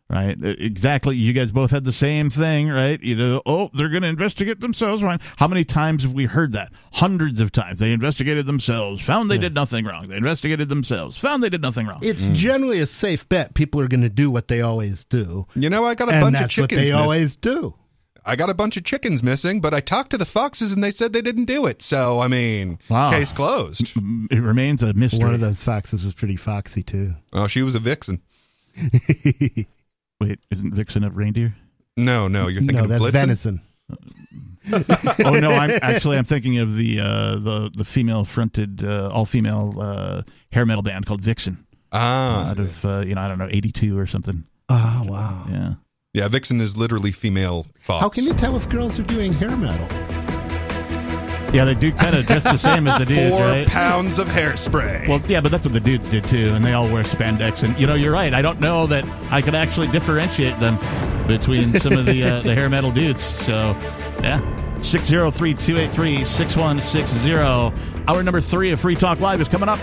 right 0.10 0.38
exactly 0.44 1.16
you 1.16 1.34
guys 1.34 1.52
both 1.52 1.70
had 1.72 1.84
the 1.84 1.92
same 1.94 2.30
thing 2.30 2.68
right 2.70 3.02
you 3.04 3.16
know 3.16 3.42
oh 3.46 3.70
they're 3.74 3.90
going 3.90 4.02
to 4.02 4.08
investigate 4.08 4.60
themselves 4.60 5.04
right 5.04 5.22
how 5.38 5.48
many 5.48 5.64
times 5.64 6.02
have 6.04 6.14
we 6.14 6.26
heard 6.26 6.52
that 6.54 6.72
hundreds 6.94 7.40
of 7.40 7.52
times 7.52 7.80
they 7.80 7.92
investigated 7.92 8.46
themselves 8.48 9.02
found 9.02 9.30
they 9.30 9.38
did 9.38 9.54
nothing 9.54 9.86
wrong 9.86 10.08
they 10.08 10.18
investigated 10.18 10.68
themselves 10.70 11.16
found 11.16 11.44
they 11.44 11.50
did 11.50 11.62
nothing 11.62 11.86
wrong 11.86 12.00
It's 12.02 12.26
hmm. 12.28 12.34
generally 12.34 12.80
a 12.80 12.86
safe 12.88 13.30
bet. 13.30 13.54
People 13.54 13.80
are 13.82 13.88
going 13.88 14.02
to 14.02 14.10
do 14.10 14.32
what 14.32 14.48
they 14.48 14.62
always 14.62 15.06
do. 15.06 15.46
You 15.56 15.70
know, 15.70 15.86
I 15.86 15.94
got 15.96 16.10
a 16.10 16.14
and 16.14 16.22
bunch 16.22 16.38
that's 16.40 16.58
of 16.58 16.62
what 16.64 16.70
chickens. 16.72 16.90
they 16.90 16.94
miss- 16.96 17.02
always 17.02 17.38
do. 17.38 17.76
I 18.26 18.36
got 18.36 18.50
a 18.50 18.54
bunch 18.54 18.78
of 18.78 18.84
chickens 18.84 19.24
missing, 19.24 19.62
but 19.62 19.74
I 19.74 19.80
talked 19.80 20.10
to 20.12 20.18
the 20.18 20.26
foxes 20.26 20.72
and 20.74 20.84
they 20.84 20.92
said 20.92 21.14
they 21.14 21.22
didn't 21.22 21.46
do 21.46 21.66
it. 21.68 21.82
So, 21.82 22.20
I 22.20 22.28
mean, 22.28 22.80
Wow. 22.90 23.12
case 23.12 23.32
closed. 23.32 23.94
it 24.32 24.40
remains 24.42 24.82
a 24.84 24.94
mystery 24.94 25.24
One 25.24 25.34
of 25.34 25.40
those 25.42 25.64
foxes 25.64 26.04
was 26.04 26.14
pretty 26.14 26.36
foxy 26.36 26.84
too. 26.84 27.14
Oh, 27.34 27.48
she 27.48 27.62
was 27.62 27.76
a 27.76 27.80
vixen. 27.80 28.22
Wait, 30.20 30.40
isn't 30.52 30.74
Vixen 30.74 31.04
a 31.04 31.10
reindeer? 31.10 31.56
No, 31.98 32.28
no, 32.28 32.48
you're 32.48 32.62
thinking 32.62 32.78
no, 32.78 32.84
of 32.84 32.90
that's 32.90 33.04
Blitzen. 33.04 33.12
venison. 33.12 33.62
oh 35.26 35.32
no, 35.32 35.52
I'm 35.52 35.80
actually 35.82 36.18
I'm 36.18 36.24
thinking 36.26 36.60
of 36.60 36.76
the 36.76 37.00
uh, 37.00 37.36
the 37.38 37.72
the 37.76 37.86
female 37.86 38.26
fronted 38.26 38.84
uh, 38.84 39.10
all 39.12 39.26
female 39.26 39.74
uh, 39.80 40.22
hair 40.52 40.66
metal 40.66 40.84
band 40.84 41.06
called 41.06 41.22
Vixen 41.22 41.66
Ah, 41.92 42.52
out 42.52 42.60
of 42.60 42.86
uh, 42.86 43.00
you 43.00 43.16
know 43.16 43.22
I 43.22 43.28
don't 43.28 43.40
know 43.40 43.48
82 43.50 43.98
or 43.98 44.06
something. 44.06 44.44
Oh 44.70 45.06
wow! 45.08 45.46
Yeah. 45.50 45.74
yeah, 46.14 46.28
vixen 46.28 46.62
is 46.62 46.78
literally 46.78 47.12
female 47.12 47.66
fox. 47.80 48.02
How 48.02 48.10
can 48.10 48.26
you 48.26 48.34
tell 48.34 48.56
if 48.56 48.70
girls 48.70 49.00
are 49.00 49.04
doing 49.04 49.34
hair 49.34 49.58
metal? 49.58 49.88
Yeah, 51.54 51.66
they 51.66 51.74
do 51.74 51.92
kind 51.92 52.16
of 52.16 52.26
dress 52.26 52.44
the 52.44 52.58
same 52.58 52.88
as 52.88 53.00
the 53.00 53.06
dudes, 53.16 53.30
Four 53.30 53.42
right? 53.42 53.68
pounds 53.68 54.20
of 54.20 54.28
hairspray. 54.28 55.08
Well, 55.08 55.22
yeah, 55.28 55.42
but 55.42 55.52
that's 55.52 55.66
what 55.66 55.74
the 55.74 55.80
dudes 55.80 56.08
did 56.08 56.24
too, 56.24 56.54
and 56.54 56.64
they 56.64 56.74
all 56.74 56.90
wear 56.90 57.04
spandex. 57.04 57.64
And 57.64 57.78
you 57.80 57.88
know, 57.88 57.96
you're 57.96 58.12
right. 58.12 58.34
I 58.34 58.42
don't 58.42 58.60
know 58.60 58.86
that 58.88 59.04
I 59.32 59.42
could 59.42 59.56
actually 59.56 59.88
differentiate 59.88 60.60
them 60.60 60.78
between 61.28 61.80
some 61.80 61.94
of 61.94 62.06
the 62.06 62.24
uh, 62.24 62.42
the 62.42 62.54
hair 62.56 62.70
metal 62.70 62.92
dudes. 62.92 63.24
So, 63.46 63.76
yeah. 64.22 64.40
603 64.82 65.54
283 65.56 66.26
6160. 66.26 67.34
Hour 68.08 68.24
number 68.24 68.42
three 68.42 68.72
of 68.72 68.80
Free 68.80 68.96
Talk 68.96 69.20
Live 69.20 69.42
is 69.42 69.48
coming 69.48 69.70
up. 69.70 69.80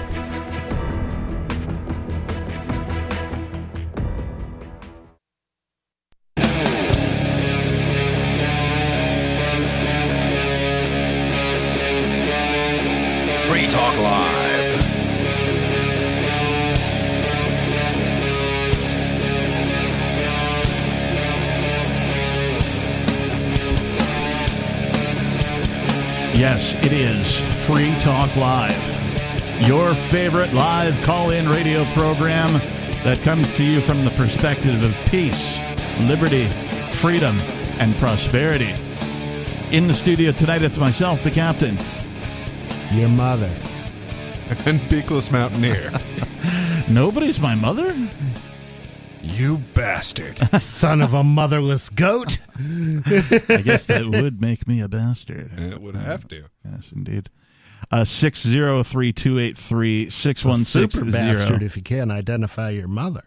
Talk 28.07 28.37
Live, 28.37 29.67
your 29.67 29.93
favorite 29.97 30.53
live 30.53 31.03
call 31.03 31.33
in 31.33 31.49
radio 31.49 31.85
program 31.87 32.53
that 33.03 33.21
comes 33.25 33.53
to 33.55 33.65
you 33.65 33.81
from 33.81 34.05
the 34.05 34.13
perspective 34.13 34.81
of 34.85 34.95
peace, 35.11 35.59
liberty, 36.03 36.47
freedom, 36.93 37.37
and 37.81 37.97
prosperity. 37.97 38.73
In 39.73 39.89
the 39.89 39.93
studio 39.93 40.31
tonight, 40.31 40.63
it's 40.63 40.79
myself, 40.79 41.25
the 41.25 41.33
captain. 41.33 41.77
Your 42.93 43.09
mother. 43.09 43.47
and 44.67 44.79
Peakless 44.89 45.33
Mountaineer. 45.33 45.91
Nobody's 46.89 47.41
my 47.41 47.57
mother? 47.57 47.93
you 49.21 49.57
bastard. 49.75 50.39
Son 50.61 51.03
of 51.03 51.13
a 51.13 51.25
motherless 51.25 51.91
goat. 51.91 52.39
I 52.57 53.63
guess 53.65 53.87
that 53.87 54.07
would 54.07 54.41
make 54.41 54.69
me 54.69 54.81
a 54.81 54.87
bastard. 54.87 55.59
It 55.59 55.81
would 55.81 55.97
have 55.97 56.29
to. 56.29 56.45
Yes, 56.65 56.93
indeed. 56.93 57.31
Uh, 57.91 58.05
603 58.05 59.13
283 59.13 60.07
A 60.07 60.11
super 60.11 60.35
6160. 60.35 61.11
bastard 61.13 61.63
if 61.63 61.77
you 61.77 61.83
can't 61.83 62.11
identify 62.11 62.71
your 62.71 62.89
mother. 62.89 63.23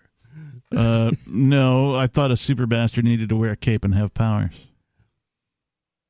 Uh, 0.75 1.11
no, 1.25 1.95
I 1.95 2.05
thought 2.07 2.29
a 2.31 2.37
super 2.37 2.65
bastard 2.67 3.05
needed 3.05 3.29
to 3.29 3.35
wear 3.35 3.51
a 3.51 3.55
cape 3.55 3.83
and 3.85 3.95
have 3.95 4.13
powers. 4.13 4.53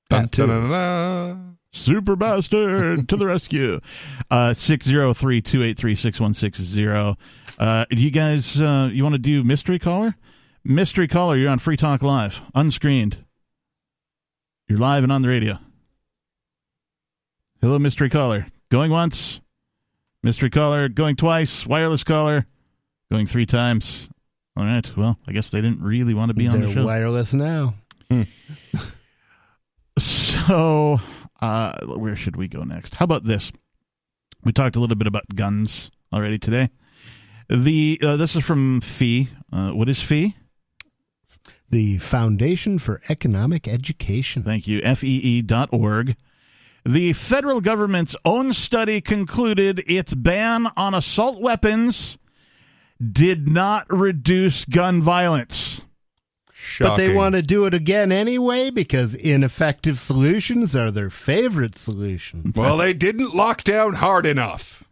That 0.10 0.32
too. 0.32 0.48
Da-da-da-da. 0.48 1.38
Super 1.72 2.16
bastard 2.16 3.08
to 3.08 3.16
the 3.16 3.28
rescue. 3.28 3.80
Uh 4.32 4.50
603-283-6160. 4.56 7.16
Uh 7.60 7.86
do 7.92 7.98
you 8.02 8.10
guys 8.12 8.60
uh 8.60 8.90
you 8.92 9.04
want 9.04 9.14
to 9.14 9.20
do 9.20 9.44
mystery 9.44 9.78
caller? 9.78 10.16
Mystery 10.64 11.08
caller, 11.08 11.38
you're 11.38 11.52
on 11.52 11.60
Free 11.60 11.78
Talk 11.78 12.02
Live, 12.02 12.42
unscreened. 12.56 13.24
You're 14.68 14.80
live 14.80 15.04
and 15.04 15.12
on 15.12 15.22
the 15.22 15.28
radio. 15.30 15.60
Hello 17.62 17.78
mystery 17.80 18.10
caller. 18.10 18.48
Going 18.70 18.92
once. 18.92 19.42
Mystery 20.24 20.50
caller 20.50 20.90
going 20.90 21.16
twice. 21.16 21.66
Wireless 21.66 22.04
caller 22.04 22.46
going 23.12 23.26
3 23.28 23.46
times. 23.46 24.10
All 24.56 24.64
right. 24.64 24.96
Well, 24.98 25.18
I 25.28 25.32
guess 25.32 25.50
they 25.52 25.62
didn't 25.62 25.82
really 25.84 26.14
want 26.14 26.30
to 26.30 26.34
be 26.34 26.48
on 26.48 26.60
They're 26.60 26.68
the 26.68 26.74
show. 26.74 26.86
wireless 26.86 27.34
now. 27.34 27.76
So, 29.98 31.00
uh, 31.42 31.86
where 31.86 32.16
should 32.16 32.38
we 32.38 32.48
go 32.48 32.64
next? 32.64 32.96
How 32.96 33.04
about 33.04 33.26
this? 33.26 33.52
We 34.46 34.54
talked 34.54 34.78
a 34.78 34.80
little 34.80 34.96
bit 34.96 35.08
about 35.08 35.24
guns 35.36 35.92
already 36.14 36.40
today. 36.40 36.70
The 37.50 38.00
uh, 38.02 38.16
this 38.16 38.34
is 38.38 38.46
from 38.46 38.80
Fee. 38.80 39.28
Uh, 39.52 39.72
what 39.72 39.90
is 39.90 40.02
Fee? 40.02 40.38
The 41.70 41.98
Foundation 41.98 42.80
for 42.80 43.02
Economic 43.10 43.68
Education. 43.68 44.42
Thank 44.42 44.68
you. 44.70 44.82
FEE 44.96 45.42
dot 45.42 45.68
org. 45.74 46.16
The 46.86 47.14
federal 47.14 47.62
government's 47.62 48.16
own 48.26 48.54
study 48.54 49.02
concluded 49.02 49.84
its 49.88 50.14
ban 50.14 50.68
on 50.78 50.94
assault 50.94 51.42
weapons 51.42 52.18
did 53.12 53.48
not 53.48 53.86
reduce 53.92 54.66
gun 54.66 55.02
violence. 55.02 55.82
But 56.80 56.98
they 56.98 57.14
want 57.14 57.36
to 57.36 57.42
do 57.42 57.66
it 57.66 57.74
again 57.74 58.12
anyway 58.12 58.70
because 58.70 59.16
ineffective 59.16 60.00
solutions 60.00 60.76
are 60.76 60.92
their 60.92 61.10
favorite 61.10 61.78
solution. 61.78 62.54
Well, 62.56 62.78
they 62.78 62.94
didn't 62.94 63.34
lock 63.34 63.64
down 63.64 63.94
hard 63.94 64.26
enough. 64.26 64.84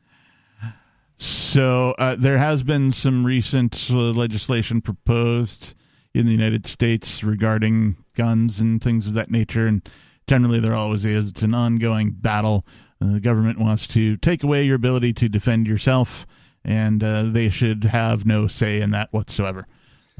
So 1.17 1.95
uh, 1.97 2.15
there 2.17 2.37
has 2.37 2.63
been 2.63 2.91
some 2.91 3.25
recent 3.25 3.87
uh, 3.89 3.95
legislation 3.95 4.81
proposed 4.81 5.73
in 6.13 6.25
the 6.25 6.31
United 6.31 6.65
States 6.65 7.23
regarding 7.23 7.97
guns 8.15 8.59
and 8.59 8.81
things 8.81 9.07
of 9.07 9.13
that 9.15 9.31
nature, 9.31 9.65
and 9.65 9.87
generally 10.27 10.59
there 10.59 10.75
always 10.75 11.05
is. 11.05 11.29
It's 11.29 11.41
an 11.41 11.53
ongoing 11.53 12.11
battle. 12.11 12.65
Uh, 13.01 13.13
the 13.13 13.19
government 13.19 13.59
wants 13.59 13.87
to 13.87 14.17
take 14.17 14.43
away 14.43 14.63
your 14.63 14.75
ability 14.75 15.13
to 15.13 15.29
defend 15.29 15.67
yourself, 15.67 16.27
and 16.63 17.03
uh, 17.03 17.23
they 17.23 17.49
should 17.49 17.85
have 17.85 18.25
no 18.25 18.47
say 18.47 18.81
in 18.81 18.91
that 18.91 19.11
whatsoever. 19.11 19.65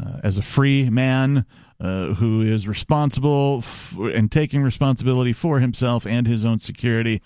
Uh, 0.01 0.19
as 0.23 0.38
a 0.38 0.43
free 0.43 0.89
man 0.89 1.45
uh, 1.79 2.13
who 2.13 2.41
is 2.41 2.67
responsible 2.67 3.63
and 3.97 4.31
taking 4.31 4.63
responsibility 4.63 5.34
for 5.34 5.59
himself 5.59 6.05
and 6.05 6.27
his 6.27 6.45
own 6.45 6.59
security, 6.59 7.21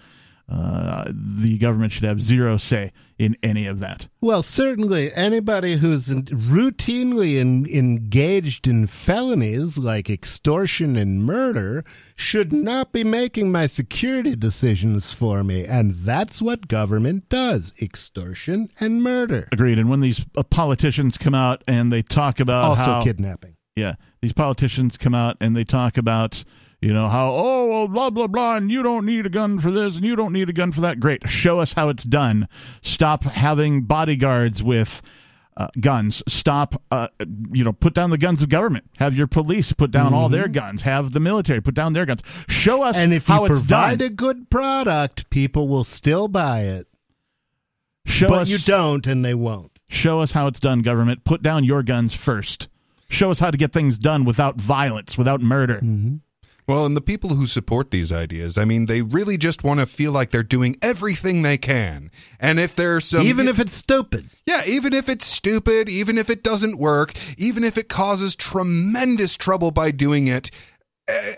uh, 0.49 1.11
the 1.13 1.57
government 1.57 1.91
should 1.91 2.03
have 2.03 2.21
zero 2.21 2.57
say 2.57 2.91
in 3.21 3.37
any 3.43 3.67
of 3.67 3.79
that. 3.79 4.07
Well, 4.19 4.41
certainly 4.41 5.13
anybody 5.13 5.75
who's 5.75 6.09
routinely 6.09 7.39
in, 7.39 7.67
engaged 7.67 8.67
in 8.67 8.87
felonies 8.87 9.77
like 9.77 10.09
extortion 10.09 10.95
and 10.95 11.23
murder 11.23 11.83
should 12.15 12.51
not 12.51 12.91
be 12.91 13.03
making 13.03 13.51
my 13.51 13.67
security 13.67 14.35
decisions 14.35 15.13
for 15.13 15.43
me. 15.43 15.65
And 15.65 15.93
that's 15.93 16.41
what 16.41 16.67
government 16.67 17.29
does 17.29 17.73
extortion 17.79 18.69
and 18.79 19.03
murder. 19.03 19.47
Agreed. 19.51 19.77
And 19.77 19.89
when 19.89 19.99
these 19.99 20.25
uh, 20.35 20.41
politicians 20.41 21.19
come 21.19 21.35
out 21.35 21.63
and 21.67 21.91
they 21.93 22.01
talk 22.01 22.39
about 22.39 22.63
Also, 22.63 22.81
how, 22.91 23.03
kidnapping. 23.03 23.55
yeah, 23.75 23.95
these 24.23 24.33
politicians 24.33 24.97
come 24.97 25.13
out 25.13 25.37
and 25.39 25.55
they 25.55 25.63
talk 25.63 25.95
about 25.95 26.43
you 26.81 26.93
know 26.93 27.07
how 27.09 27.31
oh 27.33 27.67
well 27.67 27.87
blah 27.87 28.09
blah 28.09 28.27
blah 28.27 28.55
and 28.57 28.71
you 28.71 28.81
don't 28.83 29.05
need 29.05 29.25
a 29.25 29.29
gun 29.29 29.59
for 29.59 29.71
this 29.71 29.95
and 29.97 30.05
you 30.05 30.15
don't 30.15 30.33
need 30.33 30.49
a 30.49 30.53
gun 30.53 30.71
for 30.71 30.81
that. 30.81 30.99
Great, 30.99 31.29
show 31.29 31.59
us 31.59 31.73
how 31.73 31.89
it's 31.89 32.03
done. 32.03 32.47
Stop 32.81 33.23
having 33.23 33.83
bodyguards 33.83 34.61
with. 34.63 35.01
Uh, 35.57 35.67
guns. 35.81 36.23
Stop. 36.29 36.81
Uh, 36.91 37.09
you 37.51 37.61
know, 37.61 37.73
put 37.73 37.93
down 37.93 38.09
the 38.09 38.17
guns 38.17 38.41
of 38.41 38.47
government. 38.47 38.85
Have 38.99 39.17
your 39.17 39.27
police 39.27 39.73
put 39.73 39.91
down 39.91 40.13
all 40.13 40.29
their 40.29 40.47
guns. 40.47 40.83
Have 40.83 41.11
the 41.11 41.19
military 41.19 41.61
put 41.61 41.75
down 41.75 41.91
their 41.91 42.05
guns. 42.05 42.23
Show 42.47 42.83
us 42.83 42.95
And 42.95 43.13
if 43.13 43.27
how 43.27 43.41
you 43.41 43.45
it's 43.47 43.59
provide 43.59 43.99
done. 43.99 44.07
a 44.07 44.09
good 44.11 44.49
product, 44.49 45.29
people 45.29 45.67
will 45.67 45.83
still 45.83 46.29
buy 46.29 46.61
it. 46.61 46.87
Show 48.05 48.29
but 48.29 48.43
us. 48.43 48.49
you 48.49 48.59
don't, 48.59 49.05
and 49.05 49.25
they 49.25 49.33
won't. 49.35 49.77
Show 49.89 50.21
us 50.21 50.31
how 50.31 50.47
it's 50.47 50.61
done, 50.61 50.81
government. 50.83 51.25
Put 51.25 51.43
down 51.43 51.65
your 51.65 51.83
guns 51.83 52.13
first. 52.13 52.69
Show 53.09 53.29
us 53.29 53.39
how 53.39 53.51
to 53.51 53.57
get 53.57 53.73
things 53.73 53.99
done 53.99 54.23
without 54.23 54.55
violence, 54.55 55.17
without 55.17 55.41
murder. 55.41 55.81
Well, 56.67 56.85
and 56.85 56.95
the 56.95 57.01
people 57.01 57.31
who 57.31 57.47
support 57.47 57.91
these 57.91 58.11
ideas, 58.11 58.57
I 58.57 58.65
mean, 58.65 58.85
they 58.85 59.01
really 59.01 59.37
just 59.37 59.63
want 59.63 59.79
to 59.79 59.85
feel 59.85 60.11
like 60.11 60.31
they're 60.31 60.43
doing 60.43 60.77
everything 60.81 61.41
they 61.41 61.57
can. 61.57 62.11
And 62.39 62.59
if 62.59 62.75
there's 62.75 63.05
some. 63.05 63.21
Even 63.21 63.47
if 63.47 63.59
it's 63.59 63.73
stupid. 63.73 64.29
Yeah, 64.45 64.63
even 64.65 64.93
if 64.93 65.09
it's 65.09 65.25
stupid, 65.25 65.89
even 65.89 66.17
if 66.17 66.29
it 66.29 66.43
doesn't 66.43 66.77
work, 66.77 67.13
even 67.37 67.63
if 67.63 67.77
it 67.77 67.89
causes 67.89 68.35
tremendous 68.35 69.35
trouble 69.35 69.71
by 69.71 69.91
doing 69.91 70.27
it, 70.27 70.51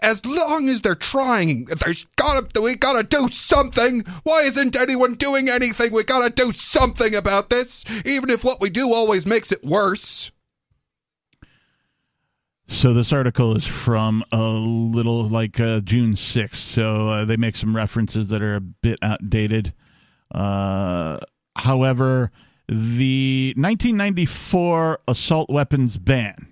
as 0.01 0.25
long 0.25 0.69
as 0.69 0.81
they're 0.81 0.95
trying, 0.95 1.65
there's 1.65 2.05
gotta 2.15 2.61
we 2.61 2.75
gotta 2.75 3.03
do 3.03 3.27
something. 3.29 4.01
Why 4.23 4.43
isn't 4.43 4.75
anyone 4.75 5.15
doing 5.15 5.49
anything? 5.49 5.91
We 5.91 6.03
gotta 6.03 6.29
do 6.29 6.51
something 6.51 7.15
about 7.15 7.49
this, 7.49 7.83
even 8.05 8.29
if 8.29 8.43
what 8.43 8.61
we 8.61 8.69
do 8.69 8.93
always 8.93 9.25
makes 9.25 9.51
it 9.51 9.63
worse. 9.63 10.31
So 12.67 12.93
this 12.93 13.11
article 13.13 13.55
is 13.55 13.65
from 13.65 14.23
a 14.31 14.41
little 14.41 15.27
like 15.27 15.59
uh, 15.59 15.81
June 15.81 16.13
6th. 16.13 16.55
So 16.55 17.09
uh, 17.09 17.25
they 17.25 17.37
make 17.37 17.55
some 17.55 17.75
references 17.75 18.29
that 18.29 18.41
are 18.41 18.55
a 18.55 18.61
bit 18.61 18.99
outdated. 19.01 19.73
Uh, 20.33 21.19
however, 21.55 22.31
the 22.67 23.53
1994 23.57 24.99
assault 25.07 25.49
weapons 25.49 25.97
ban. 25.97 26.47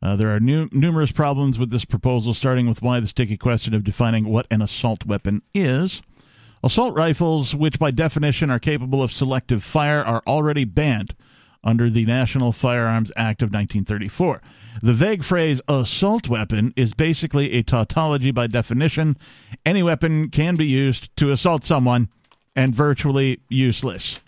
Uh, 0.00 0.14
there 0.14 0.34
are 0.34 0.38
nu- 0.40 0.68
numerous 0.70 1.10
problems 1.10 1.58
with 1.58 1.70
this 1.70 1.84
proposal, 1.84 2.32
starting 2.32 2.68
with 2.68 2.82
why 2.82 3.00
the 3.00 3.08
sticky 3.08 3.36
question 3.36 3.74
of 3.74 3.82
defining 3.82 4.28
what 4.28 4.46
an 4.50 4.62
assault 4.62 5.04
weapon 5.04 5.42
is. 5.54 6.02
Assault 6.62 6.94
rifles, 6.94 7.54
which 7.54 7.78
by 7.78 7.90
definition 7.90 8.50
are 8.50 8.60
capable 8.60 9.02
of 9.02 9.10
selective 9.12 9.62
fire, 9.64 10.02
are 10.02 10.22
already 10.26 10.64
banned 10.64 11.14
under 11.68 11.90
the 11.90 12.06
National 12.06 12.50
Firearms 12.50 13.12
Act 13.14 13.42
of 13.42 13.48
1934. 13.48 14.40
The 14.82 14.94
vague 14.94 15.22
phrase 15.22 15.60
assault 15.68 16.26
weapon 16.26 16.72
is 16.76 16.94
basically 16.94 17.52
a 17.52 17.62
tautology 17.62 18.30
by 18.30 18.46
definition. 18.46 19.18
Any 19.66 19.82
weapon 19.82 20.30
can 20.30 20.56
be 20.56 20.64
used 20.64 21.14
to 21.18 21.30
assault 21.30 21.64
someone 21.64 22.08
and 22.56 22.74
virtually 22.74 23.40
useless. 23.50 24.20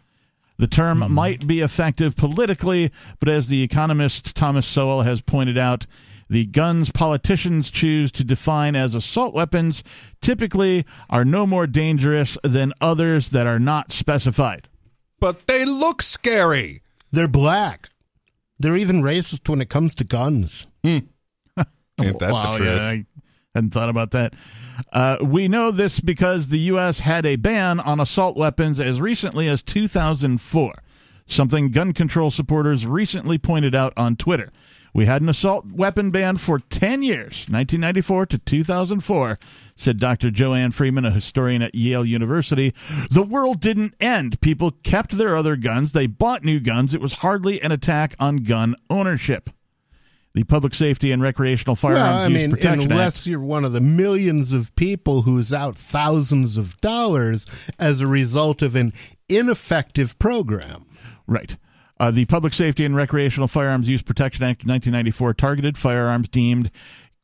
The 0.59 0.67
term 0.67 1.01
hmm. 1.01 1.15
might 1.15 1.47
be 1.47 1.61
effective 1.61 2.15
politically, 2.15 2.93
but 3.21 3.31
as 3.31 3.49
the 3.49 3.63
economist 3.63 4.37
Thomas 4.37 4.67
Sowell 4.67 5.03
has 5.03 5.23
pointed 5.23 5.57
out, 5.57 5.87
the 6.29 6.45
guns 6.45 6.91
politicians 6.91 7.71
choose 7.71 8.13
to 8.13 8.23
define 8.23 8.77
as 8.77 8.95
assault 8.95 9.33
weapons 9.33 9.83
typically 10.21 10.85
are 11.09 11.25
no 11.25 11.47
more 11.47 11.67
dangerous 11.67 12.37
than 12.45 12.75
others 12.83 13.31
that 13.31 13.47
are 13.47 13.59
not 13.59 13.93
specified. 13.93 14.69
But 15.19 15.47
they 15.47 15.65
look 15.65 16.03
scary. 16.03 16.83
They're 17.13 17.29
black. 17.29 17.89
They're 18.59 18.77
even 18.77 19.03
racist 19.03 19.49
when 19.49 19.61
it 19.61 19.71
comes 19.71 19.95
to 19.97 20.05
guns. 20.05 20.67
Ain't 20.85 21.09
that 21.99 22.33
wow, 22.33 22.53
the 22.53 22.59
truth? 22.59 22.69
yeah, 22.69 22.89
I 22.89 23.07
hadn't 23.55 23.71
thought 23.71 23.89
about 23.89 24.11
that. 24.13 24.35
Uh, 24.93 25.17
we 25.23 25.49
know 25.49 25.71
this 25.71 26.01
because 26.01 26.49
the 26.49 26.59
U.S. 26.59 27.01
had 27.01 27.27
a 27.27 27.37
ban 27.37 27.81
on 27.81 28.01
assault 28.01 28.37
weapons 28.37 28.81
as 28.81 29.01
recently 29.01 29.49
as 29.49 29.63
2004, 29.63 30.83
something 31.27 31.71
gun 31.71 31.93
control 31.93 32.31
supporters 32.31 32.87
recently 32.87 33.39
pointed 33.39 33.75
out 33.75 33.93
on 33.97 34.17
Twitter. 34.17 34.51
We 34.93 35.07
had 35.07 35.23
an 35.23 35.29
assault 35.29 35.67
weapon 35.67 36.11
ban 36.11 36.37
for 36.39 36.59
10 36.59 37.03
years, 37.03 37.47
1994 37.49 38.27
to 38.27 38.39
2004, 38.39 39.39
said 39.81 39.99
Dr. 39.99 40.31
Joanne 40.31 40.73
Freeman, 40.73 41.05
a 41.05 41.11
historian 41.11 41.63
at 41.63 41.75
Yale 41.75 42.05
University. 42.05 42.75
The 43.11 43.23
world 43.23 43.61
didn't 43.61 43.95
end. 44.01 44.41
People 44.41 44.73
kept 44.83 45.17
their 45.17 45.37
other 45.37 45.57
guns, 45.57 45.93
they 45.93 46.07
bought 46.07 46.45
new 46.45 46.61
guns. 46.61 46.95
It 46.95 47.01
was 47.01 47.15
hardly 47.15 47.61
an 47.63 47.73
attack 47.73 48.15
on 48.19 48.39
gun 48.39 48.77
ownership. 48.89 49.51
The 50.33 50.45
Public 50.45 50.75
Safety 50.75 51.11
and 51.11 51.21
Recreational 51.21 51.75
Firearms 51.75 52.01
well, 52.03 52.23
I 52.23 52.27
Use 52.29 52.43
mean, 52.43 52.51
Protection 52.53 52.93
unless 52.93 53.19
Act. 53.19 53.27
you're 53.27 53.41
one 53.41 53.65
of 53.65 53.73
the 53.73 53.81
millions 53.81 54.53
of 54.53 54.75
people 54.77 55.23
who's 55.23 55.53
out 55.53 55.77
thousands 55.77 56.57
of 56.57 56.81
dollars 56.81 57.47
as 57.81 58.01
a 58.01 58.07
result 58.07 58.63
of 58.63 58.77
an 58.77 58.93
ineffective 59.29 60.17
program. 60.21 60.87
Right. 61.27 61.57
Uh, 61.99 62.11
the 62.11 62.27
Public 62.27 62.53
Safety 62.53 62.85
and 62.85 62.95
Recreational 62.95 63.49
Firearms 63.49 63.89
Use 63.89 64.03
Protection 64.03 64.45
Act 64.45 64.63
of 64.63 64.69
1994 64.69 65.35
targeted 65.35 65.77
firearms 65.77 66.29
deemed, 66.29 66.71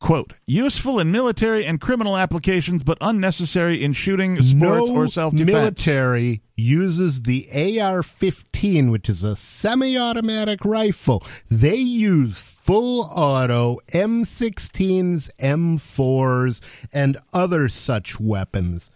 quote, 0.07 0.35
useful 0.47 1.01
in 1.01 1.11
military 1.11 1.67
and 1.67 1.81
criminal 1.81 2.17
applications, 2.17 2.85
but 2.85 2.97
unnecessary 3.01 3.83
in 3.83 3.93
shooting, 3.93 4.37
sports, 4.41 4.89
no 4.89 4.95
or 4.95 5.09
self 5.09 5.33
defense. 5.33 5.51
The 5.51 5.53
military 5.53 6.43
uses 6.57 7.23
the 7.23 7.49
AR-15, 7.53 8.93
which 8.93 9.09
is 9.09 9.25
a 9.25 9.35
semi-automatic 9.35 10.65
rifle. 10.65 11.25
They 11.51 11.75
use 11.75 12.41
full 12.41 13.09
auto 13.13 13.79
M16s, 13.89 15.29
M4s, 15.41 16.61
and 16.93 17.19
other 17.33 17.69
such 17.69 18.21
weapons. 18.21 18.91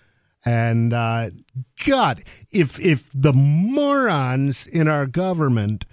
And 0.44 0.92
uh, 0.92 1.30
God, 1.86 2.22
if 2.52 2.78
if 2.78 3.10
the 3.12 3.32
morons 3.32 4.64
in 4.66 4.86
our 4.86 5.06
government 5.06 5.86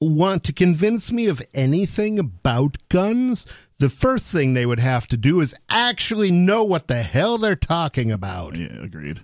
want 0.00 0.44
to 0.44 0.52
convince 0.52 1.10
me 1.10 1.26
of 1.26 1.42
anything 1.54 2.18
about 2.18 2.76
guns, 2.88 3.46
the 3.78 3.88
first 3.90 4.30
thing 4.32 4.54
they 4.54 4.66
would 4.66 4.80
have 4.80 5.06
to 5.08 5.16
do 5.16 5.40
is 5.40 5.54
actually 5.68 6.30
know 6.30 6.64
what 6.64 6.88
the 6.88 7.02
hell 7.02 7.38
they're 7.38 7.56
talking 7.56 8.10
about. 8.10 8.56
Yeah, 8.56 8.82
agreed. 8.82 9.20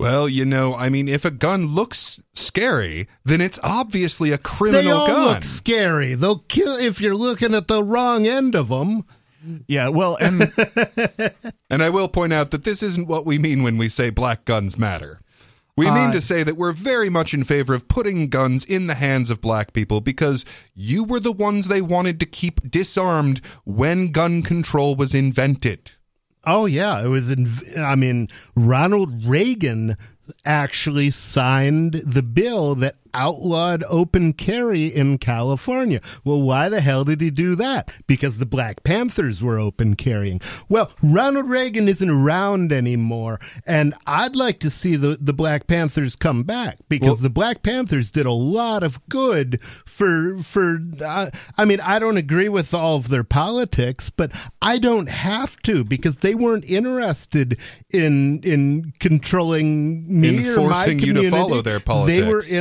Well, 0.00 0.28
you 0.28 0.44
know, 0.44 0.74
I 0.74 0.88
mean, 0.88 1.06
if 1.08 1.24
a 1.24 1.30
gun 1.30 1.66
looks 1.66 2.20
scary, 2.34 3.06
then 3.24 3.40
it's 3.40 3.60
obviously 3.62 4.32
a 4.32 4.38
criminal 4.38 4.82
They 4.82 4.88
criminal 4.88 5.00
all 5.00 5.06
gun. 5.06 5.34
look 5.34 5.44
scary. 5.44 6.14
They'll 6.14 6.38
kill 6.38 6.76
if 6.76 7.00
you're 7.00 7.14
looking 7.14 7.54
at 7.54 7.68
the 7.68 7.84
wrong 7.84 8.26
end 8.26 8.56
of 8.56 8.68
them. 8.68 9.04
Yeah, 9.68 9.88
well, 9.88 10.16
and 10.20 10.52
and 11.70 11.82
I 11.82 11.90
will 11.90 12.08
point 12.08 12.32
out 12.32 12.50
that 12.52 12.64
this 12.64 12.82
isn't 12.82 13.08
what 13.08 13.26
we 13.26 13.38
mean 13.38 13.62
when 13.62 13.76
we 13.78 13.88
say 13.88 14.10
black 14.10 14.44
guns 14.44 14.78
matter. 14.78 15.20
We 15.76 15.86
mean 15.86 16.10
Uh, 16.10 16.12
to 16.12 16.20
say 16.20 16.42
that 16.42 16.58
we're 16.58 16.72
very 16.72 17.08
much 17.08 17.32
in 17.32 17.44
favor 17.44 17.72
of 17.72 17.88
putting 17.88 18.28
guns 18.28 18.64
in 18.64 18.88
the 18.88 18.94
hands 18.94 19.30
of 19.30 19.40
black 19.40 19.72
people 19.72 20.02
because 20.02 20.44
you 20.74 21.02
were 21.02 21.20
the 21.20 21.32
ones 21.32 21.68
they 21.68 21.80
wanted 21.80 22.20
to 22.20 22.26
keep 22.26 22.70
disarmed 22.70 23.40
when 23.64 24.08
gun 24.08 24.42
control 24.42 24.94
was 24.96 25.14
invented. 25.14 25.92
Oh 26.44 26.66
yeah, 26.66 27.02
it 27.02 27.08
was. 27.08 27.30
In, 27.30 27.48
I 27.78 27.94
mean, 27.94 28.28
Ronald 28.54 29.24
Reagan 29.24 29.96
actually 30.44 31.10
signed 31.10 32.02
the 32.04 32.22
bill 32.22 32.74
that 32.76 32.96
outlawed 33.14 33.84
open 33.88 34.32
carry 34.32 34.86
in 34.86 35.18
California. 35.18 36.00
Well, 36.24 36.42
why 36.42 36.68
the 36.68 36.80
hell 36.80 37.04
did 37.04 37.20
he 37.20 37.30
do 37.30 37.54
that? 37.56 37.90
Because 38.06 38.38
the 38.38 38.46
Black 38.46 38.82
Panthers 38.84 39.42
were 39.42 39.58
open 39.58 39.94
carrying. 39.96 40.40
Well, 40.68 40.90
Ronald 41.02 41.48
Reagan 41.48 41.88
isn't 41.88 42.08
around 42.10 42.72
anymore, 42.72 43.40
and 43.66 43.94
I'd 44.06 44.36
like 44.36 44.60
to 44.60 44.70
see 44.70 44.96
the, 44.96 45.18
the 45.20 45.32
Black 45.32 45.66
Panthers 45.66 46.16
come 46.16 46.42
back 46.42 46.78
because 46.88 47.06
Well- 47.08 47.16
the 47.16 47.30
Black 47.30 47.62
Panthers 47.62 48.10
did 48.10 48.26
a 48.26 48.32
lot 48.32 48.82
of 48.82 49.00
good 49.08 49.60
for 49.86 50.38
for. 50.42 50.78
Uh, 51.04 51.30
I 51.56 51.64
mean, 51.64 51.80
I 51.80 51.98
don't 51.98 52.16
agree 52.16 52.48
with 52.48 52.72
all 52.74 52.96
of 52.96 53.08
their 53.08 53.24
politics, 53.24 54.10
but 54.10 54.30
I 54.60 54.78
don't 54.78 55.08
have 55.08 55.56
to 55.62 55.84
because 55.84 56.18
they 56.18 56.34
weren't 56.34 56.64
interested 56.64 57.58
in 57.90 58.40
in 58.42 58.92
controlling 59.00 60.06
me 60.20 60.28
or 60.48 60.56
my 60.56 60.62
Enforcing 60.62 60.98
you 60.98 61.06
to 61.06 61.12
community. 61.22 61.30
follow 61.30 61.62
their 61.62 61.80
politics. 61.80 62.18
They 62.18 62.22
were 62.26 62.32
politics. 62.32 62.52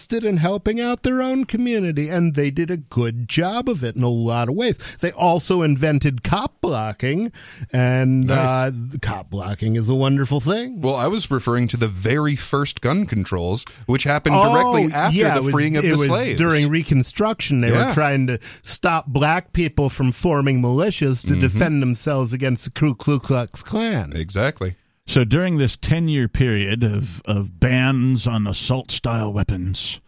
Interested 0.00 0.24
in 0.26 0.38
helping 0.38 0.80
out 0.80 1.02
their 1.02 1.20
own 1.20 1.44
community, 1.44 2.08
and 2.08 2.34
they 2.34 2.50
did 2.50 2.70
a 2.70 2.78
good 2.78 3.28
job 3.28 3.68
of 3.68 3.84
it 3.84 3.96
in 3.96 4.02
a 4.02 4.08
lot 4.08 4.48
of 4.48 4.54
ways. 4.54 4.78
They 5.00 5.12
also 5.12 5.60
invented 5.60 6.22
cop 6.24 6.58
blocking, 6.62 7.30
and 7.70 8.26
Nice. 8.26 8.48
uh, 8.48 8.72
cop 9.02 9.28
blocking 9.28 9.76
is 9.76 9.90
a 9.90 9.94
wonderful 9.94 10.40
thing. 10.40 10.80
Well, 10.80 10.96
I 10.96 11.06
was 11.06 11.30
referring 11.30 11.68
to 11.68 11.76
the 11.76 11.86
very 11.88 12.34
first 12.34 12.80
gun 12.80 13.04
controls, 13.04 13.66
which 13.86 14.04
happened 14.04 14.36
directly 14.36 14.86
Oh, 14.86 14.96
after 14.96 15.18
yeah, 15.18 15.34
the 15.34 15.42
was- 15.42 15.52
freeing 15.52 15.76
of 15.76 15.84
it 15.84 15.88
the 15.92 15.98
was 15.98 16.08
slaves. 16.08 16.38
During 16.38 16.70
Reconstruction, 16.70 17.60
they 17.60 17.68
Yeah. 17.70 17.88
were 17.88 17.92
trying 17.94 18.26
to 18.28 18.38
stop 18.62 19.06
black 19.08 19.52
people 19.52 19.90
from 19.90 20.12
forming 20.12 20.62
militias 20.62 21.24
Mm-hmm. 21.26 21.34
to 21.34 21.40
defend 21.40 21.82
themselves 21.82 22.32
against 22.32 22.64
the 22.64 22.70
Ku 22.70 22.94
Ku 22.94 23.18
Klux 23.18 23.62
Klan. 23.62 24.12
exactly. 24.14 24.76
So 25.06 25.24
during 25.24 25.56
this 25.58 25.76
10 25.76 26.08
year 26.08 26.28
period 26.28 26.84
of, 26.84 27.20
of 27.24 27.58
bans 27.58 28.26
on 28.26 28.46
assault 28.46 28.90
style 28.90 29.32
weapons, 29.32 30.00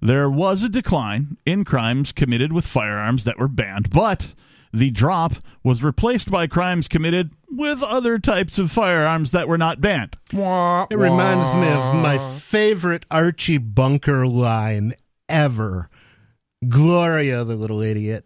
there 0.00 0.28
was 0.30 0.62
a 0.62 0.68
decline 0.68 1.36
in 1.46 1.64
crimes 1.64 2.10
committed 2.12 2.52
with 2.52 2.66
firearms 2.66 3.24
that 3.24 3.38
were 3.38 3.48
banned, 3.48 3.90
but 3.90 4.34
the 4.72 4.90
drop 4.90 5.34
was 5.62 5.82
replaced 5.82 6.30
by 6.30 6.46
crimes 6.46 6.88
committed 6.88 7.32
with 7.50 7.82
other 7.82 8.18
types 8.18 8.58
of 8.58 8.70
firearms 8.72 9.32
that 9.32 9.48
were 9.48 9.58
not 9.58 9.80
banned. 9.80 10.16
It 10.90 10.96
reminds 10.96 11.54
me 11.54 11.68
of 11.68 11.94
my 11.96 12.18
favorite 12.38 13.04
Archie 13.10 13.58
Bunker 13.58 14.26
line 14.26 14.94
ever. 15.28 15.90
Gloria, 16.68 17.44
the 17.44 17.56
little 17.56 17.80
idiot, 17.82 18.24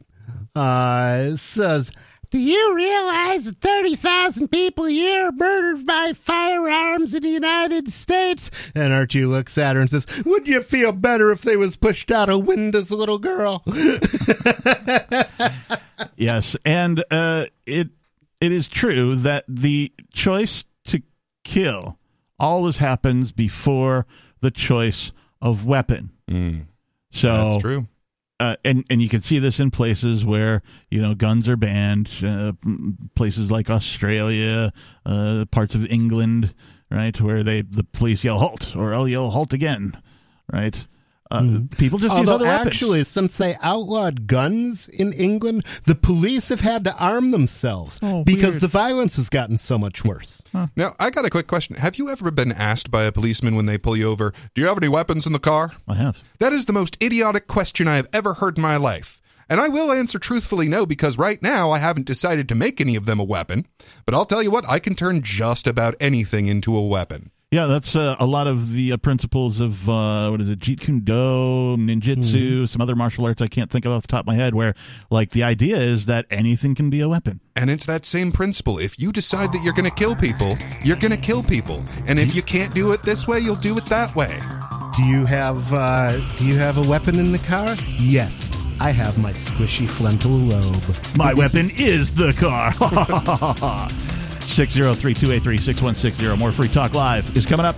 uh, 0.55 1.36
says, 1.36 1.91
Do 2.35 2.40
you 2.40 2.74
realize 2.74 3.44
that 3.44 3.61
30,000 3.61 4.48
people 4.48 4.86
a 4.86 4.90
year 4.90 5.28
are 5.28 5.31
murdered 5.31 5.86
by 5.86 6.12
firearms 6.15 7.15
in 7.15 7.23
the 7.23 7.28
United 7.28 7.93
States? 7.93 8.51
And 8.74 8.93
Archie 8.93 9.24
looks 9.24 9.56
at 9.56 9.77
her 9.77 9.81
and 9.81 9.89
says, 9.89 10.05
Would 10.24 10.48
you 10.48 10.61
feel 10.65 10.90
better 10.90 11.31
if 11.31 11.43
they 11.43 11.56
was 11.56 11.77
pushed 11.77 12.11
out 12.11 12.28
of 12.28 12.44
windows, 12.44 12.90
little 12.90 13.19
girl? 13.19 13.62
Yes, 16.16 16.56
and 16.66 17.05
uh, 17.11 17.47
it 17.66 17.90
it 18.40 18.51
is 18.51 18.66
true 18.69 19.15
that 19.16 19.44
the 19.47 19.93
choice 20.12 20.65
to 20.86 21.02
kill 21.44 21.98
always 22.39 22.78
happens 22.78 23.31
before 23.31 24.06
the 24.40 24.51
choice 24.51 25.12
of 25.40 25.65
weapon. 25.65 26.11
So 27.12 27.28
That's 27.36 27.62
true. 27.62 27.86
Uh, 28.40 28.56
and 28.65 28.85
and 28.90 29.01
you 29.01 29.09
can 29.09 29.20
see 29.20 29.39
this 29.39 29.61
in 29.61 29.70
places 29.70 30.24
where 30.24 30.62
you 30.90 31.01
know 31.01 31.15
guns 31.15 31.48
are 31.48 31.56
banned, 31.56 32.11
uh, 32.24 32.52
places 33.15 33.51
like 33.51 33.70
Australia, 33.70 34.73
uh, 35.06 35.44
parts 35.51 35.74
of 35.74 35.86
England, 35.86 36.55
right, 36.90 37.20
where 37.20 37.43
they 37.43 37.62
the 37.62 37.85
police 37.85 38.24
yell 38.24 38.39
halt 38.39 38.77
or 38.77 38.94
I'll 38.94 39.09
yell 39.09 39.31
halt 39.31 39.52
again, 39.52 39.97
right. 40.52 40.86
Uh, 41.35 41.77
People 41.77 41.98
just 41.98 42.12
use 42.16 42.20
Although 42.20 42.35
other 42.35 42.47
weapons. 42.47 42.66
actually, 42.69 43.05
since 43.05 43.36
they 43.39 43.56
outlawed 43.62 44.27
guns 44.27 44.89
in 44.89 45.12
England, 45.12 45.65
the 45.85 45.94
police 45.94 46.48
have 46.51 46.61
had 46.61 46.85
to 46.85 46.97
arm 46.97 47.31
themselves 47.31 47.98
Oh, 48.02 48.23
because 48.24 48.55
weird. 48.55 48.62
the 48.62 48.69
violence 48.69 49.16
has 49.16 49.28
gotten 49.28 49.59
so 49.59 49.78
much 49.78 50.05
worse. 50.05 50.43
Now, 50.77 50.93
I 50.98 51.11
got 51.11 51.24
a 51.24 51.31
quick 51.31 51.47
question. 51.47 51.77
Have 51.77 51.97
you 51.97 52.11
ever 52.11 52.31
been 52.31 52.52
asked 52.52 52.90
by 52.90 53.05
a 53.05 53.12
policeman 53.12 53.56
when 53.56 53.66
they 53.66 53.78
pull 53.78 53.97
you 53.97 54.09
over, 54.11 54.32
Do 54.55 54.61
you 54.61 54.69
have 54.69 54.78
any 54.78 54.89
weapons 54.89 55.27
in 55.27 55.32
the 55.32 55.39
car? 55.39 55.73
I 55.89 55.94
have. 55.94 56.23
That 56.39 56.52
is 56.52 56.65
the 56.66 56.73
most 56.73 56.97
idiotic 57.02 57.47
question 57.47 57.89
I 57.89 57.97
have 57.97 58.09
ever 58.12 58.35
heard 58.35 58.56
in 58.59 58.62
my 58.62 58.77
life. 58.77 59.20
And 59.48 59.61
I 59.61 59.69
will 59.69 59.93
answer 59.93 60.19
truthfully 60.19 60.69
no 60.69 60.86
because 60.86 61.19
right 61.19 61.43
now 61.43 61.70
I 61.70 61.78
haven't 61.78 62.06
decided 62.06 62.48
to 62.48 62.55
make 62.55 62.81
any 62.81 62.97
of 62.97 63.05
them 63.05 63.20
a 63.20 63.24
weapon. 63.24 63.66
But 64.06 64.15
I'll 64.15 64.24
tell 64.24 64.43
you 64.43 64.51
what, 64.51 64.66
I 64.69 64.78
can 64.78 64.94
turn 64.94 65.20
just 65.20 65.66
about 65.66 65.94
anything 66.01 66.47
into 66.47 66.74
a 66.74 66.86
weapon. 66.86 67.31
Yeah, 67.55 67.66
that's 67.66 67.94
uh, 67.94 68.16
a 68.18 68.26
lot 68.26 68.48
of 68.48 68.72
the 68.72 68.90
uh, 68.90 68.97
principles 68.97 69.60
of 69.60 69.89
uh, 69.89 70.28
what 70.28 70.40
is 70.40 70.48
it, 70.48 70.59
Jeet 70.59 70.81
Kune 70.81 71.05
Do, 71.05 71.76
ninjutsu, 71.78 72.68
some 72.68 72.81
other 72.81 72.97
martial 72.97 73.26
arts 73.26 73.40
I 73.40 73.47
can't 73.47 73.70
think 73.70 73.85
of 73.85 73.93
off 73.93 74.02
the 74.02 74.09
top 74.09 74.22
of 74.22 74.26
my 74.26 74.35
head. 74.35 74.56
Where 74.56 74.74
like 75.09 75.31
the 75.31 75.44
idea 75.44 75.76
is 75.76 76.06
that 76.06 76.26
anything 76.32 76.74
can 76.74 76.90
be 76.90 77.01
a 77.01 77.09
weapon. 77.09 77.39
And 77.55 77.70
it's 77.70 77.86
that 77.86 78.06
same 78.06 78.32
principle. 78.32 78.81
If 78.81 78.98
you 78.98 79.12
decide 79.12 79.52
that 79.52 79.62
you're 79.62 79.72
going 79.72 79.89
to 79.89 79.94
kill 79.94 80.16
people, 80.16 80.59
you're 80.82 80.97
going 80.97 81.12
to 81.12 81.16
kill 81.16 81.44
people. 81.44 81.81
And 82.09 82.18
if 82.18 82.35
you 82.35 82.43
can't 82.43 82.74
do 82.74 82.90
it 82.90 83.05
this 83.05 83.28
way, 83.28 83.39
you'll 83.39 83.55
do 83.55 83.78
it 83.78 83.86
that 83.86 84.16
way. 84.16 84.36
Do 84.97 85.05
you 85.05 85.24
have 85.24 85.72
uh, 85.72 86.18
Do 86.36 86.44
you 86.44 86.56
have 86.56 86.85
a 86.85 86.90
weapon 86.90 87.20
in 87.20 87.31
the 87.31 87.39
car? 87.39 87.76
Yes, 88.01 88.51
I 88.81 88.90
have 88.90 89.16
my 89.16 89.32
squishy 89.32 89.89
frontal 89.89 90.32
lobe. 90.32 90.97
My 91.16 91.32
weapon 91.32 91.70
is 91.76 92.16
the 92.16 92.32
car. 92.32 92.74
603 94.49 95.15
283 95.15 95.57
6160. 95.59 96.37
More 96.37 96.53
Free 96.53 96.69
Talk 96.69 96.95
Live 96.95 97.37
is 97.37 97.47
coming 97.47 97.66
up. 97.66 97.77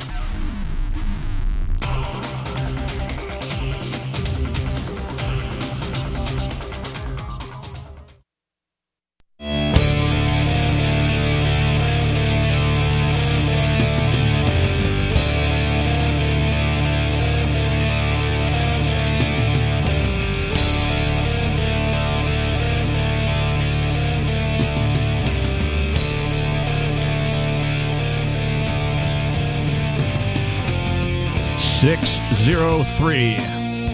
Six 31.87 32.19
zero 32.35 32.83
three 32.83 33.37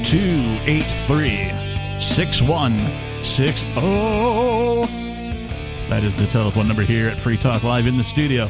two 0.02 0.56
eight 0.64 0.86
three 1.06 1.50
six 2.00 2.40
one 2.40 2.78
six 3.22 3.60
zero. 3.74 4.86
That 5.90 6.02
is 6.02 6.16
the 6.16 6.26
telephone 6.28 6.66
number 6.66 6.84
here 6.84 7.08
at 7.08 7.18
Free 7.18 7.36
Talk 7.36 7.64
Live 7.64 7.86
in 7.86 7.98
the 7.98 8.02
studio. 8.02 8.48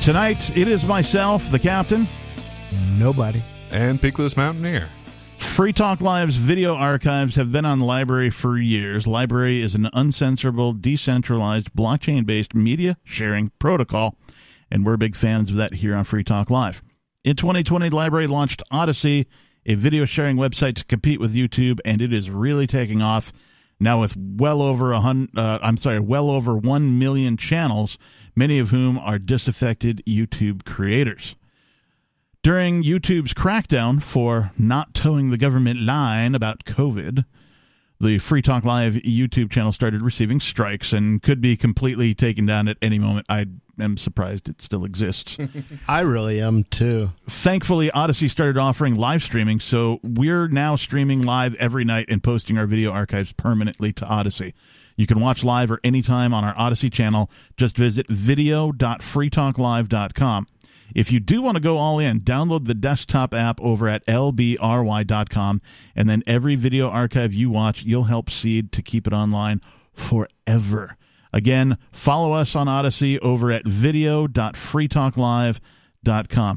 Tonight, 0.00 0.56
it 0.56 0.68
is 0.68 0.86
myself, 0.86 1.50
the 1.50 1.58
captain, 1.58 2.08
Nobody. 2.96 3.42
And 3.70 4.00
Peakless 4.00 4.38
Mountaineer. 4.38 4.88
Free 5.36 5.74
Talk 5.74 6.00
Live's 6.00 6.36
video 6.36 6.74
archives 6.74 7.36
have 7.36 7.52
been 7.52 7.66
on 7.66 7.78
the 7.78 7.84
LBRY 7.84 8.32
for 8.32 8.56
years. 8.56 9.04
LBRY 9.04 9.62
is 9.62 9.74
an 9.74 9.90
uncensorable, 9.92 10.80
decentralized, 10.80 11.74
blockchain 11.74 12.24
based 12.24 12.54
media 12.54 12.96
sharing 13.04 13.50
protocol, 13.58 14.16
and 14.70 14.86
we're 14.86 14.96
big 14.96 15.14
fans 15.14 15.50
of 15.50 15.56
that 15.56 15.74
here 15.74 15.94
on 15.94 16.04
Free 16.04 16.24
Talk 16.24 16.48
Live. 16.48 16.82
In 17.24 17.36
2020, 17.36 17.88
the 17.88 17.96
LBRY 17.96 18.28
launched 18.28 18.62
Odysee, 18.72 19.26
a 19.64 19.74
video 19.76 20.04
sharing 20.04 20.36
website 20.36 20.74
to 20.76 20.84
compete 20.84 21.20
with 21.20 21.36
YouTube, 21.36 21.78
and 21.84 22.02
it 22.02 22.12
is 22.12 22.30
really 22.30 22.66
taking 22.66 23.00
off 23.00 23.32
now 23.78 24.00
with 24.00 24.16
well 24.16 24.60
over 24.60 24.90
a 24.90 25.00
hundred. 25.00 25.38
Uh, 25.38 25.60
I'm 25.62 25.76
sorry, 25.76 26.00
well 26.00 26.30
over 26.30 26.56
one 26.56 26.98
million 26.98 27.36
channels, 27.36 27.96
many 28.34 28.58
of 28.58 28.70
whom 28.70 28.98
are 28.98 29.20
disaffected 29.20 30.02
YouTube 30.04 30.64
creators. 30.64 31.36
During 32.42 32.82
YouTube's 32.82 33.34
crackdown 33.34 34.02
for 34.02 34.50
not 34.58 34.92
towing 34.92 35.30
the 35.30 35.38
government 35.38 35.80
line 35.80 36.34
about 36.34 36.64
COVID, 36.64 37.24
the 38.02 38.18
Free 38.18 38.42
Talk 38.42 38.64
Live 38.64 38.94
YouTube 38.94 39.50
channel 39.50 39.72
started 39.72 40.02
receiving 40.02 40.40
strikes 40.40 40.92
and 40.92 41.22
could 41.22 41.40
be 41.40 41.56
completely 41.56 42.14
taken 42.14 42.44
down 42.44 42.66
at 42.66 42.76
any 42.82 42.98
moment. 42.98 43.26
I 43.28 43.46
am 43.78 43.96
surprised 43.96 44.48
it 44.48 44.60
still 44.60 44.84
exists. 44.84 45.38
I 45.88 46.00
really 46.00 46.40
am 46.40 46.64
too. 46.64 47.12
Thankfully, 47.28 47.92
Odysee 47.92 48.28
started 48.28 48.58
offering 48.58 48.96
live 48.96 49.22
streaming, 49.22 49.60
so 49.60 50.00
we're 50.02 50.48
now 50.48 50.74
streaming 50.74 51.22
live 51.22 51.54
every 51.54 51.84
night 51.84 52.06
and 52.08 52.20
posting 52.22 52.58
our 52.58 52.66
video 52.66 52.90
archives 52.90 53.32
permanently 53.32 53.92
to 53.92 54.04
Odysee. 54.04 54.52
You 54.96 55.06
can 55.06 55.20
watch 55.20 55.44
live 55.44 55.70
or 55.70 55.78
anytime 55.84 56.34
on 56.34 56.44
our 56.44 56.58
Odysee 56.58 56.90
channel. 56.90 57.30
Just 57.56 57.76
visit 57.76 58.08
video.freetalklive.com. 58.08 60.46
If 60.94 61.12
you 61.12 61.20
do 61.20 61.42
want 61.42 61.56
to 61.56 61.62
go 61.62 61.78
all 61.78 61.98
in, 61.98 62.20
download 62.20 62.66
the 62.66 62.74
desktop 62.74 63.34
app 63.34 63.60
over 63.60 63.88
at 63.88 64.06
lbry.com, 64.06 65.60
and 65.96 66.10
then 66.10 66.22
every 66.26 66.56
video 66.56 66.88
archive 66.88 67.34
you 67.34 67.50
watch, 67.50 67.82
you'll 67.82 68.04
help 68.04 68.30
Seed 68.30 68.72
to 68.72 68.82
keep 68.82 69.06
it 69.06 69.12
online 69.12 69.60
forever. 69.92 70.96
Again, 71.32 71.78
follow 71.90 72.32
us 72.32 72.54
on 72.54 72.68
Odysee 72.68 73.18
over 73.20 73.50
at 73.50 73.66
video.freetalklive.com. 73.66 76.56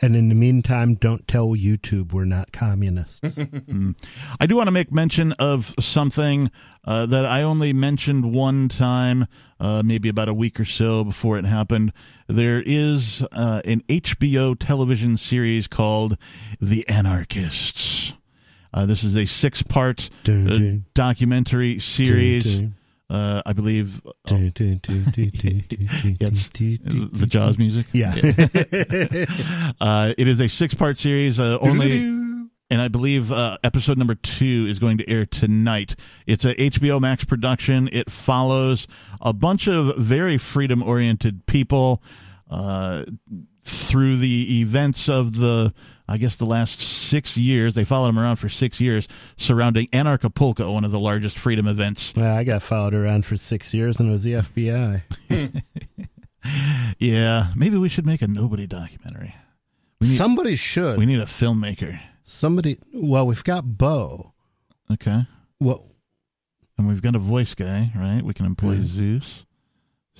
And 0.00 0.14
in 0.14 0.28
the 0.28 0.34
meantime, 0.34 0.94
don't 0.94 1.26
tell 1.26 1.48
YouTube 1.48 2.12
we're 2.12 2.24
not 2.24 2.52
communists. 2.52 3.38
Mm. 3.38 3.96
I 4.40 4.46
do 4.46 4.54
want 4.56 4.68
to 4.68 4.72
make 4.72 4.92
mention 4.92 5.32
of 5.32 5.74
something 5.80 6.50
uh, 6.84 7.06
that 7.06 7.26
I 7.26 7.42
only 7.42 7.72
mentioned 7.72 8.32
one 8.32 8.68
time, 8.68 9.26
uh, 9.58 9.82
maybe 9.84 10.08
about 10.08 10.28
a 10.28 10.34
week 10.34 10.60
or 10.60 10.64
so 10.64 11.02
before 11.04 11.36
it 11.36 11.44
happened. 11.44 11.92
There 12.28 12.62
is 12.64 13.26
uh, 13.32 13.60
an 13.64 13.82
HBO 13.88 14.56
television 14.58 15.16
series 15.16 15.66
called 15.66 16.16
The 16.60 16.88
Anarchists. 16.88 18.14
Uh, 18.72 18.86
this 18.86 19.02
is 19.02 19.16
a 19.16 19.26
six 19.26 19.62
part 19.62 20.10
Dun, 20.24 20.44
dun. 20.46 20.84
documentary 20.94 21.78
series. 21.80 22.60
dun. 22.60 22.74
Uh, 23.10 23.40
I 23.46 23.54
believe 23.54 24.02
the 27.18 27.26
Jaws 27.26 27.56
music. 27.56 27.86
Yeah. 27.92 28.14
uh, 29.80 30.12
it 30.18 30.28
is 30.28 30.40
a 30.40 30.48
six 30.48 30.74
part 30.74 30.98
series. 30.98 31.40
Uh, 31.40 31.56
only, 31.62 32.00
and 32.70 32.82
I 32.82 32.88
believe 32.88 33.32
uh, 33.32 33.56
episode 33.64 33.96
number 33.96 34.14
two 34.14 34.66
is 34.68 34.78
going 34.78 34.98
to 34.98 35.08
air 35.08 35.24
tonight. 35.24 35.96
It's 36.26 36.44
a 36.44 36.54
HBO 36.54 37.00
Max 37.00 37.24
production. 37.24 37.88
It 37.92 38.10
follows 38.10 38.86
a 39.22 39.32
bunch 39.32 39.68
of 39.68 39.96
very 39.96 40.36
freedom 40.36 40.82
oriented 40.82 41.46
people 41.46 42.02
uh, 42.50 43.04
through 43.62 44.18
the 44.18 44.60
events 44.60 45.08
of 45.08 45.38
the. 45.38 45.72
I 46.10 46.16
guess 46.16 46.36
the 46.36 46.46
last 46.46 46.80
six 46.80 47.36
years, 47.36 47.74
they 47.74 47.84
followed 47.84 48.08
him 48.08 48.18
around 48.18 48.36
for 48.36 48.48
six 48.48 48.80
years 48.80 49.06
surrounding 49.36 49.88
Anarchapulco, 49.88 50.72
one 50.72 50.84
of 50.84 50.90
the 50.90 50.98
largest 50.98 51.38
freedom 51.38 51.68
events. 51.68 52.14
Well, 52.16 52.34
I 52.34 52.44
got 52.44 52.62
followed 52.62 52.94
around 52.94 53.26
for 53.26 53.36
six 53.36 53.74
years 53.74 54.00
and 54.00 54.08
it 54.08 54.12
was 54.12 54.22
the 54.24 54.32
FBI. 54.34 55.02
Yeah, 56.98 57.48
maybe 57.54 57.76
we 57.76 57.88
should 57.88 58.06
make 58.06 58.22
a 58.22 58.26
nobody 58.28 58.66
documentary. 58.66 59.34
Need, 60.00 60.16
Somebody 60.16 60.56
should. 60.56 60.96
we 60.98 61.04
need 61.04 61.20
a 61.20 61.26
filmmaker. 61.26 62.00
Somebody. 62.24 62.78
Well, 62.94 63.26
we've 63.26 63.44
got 63.44 63.76
Bo. 63.76 64.32
Okay. 64.90 65.26
Well, 65.60 65.84
And 66.78 66.88
we've 66.88 67.02
got 67.02 67.14
a 67.16 67.18
voice 67.18 67.54
guy, 67.54 67.90
right? 67.94 68.22
We 68.22 68.32
can 68.34 68.46
employ 68.46 68.76
Hmm. 68.76 68.84
Zeus. 68.84 69.44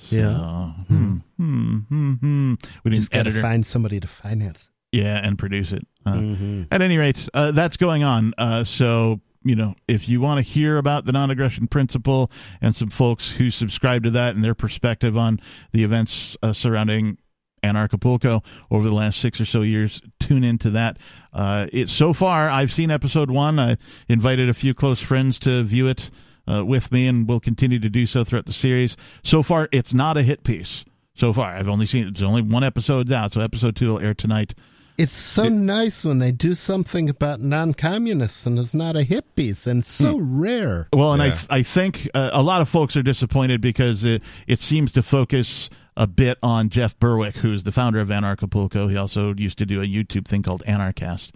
Yeah. 0.09 0.71
Hmm. 0.87 1.17
Hmm, 1.37 1.77
hmm, 1.89 2.13
hmm. 2.13 2.53
We 2.83 2.91
need 2.91 2.97
just 2.97 3.13
an 3.13 3.17
got 3.19 3.23
to 3.23 3.29
editor. 3.29 3.41
find 3.41 3.65
somebody 3.65 3.99
to 3.99 4.07
finance. 4.07 4.69
Yeah, 4.91 5.17
and 5.25 5.37
produce 5.37 5.71
it. 5.71 5.85
Uh, 6.05 6.13
Mhm. 6.15 6.67
At 6.71 6.81
any 6.81 6.97
rate, 6.97 7.27
uh, 7.33 7.51
that's 7.51 7.77
going 7.77 8.03
on. 8.03 8.33
Uh, 8.37 8.63
so, 8.63 9.21
you 9.43 9.55
know, 9.55 9.75
if 9.87 10.09
you 10.09 10.19
want 10.21 10.37
to 10.37 10.41
hear 10.41 10.77
about 10.77 11.05
the 11.05 11.11
non 11.11 11.29
aggression 11.31 11.67
principle 11.67 12.31
and 12.61 12.75
some 12.75 12.89
folks 12.89 13.31
who 13.33 13.49
subscribe 13.51 14.03
to 14.03 14.11
that 14.11 14.35
and 14.35 14.43
their 14.43 14.55
perspective 14.55 15.17
on 15.17 15.39
the 15.71 15.83
events 15.83 16.35
uh, 16.41 16.53
surrounding 16.53 17.17
Anarchapulco 17.63 18.43
over 18.71 18.87
the 18.87 18.93
last 18.95 19.19
six 19.19 19.39
or 19.41 19.45
so 19.45 19.61
years, 19.61 20.01
tune 20.19 20.43
into 20.43 20.69
that. 20.71 20.97
Uh, 21.33 21.67
it 21.73 21.89
so 21.89 22.13
far, 22.13 22.49
I've 22.49 22.71
seen 22.71 22.89
episode 22.89 23.29
one. 23.29 23.59
I 23.59 23.77
invited 24.07 24.47
a 24.49 24.53
few 24.53 24.73
close 24.73 25.01
friends 25.01 25.37
to 25.39 25.63
view 25.63 25.87
it 25.87 26.09
uh, 26.49 26.63
with 26.65 26.91
me, 26.91 27.05
and 27.05 27.27
will 27.27 27.39
continue 27.41 27.77
to 27.79 27.89
do 27.89 28.05
so 28.05 28.23
throughout 28.23 28.45
the 28.45 28.53
series. 28.53 28.95
So 29.23 29.43
far, 29.43 29.67
it's 29.71 29.93
not 29.93 30.17
a 30.17 30.23
hit 30.23 30.43
piece. 30.43 30.85
So 31.13 31.33
far, 31.33 31.53
I've 31.55 31.67
only 31.67 31.85
seen 31.85 32.07
it's 32.07 32.21
only 32.21 32.41
one 32.41 32.63
episode's 32.63 33.11
out, 33.11 33.33
so 33.33 33.41
episode 33.41 33.75
two 33.75 33.89
will 33.89 33.99
air 33.99 34.13
tonight. 34.13 34.55
It's 34.99 35.13
so 35.13 35.47
nice 35.47 36.03
when 36.03 36.19
they 36.19 36.31
do 36.33 36.53
something 36.53 37.09
about 37.09 37.39
non-communists 37.39 38.45
and 38.45 38.59
it's 38.59 38.73
not 38.73 38.95
a 38.97 38.99
hippies, 39.05 39.65
and 39.65 39.79
it's 39.79 39.91
so 39.91 40.17
rare. 40.19 40.89
Well, 40.93 41.13
and 41.13 41.23
Yeah. 41.23 41.39
I 41.49 41.59
I 41.59 41.63
think 41.63 42.09
uh, 42.13 42.29
a 42.33 42.43
lot 42.43 42.61
of 42.61 42.67
folks 42.67 42.97
are 42.97 43.01
disappointed 43.03 43.61
because 43.61 44.03
it, 44.03 44.21
it 44.45 44.59
seems 44.59 44.91
to 44.93 45.01
focus 45.01 45.69
a 45.95 46.05
bit 46.05 46.37
on 46.43 46.69
Jeff 46.69 46.99
Berwick, 46.99 47.37
who's 47.37 47.63
the 47.63 47.71
founder 47.71 47.99
of 48.01 48.09
Anarchapulco. 48.09 48.89
He 48.89 48.97
also 48.97 49.33
used 49.35 49.57
to 49.59 49.65
do 49.65 49.81
a 49.81 49.85
YouTube 49.85 50.27
thing 50.27 50.43
called 50.43 50.63
Anarchast. 50.67 51.31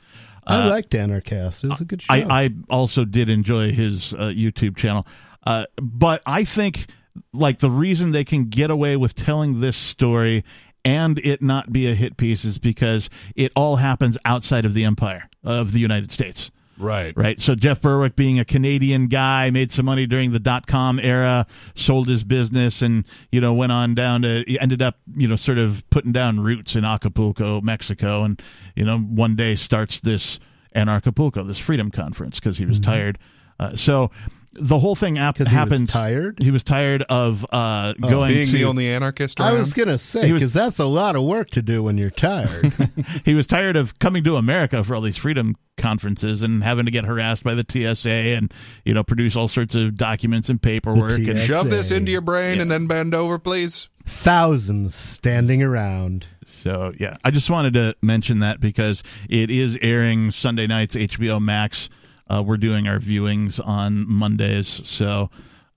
I 0.46 0.58
Uh, 0.58 0.70
liked 0.70 0.92
Anarchast; 0.92 1.64
it 1.64 1.70
was 1.70 1.80
a 1.82 1.86
good 1.86 2.02
show. 2.02 2.14
I, 2.14 2.44
I 2.46 2.50
also 2.70 3.06
did 3.06 3.30
enjoy 3.30 3.72
his 3.72 4.14
uh, 4.14 4.32
YouTube 4.36 4.76
channel, 4.76 5.08
uh, 5.46 5.66
but 5.82 6.22
I 6.26 6.44
think 6.44 6.88
like 7.32 7.60
the 7.60 7.72
reason 7.72 8.12
they 8.12 8.26
can 8.26 8.46
get 8.50 8.70
away 8.70 8.98
with 8.98 9.16
telling 9.16 9.62
this 9.62 9.78
story 9.78 10.44
and 10.86 11.20
it 11.20 11.42
not 11.42 11.72
be 11.72 11.88
a 11.88 11.96
hit 11.96 12.18
piece 12.18 12.44
is 12.46 12.58
because 12.58 13.10
it 13.36 13.52
all 13.56 13.78
happens 13.78 14.18
outside 14.26 14.66
of 14.66 14.74
the 14.74 14.84
empire 14.84 15.30
of 15.44 15.72
the 15.72 15.80
United 15.80 16.12
States. 16.12 16.52
Right. 16.78 17.16
Right. 17.16 17.40
So 17.40 17.54
Jeff 17.54 17.82
Berwick, 17.82 18.16
being 18.16 18.40
a 18.40 18.46
Canadian 18.46 19.08
guy, 19.08 19.52
made 19.52 19.72
some 19.72 19.86
money 19.86 20.08
during 20.08 20.32
the 20.32 20.40
dot 20.40 20.66
com 20.66 21.00
era, 21.00 21.46
sold 21.76 22.08
his 22.08 22.24
business, 22.24 22.82
and 22.82 23.06
you 23.32 23.40
know 23.40 23.54
went 23.54 23.72
on 23.72 23.94
down 23.94 24.24
to 24.24 24.44
ended 24.60 24.82
up 24.82 24.96
you 25.16 25.28
know 25.28 25.36
sort 25.36 25.60
of 25.60 25.88
putting 25.92 26.12
down 26.12 26.40
roots 26.40 26.76
in 26.76 26.84
Acapulco, 26.84 27.62
Mexico, 27.62 28.24
and 28.24 28.42
you 28.76 28.84
know 28.84 28.98
one 28.98 29.36
day 29.36 29.54
starts 29.54 30.00
this 30.00 30.40
Anarchapulco, 30.76 31.48
this 31.48 31.60
freedom 31.60 31.92
conference 31.92 32.40
because 32.40 32.58
he 32.58 32.66
was 32.66 32.80
Mm-hmm. 32.80 32.92
tired. 32.92 33.20
Uh, 33.60 33.76
so 33.76 34.10
the 34.56 34.78
whole 34.80 34.96
thing 34.96 35.18
ap- 35.18 35.36
'Cause 35.38 35.48
he 35.50 35.56
was 35.56 35.70
happened. 35.72 35.90
tired? 35.90 36.40
He 36.40 36.52
was 36.52 36.64
tired 36.64 37.04
of 37.10 37.46
uh, 37.52 37.94
Oh. 38.04 38.10
going 38.10 38.34
Being 38.34 38.48
to 38.48 38.52
the 38.54 38.66
only 38.66 38.88
anarchist 38.88 39.42
I 39.42 39.54
was 39.54 39.74
gonna 39.74 39.98
say 39.98 40.32
because 40.32 40.54
that's 40.54 40.80
a 40.80 40.86
lot 40.86 41.16
of 41.16 41.24
work 41.24 41.50
to 41.52 41.62
do 41.62 41.82
when 41.84 41.98
you're 41.98 42.10
tired. 42.10 42.72
he 43.26 43.34
was 43.34 43.48
tired 43.48 43.76
of 43.76 43.98
coming 44.00 44.24
to 44.26 44.36
America 44.36 44.84
for 44.84 44.96
all 44.96 45.02
these 45.02 45.18
freedom 45.18 45.56
conferences 45.78 46.44
and 46.44 46.64
having 46.64 46.86
to 46.86 46.92
get 46.92 47.04
harassed 47.04 47.44
by 47.44 47.56
the 47.56 47.66
TSA 47.68 48.10
and 48.10 48.54
you 48.86 48.94
know 48.94 49.04
produce 49.04 49.36
all 49.36 49.48
sorts 49.48 49.74
of 49.76 49.96
documents 49.96 50.50
and 50.50 50.62
paperwork 50.62 51.12
and 51.14 51.26
TSA. 51.38 51.46
Shove 51.48 51.70
this 51.70 51.90
into 51.92 52.12
your 52.12 52.22
brain 52.22 52.62
and 52.62 52.70
then 52.70 52.86
bend 52.88 53.16
over, 53.16 53.40
please. 53.40 53.90
Thousands 54.06 54.94
standing 54.96 55.64
around. 55.64 56.26
So 56.46 56.92
yeah, 57.00 57.18
I 57.24 57.32
just 57.32 57.50
wanted 57.50 57.74
to 57.74 57.96
mention 58.02 58.40
that 58.40 58.60
because 58.60 59.02
it 59.30 59.50
is 59.50 59.78
airing 59.82 60.32
Sunday 60.32 60.68
nights 60.68 60.96
HBO 60.96 61.42
Max. 61.42 61.90
Uh, 62.28 62.44
we're 62.46 62.58
doing 62.58 62.88
our 62.88 63.00
viewings 63.00 63.60
on 63.66 64.10
Mondays, 64.10 64.82
so 64.86 65.30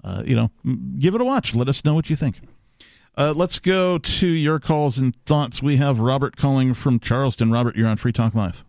uh, 0.05 0.23
you 0.24 0.36
know, 0.36 0.51
give 0.98 1.14
it 1.14 1.20
a 1.20 1.24
watch. 1.24 1.55
Let 1.55 1.68
us 1.68 1.85
know 1.85 1.94
what 1.94 2.09
you 2.09 2.16
think. 2.16 2.40
Uh, 3.18 3.32
let's 3.35 3.59
go 3.59 3.98
to 3.98 4.27
your 4.27 4.60
calls 4.60 4.98
and 4.98 5.16
thoughts. 5.24 5.62
We 5.62 5.77
have 5.77 5.98
Robert 5.98 6.36
calling 6.36 6.74
from 6.74 7.01
Charleston. 7.01 7.51
Robert, 7.51 7.74
you're 7.74 7.89
on 7.89 7.97
Free 7.97 8.12
Talk 8.12 8.35
Live. 8.35 8.64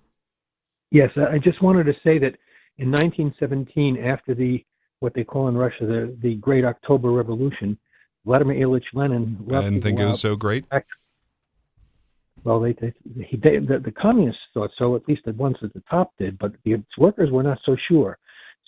Yes, 0.89 1.11
I 1.17 1.35
I 1.35 1.37
just 1.37 1.61
wanted 1.61 1.83
to 1.85 1.93
say 2.03 2.17
that 2.19 2.35
in 2.77 2.91
1917, 2.91 3.97
after 4.03 4.33
the 4.33 4.63
what 4.99 5.13
they 5.13 5.23
call 5.23 5.47
in 5.47 5.57
Russia 5.57 5.85
the 5.85 6.17
the 6.21 6.35
Great 6.35 6.65
October 6.65 7.11
Revolution, 7.11 7.77
Vladimir 8.25 8.55
Ilyich 8.55 8.83
Lenin 8.93 9.37
I 9.51 9.61
didn't 9.61 9.81
think 9.81 9.99
it 9.99 10.05
was 10.05 10.21
so 10.21 10.35
great. 10.35 10.65
Well, 12.44 12.60
they, 12.60 12.72
they, 12.72 12.92
he, 13.24 13.36
they 13.36 13.58
the, 13.58 13.78
the 13.78 13.92
communists 13.92 14.42
thought 14.52 14.72
so, 14.76 14.96
at 14.96 15.06
least 15.08 15.22
the 15.24 15.32
ones 15.32 15.56
at 15.62 15.72
the 15.74 15.82
top 15.88 16.12
did, 16.18 16.38
but 16.38 16.52
the 16.64 16.82
workers 16.98 17.30
were 17.30 17.42
not 17.42 17.60
so 17.64 17.76
sure. 17.88 18.18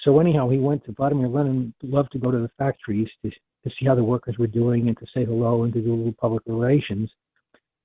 So 0.02 0.20
anyhow, 0.20 0.48
he 0.48 0.58
went 0.58 0.84
to 0.84 0.92
Vladimir 0.92 1.28
Lenin 1.28 1.74
loved 1.82 2.12
to 2.12 2.18
go 2.18 2.30
to 2.30 2.38
the 2.38 2.50
factories 2.58 3.08
to 3.22 3.30
to 3.30 3.70
see 3.78 3.86
how 3.86 3.94
the 3.94 4.04
workers 4.04 4.36
were 4.38 4.46
doing 4.46 4.88
and 4.88 4.96
to 4.98 5.06
say 5.14 5.24
hello 5.24 5.62
and 5.64 5.72
to 5.72 5.80
do 5.80 5.94
a 5.94 5.96
little 5.96 6.14
public 6.20 6.42
relations. 6.46 7.10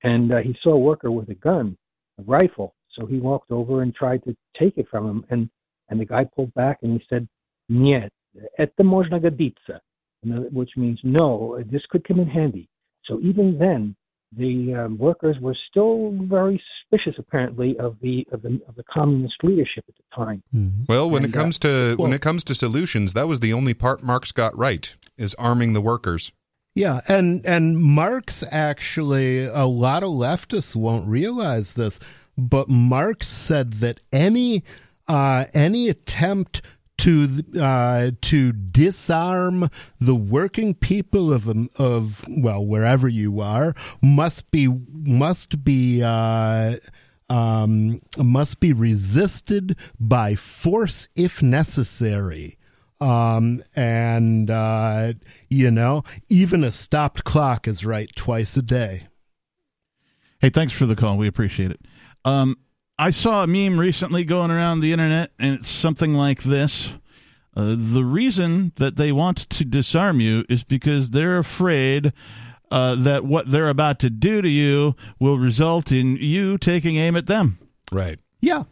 And 0.02 0.30
uh, 0.32 0.38
he 0.38 0.54
saw 0.62 0.72
a 0.72 0.78
worker 0.78 1.10
with 1.10 1.30
a 1.30 1.34
gun, 1.34 1.76
a 2.18 2.22
rifle. 2.22 2.74
So 2.92 3.06
he 3.06 3.18
walked 3.18 3.50
over 3.50 3.80
and 3.82 3.94
tried 3.94 4.22
to 4.24 4.36
take 4.58 4.76
it 4.76 4.88
from 4.90 5.08
him, 5.08 5.24
and 5.30 5.50
and 5.88 5.98
the 6.00 6.04
guy 6.04 6.24
pulled 6.24 6.52
back 6.54 6.78
and 6.82 6.92
he 6.92 7.06
said, 7.08 7.26
"Нет, 7.68 8.10
это 8.58 8.84
можно 8.84 9.18
годиться," 9.18 9.80
and 10.22 10.32
the- 10.32 10.50
which 10.50 10.76
means 10.76 11.00
no, 11.02 11.62
this 11.66 11.84
could 11.86 12.04
come 12.04 12.20
in 12.20 12.28
handy. 12.28 12.68
So 13.04 13.20
even 13.20 13.58
then, 13.58 13.96
the 14.37 14.73
um, 14.73 14.97
workers 14.97 15.37
were 15.39 15.55
still 15.69 16.11
very 16.23 16.61
suspicious, 16.81 17.15
apparently, 17.17 17.77
of 17.79 17.97
the 18.01 18.27
of 18.31 18.41
the 18.41 18.59
of 18.67 18.75
the 18.75 18.83
communist 18.83 19.43
leadership 19.43 19.85
at 19.87 19.95
the 19.95 20.15
time. 20.15 20.43
Well, 20.87 21.09
when 21.09 21.23
And, 21.23 21.33
it 21.33 21.37
uh, 21.37 21.41
comes 21.41 21.59
to 21.59 21.95
when 21.97 22.09
well- 22.09 22.13
it 22.13 22.21
comes 22.21 22.43
to 22.45 22.55
solutions, 22.55 23.13
that 23.13 23.27
was 23.27 23.39
the 23.39 23.53
only 23.53 23.73
part 23.73 24.03
Marx 24.03 24.31
got 24.31 24.57
right 24.57 24.95
is 25.17 25.33
arming 25.35 25.73
the 25.73 25.81
workers. 25.81 26.31
Yeah, 26.73 26.99
and 27.07 27.45
and 27.45 27.77
Marx 27.77 28.43
actually 28.51 29.45
a 29.45 29.63
lot 29.65 30.03
of 30.03 30.09
leftists 30.09 30.75
won't 30.75 31.07
realize 31.07 31.75
this, 31.75 31.99
but 32.37 32.67
Marx 32.67 33.27
said 33.29 33.73
that 33.75 33.99
any 34.11 34.63
uh, 35.07 35.45
any 35.53 35.87
attempt 35.87 36.61
to 36.97 37.43
uh, 37.59 38.11
to 38.21 38.51
disarm 38.51 39.69
the 39.99 40.15
working 40.15 40.73
people 40.73 41.33
of 41.33 41.49
um, 41.49 41.69
of 41.77 42.25
well 42.27 42.65
wherever 42.65 43.07
you 43.07 43.41
are 43.41 43.75
must 44.01 44.49
be 44.51 44.67
must 44.67 45.63
be 45.63 46.01
uh, 46.01 46.77
um, 47.29 48.01
must 48.17 48.59
be 48.59 48.73
resisted 48.73 49.77
by 49.99 50.35
force 50.35 51.07
if 51.15 51.41
necessary. 51.41 52.57
Um, 53.01 53.61
and, 53.75 54.49
uh, 54.49 55.13
you 55.49 55.69
know, 55.69 56.03
even 56.29 56.63
a 56.63 56.71
stopped 56.71 57.23
clock 57.23 57.67
is 57.67 57.85
right 57.85 58.09
twice 58.15 58.55
a 58.55 58.61
day. 58.61 59.07
Hey, 60.39 60.49
thanks 60.49 60.73
for 60.73 60.85
the 60.85 60.95
call. 60.95 61.17
We 61.17 61.27
appreciate 61.27 61.71
it. 61.71 61.81
Um, 62.23 62.57
I 62.97 63.11
saw 63.11 63.43
a 63.43 63.47
meme 63.47 63.79
recently 63.79 64.23
going 64.23 64.51
around 64.51 64.79
the 64.79 64.93
internet, 64.93 65.31
and 65.37 65.55
it's 65.55 65.67
something 65.67 66.13
like 66.13 66.43
this. 66.43 66.93
Uh, 67.55 67.75
the 67.77 68.05
reason 68.05 68.71
that 68.77 68.95
they 68.95 69.11
want 69.11 69.49
to 69.49 69.65
disarm 69.65 70.19
you 70.19 70.45
is 70.49 70.63
because 70.63 71.09
they're 71.09 71.37
afraid 71.37 72.13
uh, 72.71 72.95
that 72.95 73.25
what 73.25 73.49
they're 73.51 73.69
about 73.69 73.99
to 73.99 74.09
do 74.09 74.41
to 74.41 74.49
you 74.49 74.95
will 75.19 75.37
result 75.37 75.91
in 75.91 76.15
you 76.17 76.57
taking 76.57 76.95
aim 76.97 77.15
at 77.15 77.27
them. 77.27 77.59
Right. 77.91 78.19
Yeah. 78.41 78.63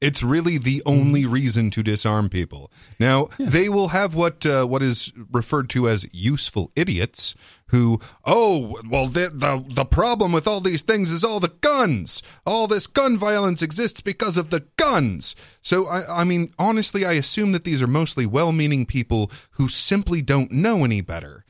It's 0.00 0.22
really 0.22 0.58
the 0.58 0.82
only 0.84 1.24
reason 1.24 1.70
to 1.70 1.82
disarm 1.82 2.28
people. 2.28 2.70
Now 3.00 3.30
they 3.38 3.68
will 3.70 3.88
have 3.88 4.14
what 4.14 4.44
uh, 4.44 4.66
what 4.66 4.82
is 4.82 5.12
referred 5.32 5.70
to 5.70 5.88
as 5.88 6.06
useful 6.12 6.70
idiots 6.76 7.34
who, 7.68 7.98
oh, 8.24 8.78
well, 8.88 9.08
the, 9.08 9.30
the 9.32 9.64
the 9.74 9.84
problem 9.84 10.32
with 10.32 10.46
all 10.46 10.60
these 10.60 10.82
things 10.82 11.10
is 11.10 11.24
all 11.24 11.40
the 11.40 11.52
guns. 11.60 12.22
All 12.44 12.66
this 12.66 12.86
gun 12.86 13.16
violence 13.16 13.62
exists 13.62 14.00
because 14.00 14.36
of 14.36 14.50
the 14.50 14.66
guns. 14.76 15.34
So 15.62 15.86
I, 15.86 16.20
I 16.20 16.24
mean, 16.24 16.52
honestly, 16.58 17.04
I 17.04 17.12
assume 17.14 17.52
that 17.52 17.64
these 17.64 17.82
are 17.82 17.88
mostly 17.88 18.26
well-meaning 18.26 18.86
people 18.86 19.30
who 19.52 19.68
simply 19.68 20.22
don't 20.22 20.52
know 20.52 20.84
any 20.84 21.00
better. 21.00 21.44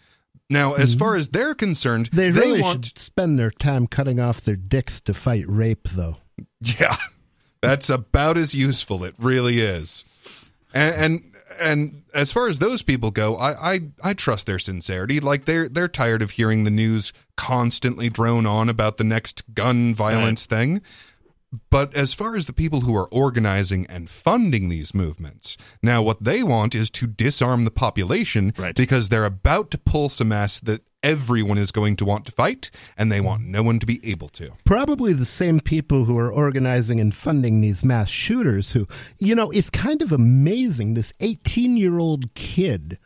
Now, 0.49 0.75
as 0.75 0.95
far 0.95 1.17
as 1.17 1.31
they're 1.31 1.57
concerned, 1.57 2.07
They 2.13 2.31
really 2.31 2.63
want 2.63 2.85
should 2.85 2.99
spend 3.01 3.39
their 3.39 3.51
time 3.51 3.89
cutting 3.89 4.21
off 4.21 4.41
their 4.41 4.55
dicks 4.55 5.01
to 5.03 5.15
fight 5.15 5.45
rape, 5.49 5.89
though. 5.89 6.19
Yeah, 6.61 6.97
that's 7.67 7.91
about 7.91 8.37
as 8.37 8.55
useful. 8.55 9.05
It 9.05 9.15
really 9.19 9.61
is. 9.61 10.05
And 10.75 10.95
and, 10.95 11.33
and 11.61 12.03
as 12.15 12.33
far 12.33 12.49
as 12.49 12.59
those 12.59 12.83
people 12.83 13.11
go, 13.11 13.37
I, 13.37 13.75
I 13.75 13.81
I 14.03 14.15
trust 14.15 14.47
their 14.47 14.59
sincerity. 14.59 15.21
Like 15.21 15.45
they're 15.45 15.69
they're 15.69 15.89
tired 15.89 16.23
of 16.23 16.31
hearing 16.33 16.65
the 16.65 16.71
news 16.71 17.13
constantly 17.37 18.09
drone 18.09 18.47
on 18.47 18.69
about 18.69 18.97
the 18.97 19.05
next 19.05 19.43
gun 19.55 19.95
violence 19.95 20.47
thing. 20.47 20.83
But 21.71 21.95
as 21.95 22.13
far 22.13 22.37
as 22.37 22.47
the 22.47 22.53
people 22.53 22.81
who 22.81 22.97
are 22.97 23.09
organizing 23.13 23.87
and 23.87 24.11
funding 24.11 24.69
these 24.69 24.95
movements, 24.95 25.57
now 25.83 26.03
what 26.03 26.23
they 26.23 26.43
want 26.43 26.75
is 26.75 26.91
to 26.91 27.07
disarm 27.07 27.65
the 27.65 27.71
population 27.71 28.53
because 28.75 29.09
they're 29.09 29.25
about 29.25 29.71
to 29.71 29.79
pull 29.79 30.09
some 30.09 30.29
mess 30.29 30.61
that 30.61 30.83
everyone 31.03 31.57
is 31.57 31.71
going 31.71 31.95
to 31.97 32.05
want 32.05 32.25
to 32.27 32.33
fight, 32.33 32.71
and 32.99 33.13
they 33.13 33.21
want 33.21 33.43
no 33.43 33.63
one 33.63 33.79
to 33.79 33.87
be 33.87 34.01
able 34.03 34.29
to. 34.29 34.51
Probably 34.65 35.13
the 35.13 35.25
same 35.25 35.61
people 35.61 36.05
who 36.05 36.19
are 36.19 36.33
organizing 36.33 36.99
and 36.99 37.15
funding 37.15 37.61
these 37.61 37.85
mass 37.85 38.11
shooters 38.11 38.73
who, 38.73 38.89
you 39.19 39.35
know, 39.35 39.51
it's 39.53 39.71
kind 39.71 40.03
of 40.03 40.11
amazing. 40.11 40.95
This 40.95 41.15
18 41.21 41.77
year 41.77 41.99
old 41.99 42.35
kid 42.35 42.99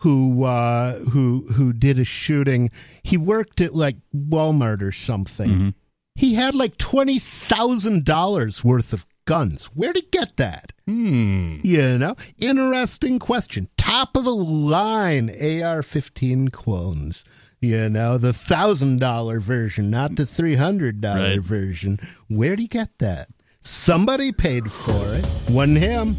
who 0.00 0.44
uh, 0.44 0.98
who 0.98 1.46
who 1.54 1.72
did 1.72 1.98
a 1.98 2.04
shooting. 2.04 2.70
He 3.02 3.16
worked 3.16 3.60
at 3.60 3.74
like 3.74 3.96
Walmart 4.14 4.82
or 4.82 4.92
something. 4.92 5.74
He 6.18 6.34
had 6.34 6.54
like 6.54 6.76
twenty 6.78 7.18
thousand 7.18 8.04
dollars 8.04 8.64
worth 8.64 8.92
of 8.92 9.06
guns. 9.24 9.66
Where'd 9.74 9.94
he 9.96 10.02
get 10.10 10.36
that? 10.36 10.72
Hmm. 10.86 11.58
You 11.62 11.96
know, 11.98 12.16
interesting 12.38 13.18
question. 13.18 13.68
Top 13.76 14.16
of 14.16 14.24
the 14.24 14.34
line 14.34 15.28
AR-15 15.30 16.50
clones. 16.50 17.24
You 17.60 17.88
know, 17.88 18.18
the 18.18 18.32
thousand 18.32 18.98
dollar 19.00 19.38
version, 19.40 19.90
not 19.90 20.16
the 20.16 20.26
three 20.26 20.54
hundred 20.56 21.00
dollar 21.00 21.30
Right. 21.36 21.40
version. 21.40 21.98
Where'd 22.28 22.58
he 22.58 22.66
get 22.68 22.98
that? 22.98 23.28
Somebody 23.62 24.32
paid 24.32 24.70
for 24.72 25.14
it. 25.14 25.26
Wasn't 25.50 25.78
him. 25.78 26.16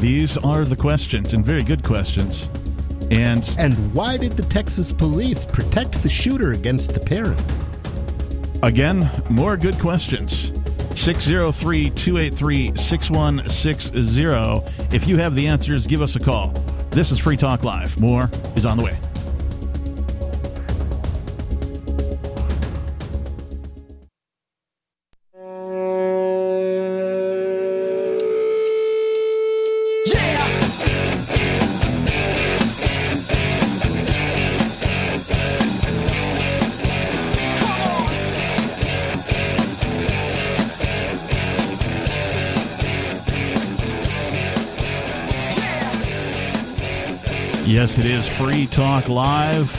These 0.00 0.36
are 0.38 0.64
the 0.64 0.76
questions, 0.76 1.32
and 1.32 1.44
very 1.44 1.62
good 1.62 1.82
questions. 1.82 2.48
And 3.10 3.42
And 3.58 3.74
why 3.94 4.16
did 4.18 4.32
the 4.32 4.42
Texas 4.44 4.92
police 4.92 5.44
protect 5.44 6.02
the 6.02 6.08
shooter 6.08 6.52
against 6.52 6.92
the 6.94 7.00
parent? 7.00 7.40
Again, 8.62 9.10
more 9.30 9.56
good 9.56 9.78
questions. 9.78 10.52
603 10.98 11.90
283 11.90 12.76
6160. 12.76 14.96
If 14.96 15.06
you 15.06 15.18
have 15.18 15.34
the 15.34 15.46
answers, 15.46 15.86
give 15.86 16.02
us 16.02 16.16
a 16.16 16.20
call. 16.20 16.48
This 16.90 17.12
is 17.12 17.18
Free 17.18 17.36
Talk 17.36 17.64
Live. 17.64 17.98
More 18.00 18.30
is 18.56 18.64
on 18.64 18.78
the 18.78 18.84
way. 18.84 18.98
Yes, 47.76 47.98
it 47.98 48.06
is 48.06 48.26
Free 48.26 48.64
Talk 48.64 49.06
Live. 49.06 49.70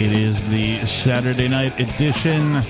It 0.00 0.10
is 0.10 0.42
the 0.48 0.78
Saturday 0.86 1.48
night 1.48 1.78
edition. 1.78 2.62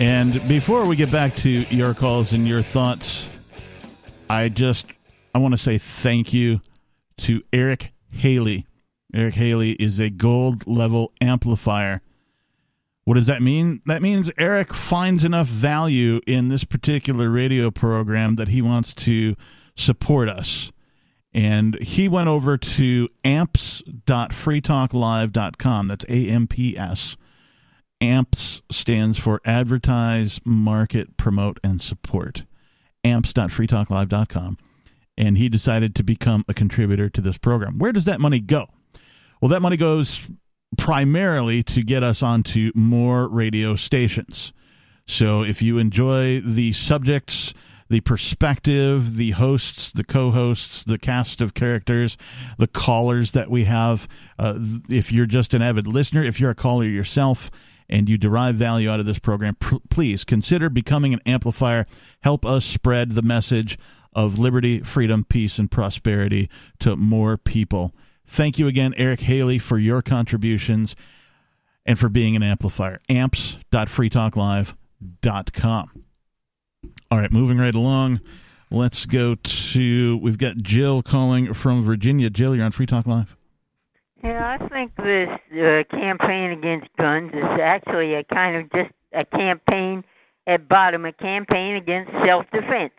And 0.00 0.32
before 0.48 0.88
we 0.88 0.96
get 0.96 1.12
back 1.12 1.36
to 1.36 1.48
your 1.48 1.94
calls 1.94 2.32
and 2.32 2.48
your 2.48 2.62
thoughts, 2.62 3.30
I 4.28 4.48
just 4.48 4.86
I 5.36 5.38
want 5.38 5.52
to 5.52 5.58
say 5.58 5.78
thank 5.78 6.32
you 6.32 6.60
to 7.18 7.44
Eric 7.52 7.92
Haley. 8.10 8.66
Eric 9.14 9.36
Haley 9.36 9.74
is 9.74 10.00
a 10.00 10.10
gold 10.10 10.66
level 10.66 11.12
amplifier. 11.20 12.02
What 13.04 13.14
does 13.14 13.26
that 13.26 13.40
mean? 13.40 13.82
That 13.86 14.02
means 14.02 14.32
Eric 14.36 14.74
finds 14.74 15.22
enough 15.22 15.46
value 15.46 16.20
in 16.26 16.48
this 16.48 16.64
particular 16.64 17.30
radio 17.30 17.70
program 17.70 18.34
that 18.34 18.48
he 18.48 18.60
wants 18.60 18.94
to 18.94 19.36
support 19.76 20.28
us 20.28 20.72
and 21.32 21.80
he 21.80 22.08
went 22.08 22.28
over 22.28 22.58
to 22.58 23.08
amps.freetalklive.com. 23.24 25.86
That's 25.86 26.04
A 26.08 26.28
M 26.28 26.46
P 26.46 26.76
S. 26.76 27.16
AMPS 28.00 28.62
stands 28.70 29.18
for 29.18 29.40
Advertise, 29.44 30.40
Market, 30.44 31.16
Promote, 31.18 31.58
and 31.62 31.82
Support. 31.82 32.44
amps.freetalklive.com. 33.04 34.56
And 35.18 35.36
he 35.36 35.50
decided 35.50 35.94
to 35.96 36.02
become 36.02 36.46
a 36.48 36.54
contributor 36.54 37.10
to 37.10 37.20
this 37.20 37.36
program. 37.36 37.78
Where 37.78 37.92
does 37.92 38.06
that 38.06 38.20
money 38.20 38.40
go? 38.40 38.68
Well, 39.40 39.50
that 39.50 39.60
money 39.60 39.76
goes 39.76 40.30
primarily 40.78 41.62
to 41.64 41.82
get 41.82 42.02
us 42.02 42.22
onto 42.22 42.72
more 42.74 43.28
radio 43.28 43.76
stations. 43.76 44.54
So 45.06 45.42
if 45.42 45.60
you 45.60 45.76
enjoy 45.78 46.40
the 46.40 46.72
subjects, 46.72 47.52
the 47.90 48.00
perspective, 48.00 49.16
the 49.16 49.32
hosts, 49.32 49.90
the 49.90 50.04
co 50.04 50.30
hosts, 50.30 50.84
the 50.84 50.98
cast 50.98 51.40
of 51.40 51.54
characters, 51.54 52.16
the 52.56 52.68
callers 52.68 53.32
that 53.32 53.50
we 53.50 53.64
have. 53.64 54.08
Uh, 54.38 54.58
if 54.88 55.12
you're 55.12 55.26
just 55.26 55.52
an 55.52 55.60
avid 55.60 55.86
listener, 55.86 56.22
if 56.22 56.40
you're 56.40 56.50
a 56.50 56.54
caller 56.54 56.84
yourself, 56.84 57.50
and 57.90 58.08
you 58.08 58.16
derive 58.16 58.54
value 58.54 58.88
out 58.88 59.00
of 59.00 59.06
this 59.06 59.18
program, 59.18 59.56
pr- 59.56 59.74
please 59.90 60.24
consider 60.24 60.70
becoming 60.70 61.12
an 61.12 61.20
amplifier. 61.26 61.86
Help 62.20 62.46
us 62.46 62.64
spread 62.64 63.16
the 63.16 63.22
message 63.22 63.76
of 64.12 64.38
liberty, 64.38 64.78
freedom, 64.80 65.24
peace, 65.28 65.58
and 65.58 65.68
prosperity 65.70 66.48
to 66.78 66.96
more 66.96 67.36
people. 67.36 67.92
Thank 68.26 68.58
you 68.60 68.68
again, 68.68 68.94
Eric 68.96 69.22
Haley, 69.22 69.58
for 69.58 69.78
your 69.78 70.02
contributions 70.02 70.94
and 71.84 71.98
for 71.98 72.08
being 72.08 72.36
an 72.36 72.44
amplifier. 72.44 73.00
amps.freetalklive.com. 73.08 76.04
All 77.12 77.18
right, 77.18 77.32
moving 77.32 77.58
right 77.58 77.74
along. 77.74 78.20
Let's 78.70 79.04
go 79.04 79.34
to. 79.34 80.16
We've 80.18 80.38
got 80.38 80.58
Jill 80.58 81.02
calling 81.02 81.52
from 81.54 81.82
Virginia. 81.82 82.30
Jill, 82.30 82.54
you're 82.54 82.64
on 82.64 82.70
Free 82.70 82.86
Talk 82.86 83.04
Live. 83.04 83.36
Yeah, 84.22 84.56
I 84.60 84.68
think 84.68 84.94
this 84.94 85.28
uh, 85.28 85.82
campaign 85.90 86.52
against 86.52 86.86
guns 86.96 87.32
is 87.34 87.42
actually 87.60 88.14
a 88.14 88.22
kind 88.22 88.54
of 88.54 88.70
just 88.72 88.92
a 89.12 89.24
campaign 89.24 90.04
at 90.46 90.68
bottom, 90.68 91.04
a 91.04 91.12
campaign 91.12 91.74
against 91.74 92.12
self-defense. 92.24 92.92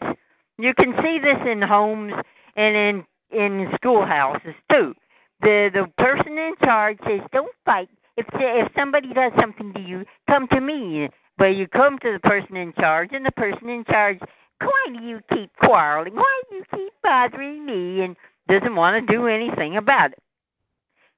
You 0.57 0.73
can 0.73 0.93
see 1.01 1.19
this 1.19 1.37
in 1.47 1.61
homes 1.61 2.13
and 2.57 2.75
in 2.75 3.05
in 3.31 3.71
schoolhouses 3.75 4.55
too. 4.69 4.93
The 5.41 5.71
the 5.73 5.89
person 5.97 6.37
in 6.37 6.55
charge 6.65 6.97
says, 7.07 7.21
"Don't 7.31 7.55
fight. 7.63 7.87
If 8.17 8.25
if 8.33 8.69
somebody 8.75 9.13
does 9.13 9.31
something 9.39 9.71
to 9.71 9.79
you, 9.79 10.05
come 10.27 10.49
to 10.49 10.59
me." 10.59 11.09
But 11.41 11.55
you 11.55 11.67
come 11.67 11.97
to 12.03 12.11
the 12.13 12.19
person 12.19 12.55
in 12.55 12.71
charge, 12.73 13.09
and 13.13 13.25
the 13.25 13.31
person 13.31 13.67
in 13.67 13.83
charge, 13.85 14.19
why 14.59 14.85
do 14.95 15.03
you 15.03 15.21
keep 15.33 15.49
quarreling? 15.63 16.13
Why 16.13 16.41
do 16.47 16.57
you 16.57 16.63
keep 16.69 16.93
bothering 17.01 17.65
me? 17.65 18.01
And 18.01 18.15
doesn't 18.47 18.75
want 18.75 19.07
to 19.07 19.11
do 19.11 19.25
anything 19.25 19.75
about 19.75 20.11
it. 20.11 20.19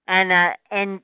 And 0.07 0.31
uh, 0.31 0.53
and 0.71 1.01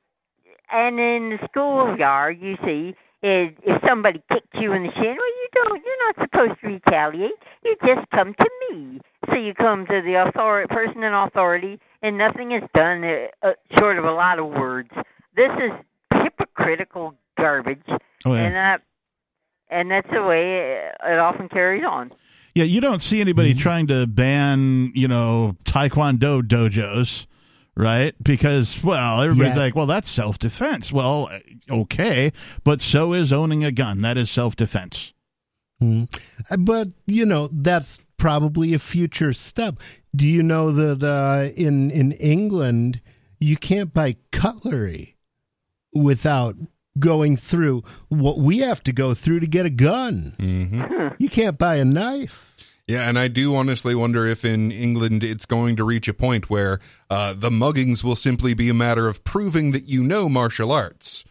and 0.71 0.99
in 1.01 1.31
the 1.31 1.47
schoolyard, 1.49 2.39
you 2.39 2.55
see, 2.63 2.95
is 3.21 3.51
if 3.63 3.81
somebody 3.85 4.23
kicks 4.31 4.47
you 4.53 4.71
in 4.71 4.83
the 4.83 4.93
shin, 4.93 5.03
well, 5.03 5.15
you 5.17 5.47
don't. 5.53 5.83
You're 5.85 6.05
not 6.07 6.15
supposed 6.21 6.61
to 6.61 6.67
retaliate. 6.67 7.33
You 7.65 7.75
just 7.85 8.09
come 8.11 8.33
to 8.39 8.49
me. 8.71 9.01
So 9.29 9.35
you 9.35 9.53
come 9.53 9.85
to 9.87 10.01
the 10.01 10.13
authority, 10.13 10.73
person 10.73 11.03
in 11.03 11.13
authority, 11.13 11.77
and 12.01 12.17
nothing 12.17 12.53
is 12.53 12.63
done 12.73 13.03
uh, 13.03 13.27
uh, 13.43 13.51
short 13.77 13.97
of 13.99 14.05
a 14.05 14.13
lot 14.13 14.39
of 14.39 14.45
words. 14.45 14.91
This 15.35 15.51
is 15.57 15.71
hypocritical 16.13 17.15
garbage. 17.37 17.83
Oh, 18.25 18.33
yeah. 18.33 18.45
And 18.45 18.55
uh, 18.55 18.77
and 19.69 19.91
that's 19.91 20.09
the 20.11 20.23
way 20.23 20.57
it, 20.59 20.95
it 21.05 21.19
often 21.19 21.49
carries 21.49 21.83
on. 21.85 22.11
Yeah, 22.55 22.63
you 22.65 22.81
don't 22.81 23.01
see 23.01 23.21
anybody 23.21 23.53
trying 23.53 23.87
to 23.87 24.07
ban, 24.07 24.91
you 24.95 25.07
know, 25.07 25.55
taekwondo 25.65 26.41
dojos, 26.41 27.25
right? 27.77 28.13
Because, 28.21 28.83
well, 28.83 29.21
everybody's 29.21 29.55
Yeah. 29.55 29.61
like, 29.63 29.75
well, 29.75 29.85
that's 29.85 30.09
self 30.09 30.39
defense. 30.39 30.91
Well, 30.91 31.29
okay, 31.69 32.31
but 32.63 32.81
so 32.81 33.13
is 33.13 33.31
owning 33.31 33.63
a 33.63 33.71
gun. 33.71 34.01
That 34.01 34.17
is 34.17 34.29
self 34.31 34.55
defense. 34.55 35.13
Mm. 35.81 36.13
Uh, 36.51 36.57
But 36.57 36.89
you 37.05 37.25
know 37.25 37.49
that's 37.53 38.01
probably 38.17 38.73
a 38.73 38.79
future 38.79 39.31
step. 39.31 39.75
Do 40.13 40.27
you 40.27 40.43
know 40.43 40.71
that 40.73 41.01
uh, 41.07 41.53
in 41.55 41.89
in 41.91 42.11
England 42.13 42.99
you 43.39 43.55
can't 43.55 43.93
buy 43.93 44.17
cutlery 44.33 45.15
without 45.93 46.55
going 46.99 47.38
through 47.38 47.84
what 48.09 48.38
we 48.39 48.59
have 48.59 48.84
to 48.84 48.91
go 48.91 49.13
through 49.13 49.39
to 49.41 49.47
get 49.47 49.65
a 49.65 49.69
gun? 49.69 50.35
Mm-hmm. 50.39 51.07
You 51.17 51.30
can't 51.30 51.57
buy 51.57 51.76
a 51.77 51.85
knife. 51.85 52.45
Yeah, 52.88 53.07
and 53.07 53.19
I 53.19 53.27
do 53.27 53.55
honestly 53.55 53.93
wonder 53.93 54.26
if 54.26 54.43
in 54.43 54.71
England 54.71 55.23
it's 55.23 55.45
going 55.45 55.76
to 55.76 55.84
reach 55.84 56.07
a 56.07 56.13
point 56.13 56.49
where 56.49 56.80
uh, 57.11 57.34
the 57.34 57.51
muggings 57.51 58.03
will 58.03 58.15
simply 58.15 58.55
be 58.55 58.67
a 58.69 58.73
matter 58.73 59.07
of 59.07 59.23
proving 59.23 59.73
that 59.73 59.84
you 59.84 60.03
know 60.03 60.27
martial 60.27 60.71
arts. 60.71 61.23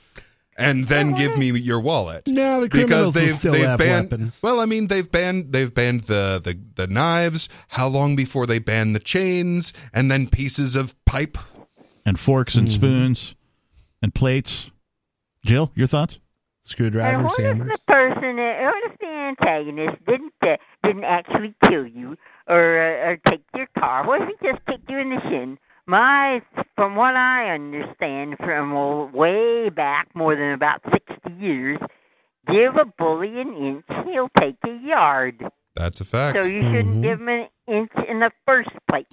And 0.56 0.86
then 0.88 1.14
give 1.14 1.38
me 1.38 1.50
your 1.52 1.78
wallet. 1.78 2.26
No, 2.26 2.60
the 2.60 2.68
criminals 2.68 3.14
will 3.14 3.20
they've 3.22 3.30
still 3.32 3.52
they've 3.52 3.64
have 3.64 3.78
banned. 3.78 4.10
weapons. 4.10 4.38
Well, 4.42 4.58
I 4.58 4.66
mean, 4.66 4.88
they've 4.88 5.08
banned 5.08 5.52
they've 5.52 5.72
banned 5.72 6.00
the, 6.02 6.40
the 6.42 6.58
the 6.74 6.88
knives. 6.88 7.48
How 7.68 7.86
long 7.86 8.16
before 8.16 8.44
they 8.44 8.58
ban 8.58 8.92
the 8.92 8.98
chains 8.98 9.72
and 9.92 10.10
then 10.10 10.28
pieces 10.28 10.74
of 10.74 10.96
pipe? 11.04 11.38
And 12.04 12.18
forks 12.18 12.56
and 12.56 12.66
Mm-hmm. 12.66 12.74
spoons 12.74 13.34
and 14.02 14.12
plates. 14.12 14.70
Jill, 15.44 15.72
your 15.74 15.86
thoughts? 15.86 16.18
Screwdriver, 16.62 17.18
And 17.18 17.30
Screwdriver, 17.30 17.64
what 17.64 17.72
if 17.72 17.80
the 17.80 17.92
person, 17.92 18.38
uh, 18.38 18.70
what 18.72 18.92
if 18.92 18.98
the 18.98 19.06
antagonist 19.06 20.04
didn't 20.06 20.32
uh, 20.42 20.56
didn't 20.82 21.04
actually 21.04 21.54
kill 21.64 21.86
you 21.86 22.16
or 22.46 22.78
uh, 22.78 23.10
or 23.10 23.18
take 23.26 23.42
your 23.54 23.68
car? 23.78 24.06
What 24.06 24.20
if 24.22 24.28
he 24.28 24.46
just 24.46 24.64
kicked 24.66 24.90
you 24.90 24.98
in 24.98 25.10
the 25.10 25.20
shin? 25.30 25.58
My, 25.86 26.42
from 26.74 26.96
what 26.96 27.16
I 27.16 27.50
understand, 27.54 28.36
from 28.38 29.10
way 29.14 29.70
back 29.70 30.14
more 30.14 30.36
than 30.36 30.52
about 30.52 30.82
sixty 30.92 31.32
years, 31.38 31.78
give 32.52 32.76
a 32.76 32.84
bully 32.84 33.40
an 33.40 33.54
inch, 33.56 33.86
he'll 34.04 34.28
take 34.38 34.56
a 34.66 34.86
yard. 34.86 35.42
That's 35.74 36.02
a 36.02 36.04
fact. 36.04 36.36
So 36.36 36.46
you 36.46 36.60
shouldn't 36.60 37.02
give 37.02 37.20
him 37.20 37.28
an 37.28 37.48
inch 37.66 37.92
in 38.06 38.20
the 38.20 38.30
first 38.46 38.70
place. 38.90 39.06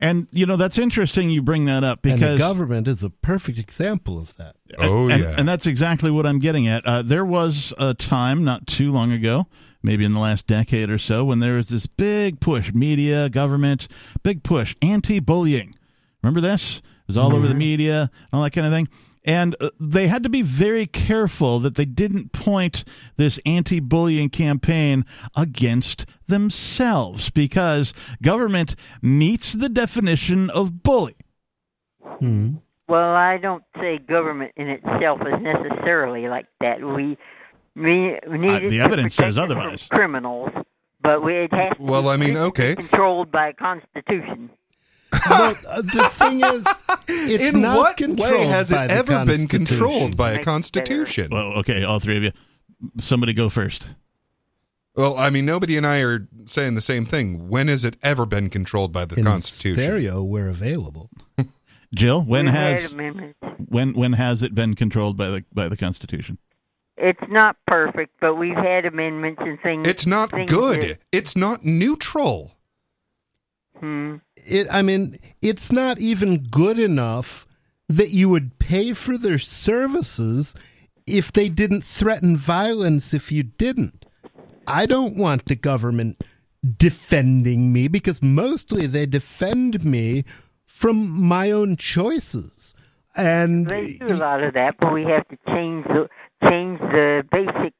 And, 0.00 0.26
you 0.32 0.46
know, 0.46 0.56
that's 0.56 0.78
interesting 0.78 1.30
you 1.30 1.42
bring 1.42 1.66
that 1.66 1.84
up 1.84 2.04
and 2.04 2.12
the 2.12 2.16
because. 2.16 2.38
government 2.38 2.88
is 2.88 3.02
a 3.02 3.10
perfect 3.10 3.58
example 3.58 4.18
of 4.18 4.34
that. 4.36 4.56
Oh 4.78 5.08
and, 5.08 5.22
yeah. 5.22 5.34
and 5.38 5.48
that's 5.48 5.66
exactly 5.66 6.10
what 6.10 6.26
I'm 6.26 6.38
getting 6.38 6.66
at. 6.66 6.84
Uh, 6.84 7.02
there 7.02 7.24
was 7.24 7.72
a 7.78 7.94
time 7.94 8.44
not 8.44 8.66
too 8.66 8.92
long 8.92 9.12
ago, 9.12 9.46
maybe 9.82 10.04
in 10.04 10.12
the 10.12 10.18
last 10.18 10.46
decade 10.46 10.90
or 10.90 10.98
so, 10.98 11.24
when 11.24 11.38
there 11.38 11.54
was 11.54 11.68
this 11.68 11.86
big 11.86 12.40
push, 12.40 12.72
media, 12.72 13.28
government, 13.28 13.88
big 14.22 14.42
push, 14.42 14.74
anti-bullying. 14.82 15.74
Remember 16.22 16.40
this? 16.40 16.78
It 16.78 17.08
was 17.08 17.18
all 17.18 17.34
over 17.36 17.46
the 17.46 17.54
media, 17.54 18.10
all 18.32 18.42
that 18.42 18.52
kind 18.52 18.66
of 18.66 18.72
thing. 18.72 18.88
And 19.24 19.56
uh, 19.60 19.70
they 19.80 20.08
had 20.08 20.22
to 20.24 20.28
be 20.28 20.42
very 20.42 20.86
careful 20.86 21.58
that 21.60 21.76
they 21.76 21.86
didn't 21.86 22.32
point 22.32 22.84
this 23.16 23.40
anti 23.46 23.80
bullying 23.80 24.28
campaign 24.28 25.04
against 25.34 26.04
themselves 26.26 27.30
because 27.30 27.94
government 28.22 28.76
meets 29.02 29.52
the 29.52 29.68
definition 29.68 30.50
of 30.50 30.82
bully. 30.82 31.16
Hmm. 32.02 32.56
Well, 32.88 33.14
I 33.14 33.38
don't 33.38 33.64
say 33.80 33.98
government 33.98 34.52
in 34.56 34.68
itself 34.68 35.20
is 35.22 35.40
necessarily 35.40 36.28
like 36.28 36.46
that. 36.60 36.82
We 36.82 37.16
we, 37.76 38.18
we 38.28 38.38
need 38.38 38.64
Uh, 38.64 38.68
the 38.68 38.80
evidence 38.80 39.14
says 39.14 39.36
protect 39.36 39.38
us 39.38 39.52
from 39.52 39.58
otherwise. 39.58 39.88
Criminals, 39.88 40.50
but 41.00 41.24
we, 41.24 41.34
it 41.34 41.52
has 41.52 41.72
Well, 41.78 42.02
be 42.02 42.08
I 42.08 42.16
mean, 42.16 42.36
okay. 42.36 42.76
controlled 42.76 43.32
by 43.32 43.48
a 43.48 43.52
constitution. 43.52 44.50
But 45.28 45.64
uh, 45.66 45.82
the 45.82 46.08
thing 46.12 46.40
is, 46.40 46.64
it's 47.08 47.54
in 47.54 47.62
not 47.62 47.78
what 47.78 47.96
controlled 47.96 48.32
way 48.32 48.44
has 48.46 48.70
it 48.70 48.90
ever 48.90 49.24
been 49.24 49.48
controlled 49.48 50.16
by 50.16 50.32
a 50.32 50.42
constitution? 50.42 51.28
Well, 51.30 51.58
okay, 51.58 51.84
all 51.84 52.00
three 52.00 52.16
of 52.16 52.22
you. 52.22 52.32
Somebody 52.98 53.32
go 53.32 53.48
first. 53.48 53.88
Well, 54.96 55.16
I 55.16 55.30
mean, 55.30 55.44
nobody 55.44 55.76
and 55.76 55.86
I 55.86 56.00
are 56.02 56.28
saying 56.46 56.74
the 56.76 56.80
same 56.80 57.04
thing. 57.04 57.48
When 57.48 57.68
has 57.68 57.84
it 57.84 57.96
ever 58.02 58.26
been 58.26 58.48
controlled 58.48 58.92
by 58.92 59.04
the 59.04 59.16
In 59.16 59.24
Constitution? 59.24 59.82
stereo, 59.82 60.22
where 60.22 60.48
available. 60.48 61.10
Jill, 61.94 62.22
when 62.22 62.46
We've 62.46 62.54
has 62.54 62.94
when 63.68 63.94
when 63.94 64.12
has 64.14 64.42
it 64.42 64.54
been 64.54 64.74
controlled 64.74 65.16
by 65.16 65.28
the 65.30 65.44
by 65.52 65.68
the 65.68 65.76
Constitution? 65.76 66.38
It's 66.96 67.20
not 67.28 67.56
perfect, 67.66 68.12
but 68.20 68.34
we've 68.36 68.54
had 68.56 68.84
amendments 68.84 69.42
and 69.44 69.60
things. 69.60 69.86
It's 69.88 70.06
not 70.06 70.30
things 70.30 70.50
good. 70.50 70.80
that- 70.82 70.98
It's 71.12 71.36
not 71.36 71.64
neutral. 71.64 72.52
Hmm. 73.80 74.16
it 74.36 74.68
i 74.70 74.80
mean 74.82 75.16
it's 75.42 75.72
not 75.72 75.98
even 75.98 76.38
good 76.44 76.78
enough 76.78 77.44
that 77.88 78.10
you 78.10 78.28
would 78.28 78.58
pay 78.60 78.92
for 78.92 79.18
their 79.18 79.36
services 79.38 80.54
if 81.08 81.32
they 81.32 81.48
didn't 81.48 81.84
threaten 81.84 82.36
violence 82.36 83.12
if 83.12 83.32
you 83.32 83.42
didn't 83.42 84.06
i 84.66 84.86
don't 84.86 85.16
want 85.16 85.44
the 85.46 85.54
government 85.54 86.22
defending 86.78 87.72
me 87.72 87.88
because 87.88 88.22
mostly 88.22 88.86
they 88.86 89.06
defend 89.06 89.84
me 89.84 90.24
from 90.66 91.08
my 91.22 91.50
own 91.50 91.76
choices 91.76 92.74
and 93.16 93.66
They 93.66 93.92
do 93.94 94.08
a 94.08 94.14
lot 94.14 94.42
of 94.42 94.54
that, 94.54 94.76
but 94.80 94.92
we 94.92 95.04
have 95.04 95.26
to 95.28 95.38
change 95.48 95.86
the 95.86 96.08
change 96.48 96.80
the 96.80 97.24
basic 97.30 97.72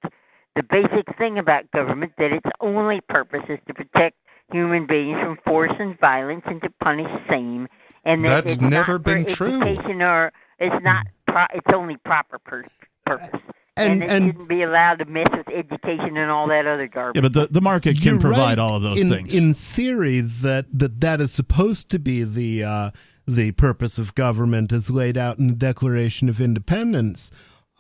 the 0.54 0.62
basic 0.62 1.16
thing 1.18 1.38
about 1.38 1.70
government 1.72 2.12
that 2.18 2.32
its 2.32 2.46
only 2.60 3.00
purpose 3.00 3.42
is 3.48 3.58
to 3.66 3.74
protect 3.74 4.16
human 4.52 4.86
beings 4.86 5.18
from 5.20 5.36
force 5.44 5.72
and 5.80 5.98
violence 5.98 6.44
and 6.46 6.62
to 6.62 6.70
punish 6.80 7.10
same. 7.28 7.66
And 8.04 8.24
that 8.24 8.44
That's 8.44 8.60
never 8.60 8.98
been 8.98 9.24
true. 9.24 9.60
Or 9.60 10.32
it's 10.60 10.84
not 10.84 11.06
pro- 11.26 11.46
it's 11.52 11.72
only 11.74 11.96
proper 11.96 12.38
pur- 12.38 12.66
purpose. 13.04 13.40
And- 13.76 14.02
it 14.02 14.08
and- 14.08 14.26
shouldn't 14.26 14.48
be 14.48 14.62
allowed 14.62 15.00
to 15.00 15.04
mess 15.06 15.26
with 15.32 15.48
education 15.48 16.16
and 16.16 16.30
all 16.30 16.46
that 16.48 16.66
other 16.66 16.86
garbage. 16.86 17.16
Yeah, 17.16 17.28
but 17.28 17.32
the, 17.32 17.48
the 17.50 17.60
market 17.60 17.96
can 17.96 18.14
You're 18.14 18.20
provide 18.20 18.40
right 18.40 18.58
all 18.58 18.76
of 18.76 18.82
those 18.82 19.00
in, 19.00 19.08
things. 19.10 19.34
In 19.34 19.54
theory, 19.54 20.20
that, 20.20 20.66
that 20.72 21.00
that 21.00 21.20
is 21.20 21.32
supposed 21.32 21.90
to 21.90 21.98
be 21.98 22.22
the 22.24 22.64
uh, 22.64 22.90
the 23.26 23.52
purpose 23.52 23.98
of 23.98 24.14
government 24.14 24.70
as 24.72 24.90
laid 24.90 25.16
out 25.16 25.38
in 25.38 25.46
the 25.48 25.54
Declaration 25.54 26.28
of 26.28 26.40
Independence. 26.40 27.30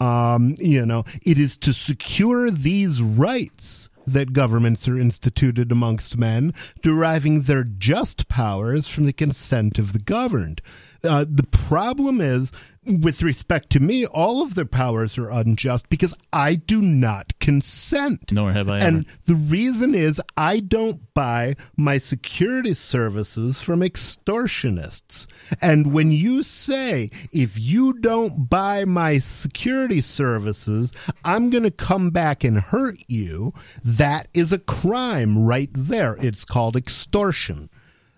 Um, 0.00 0.54
you 0.58 0.84
know, 0.84 1.04
it 1.22 1.38
is 1.38 1.56
to 1.58 1.72
secure 1.72 2.50
these 2.50 3.00
rights 3.00 3.88
that 4.06 4.32
governments 4.32 4.88
are 4.88 4.98
instituted 4.98 5.70
amongst 5.70 6.18
men, 6.18 6.52
deriving 6.82 7.42
their 7.42 7.64
just 7.64 8.28
powers 8.28 8.88
from 8.88 9.06
the 9.06 9.12
consent 9.12 9.78
of 9.78 9.92
the 9.92 9.98
governed. 9.98 10.60
Uh, 11.04 11.24
the 11.28 11.42
problem 11.44 12.20
is, 12.20 12.50
with 12.86 13.22
respect 13.22 13.70
to 13.70 13.80
me, 13.80 14.06
all 14.06 14.42
of 14.42 14.54
their 14.54 14.64
powers 14.64 15.16
are 15.18 15.30
unjust 15.30 15.88
because 15.88 16.14
I 16.32 16.54
do 16.54 16.80
not 16.80 17.38
consent. 17.40 18.30
Nor 18.32 18.52
have 18.52 18.68
I 18.68 18.80
And 18.80 19.06
ever. 19.06 19.16
the 19.26 19.34
reason 19.34 19.94
is 19.94 20.20
I 20.36 20.60
don't 20.60 21.00
buy 21.14 21.56
my 21.76 21.98
security 21.98 22.74
services 22.74 23.60
from 23.62 23.80
extortionists. 23.80 25.26
And 25.60 25.92
when 25.92 26.12
you 26.12 26.42
say, 26.42 27.10
if 27.32 27.58
you 27.58 27.94
don't 27.94 28.48
buy 28.48 28.84
my 28.84 29.18
security 29.18 30.00
services, 30.00 30.92
I'm 31.24 31.50
going 31.50 31.64
to 31.64 31.70
come 31.70 32.10
back 32.10 32.44
and 32.44 32.58
hurt 32.58 32.98
you, 33.08 33.52
that 33.84 34.28
is 34.34 34.52
a 34.52 34.58
crime 34.58 35.44
right 35.44 35.70
there. 35.72 36.16
It's 36.20 36.44
called 36.44 36.76
extortion. 36.76 37.68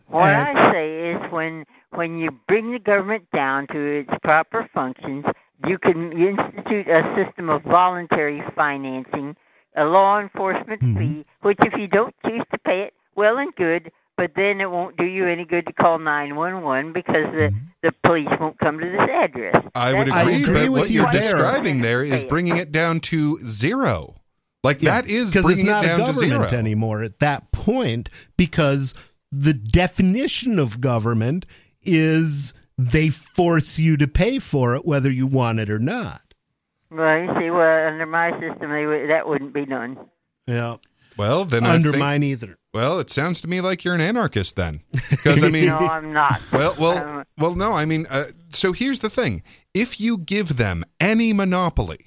What 0.08 0.24
And- 0.32 0.58
I 0.58 0.72
say 0.72 1.10
is 1.12 1.32
when 1.32 1.64
when 1.96 2.18
you 2.18 2.30
bring 2.46 2.72
the 2.72 2.78
government 2.78 3.26
down 3.34 3.66
to 3.68 3.78
its 3.78 4.10
proper 4.22 4.68
functions, 4.72 5.24
you 5.66 5.78
can 5.78 6.12
institute 6.12 6.88
a 6.88 7.02
system 7.16 7.48
of 7.48 7.62
voluntary 7.62 8.42
financing, 8.54 9.34
a 9.76 9.84
law 9.84 10.20
enforcement 10.20 10.80
mm-hmm. 10.80 10.98
fee, 10.98 11.26
which 11.42 11.58
if 11.62 11.78
you 11.78 11.88
don't 11.88 12.14
choose 12.26 12.42
to 12.52 12.58
pay 12.58 12.82
it, 12.82 12.94
well 13.14 13.38
and 13.38 13.54
good, 13.56 13.90
but 14.16 14.32
then 14.36 14.60
it 14.60 14.70
won't 14.70 14.96
do 14.96 15.04
you 15.04 15.26
any 15.26 15.44
good 15.44 15.66
to 15.66 15.72
call 15.72 15.98
911 15.98 16.92
because 16.92 17.24
the, 17.32 17.48
mm-hmm. 17.48 17.56
the 17.82 17.92
police 18.04 18.28
won't 18.40 18.58
come 18.58 18.78
to 18.78 18.86
this 18.86 19.08
address. 19.10 19.56
I 19.74 19.94
would 19.94 20.08
That's- 20.08 20.22
agree, 20.22 20.42
agree 20.42 20.54
but 20.54 20.72
with 20.72 20.80
what 20.82 20.90
you 20.90 21.00
you're 21.02 21.12
there. 21.12 21.20
describing 21.22 21.80
there 21.80 22.04
is 22.04 22.24
bringing 22.24 22.56
it 22.56 22.72
down 22.72 23.00
to 23.00 23.38
zero. 23.40 24.16
Like 24.62 24.82
Yeah, 24.82 25.00
that 25.00 25.10
is 25.10 25.32
because 25.32 25.50
it's 25.50 25.62
not 25.62 25.84
it 25.84 25.88
down 25.88 26.00
a 26.00 26.06
government 26.06 26.52
anymore 26.52 27.02
at 27.02 27.20
that 27.20 27.52
point 27.52 28.08
because 28.36 28.94
the 29.30 29.52
definition 29.52 30.58
of 30.58 30.80
government 30.80 31.46
is 31.86 32.52
they 32.78 33.08
force 33.10 33.78
you 33.78 33.96
to 33.96 34.06
pay 34.06 34.38
for 34.38 34.74
it 34.74 34.84
whether 34.84 35.10
you 35.10 35.26
want 35.26 35.60
it 35.60 35.70
or 35.70 35.78
not. 35.78 36.20
Well, 36.90 37.18
you 37.18 37.28
see, 37.40 37.50
well, 37.50 37.88
under 37.88 38.06
my 38.06 38.30
system, 38.40 38.70
they 38.70 39.06
that 39.06 39.26
wouldn't 39.26 39.52
be 39.52 39.64
done. 39.66 39.98
Yeah. 40.46 40.76
Well, 41.16 41.46
then 41.46 41.64
I 41.64 41.74
Under 41.74 41.90
think- 41.92 42.00
mine 42.00 42.22
either. 42.22 42.58
Well, 42.74 43.00
it 43.00 43.08
sounds 43.08 43.40
to 43.40 43.48
me 43.48 43.62
like 43.62 43.84
you're 43.84 43.94
an 43.94 44.02
anarchist 44.02 44.54
then, 44.56 44.80
because 45.08 45.42
I 45.42 45.48
mean, 45.50 45.66
no, 45.68 45.78
I'm 45.78 46.12
not. 46.12 46.42
well, 46.52 46.76
well, 46.78 47.24
well, 47.38 47.54
no, 47.54 47.72
I 47.72 47.86
mean, 47.86 48.04
uh, 48.10 48.24
so 48.50 48.72
here's 48.72 48.98
the 48.98 49.08
thing: 49.08 49.42
if 49.72 49.98
you 49.98 50.18
give 50.18 50.58
them 50.58 50.84
any 51.00 51.32
monopoly, 51.32 52.04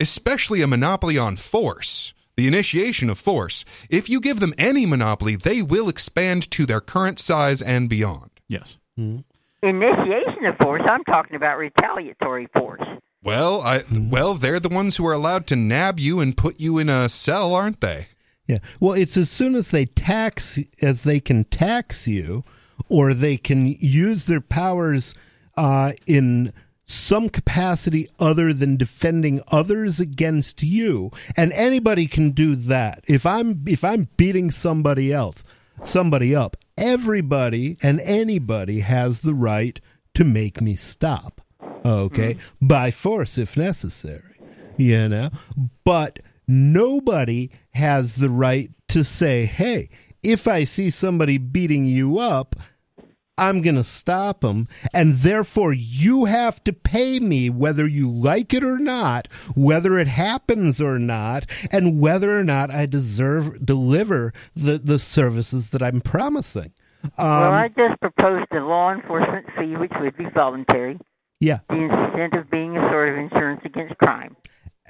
especially 0.00 0.62
a 0.62 0.66
monopoly 0.66 1.18
on 1.18 1.36
force, 1.36 2.14
the 2.38 2.46
initiation 2.48 3.10
of 3.10 3.18
force, 3.18 3.66
if 3.90 4.08
you 4.08 4.18
give 4.18 4.40
them 4.40 4.54
any 4.56 4.86
monopoly, 4.86 5.36
they 5.36 5.60
will 5.60 5.90
expand 5.90 6.50
to 6.52 6.64
their 6.64 6.80
current 6.80 7.18
size 7.18 7.60
and 7.60 7.90
beyond. 7.90 8.30
Yes. 8.48 8.78
Initiation 9.62 10.44
of 10.46 10.56
force, 10.60 10.82
I'm 10.88 11.04
talking 11.04 11.36
about 11.36 11.58
retaliatory 11.58 12.48
force. 12.56 12.82
Well, 13.22 13.60
I 13.62 13.78
Mm-hmm. 13.80 14.10
well, 14.10 14.34
they're 14.34 14.60
the 14.60 14.68
ones 14.68 14.96
who 14.96 15.06
are 15.06 15.12
allowed 15.12 15.46
to 15.48 15.56
nab 15.56 16.00
you 16.00 16.20
and 16.20 16.36
put 16.36 16.60
you 16.60 16.78
in 16.78 16.88
a 16.88 17.08
cell, 17.08 17.54
aren't 17.54 17.80
they? 17.80 18.08
Yeah. 18.46 18.58
Well, 18.80 18.94
it's 18.94 19.16
as 19.16 19.30
soon 19.30 19.54
as 19.54 19.70
they 19.70 19.84
tax 19.84 20.58
as 20.80 21.04
they 21.04 21.20
can 21.20 21.44
tax 21.44 22.08
you 22.08 22.44
or 22.88 23.14
they 23.14 23.36
can 23.36 23.66
use 23.66 24.26
their 24.26 24.40
powers 24.40 25.14
uh, 25.56 25.92
in 26.06 26.52
some 26.84 27.28
capacity 27.28 28.08
other 28.18 28.52
than 28.52 28.76
defending 28.76 29.40
others 29.48 30.00
against 30.00 30.62
you 30.62 31.10
and 31.36 31.52
anybody 31.52 32.06
can 32.06 32.32
do 32.32 32.54
that 32.54 33.02
if 33.08 33.24
i'm 33.24 33.62
if 33.66 33.82
i'm 33.82 34.08
beating 34.18 34.50
somebody 34.50 35.10
else 35.10 35.42
somebody 35.84 36.34
up 36.34 36.56
everybody 36.76 37.76
and 37.82 38.00
anybody 38.00 38.80
has 38.80 39.20
the 39.20 39.34
right 39.34 39.80
to 40.14 40.24
make 40.24 40.60
me 40.60 40.76
stop 40.76 41.40
okay? 41.84 42.34
Hmm. 42.34 42.66
By 42.66 42.90
force 42.90 43.38
if 43.38 43.56
necessary 43.56 44.32
you 44.76 45.08
know? 45.08 45.30
But 45.84 46.20
nobody 46.48 47.50
has 47.74 48.16
the 48.16 48.28
right 48.30 48.70
to 48.88 49.02
say 49.02 49.46
hey 49.46 49.88
if 50.22 50.46
i 50.46 50.64
see 50.64 50.90
somebody 50.90 51.38
beating 51.38 51.86
you 51.86 52.18
up 52.18 52.56
I'm 53.42 53.60
going 53.60 53.74
to 53.74 53.84
stop 53.84 54.40
them. 54.40 54.68
And 54.94 55.16
therefore, 55.16 55.72
you 55.72 56.26
have 56.26 56.62
to 56.64 56.72
pay 56.72 57.18
me 57.18 57.50
whether 57.50 57.86
you 57.86 58.08
like 58.10 58.54
it 58.54 58.62
or 58.62 58.78
not, 58.78 59.26
whether 59.56 59.98
it 59.98 60.08
happens 60.08 60.80
or 60.80 60.98
not, 60.98 61.46
and 61.70 62.00
whether 62.00 62.38
or 62.38 62.44
not 62.44 62.70
I 62.70 62.86
deserve 62.86 63.64
deliver 63.66 64.32
the, 64.54 64.78
the 64.78 64.98
services 64.98 65.70
that 65.70 65.82
I'm 65.82 66.00
promising. 66.00 66.72
Um, 67.18 67.40
well, 67.40 67.52
I 67.52 67.68
just 67.68 68.00
proposed 68.00 68.46
a 68.52 68.60
law 68.60 68.92
enforcement 68.92 69.46
fee, 69.58 69.76
which 69.76 69.92
would 70.00 70.16
be 70.16 70.26
voluntary. 70.32 70.98
yeah. 71.40 71.58
The 71.68 71.74
incentive 71.76 72.48
being 72.50 72.76
a 72.76 72.88
sort 72.90 73.08
of 73.08 73.18
insurance 73.18 73.62
against 73.64 73.98
crime. 73.98 74.36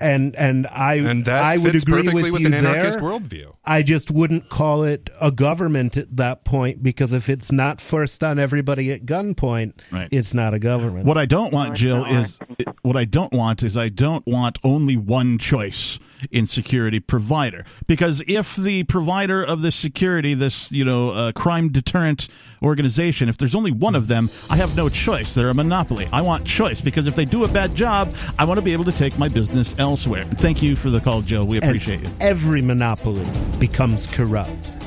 And 0.03 0.35
and 0.37 0.67
I 0.67 0.95
And 0.95 1.25
that 1.27 1.43
I 1.45 1.57
would 1.59 1.75
agree 1.75 1.99
perfectly 2.03 2.23
with 2.25 2.33
with 2.33 2.41
you 2.43 2.47
an 2.49 2.55
anarchist 2.55 2.99
there. 2.99 3.09
worldview. 3.09 3.55
I 3.65 3.83
just 3.83 4.11
wouldn't 4.11 4.49
call 4.49 4.83
it 4.83 5.09
a 5.21 5.31
government 5.31 5.97
at 5.97 6.17
that 6.17 6.45
point 6.45 6.83
because 6.83 7.13
if 7.13 7.29
it's 7.29 7.53
not 7.53 7.81
forced 7.81 8.25
on 8.25 8.39
everybody 8.39 8.91
at 8.93 9.07
gunpoint, 9.07 9.75
Right. 9.93 10.09
it's 10.11 10.35
not 10.35 10.55
a 10.55 10.59
government. 10.59 11.07
What 11.07 11.19
I 11.19 11.27
don't 11.27 11.53
want, 11.53 11.77
Jill, 11.77 12.05
is 12.05 12.39
what 12.83 12.97
I 12.97 13.05
don't 13.05 13.33
want 13.33 13.63
is 13.63 13.77
I 13.77 13.89
don't 13.89 14.27
want 14.27 14.59
only 14.65 14.97
one 14.97 15.39
choice 15.39 15.99
in 16.31 16.47
security 16.47 17.01
provider 17.01 17.65
because 17.87 18.23
if 18.27 18.57
the 18.57 18.85
provider 18.85 19.43
of 19.43 19.63
this 19.63 19.75
security, 19.75 20.35
this 20.35 20.71
you 20.71 20.85
know 20.85 21.11
uh, 21.11 21.33
crime 21.33 21.69
deterrent 21.71 22.29
organization, 22.63 23.29
if 23.29 23.37
there's 23.37 23.55
only 23.55 23.73
one 23.73 23.95
of 23.95 24.09
them, 24.09 24.31
I 24.51 24.57
have 24.57 24.77
no 24.77 24.89
choice. 24.89 25.35
They're 25.35 25.51
a 25.51 25.55
monopoly. 25.55 26.09
I 26.13 26.23
want 26.23 26.47
choice 26.47 26.81
because 26.81 27.07
if 27.07 27.17
they 27.17 27.25
do 27.25 27.45
a 27.45 27.49
bad 27.49 27.75
job, 27.75 28.15
I 28.39 28.45
want 28.45 28.59
to 28.59 28.63
be 28.63 28.73
able 28.73 28.85
to 28.85 28.93
take 28.93 29.19
my 29.19 29.29
business 29.29 29.75
elsewhere. 29.79 30.23
Thank 30.23 30.63
you 30.63 30.77
for 30.77 30.91
the 30.91 31.01
call, 31.01 31.23
Joe. 31.23 31.45
We 31.45 31.57
And 31.57 31.65
appreciate 31.65 32.03
you. 32.03 32.09
Every 32.21 32.63
monopoly 32.63 33.27
becomes 33.59 34.07
corrupt. 34.07 34.79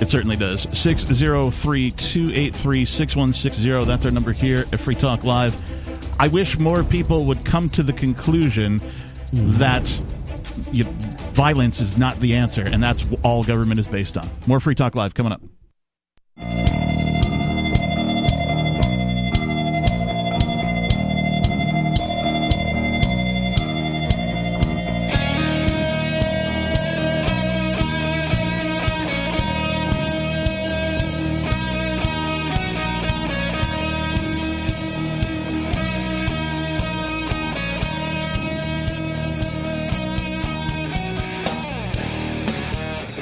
It 0.00 0.08
certainly 0.08 0.36
does. 0.36 0.62
603 0.76 1.90
283 1.92 2.84
6160. 2.84 3.84
That's 3.84 4.04
our 4.04 4.10
number 4.10 4.32
here 4.32 4.64
at 4.72 4.80
Free 4.80 4.96
Talk 4.96 5.22
Live. 5.22 5.54
I 6.18 6.28
wish 6.28 6.58
more 6.58 6.82
people 6.82 7.24
would 7.26 7.44
come 7.44 7.68
to 7.70 7.82
the 7.82 7.92
conclusion 7.92 8.80
that 9.32 9.84
you, 10.72 10.84
violence 11.34 11.80
is 11.80 11.98
not 11.98 12.18
the 12.20 12.34
answer, 12.34 12.64
and 12.64 12.82
that's 12.82 13.08
all 13.22 13.44
government 13.44 13.80
is 13.80 13.88
based 13.88 14.16
on. 14.16 14.28
More 14.46 14.60
Free 14.60 14.74
Talk 14.74 14.94
Live 14.94 15.14
coming 15.14 15.32
up. 15.32 16.81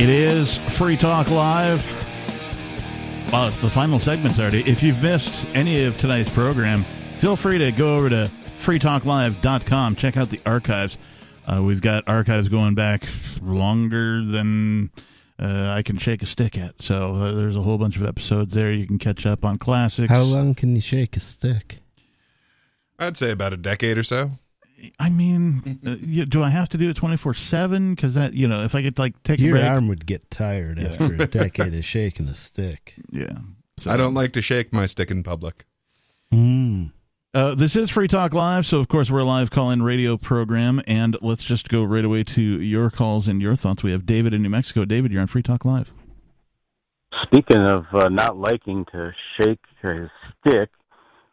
It 0.01 0.09
is 0.09 0.57
Free 0.57 0.97
Talk 0.97 1.31
Live. 1.31 1.85
Well, 3.31 3.49
it's 3.49 3.61
the 3.61 3.69
final 3.69 4.01
segment 4.01 4.39
already. 4.39 4.61
If 4.61 4.83
you've 4.83 5.03
missed 5.03 5.55
any 5.55 5.85
of 5.85 5.99
tonight's 5.99 6.31
program, 6.31 6.85
feel 7.19 7.37
free 7.37 7.59
to 7.59 7.71
go 7.71 7.97
over 7.97 8.09
to 8.09 8.31
freetalklive.com. 8.61 9.97
Check 9.97 10.17
out 10.17 10.31
the 10.31 10.41
archives. 10.47 10.97
Uh, 11.47 11.63
we've 11.63 11.83
got 11.83 12.09
archives 12.09 12.49
going 12.49 12.75
back 12.75 13.07
longer 13.43 14.25
than 14.25 14.89
uh, 15.39 15.69
I 15.69 15.83
can 15.83 15.99
shake 15.99 16.23
a 16.23 16.27
stick 16.27 16.57
at. 16.57 16.81
So 16.81 17.13
uh, 17.17 17.33
there's 17.33 17.57
a 17.57 17.63
whole 17.63 17.77
bunch 17.77 17.99
of 17.99 18.07
episodes 18.07 18.55
there. 18.55 18.73
You 18.73 18.87
can 18.87 18.97
catch 18.97 19.27
up 19.27 19.45
on 19.45 19.59
classics. 19.59 20.11
How 20.11 20.23
long 20.23 20.55
can 20.55 20.75
you 20.75 20.81
shake 20.81 21.15
a 21.19 21.21
stick? 21.21 21.81
I'd 22.99 23.19
say 23.19 23.33
about 23.33 23.53
a 23.53 23.59
decade 23.59 23.99
or 23.99 24.03
so. 24.03 24.31
I 24.99 25.11
mean, 25.11 25.81
uh, 25.87 25.97
you, 26.01 26.25
do 26.27 26.43
I 26.43 26.51
have 26.51 26.69
to 26.71 26.79
do 26.79 26.91
it 26.91 26.97
24 26.97 27.35
7? 27.35 27.95
Because 27.95 28.15
that, 28.15 28.35
you 28.35 28.47
know, 28.49 28.63
if 28.63 28.75
I 28.75 28.83
could 28.83 28.99
like 28.99 29.21
take 29.23 29.39
Your 29.41 29.57
a 29.57 29.61
break. 29.61 29.71
arm 29.71 29.89
would 29.89 30.07
get 30.07 30.31
tired 30.31 30.79
Yeah. 30.79 30.89
after 30.89 31.05
a 31.15 31.27
decade 31.27 31.75
of 31.75 31.85
shaking 31.85 32.27
the 32.27 32.35
stick. 32.35 32.95
Yeah. 33.11 33.39
I 33.87 33.97
don't 33.97 34.15
like 34.15 34.33
to 34.35 34.43
shake 34.43 34.73
my 34.73 34.87
stick 34.87 35.11
in 35.11 35.23
public. 35.23 35.65
Mm. 36.33 36.93
Uh, 37.33 37.55
this 37.55 37.77
is 37.77 37.91
Free 37.91 38.09
Talk 38.09 38.35
Live, 38.35 38.67
so 38.67 38.79
of 38.79 38.89
course 38.89 39.11
we're 39.11 39.21
a 39.21 39.25
live 39.25 39.51
call-in 39.51 39.83
radio 39.83 40.17
program, 40.17 40.83
and 40.87 41.17
let's 41.23 41.45
just 41.45 41.69
go 41.69 41.85
right 41.85 42.05
away 42.05 42.25
to 42.25 42.43
your 42.43 42.91
calls 42.91 43.29
and 43.29 43.41
your 43.41 43.55
thoughts. 43.55 43.83
We 43.85 43.93
have 43.93 44.05
David 44.05 44.35
in 44.35 44.43
New 44.43 44.49
Mexico. 44.49 44.85
David, 44.85 45.13
you're 45.13 45.21
on 45.21 45.29
Free 45.29 45.43
Talk 45.43 45.65
Live. 45.65 45.93
Speaking 47.23 47.59
of 47.63 47.87
uh, 47.93 48.09
not 48.09 48.37
liking 48.37 48.85
to 48.93 49.13
shake 49.37 49.61
his 49.83 50.09
stick, 50.41 50.71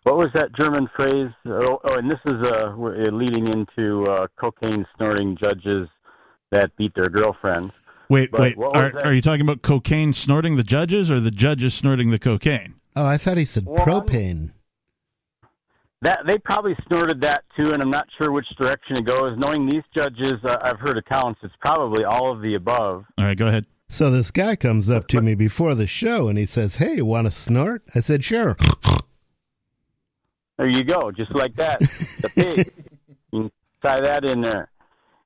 what 0.07 0.17
was 0.17 0.29
that 0.35 0.55
German 0.55 0.89
phrase? 0.95 1.31
Oh, 1.45 1.79
oh 1.83 1.97
and 1.97 2.09
this 2.09 2.19
is 2.25 2.41
uh, 2.47 2.71
uh, 2.77 3.11
leading 3.11 3.47
into 3.47 4.05
uh, 4.05 4.27
cocaine 4.39 4.85
snorting 4.95 5.35
judges 5.35 5.89
that 6.51 6.75
beat 6.77 6.93
their 6.95 7.09
girlfriends. 7.09 7.73
Wait, 8.09 8.31
But 8.31 8.55
wait. 8.55 8.57
Are, 8.57 9.05
are 9.05 9.13
you 9.13 9.21
talking 9.21 9.41
about 9.41 9.61
cocaine 9.61 10.13
snorting 10.13 10.55
the 10.55 10.63
judges, 10.63 11.11
or 11.11 11.19
the 11.19 11.31
judges 11.31 11.73
snorting 11.73 12.09
the 12.11 12.19
cocaine? 12.19 12.75
Oh, 12.95 13.05
I 13.05 13.17
thought 13.17 13.35
he 13.35 13.43
said 13.43 13.65
propane. 13.65 14.53
That 16.03 16.19
they 16.25 16.37
probably 16.37 16.75
snorted 16.87 17.19
that 17.21 17.43
too, 17.57 17.73
and 17.73 17.81
I'm 17.81 17.89
not 17.89 18.07
sure 18.17 18.31
which 18.31 18.47
direction 18.57 18.95
it 18.95 19.05
goes. 19.05 19.37
Knowing 19.37 19.67
these 19.67 19.83
judges, 19.93 20.35
uh, 20.45 20.55
I've 20.61 20.79
heard 20.79 20.97
accounts. 20.97 21.41
It's 21.43 21.53
probably 21.59 22.05
all 22.05 22.31
of 22.31 22.41
the 22.41 22.55
above. 22.55 23.03
All 23.17 23.25
right, 23.25 23.37
go 23.37 23.47
ahead. 23.47 23.65
So 23.89 24.09
this 24.09 24.31
guy 24.31 24.55
comes 24.55 24.89
up 24.89 25.07
to 25.09 25.21
me 25.21 25.33
before 25.35 25.75
the 25.75 25.87
show 25.87 26.29
and 26.29 26.37
he 26.37 26.45
says, 26.45 26.75
"Hey, 26.75 27.01
want 27.01 27.27
to 27.27 27.31
snort?" 27.31 27.83
I 27.93 27.99
said, 27.99 28.23
"Sure." 28.23 28.55
There 30.57 30.67
you 30.67 30.83
go, 30.83 31.11
just 31.11 31.33
like 31.35 31.55
that. 31.57 31.79
The 32.21 32.29
pig. 32.29 32.73
you 33.31 33.51
tie 33.81 34.01
that 34.01 34.25
in 34.25 34.41
there. 34.41 34.69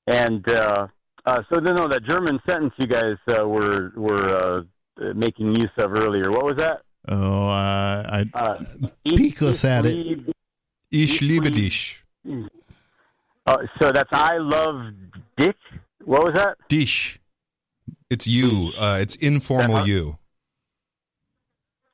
And 0.08 0.48
uh, 0.50 0.88
uh, 1.26 1.42
so, 1.50 1.60
no, 1.60 1.74
no, 1.74 1.88
that 1.88 2.04
German 2.04 2.40
sentence 2.46 2.74
you 2.78 2.88
guys 2.88 3.16
uh, 3.30 3.48
were 3.48 3.92
were 3.96 4.66
uh, 5.00 5.14
making 5.16 5.56
use 5.56 5.70
of 5.78 5.94
earlier. 5.94 6.32
What 6.32 6.44
was 6.44 6.58
that? 6.58 6.82
Oh, 7.08 7.48
uh, 7.48 8.04
I. 8.12 8.26
Uh, 8.34 8.56
Peakless 9.06 9.64
at 9.64 9.86
it. 9.86 10.36
Ich 10.92 11.22
liebe 11.22 11.50
dich. 11.52 12.04
Uh, 13.46 13.58
so 13.80 13.92
that's 13.94 14.10
I 14.12 14.38
love 14.38 14.92
Dick. 15.38 15.56
What 16.04 16.24
was 16.24 16.34
that? 16.36 16.58
Dich. 16.68 17.20
It's 18.10 18.28
you. 18.28 18.74
Uh, 18.78 18.98
it's 19.00 19.16
informal 19.16 19.88
you. 19.88 20.18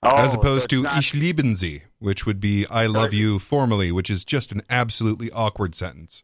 Oh, 0.03 0.15
As 0.15 0.33
opposed 0.33 0.65
it's 0.65 0.73
to 0.73 0.83
not- 0.83 0.99
Ich 0.99 1.13
lieben 1.13 1.55
Sie, 1.55 1.81
which 1.99 2.25
would 2.25 2.39
be 2.39 2.65
I 2.67 2.85
love 2.87 3.13
you 3.13 3.39
formally, 3.39 3.91
which 3.91 4.09
is 4.09 4.23
just 4.23 4.51
an 4.51 4.61
absolutely 4.69 5.31
awkward 5.31 5.75
sentence. 5.75 6.23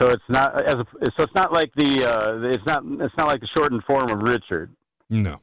So 0.00 0.08
it's 0.08 0.24
not 0.28 0.60
as 0.66 0.74
a, 0.74 0.84
so 1.16 1.22
it's 1.22 1.34
not 1.34 1.52
like 1.52 1.70
the 1.76 2.04
uh, 2.04 2.48
it's 2.48 2.66
not 2.66 2.82
it's 3.00 3.14
not 3.16 3.28
like 3.28 3.40
the 3.40 3.48
shortened 3.56 3.84
form 3.84 4.10
of 4.10 4.22
Richard. 4.22 4.74
No. 5.08 5.40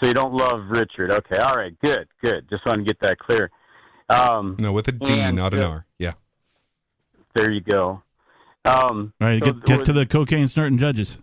So 0.00 0.06
you 0.06 0.14
don't 0.14 0.32
love 0.32 0.60
Richard. 0.70 1.10
Okay, 1.10 1.36
all 1.36 1.56
right, 1.56 1.76
good, 1.80 2.06
good. 2.22 2.48
Just 2.48 2.64
want 2.64 2.78
to 2.78 2.84
get 2.84 3.00
that 3.00 3.18
clear. 3.18 3.50
Um, 4.08 4.56
No, 4.58 4.72
with 4.72 4.86
a 4.88 4.92
D, 4.92 5.06
and, 5.06 5.36
not 5.36 5.54
an 5.54 5.60
R. 5.60 5.86
Yeah. 5.98 6.12
There 7.34 7.50
you 7.50 7.60
go. 7.60 8.02
Um, 8.64 9.12
All 9.20 9.28
right, 9.28 9.38
so 9.38 9.52
get 9.52 9.64
get 9.64 9.84
to 9.84 9.92
the 9.92 10.06
cocaine 10.06 10.48
snorting 10.48 10.78
judges. 10.78 11.18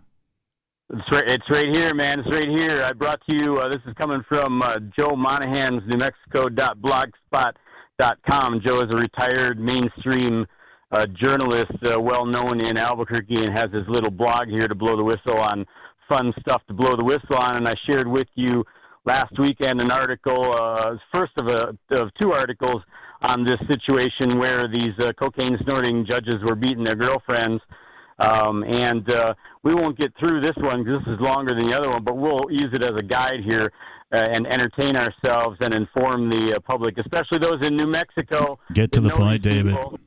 It's 0.88 1.10
right, 1.10 1.24
it's 1.26 1.50
right 1.50 1.74
here, 1.74 1.92
man. 1.94 2.20
It's 2.20 2.30
right 2.30 2.48
here. 2.48 2.84
I 2.84 2.92
brought 2.92 3.20
to 3.28 3.34
you. 3.34 3.56
Uh, 3.56 3.68
this 3.68 3.80
is 3.88 3.94
coming 3.98 4.22
from 4.28 4.62
uh, 4.62 4.78
Joe 4.96 5.16
Monahan's 5.16 5.82
New 5.88 5.98
Mexico 5.98 6.48
blogspot.com. 6.48 8.60
Joe 8.64 8.82
is 8.82 8.90
a 8.92 8.96
retired 8.96 9.58
mainstream 9.58 10.46
uh, 10.92 11.06
journalist, 11.20 11.72
uh, 11.84 12.00
well 12.00 12.24
known 12.24 12.64
in 12.64 12.76
Albuquerque, 12.76 13.34
and 13.34 13.52
has 13.52 13.68
his 13.72 13.82
little 13.88 14.12
blog 14.12 14.46
here 14.46 14.68
to 14.68 14.76
blow 14.76 14.96
the 14.96 15.02
whistle 15.02 15.40
on 15.40 15.66
fun 16.08 16.32
stuff 16.38 16.62
to 16.68 16.74
blow 16.74 16.94
the 16.96 17.04
whistle 17.04 17.34
on. 17.34 17.56
And 17.56 17.66
I 17.66 17.74
shared 17.90 18.06
with 18.06 18.28
you 18.36 18.64
last 19.04 19.36
weekend 19.40 19.80
an 19.80 19.90
article, 19.90 20.54
uh, 20.56 20.98
first 21.12 21.32
of 21.38 21.48
a 21.48 21.76
of 22.00 22.10
two 22.22 22.32
articles 22.32 22.80
on 23.22 23.44
this 23.44 23.58
situation 23.68 24.38
where 24.38 24.68
these 24.68 24.94
uh, 25.00 25.10
cocaine 25.20 25.58
snorting 25.64 26.06
judges 26.08 26.36
were 26.44 26.54
beating 26.54 26.84
their 26.84 26.94
girlfriends. 26.94 27.60
Um, 28.18 28.64
and 28.64 29.08
uh, 29.10 29.34
we 29.62 29.74
won't 29.74 29.98
get 29.98 30.12
through 30.18 30.40
this 30.40 30.56
one 30.56 30.84
because 30.84 31.04
this 31.04 31.14
is 31.14 31.20
longer 31.20 31.54
than 31.54 31.68
the 31.68 31.76
other 31.76 31.90
one, 31.90 32.02
but 32.02 32.16
we'll 32.16 32.50
use 32.50 32.70
it 32.72 32.82
as 32.82 32.96
a 32.96 33.02
guide 33.02 33.40
here 33.44 33.70
uh, 34.12 34.22
and 34.22 34.46
entertain 34.46 34.96
ourselves 34.96 35.58
and 35.60 35.74
inform 35.74 36.30
the 36.30 36.54
uh, 36.56 36.60
public, 36.60 36.96
especially 36.98 37.38
those 37.38 37.66
in 37.66 37.76
New 37.76 37.86
Mexico. 37.86 38.58
Get 38.72 38.92
to 38.92 39.00
the 39.00 39.10
point, 39.10 39.42
David. 39.42 39.74
people. 39.74 40.00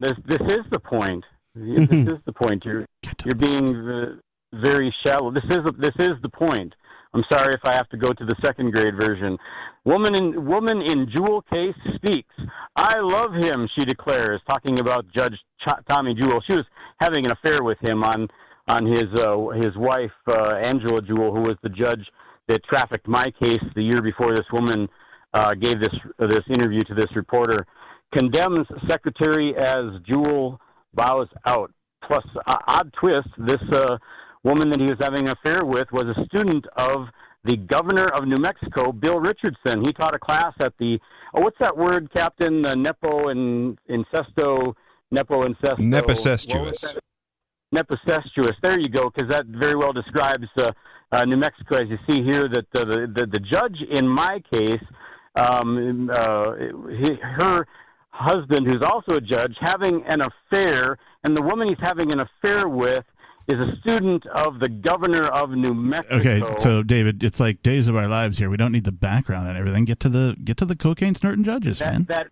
This 0.00 0.12
this 0.26 0.40
is 0.40 0.64
the 0.70 0.80
point. 0.80 1.24
this 1.54 1.88
is 1.90 2.18
the 2.26 2.32
point. 2.32 2.64
You're 2.64 2.86
you're 3.24 3.34
being 3.34 4.20
very 4.52 4.94
shallow. 5.06 5.30
This 5.30 5.44
is 5.44 5.58
this 5.78 5.94
is 5.98 6.20
the 6.22 6.28
point. 6.28 6.74
I'm 7.14 7.24
sorry 7.30 7.54
if 7.54 7.60
I 7.64 7.74
have 7.74 7.88
to 7.90 7.96
go 7.98 8.12
to 8.12 8.24
the 8.24 8.34
second 8.42 8.72
grade 8.72 8.96
version. 8.96 9.36
Woman 9.84 10.14
in 10.14 10.46
woman 10.46 10.80
in 10.80 11.08
Jewell 11.14 11.42
case 11.42 11.74
speaks. 11.96 12.34
I 12.76 13.00
love 13.00 13.34
him, 13.34 13.68
she 13.76 13.84
declares, 13.84 14.40
talking 14.46 14.80
about 14.80 15.04
Judge 15.14 15.34
Ch- 15.60 15.84
Tommy 15.88 16.14
Jewell. 16.14 16.42
She 16.46 16.54
was 16.54 16.64
having 17.00 17.26
an 17.26 17.32
affair 17.32 17.62
with 17.62 17.78
him 17.82 18.02
on 18.02 18.28
on 18.68 18.86
his 18.86 19.04
uh, 19.16 19.48
his 19.60 19.76
wife 19.76 20.10
uh, 20.28 20.54
Angela 20.62 21.02
Jewell, 21.02 21.34
who 21.34 21.42
was 21.42 21.56
the 21.62 21.68
judge 21.68 22.06
that 22.48 22.64
trafficked 22.64 23.06
my 23.08 23.30
case 23.42 23.62
the 23.74 23.82
year 23.82 24.00
before 24.02 24.34
this 24.34 24.46
woman 24.52 24.88
uh, 25.34 25.54
gave 25.54 25.80
this 25.80 25.94
this 26.18 26.44
interview 26.48 26.82
to 26.84 26.94
this 26.94 27.14
reporter. 27.14 27.66
Condemns 28.14 28.66
secretary 28.88 29.54
as 29.56 29.84
Jewell 30.06 30.60
bows 30.94 31.28
out. 31.46 31.72
Plus, 32.06 32.24
uh, 32.46 32.56
odd 32.66 32.92
twist: 32.98 33.28
this 33.38 33.60
uh, 33.72 33.96
woman 34.44 34.70
that 34.70 34.80
he 34.80 34.86
was 34.86 34.98
having 35.00 35.28
an 35.28 35.34
affair 35.38 35.64
with 35.64 35.90
was 35.92 36.04
a 36.16 36.24
student 36.24 36.66
of 36.76 37.06
the 37.44 37.56
governor 37.56 38.06
of 38.06 38.26
New 38.26 38.36
Mexico, 38.36 38.92
Bill 38.92 39.18
Richardson. 39.18 39.84
He 39.84 39.92
taught 39.92 40.14
a 40.14 40.18
class 40.18 40.54
at 40.60 40.74
the 40.78 40.98
oh, 41.34 41.40
what's 41.40 41.58
that 41.60 41.76
word, 41.76 42.10
Captain? 42.12 42.64
Uh, 42.64 42.74
Nepo 42.74 43.28
and 43.28 43.78
incesto, 43.88 44.74
Nepo 45.10 45.42
incesto. 45.42 45.78
Nepocestuous. 45.78 46.94
what? 46.94 47.02
Nepocestuous. 47.74 48.54
There 48.62 48.78
you 48.78 48.88
go, 48.88 49.10
because 49.10 49.28
that 49.30 49.46
very 49.46 49.74
well 49.74 49.92
describes 49.92 50.46
uh, 50.56 50.72
uh, 51.10 51.24
New 51.24 51.36
Mexico, 51.36 51.82
as 51.82 51.88
you 51.88 51.98
see 52.08 52.22
here. 52.22 52.48
That 52.48 52.66
uh, 52.74 52.84
the, 52.84 53.12
the 53.14 53.26
the 53.26 53.40
judge 53.40 53.76
in 53.90 54.06
my 54.06 54.40
case, 54.52 54.82
um, 55.34 56.10
uh, 56.12 56.52
he, 56.90 57.14
her 57.20 57.66
husband, 58.10 58.66
who's 58.66 58.82
also 58.82 59.16
a 59.16 59.20
judge, 59.20 59.56
having 59.58 60.04
an 60.06 60.20
affair, 60.20 60.98
and 61.24 61.36
the 61.36 61.42
woman 61.42 61.68
he's 61.68 61.78
having 61.80 62.12
an 62.12 62.20
affair 62.20 62.68
with 62.68 63.04
is 63.48 63.60
a 63.60 63.76
student 63.80 64.26
of 64.26 64.60
the 64.60 64.68
governor 64.68 65.24
of 65.24 65.50
New 65.50 65.74
Mexico. 65.74 66.16
Okay, 66.16 66.42
so 66.58 66.82
David, 66.82 67.22
it's 67.24 67.40
like 67.40 67.62
days 67.62 67.88
of 67.88 67.96
our 67.96 68.08
lives 68.08 68.38
here. 68.38 68.48
We 68.50 68.56
don't 68.56 68.72
need 68.72 68.84
the 68.84 68.92
background 68.92 69.48
and 69.48 69.58
everything. 69.58 69.84
Get 69.84 70.00
to 70.00 70.08
the 70.08 70.36
get 70.42 70.56
to 70.58 70.64
the 70.64 70.76
cocaine 70.76 71.14
snorting 71.14 71.44
judges, 71.44 71.80
man. 71.80 72.06
that 72.08 72.08
that 72.08 72.26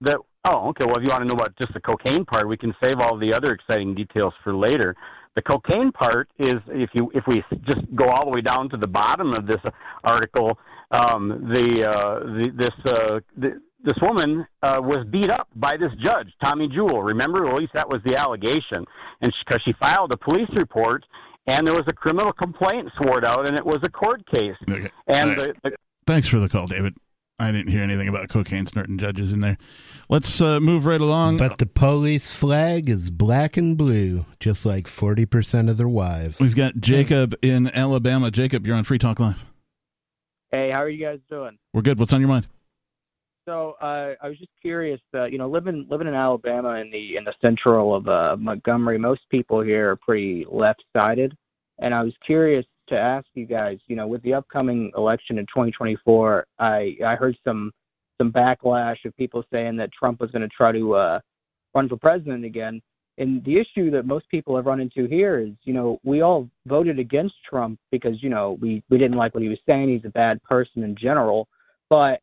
that 0.00 0.18
oh 0.44 0.68
okay 0.68 0.84
well 0.84 0.96
if 0.96 1.02
you 1.02 1.08
want 1.08 1.22
to 1.22 1.28
know 1.28 1.34
about 1.34 1.56
just 1.56 1.72
the 1.72 1.80
cocaine 1.80 2.24
part 2.24 2.48
we 2.48 2.56
can 2.56 2.74
save 2.82 2.98
all 2.98 3.18
the 3.18 3.32
other 3.32 3.52
exciting 3.52 3.94
details 3.94 4.32
for 4.42 4.54
later 4.54 4.94
the 5.36 5.42
cocaine 5.42 5.90
part 5.92 6.28
is 6.38 6.54
if 6.68 6.90
you 6.94 7.10
if 7.14 7.24
we 7.26 7.42
just 7.66 7.80
go 7.94 8.06
all 8.06 8.24
the 8.24 8.30
way 8.30 8.40
down 8.40 8.68
to 8.68 8.76
the 8.76 8.86
bottom 8.86 9.32
of 9.32 9.46
this 9.46 9.60
article 10.04 10.58
um 10.90 11.50
the 11.52 11.88
uh 11.88 12.18
the 12.20 12.52
this 12.56 12.92
uh 12.92 13.20
the, 13.36 13.60
this 13.84 13.96
woman 14.00 14.46
uh, 14.62 14.80
was 14.80 15.06
beat 15.10 15.30
up 15.30 15.48
by 15.54 15.76
this 15.76 15.92
judge, 16.02 16.28
Tommy 16.42 16.68
Jewell. 16.68 17.02
Remember, 17.02 17.46
at 17.46 17.54
least 17.54 17.72
that 17.74 17.88
was 17.88 18.00
the 18.04 18.16
allegation, 18.16 18.84
and 19.20 19.32
because 19.44 19.62
she 19.64 19.72
filed 19.78 20.12
a 20.12 20.16
police 20.16 20.48
report, 20.56 21.04
and 21.46 21.66
there 21.66 21.74
was 21.74 21.84
a 21.86 21.92
criminal 21.92 22.32
complaint 22.32 22.88
sworn 23.00 23.24
out, 23.24 23.46
and 23.46 23.56
it 23.56 23.64
was 23.64 23.80
a 23.82 23.90
court 23.90 24.26
case. 24.26 24.56
Okay. 24.68 24.90
And 25.06 25.30
All 25.30 25.36
right. 25.36 25.62
the, 25.62 25.70
the 25.70 25.76
Thanks 26.06 26.28
for 26.28 26.38
the 26.38 26.48
call, 26.48 26.66
David. 26.66 26.94
I 27.38 27.50
didn't 27.50 27.68
hear 27.68 27.82
anything 27.82 28.06
about 28.06 28.28
cocaine 28.28 28.64
snorting 28.64 28.96
judges 28.96 29.32
in 29.32 29.40
there. 29.40 29.58
Let's 30.08 30.40
uh, 30.40 30.60
move 30.60 30.86
right 30.86 31.00
along. 31.00 31.38
But 31.38 31.58
the 31.58 31.66
police 31.66 32.32
flag 32.32 32.88
is 32.88 33.10
black 33.10 33.56
and 33.56 33.76
blue, 33.76 34.24
just 34.38 34.64
like 34.64 34.86
40% 34.86 35.68
of 35.68 35.76
their 35.76 35.88
wives. 35.88 36.38
We've 36.38 36.54
got 36.54 36.76
Jacob 36.78 37.34
in 37.42 37.66
Alabama. 37.68 38.30
Jacob, 38.30 38.66
you're 38.66 38.76
on 38.76 38.84
Free 38.84 38.98
Talk 38.98 39.18
Live. 39.18 39.44
Hey, 40.52 40.70
how 40.70 40.80
are 40.82 40.88
you 40.88 41.04
guys 41.04 41.18
doing? 41.28 41.58
We're 41.72 41.82
good. 41.82 41.98
What's 41.98 42.12
on 42.12 42.20
your 42.20 42.28
mind? 42.28 42.46
So 43.46 43.76
uh, 43.80 44.14
I 44.22 44.28
was 44.28 44.38
just 44.38 44.50
curious. 44.60 45.00
Uh, 45.12 45.24
you 45.24 45.38
know, 45.38 45.48
living 45.48 45.86
living 45.90 46.08
in 46.08 46.14
Alabama 46.14 46.76
in 46.76 46.90
the 46.90 47.16
in 47.16 47.24
the 47.24 47.34
central 47.40 47.94
of 47.94 48.08
uh, 48.08 48.36
Montgomery, 48.38 48.98
most 48.98 49.22
people 49.30 49.60
here 49.60 49.90
are 49.90 49.96
pretty 49.96 50.46
left-sided, 50.50 51.36
and 51.78 51.94
I 51.94 52.02
was 52.02 52.14
curious. 52.24 52.64
to 52.88 52.98
ask 52.98 53.26
you 53.34 53.46
guys. 53.46 53.78
You 53.86 53.96
know, 53.96 54.06
with 54.06 54.22
the 54.22 54.34
upcoming 54.34 54.92
election 54.96 55.38
in 55.38 55.46
2024, 55.46 56.46
I 56.58 56.96
I 57.04 57.14
heard 57.16 57.36
some 57.44 57.72
some 58.18 58.32
backlash 58.32 59.04
of 59.04 59.16
people 59.16 59.44
saying 59.52 59.76
that 59.76 59.92
Trump 59.92 60.20
was 60.20 60.30
going 60.30 60.42
to 60.42 60.48
try 60.48 60.72
to 60.72 60.94
uh, 60.94 61.20
run 61.74 61.88
for 61.88 61.96
president 61.96 62.44
again. 62.44 62.80
And 63.16 63.44
the 63.44 63.58
issue 63.58 63.90
that 63.92 64.06
most 64.06 64.28
people 64.28 64.56
have 64.56 64.66
run 64.66 64.80
into 64.80 65.06
here 65.06 65.38
is, 65.38 65.50
you 65.62 65.72
know, 65.72 66.00
we 66.02 66.20
all 66.20 66.48
voted 66.66 66.98
against 66.98 67.36
Trump 67.48 67.78
because, 67.92 68.20
you 68.22 68.28
know, 68.28 68.58
we, 68.60 68.82
we 68.90 68.98
didn't 68.98 69.16
like 69.16 69.34
what 69.34 69.42
he 69.42 69.48
was 69.48 69.58
saying. 69.66 69.88
He's 69.88 70.04
a 70.04 70.10
bad 70.10 70.42
person 70.42 70.82
in 70.82 70.96
general. 70.96 71.46
But 71.88 72.20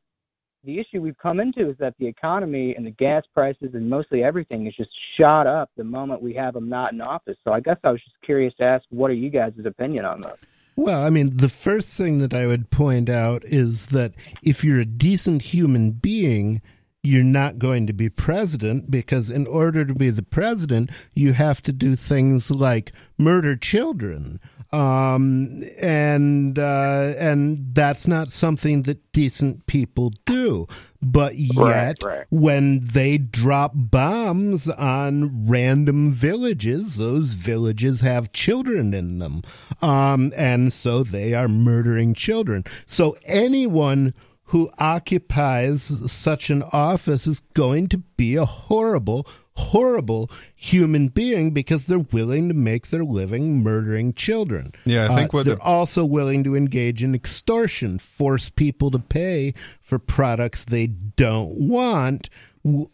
the 0.63 0.79
issue 0.79 1.01
we've 1.01 1.17
come 1.17 1.39
into 1.39 1.69
is 1.69 1.77
that 1.79 1.95
the 1.97 2.05
economy 2.05 2.75
and 2.75 2.85
the 2.85 2.91
gas 2.91 3.23
prices 3.33 3.71
and 3.73 3.89
mostly 3.89 4.23
everything 4.23 4.67
is 4.67 4.75
just 4.75 4.91
shot 5.17 5.47
up 5.47 5.71
the 5.75 5.83
moment 5.83 6.21
we 6.21 6.33
have 6.35 6.55
him 6.55 6.69
not 6.69 6.93
in 6.93 7.01
office. 7.01 7.37
So 7.43 7.51
I 7.51 7.59
guess 7.59 7.77
I 7.83 7.91
was 7.91 8.01
just 8.01 8.15
curious 8.21 8.53
to 8.55 8.65
ask, 8.65 8.85
what 8.89 9.09
are 9.09 9.15
you 9.15 9.29
guys' 9.29 9.53
opinion 9.65 10.05
on 10.05 10.21
that? 10.21 10.37
Well, 10.75 11.03
I 11.03 11.09
mean, 11.09 11.37
the 11.37 11.49
first 11.49 11.97
thing 11.97 12.19
that 12.19 12.33
I 12.33 12.45
would 12.45 12.69
point 12.69 13.09
out 13.09 13.43
is 13.43 13.87
that 13.87 14.13
if 14.43 14.63
you're 14.63 14.79
a 14.79 14.85
decent 14.85 15.41
human 15.41 15.91
being, 15.91 16.61
you're 17.03 17.23
not 17.23 17.59
going 17.59 17.87
to 17.87 17.93
be 17.93 18.09
president 18.09 18.91
because 18.91 19.29
in 19.29 19.47
order 19.47 19.83
to 19.83 19.93
be 19.93 20.09
the 20.11 20.23
president, 20.23 20.91
you 21.13 21.33
have 21.33 21.61
to 21.63 21.71
do 21.71 21.95
things 21.95 22.51
like 22.51 22.93
murder 23.17 23.55
children. 23.55 24.39
Um, 24.73 25.61
and 25.81 26.57
uh, 26.57 27.13
and 27.17 27.75
that's 27.75 28.07
not 28.07 28.31
something 28.31 28.83
that 28.83 29.11
decent 29.11 29.65
people 29.65 30.13
do. 30.25 30.65
But 31.01 31.35
yet, 31.35 31.55
Right, 31.55 32.03
right. 32.03 32.25
when 32.29 32.79
they 32.79 33.17
drop 33.17 33.73
bombs 33.75 34.69
on 34.69 35.47
random 35.47 36.11
villages, 36.11 36.95
those 36.95 37.33
villages 37.33 37.99
have 38.01 38.31
children 38.31 38.93
in 38.93 39.19
them, 39.19 39.41
um, 39.81 40.31
and 40.37 40.71
so 40.71 41.03
they 41.03 41.33
are 41.33 41.47
murdering 41.49 42.13
children. 42.13 42.63
So 42.85 43.15
anyone 43.25 44.13
who 44.45 44.69
occupies 44.79 45.81
such 46.11 46.49
an 46.49 46.61
office 46.71 47.25
is 47.25 47.39
going 47.53 47.87
to 47.87 47.97
be 48.17 48.35
a 48.35 48.45
horrible, 48.45 49.25
horrible 49.55 50.29
human 50.55 51.07
being 51.09 51.51
because 51.51 51.85
they're 51.85 51.99
willing 51.99 52.47
to 52.47 52.53
make 52.53 52.87
their 52.87 53.03
living 53.03 53.61
murdering 53.61 54.13
children. 54.13 54.71
Yeah, 54.85 55.05
I 55.11 55.15
think 55.15 55.33
Uh, 55.33 55.37
what- 55.37 55.45
they're 55.45 55.61
also 55.61 56.05
willing 56.05 56.43
to 56.45 56.55
engage 56.55 57.03
in 57.03 57.13
extortion, 57.15 57.99
force 57.99 58.49
people 58.49 58.91
to 58.91 58.99
pay 58.99 59.53
for 59.81 59.99
products 59.99 60.63
they 60.65 60.87
don't 60.87 61.67
want. 61.67 62.29
w- 62.63 62.87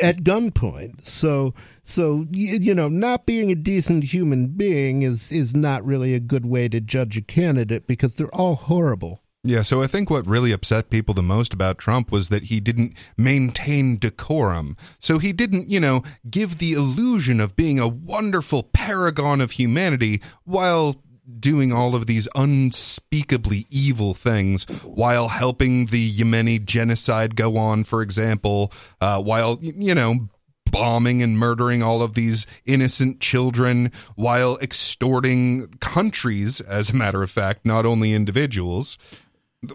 at 0.00 0.18
gunpoint 0.22 1.00
so 1.02 1.52
so 1.82 2.24
you, 2.30 2.56
you 2.60 2.72
know 2.72 2.88
not 2.88 3.26
being 3.26 3.50
a 3.50 3.54
decent 3.56 4.04
human 4.04 4.46
being 4.46 5.02
is 5.02 5.32
is 5.32 5.56
not 5.56 5.84
really 5.84 6.14
a 6.14 6.20
good 6.20 6.46
way 6.46 6.68
to 6.68 6.80
judge 6.80 7.16
a 7.16 7.20
candidate 7.20 7.84
because 7.88 8.14
they're 8.14 8.32
all 8.32 8.54
horrible 8.54 9.22
Yeah, 9.42 9.62
so 9.62 9.82
I 9.82 9.86
think 9.86 10.10
what 10.10 10.26
really 10.26 10.52
upset 10.52 10.90
people 10.90 11.14
the 11.14 11.22
most 11.22 11.54
about 11.54 11.78
Trump 11.78 12.12
was 12.12 12.28
that 12.28 12.44
he 12.44 12.60
didn't 12.60 12.92
maintain 13.16 13.96
decorum. 13.96 14.76
So 14.98 15.18
he 15.18 15.32
didn't, 15.32 15.70
you 15.70 15.80
know, 15.80 16.02
give 16.30 16.58
the 16.58 16.74
illusion 16.74 17.40
of 17.40 17.56
being 17.56 17.78
a 17.78 17.88
wonderful 17.88 18.64
paragon 18.64 19.40
of 19.40 19.52
humanity 19.52 20.20
while 20.44 21.02
doing 21.38 21.72
all 21.72 21.94
of 21.94 22.06
these 22.06 22.28
unspeakably 22.34 23.64
evil 23.70 24.12
things 24.12 24.64
while 24.84 25.28
helping 25.28 25.86
the 25.86 26.10
Yemeni 26.10 26.62
genocide 26.62 27.34
go 27.34 27.56
on, 27.56 27.84
for 27.84 28.02
example, 28.02 28.72
uh, 29.00 29.22
while, 29.22 29.58
you 29.62 29.94
know, 29.94 30.28
bombing 30.70 31.22
and 31.22 31.38
murdering 31.38 31.82
all 31.82 32.02
of 32.02 32.12
these 32.12 32.46
innocent 32.66 33.20
children 33.20 33.90
while 34.16 34.58
extorting 34.58 35.66
countries, 35.80 36.60
as 36.60 36.90
a 36.90 36.96
matter 36.96 37.22
of 37.22 37.30
fact, 37.30 37.64
not 37.64 37.86
only 37.86 38.12
individuals. 38.12 38.98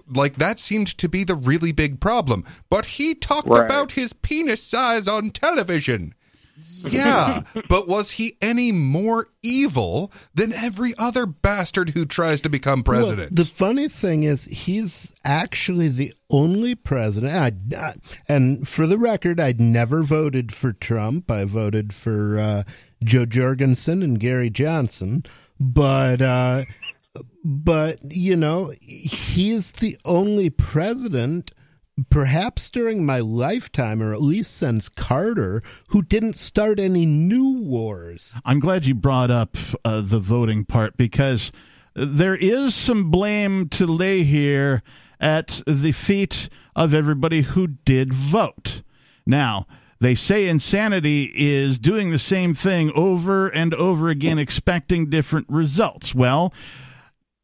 Like 0.08 0.36
that 0.36 0.60
seemed 0.60 0.88
to 0.98 1.08
be 1.08 1.24
the 1.24 1.36
really 1.36 1.72
big 1.72 2.00
problem. 2.00 2.44
But 2.70 2.86
he 2.86 3.14
talked 3.14 3.48
Right. 3.48 3.64
about 3.66 3.92
his 3.92 4.14
penis 4.14 4.64
size 4.64 5.08
on 5.08 5.30
television. 5.30 6.14
Yeah, 6.88 7.42
but 7.70 7.88
was 7.88 8.12
he 8.12 8.38
any 8.42 8.72
more 8.72 9.28
evil 9.44 10.12
than 10.34 10.54
every 10.54 10.94
other 10.98 11.26
bastard 11.26 11.92
who 11.92 12.06
tries 12.06 12.42
to 12.42 12.50
become 12.50 12.82
president? 12.84 13.32
Well, 13.32 13.44
the 13.44 13.46
funny 13.46 13.88
thing 13.88 14.24
is, 14.24 14.46
he's 14.46 15.14
actually 15.24 15.90
the 15.90 16.14
only 16.32 16.74
president. 16.76 17.34
I, 17.74 17.78
I- 17.78 17.94
and 18.28 18.68
for 18.68 18.88
the 18.88 18.98
record, 18.98 19.40
I'd 19.40 19.60
never 19.62 20.02
voted 20.02 20.52
for 20.54 20.74
Trump. 20.74 21.30
I 21.30 21.44
voted 21.44 21.94
for 21.94 22.40
uh, 22.40 22.64
Jo 23.04 23.26
Jorgensen 23.26 24.02
and 24.02 24.20
Gary 24.20 24.50
Johnson. 24.50 25.24
But, 25.60 26.22
uh, 26.22 26.66
but 27.44 28.00
you 28.12 28.36
know, 28.36 28.74
he's 28.82 29.72
the 29.74 29.98
only 30.06 30.50
president. 30.50 31.52
Perhaps 32.10 32.70
during 32.72 33.06
my 33.06 33.20
lifetime, 33.22 34.04
or 34.04 34.12
at 34.12 34.22
least 34.22 34.58
since 34.58 34.90
Carter, 34.90 35.64
who 35.88 36.02
didn't 36.02 36.36
start 36.36 36.78
any 36.78 37.06
new 37.06 37.62
wars. 37.62 38.36
I'm 38.44 38.60
glad 38.60 38.86
you 38.86 38.94
brought 38.94 39.32
up 39.32 39.56
uh, 39.86 40.02
the 40.02 40.20
voting 40.20 40.66
part 40.66 40.98
because 40.98 41.54
there 41.94 42.36
is 42.36 42.76
some 42.76 43.10
blame 43.10 43.70
to 43.70 43.88
lay 43.88 44.24
here 44.24 44.84
at 45.22 45.62
the 45.66 45.94
feet 45.94 46.50
of 46.76 46.94
everybody 46.94 47.44
who 47.44 47.68
did 47.68 48.14
vote. 48.14 48.82
Now, 49.26 49.66
they 50.02 50.16
say 50.16 50.48
insanity 50.48 51.32
is 51.34 51.80
doing 51.80 52.12
the 52.12 52.20
same 52.20 52.54
thing 52.54 52.92
over 52.94 53.48
and 53.48 53.74
over 53.74 54.10
again, 54.10 54.38
expecting 54.38 55.10
different 55.10 55.48
results. 55.50 56.14
Well, 56.14 56.54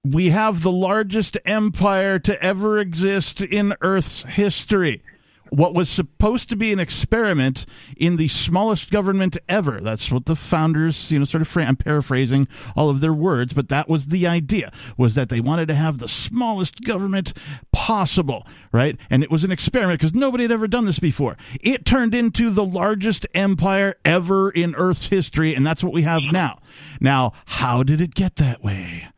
we 0.03 0.30
have 0.30 0.64
the 0.64 0.72
largest 0.72 1.38
empire 1.45 2.18
to 2.19 2.41
ever 2.44 2.80
exist 2.80 3.41
in 3.41 3.76
Earth's 3.82 4.23
history. 4.23 5.03
What 5.52 5.73
was 5.73 5.90
supposed 5.90 6.48
to 6.49 6.56
be 6.56 6.72
an 6.72 6.80
experiment 6.80 7.65
in 7.98 8.15
the 8.15 8.30
smallest 8.30 8.90
government 8.90 9.38
ever. 9.49 9.82
That's 9.82 10.10
what 10.10 10.26
the 10.26 10.38
founders, 10.38 11.11
you 11.11 11.19
know, 11.19 11.26
sort 11.26 11.41
of, 11.41 11.57
I'm 11.57 11.76
paraphrasing 11.76 12.48
all 12.73 12.90
of 12.90 13.02
their 13.02 13.14
words, 13.14 13.52
but 13.52 13.68
that 13.68 13.90
was 13.90 14.07
the 14.07 14.26
idea: 14.28 14.72
was 14.98 15.15
that 15.15 15.28
they 15.28 15.41
wanted 15.41 15.68
to 15.68 15.76
have 15.76 15.99
the 15.99 16.07
smallest 16.07 16.86
government 16.86 17.34
possible, 17.73 18.48
right? 18.72 18.98
And 19.10 19.23
it 19.23 19.30
was 19.30 19.44
an 19.44 19.52
experiment 19.52 19.99
because 19.99 20.15
nobody 20.15 20.45
had 20.45 20.53
ever 20.53 20.68
done 20.68 20.86
this 20.86 20.99
before. 20.99 21.36
It 21.60 21.86
turned 21.86 22.15
into 22.15 22.49
the 22.49 22.64
largest 22.64 23.28
empire 23.36 23.95
ever 24.06 24.52
in 24.52 24.73
Earth's 24.76 25.07
history, 25.07 25.53
and 25.53 25.68
that's 25.68 25.84
what 25.84 25.94
we 25.94 26.03
have 26.03 26.22
now. 26.32 26.60
Now, 27.02 27.34
how 27.45 27.84
did 27.84 27.99
it 27.99 28.15
get 28.15 28.38
that 28.38 28.64
way? 28.64 29.10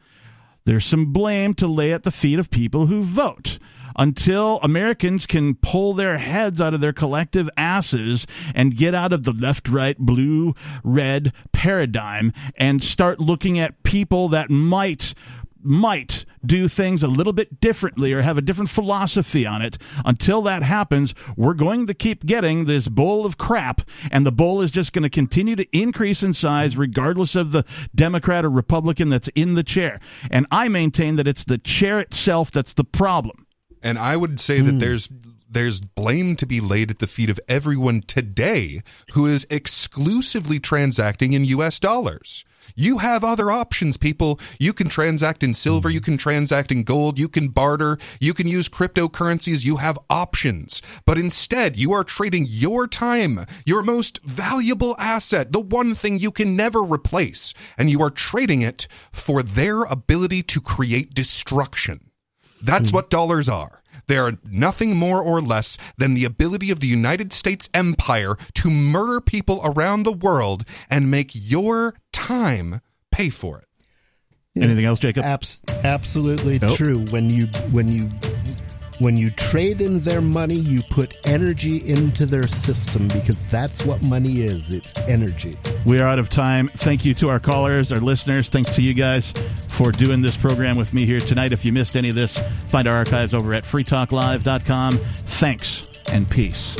There's 0.65 0.85
some 0.85 1.11
blame 1.11 1.53
to 1.55 1.67
lay 1.67 1.91
at 1.91 2.03
the 2.03 2.11
feet 2.11 2.39
of 2.39 2.49
people 2.49 2.85
who 2.85 3.03
vote. 3.03 3.59
Until 3.95 4.59
Americans 4.63 5.27
can 5.27 5.55
pull 5.55 5.93
their 5.93 6.17
heads 6.17 6.59
out 6.59 6.73
of 6.73 6.81
their 6.81 6.93
collective 6.93 7.49
asses 7.55 8.25
and 8.55 8.75
get 8.75 8.95
out 8.95 9.13
of 9.13 9.23
the 9.23 9.33
left, 9.33 9.69
right, 9.69 9.97
blue, 9.97 10.55
red 10.83 11.31
paradigm 11.51 12.33
and 12.57 12.81
start 12.81 13.19
looking 13.19 13.59
at 13.59 13.83
people 13.83 14.29
that 14.29 14.49
might 14.49 15.13
might 15.63 16.25
do 16.45 16.67
things 16.67 17.03
a 17.03 17.07
little 17.07 17.33
bit 17.33 17.59
differently 17.61 18.13
or 18.13 18.21
have 18.21 18.37
a 18.37 18.41
different 18.41 18.69
philosophy 18.69 19.45
on 19.45 19.61
it. 19.61 19.77
Until 20.05 20.41
that 20.43 20.63
happens, 20.63 21.13
we're 21.37 21.53
going 21.53 21.87
to 21.87 21.93
keep 21.93 22.25
getting 22.25 22.65
this 22.65 22.87
bowl 22.87 23.25
of 23.25 23.37
crap, 23.37 23.81
and 24.11 24.25
the 24.25 24.31
bowl 24.31 24.61
is 24.61 24.71
just 24.71 24.93
going 24.93 25.03
to 25.03 25.09
continue 25.09 25.55
to 25.55 25.77
increase 25.77 26.23
in 26.23 26.33
size 26.33 26.77
regardless 26.77 27.35
of 27.35 27.51
the 27.51 27.65
Democrat 27.95 28.45
or 28.45 28.49
Republican 28.49 29.09
that's 29.09 29.29
in 29.29 29.53
the 29.53 29.63
chair. 29.63 29.99
And 30.29 30.45
I 30.51 30.67
maintain 30.67 31.15
that 31.15 31.27
it's 31.27 31.43
the 31.43 31.57
chair 31.57 31.99
itself 31.99 32.51
that's 32.51 32.73
the 32.73 32.83
problem. 32.83 33.45
And 33.81 33.97
I 33.97 34.15
would 34.15 34.39
say 34.39 34.61
that 34.61 34.71
hmm. 34.71 34.79
there's 34.79 35.09
there's 35.53 35.81
blame 35.81 36.35
to 36.37 36.45
be 36.45 36.59
laid 36.59 36.91
at 36.91 36.99
the 36.99 37.07
feet 37.07 37.29
of 37.29 37.39
everyone 37.47 38.01
today 38.01 38.81
who 39.13 39.25
is 39.25 39.47
exclusively 39.49 40.59
transacting 40.59 41.33
in 41.33 41.45
US 41.45 41.79
dollars. 41.79 42.43
You 42.75 42.97
have 42.99 43.23
other 43.23 43.51
options, 43.51 43.97
people. 43.97 44.39
You 44.59 44.73
can 44.73 44.89
transact 44.89 45.43
in 45.43 45.53
silver, 45.53 45.89
you 45.89 46.01
can 46.01 46.17
transact 46.17 46.71
in 46.71 46.83
gold, 46.83 47.19
you 47.19 47.27
can 47.27 47.49
barter, 47.49 47.97
you 48.19 48.33
can 48.33 48.47
use 48.47 48.69
cryptocurrencies, 48.69 49.65
you 49.65 49.77
have 49.77 49.99
options. 50.09 50.81
But 51.05 51.17
instead, 51.17 51.77
you 51.77 51.91
are 51.93 52.03
trading 52.03 52.45
your 52.47 52.87
time, 52.87 53.45
your 53.65 53.83
most 53.83 54.19
valuable 54.23 54.95
asset, 54.97 55.51
the 55.51 55.59
one 55.59 55.93
thing 55.93 56.19
you 56.19 56.31
can 56.31 56.55
never 56.55 56.81
replace, 56.81 57.53
and 57.77 57.89
you 57.89 58.01
are 58.01 58.09
trading 58.09 58.61
it 58.61 58.87
for 59.11 59.43
their 59.43 59.83
ability 59.83 60.43
to 60.43 60.61
create 60.61 61.13
destruction. 61.13 62.11
That's 62.61 62.89
hmm. 62.89 62.95
what 62.95 63.09
dollars 63.09 63.49
are. 63.49 63.82
They 64.07 64.17
are 64.17 64.33
nothing 64.43 64.95
more 64.95 65.21
or 65.21 65.41
less 65.41 65.77
than 65.97 66.13
the 66.13 66.25
ability 66.25 66.71
of 66.71 66.79
the 66.79 66.87
United 66.87 67.33
States 67.33 67.69
empire 67.73 68.35
to 68.55 68.69
murder 68.69 69.21
people 69.21 69.61
around 69.63 70.03
the 70.03 70.11
world 70.11 70.65
and 70.89 71.09
make 71.09 71.31
your 71.33 71.95
time 72.11 72.81
pay 73.11 73.29
for 73.29 73.59
it. 73.59 73.67
Anything 74.55 74.85
else, 74.85 74.99
Jacob? 74.99 75.23
Abs- 75.23 75.61
absolutely 75.83 76.59
Nope. 76.59 76.77
true. 76.77 76.99
When 77.09 77.29
you 77.29 77.47
when 77.71 77.87
you 77.87 78.07
when 79.03 79.17
you 79.17 79.29
trade 79.31 79.81
in 79.81 79.99
their 79.99 80.21
money, 80.21 80.55
you 80.55 80.81
put 80.89 81.17
energy 81.27 81.89
into 81.89 82.25
their 82.25 82.47
system 82.47 83.07
because 83.09 83.45
that's 83.47 83.85
what 83.85 84.01
money 84.03 84.41
is. 84.41 84.71
It's 84.71 84.97
energy. 85.09 85.57
We 85.85 85.99
are 85.99 86.07
out 86.07 86.19
of 86.19 86.29
time. 86.29 86.69
Thank 86.69 87.03
you 87.03 87.13
to 87.15 87.29
our 87.29 87.39
callers, 87.39 87.91
our 87.91 87.99
listeners. 87.99 88.49
Thanks 88.49 88.73
to 88.75 88.81
you 88.81 88.93
guys 88.93 89.33
for 89.67 89.91
doing 89.91 90.21
this 90.21 90.37
program 90.37 90.77
with 90.77 90.93
me 90.93 91.05
here 91.05 91.19
tonight. 91.19 91.51
If 91.51 91.65
you 91.65 91.73
missed 91.73 91.97
any 91.97 92.09
of 92.09 92.15
this, 92.15 92.37
find 92.69 92.87
our 92.87 92.95
archives 92.95 93.33
over 93.33 93.53
at 93.53 93.65
freetalklive.com. 93.65 94.97
Thanks 95.25 95.87
and 96.11 96.29
peace. 96.29 96.77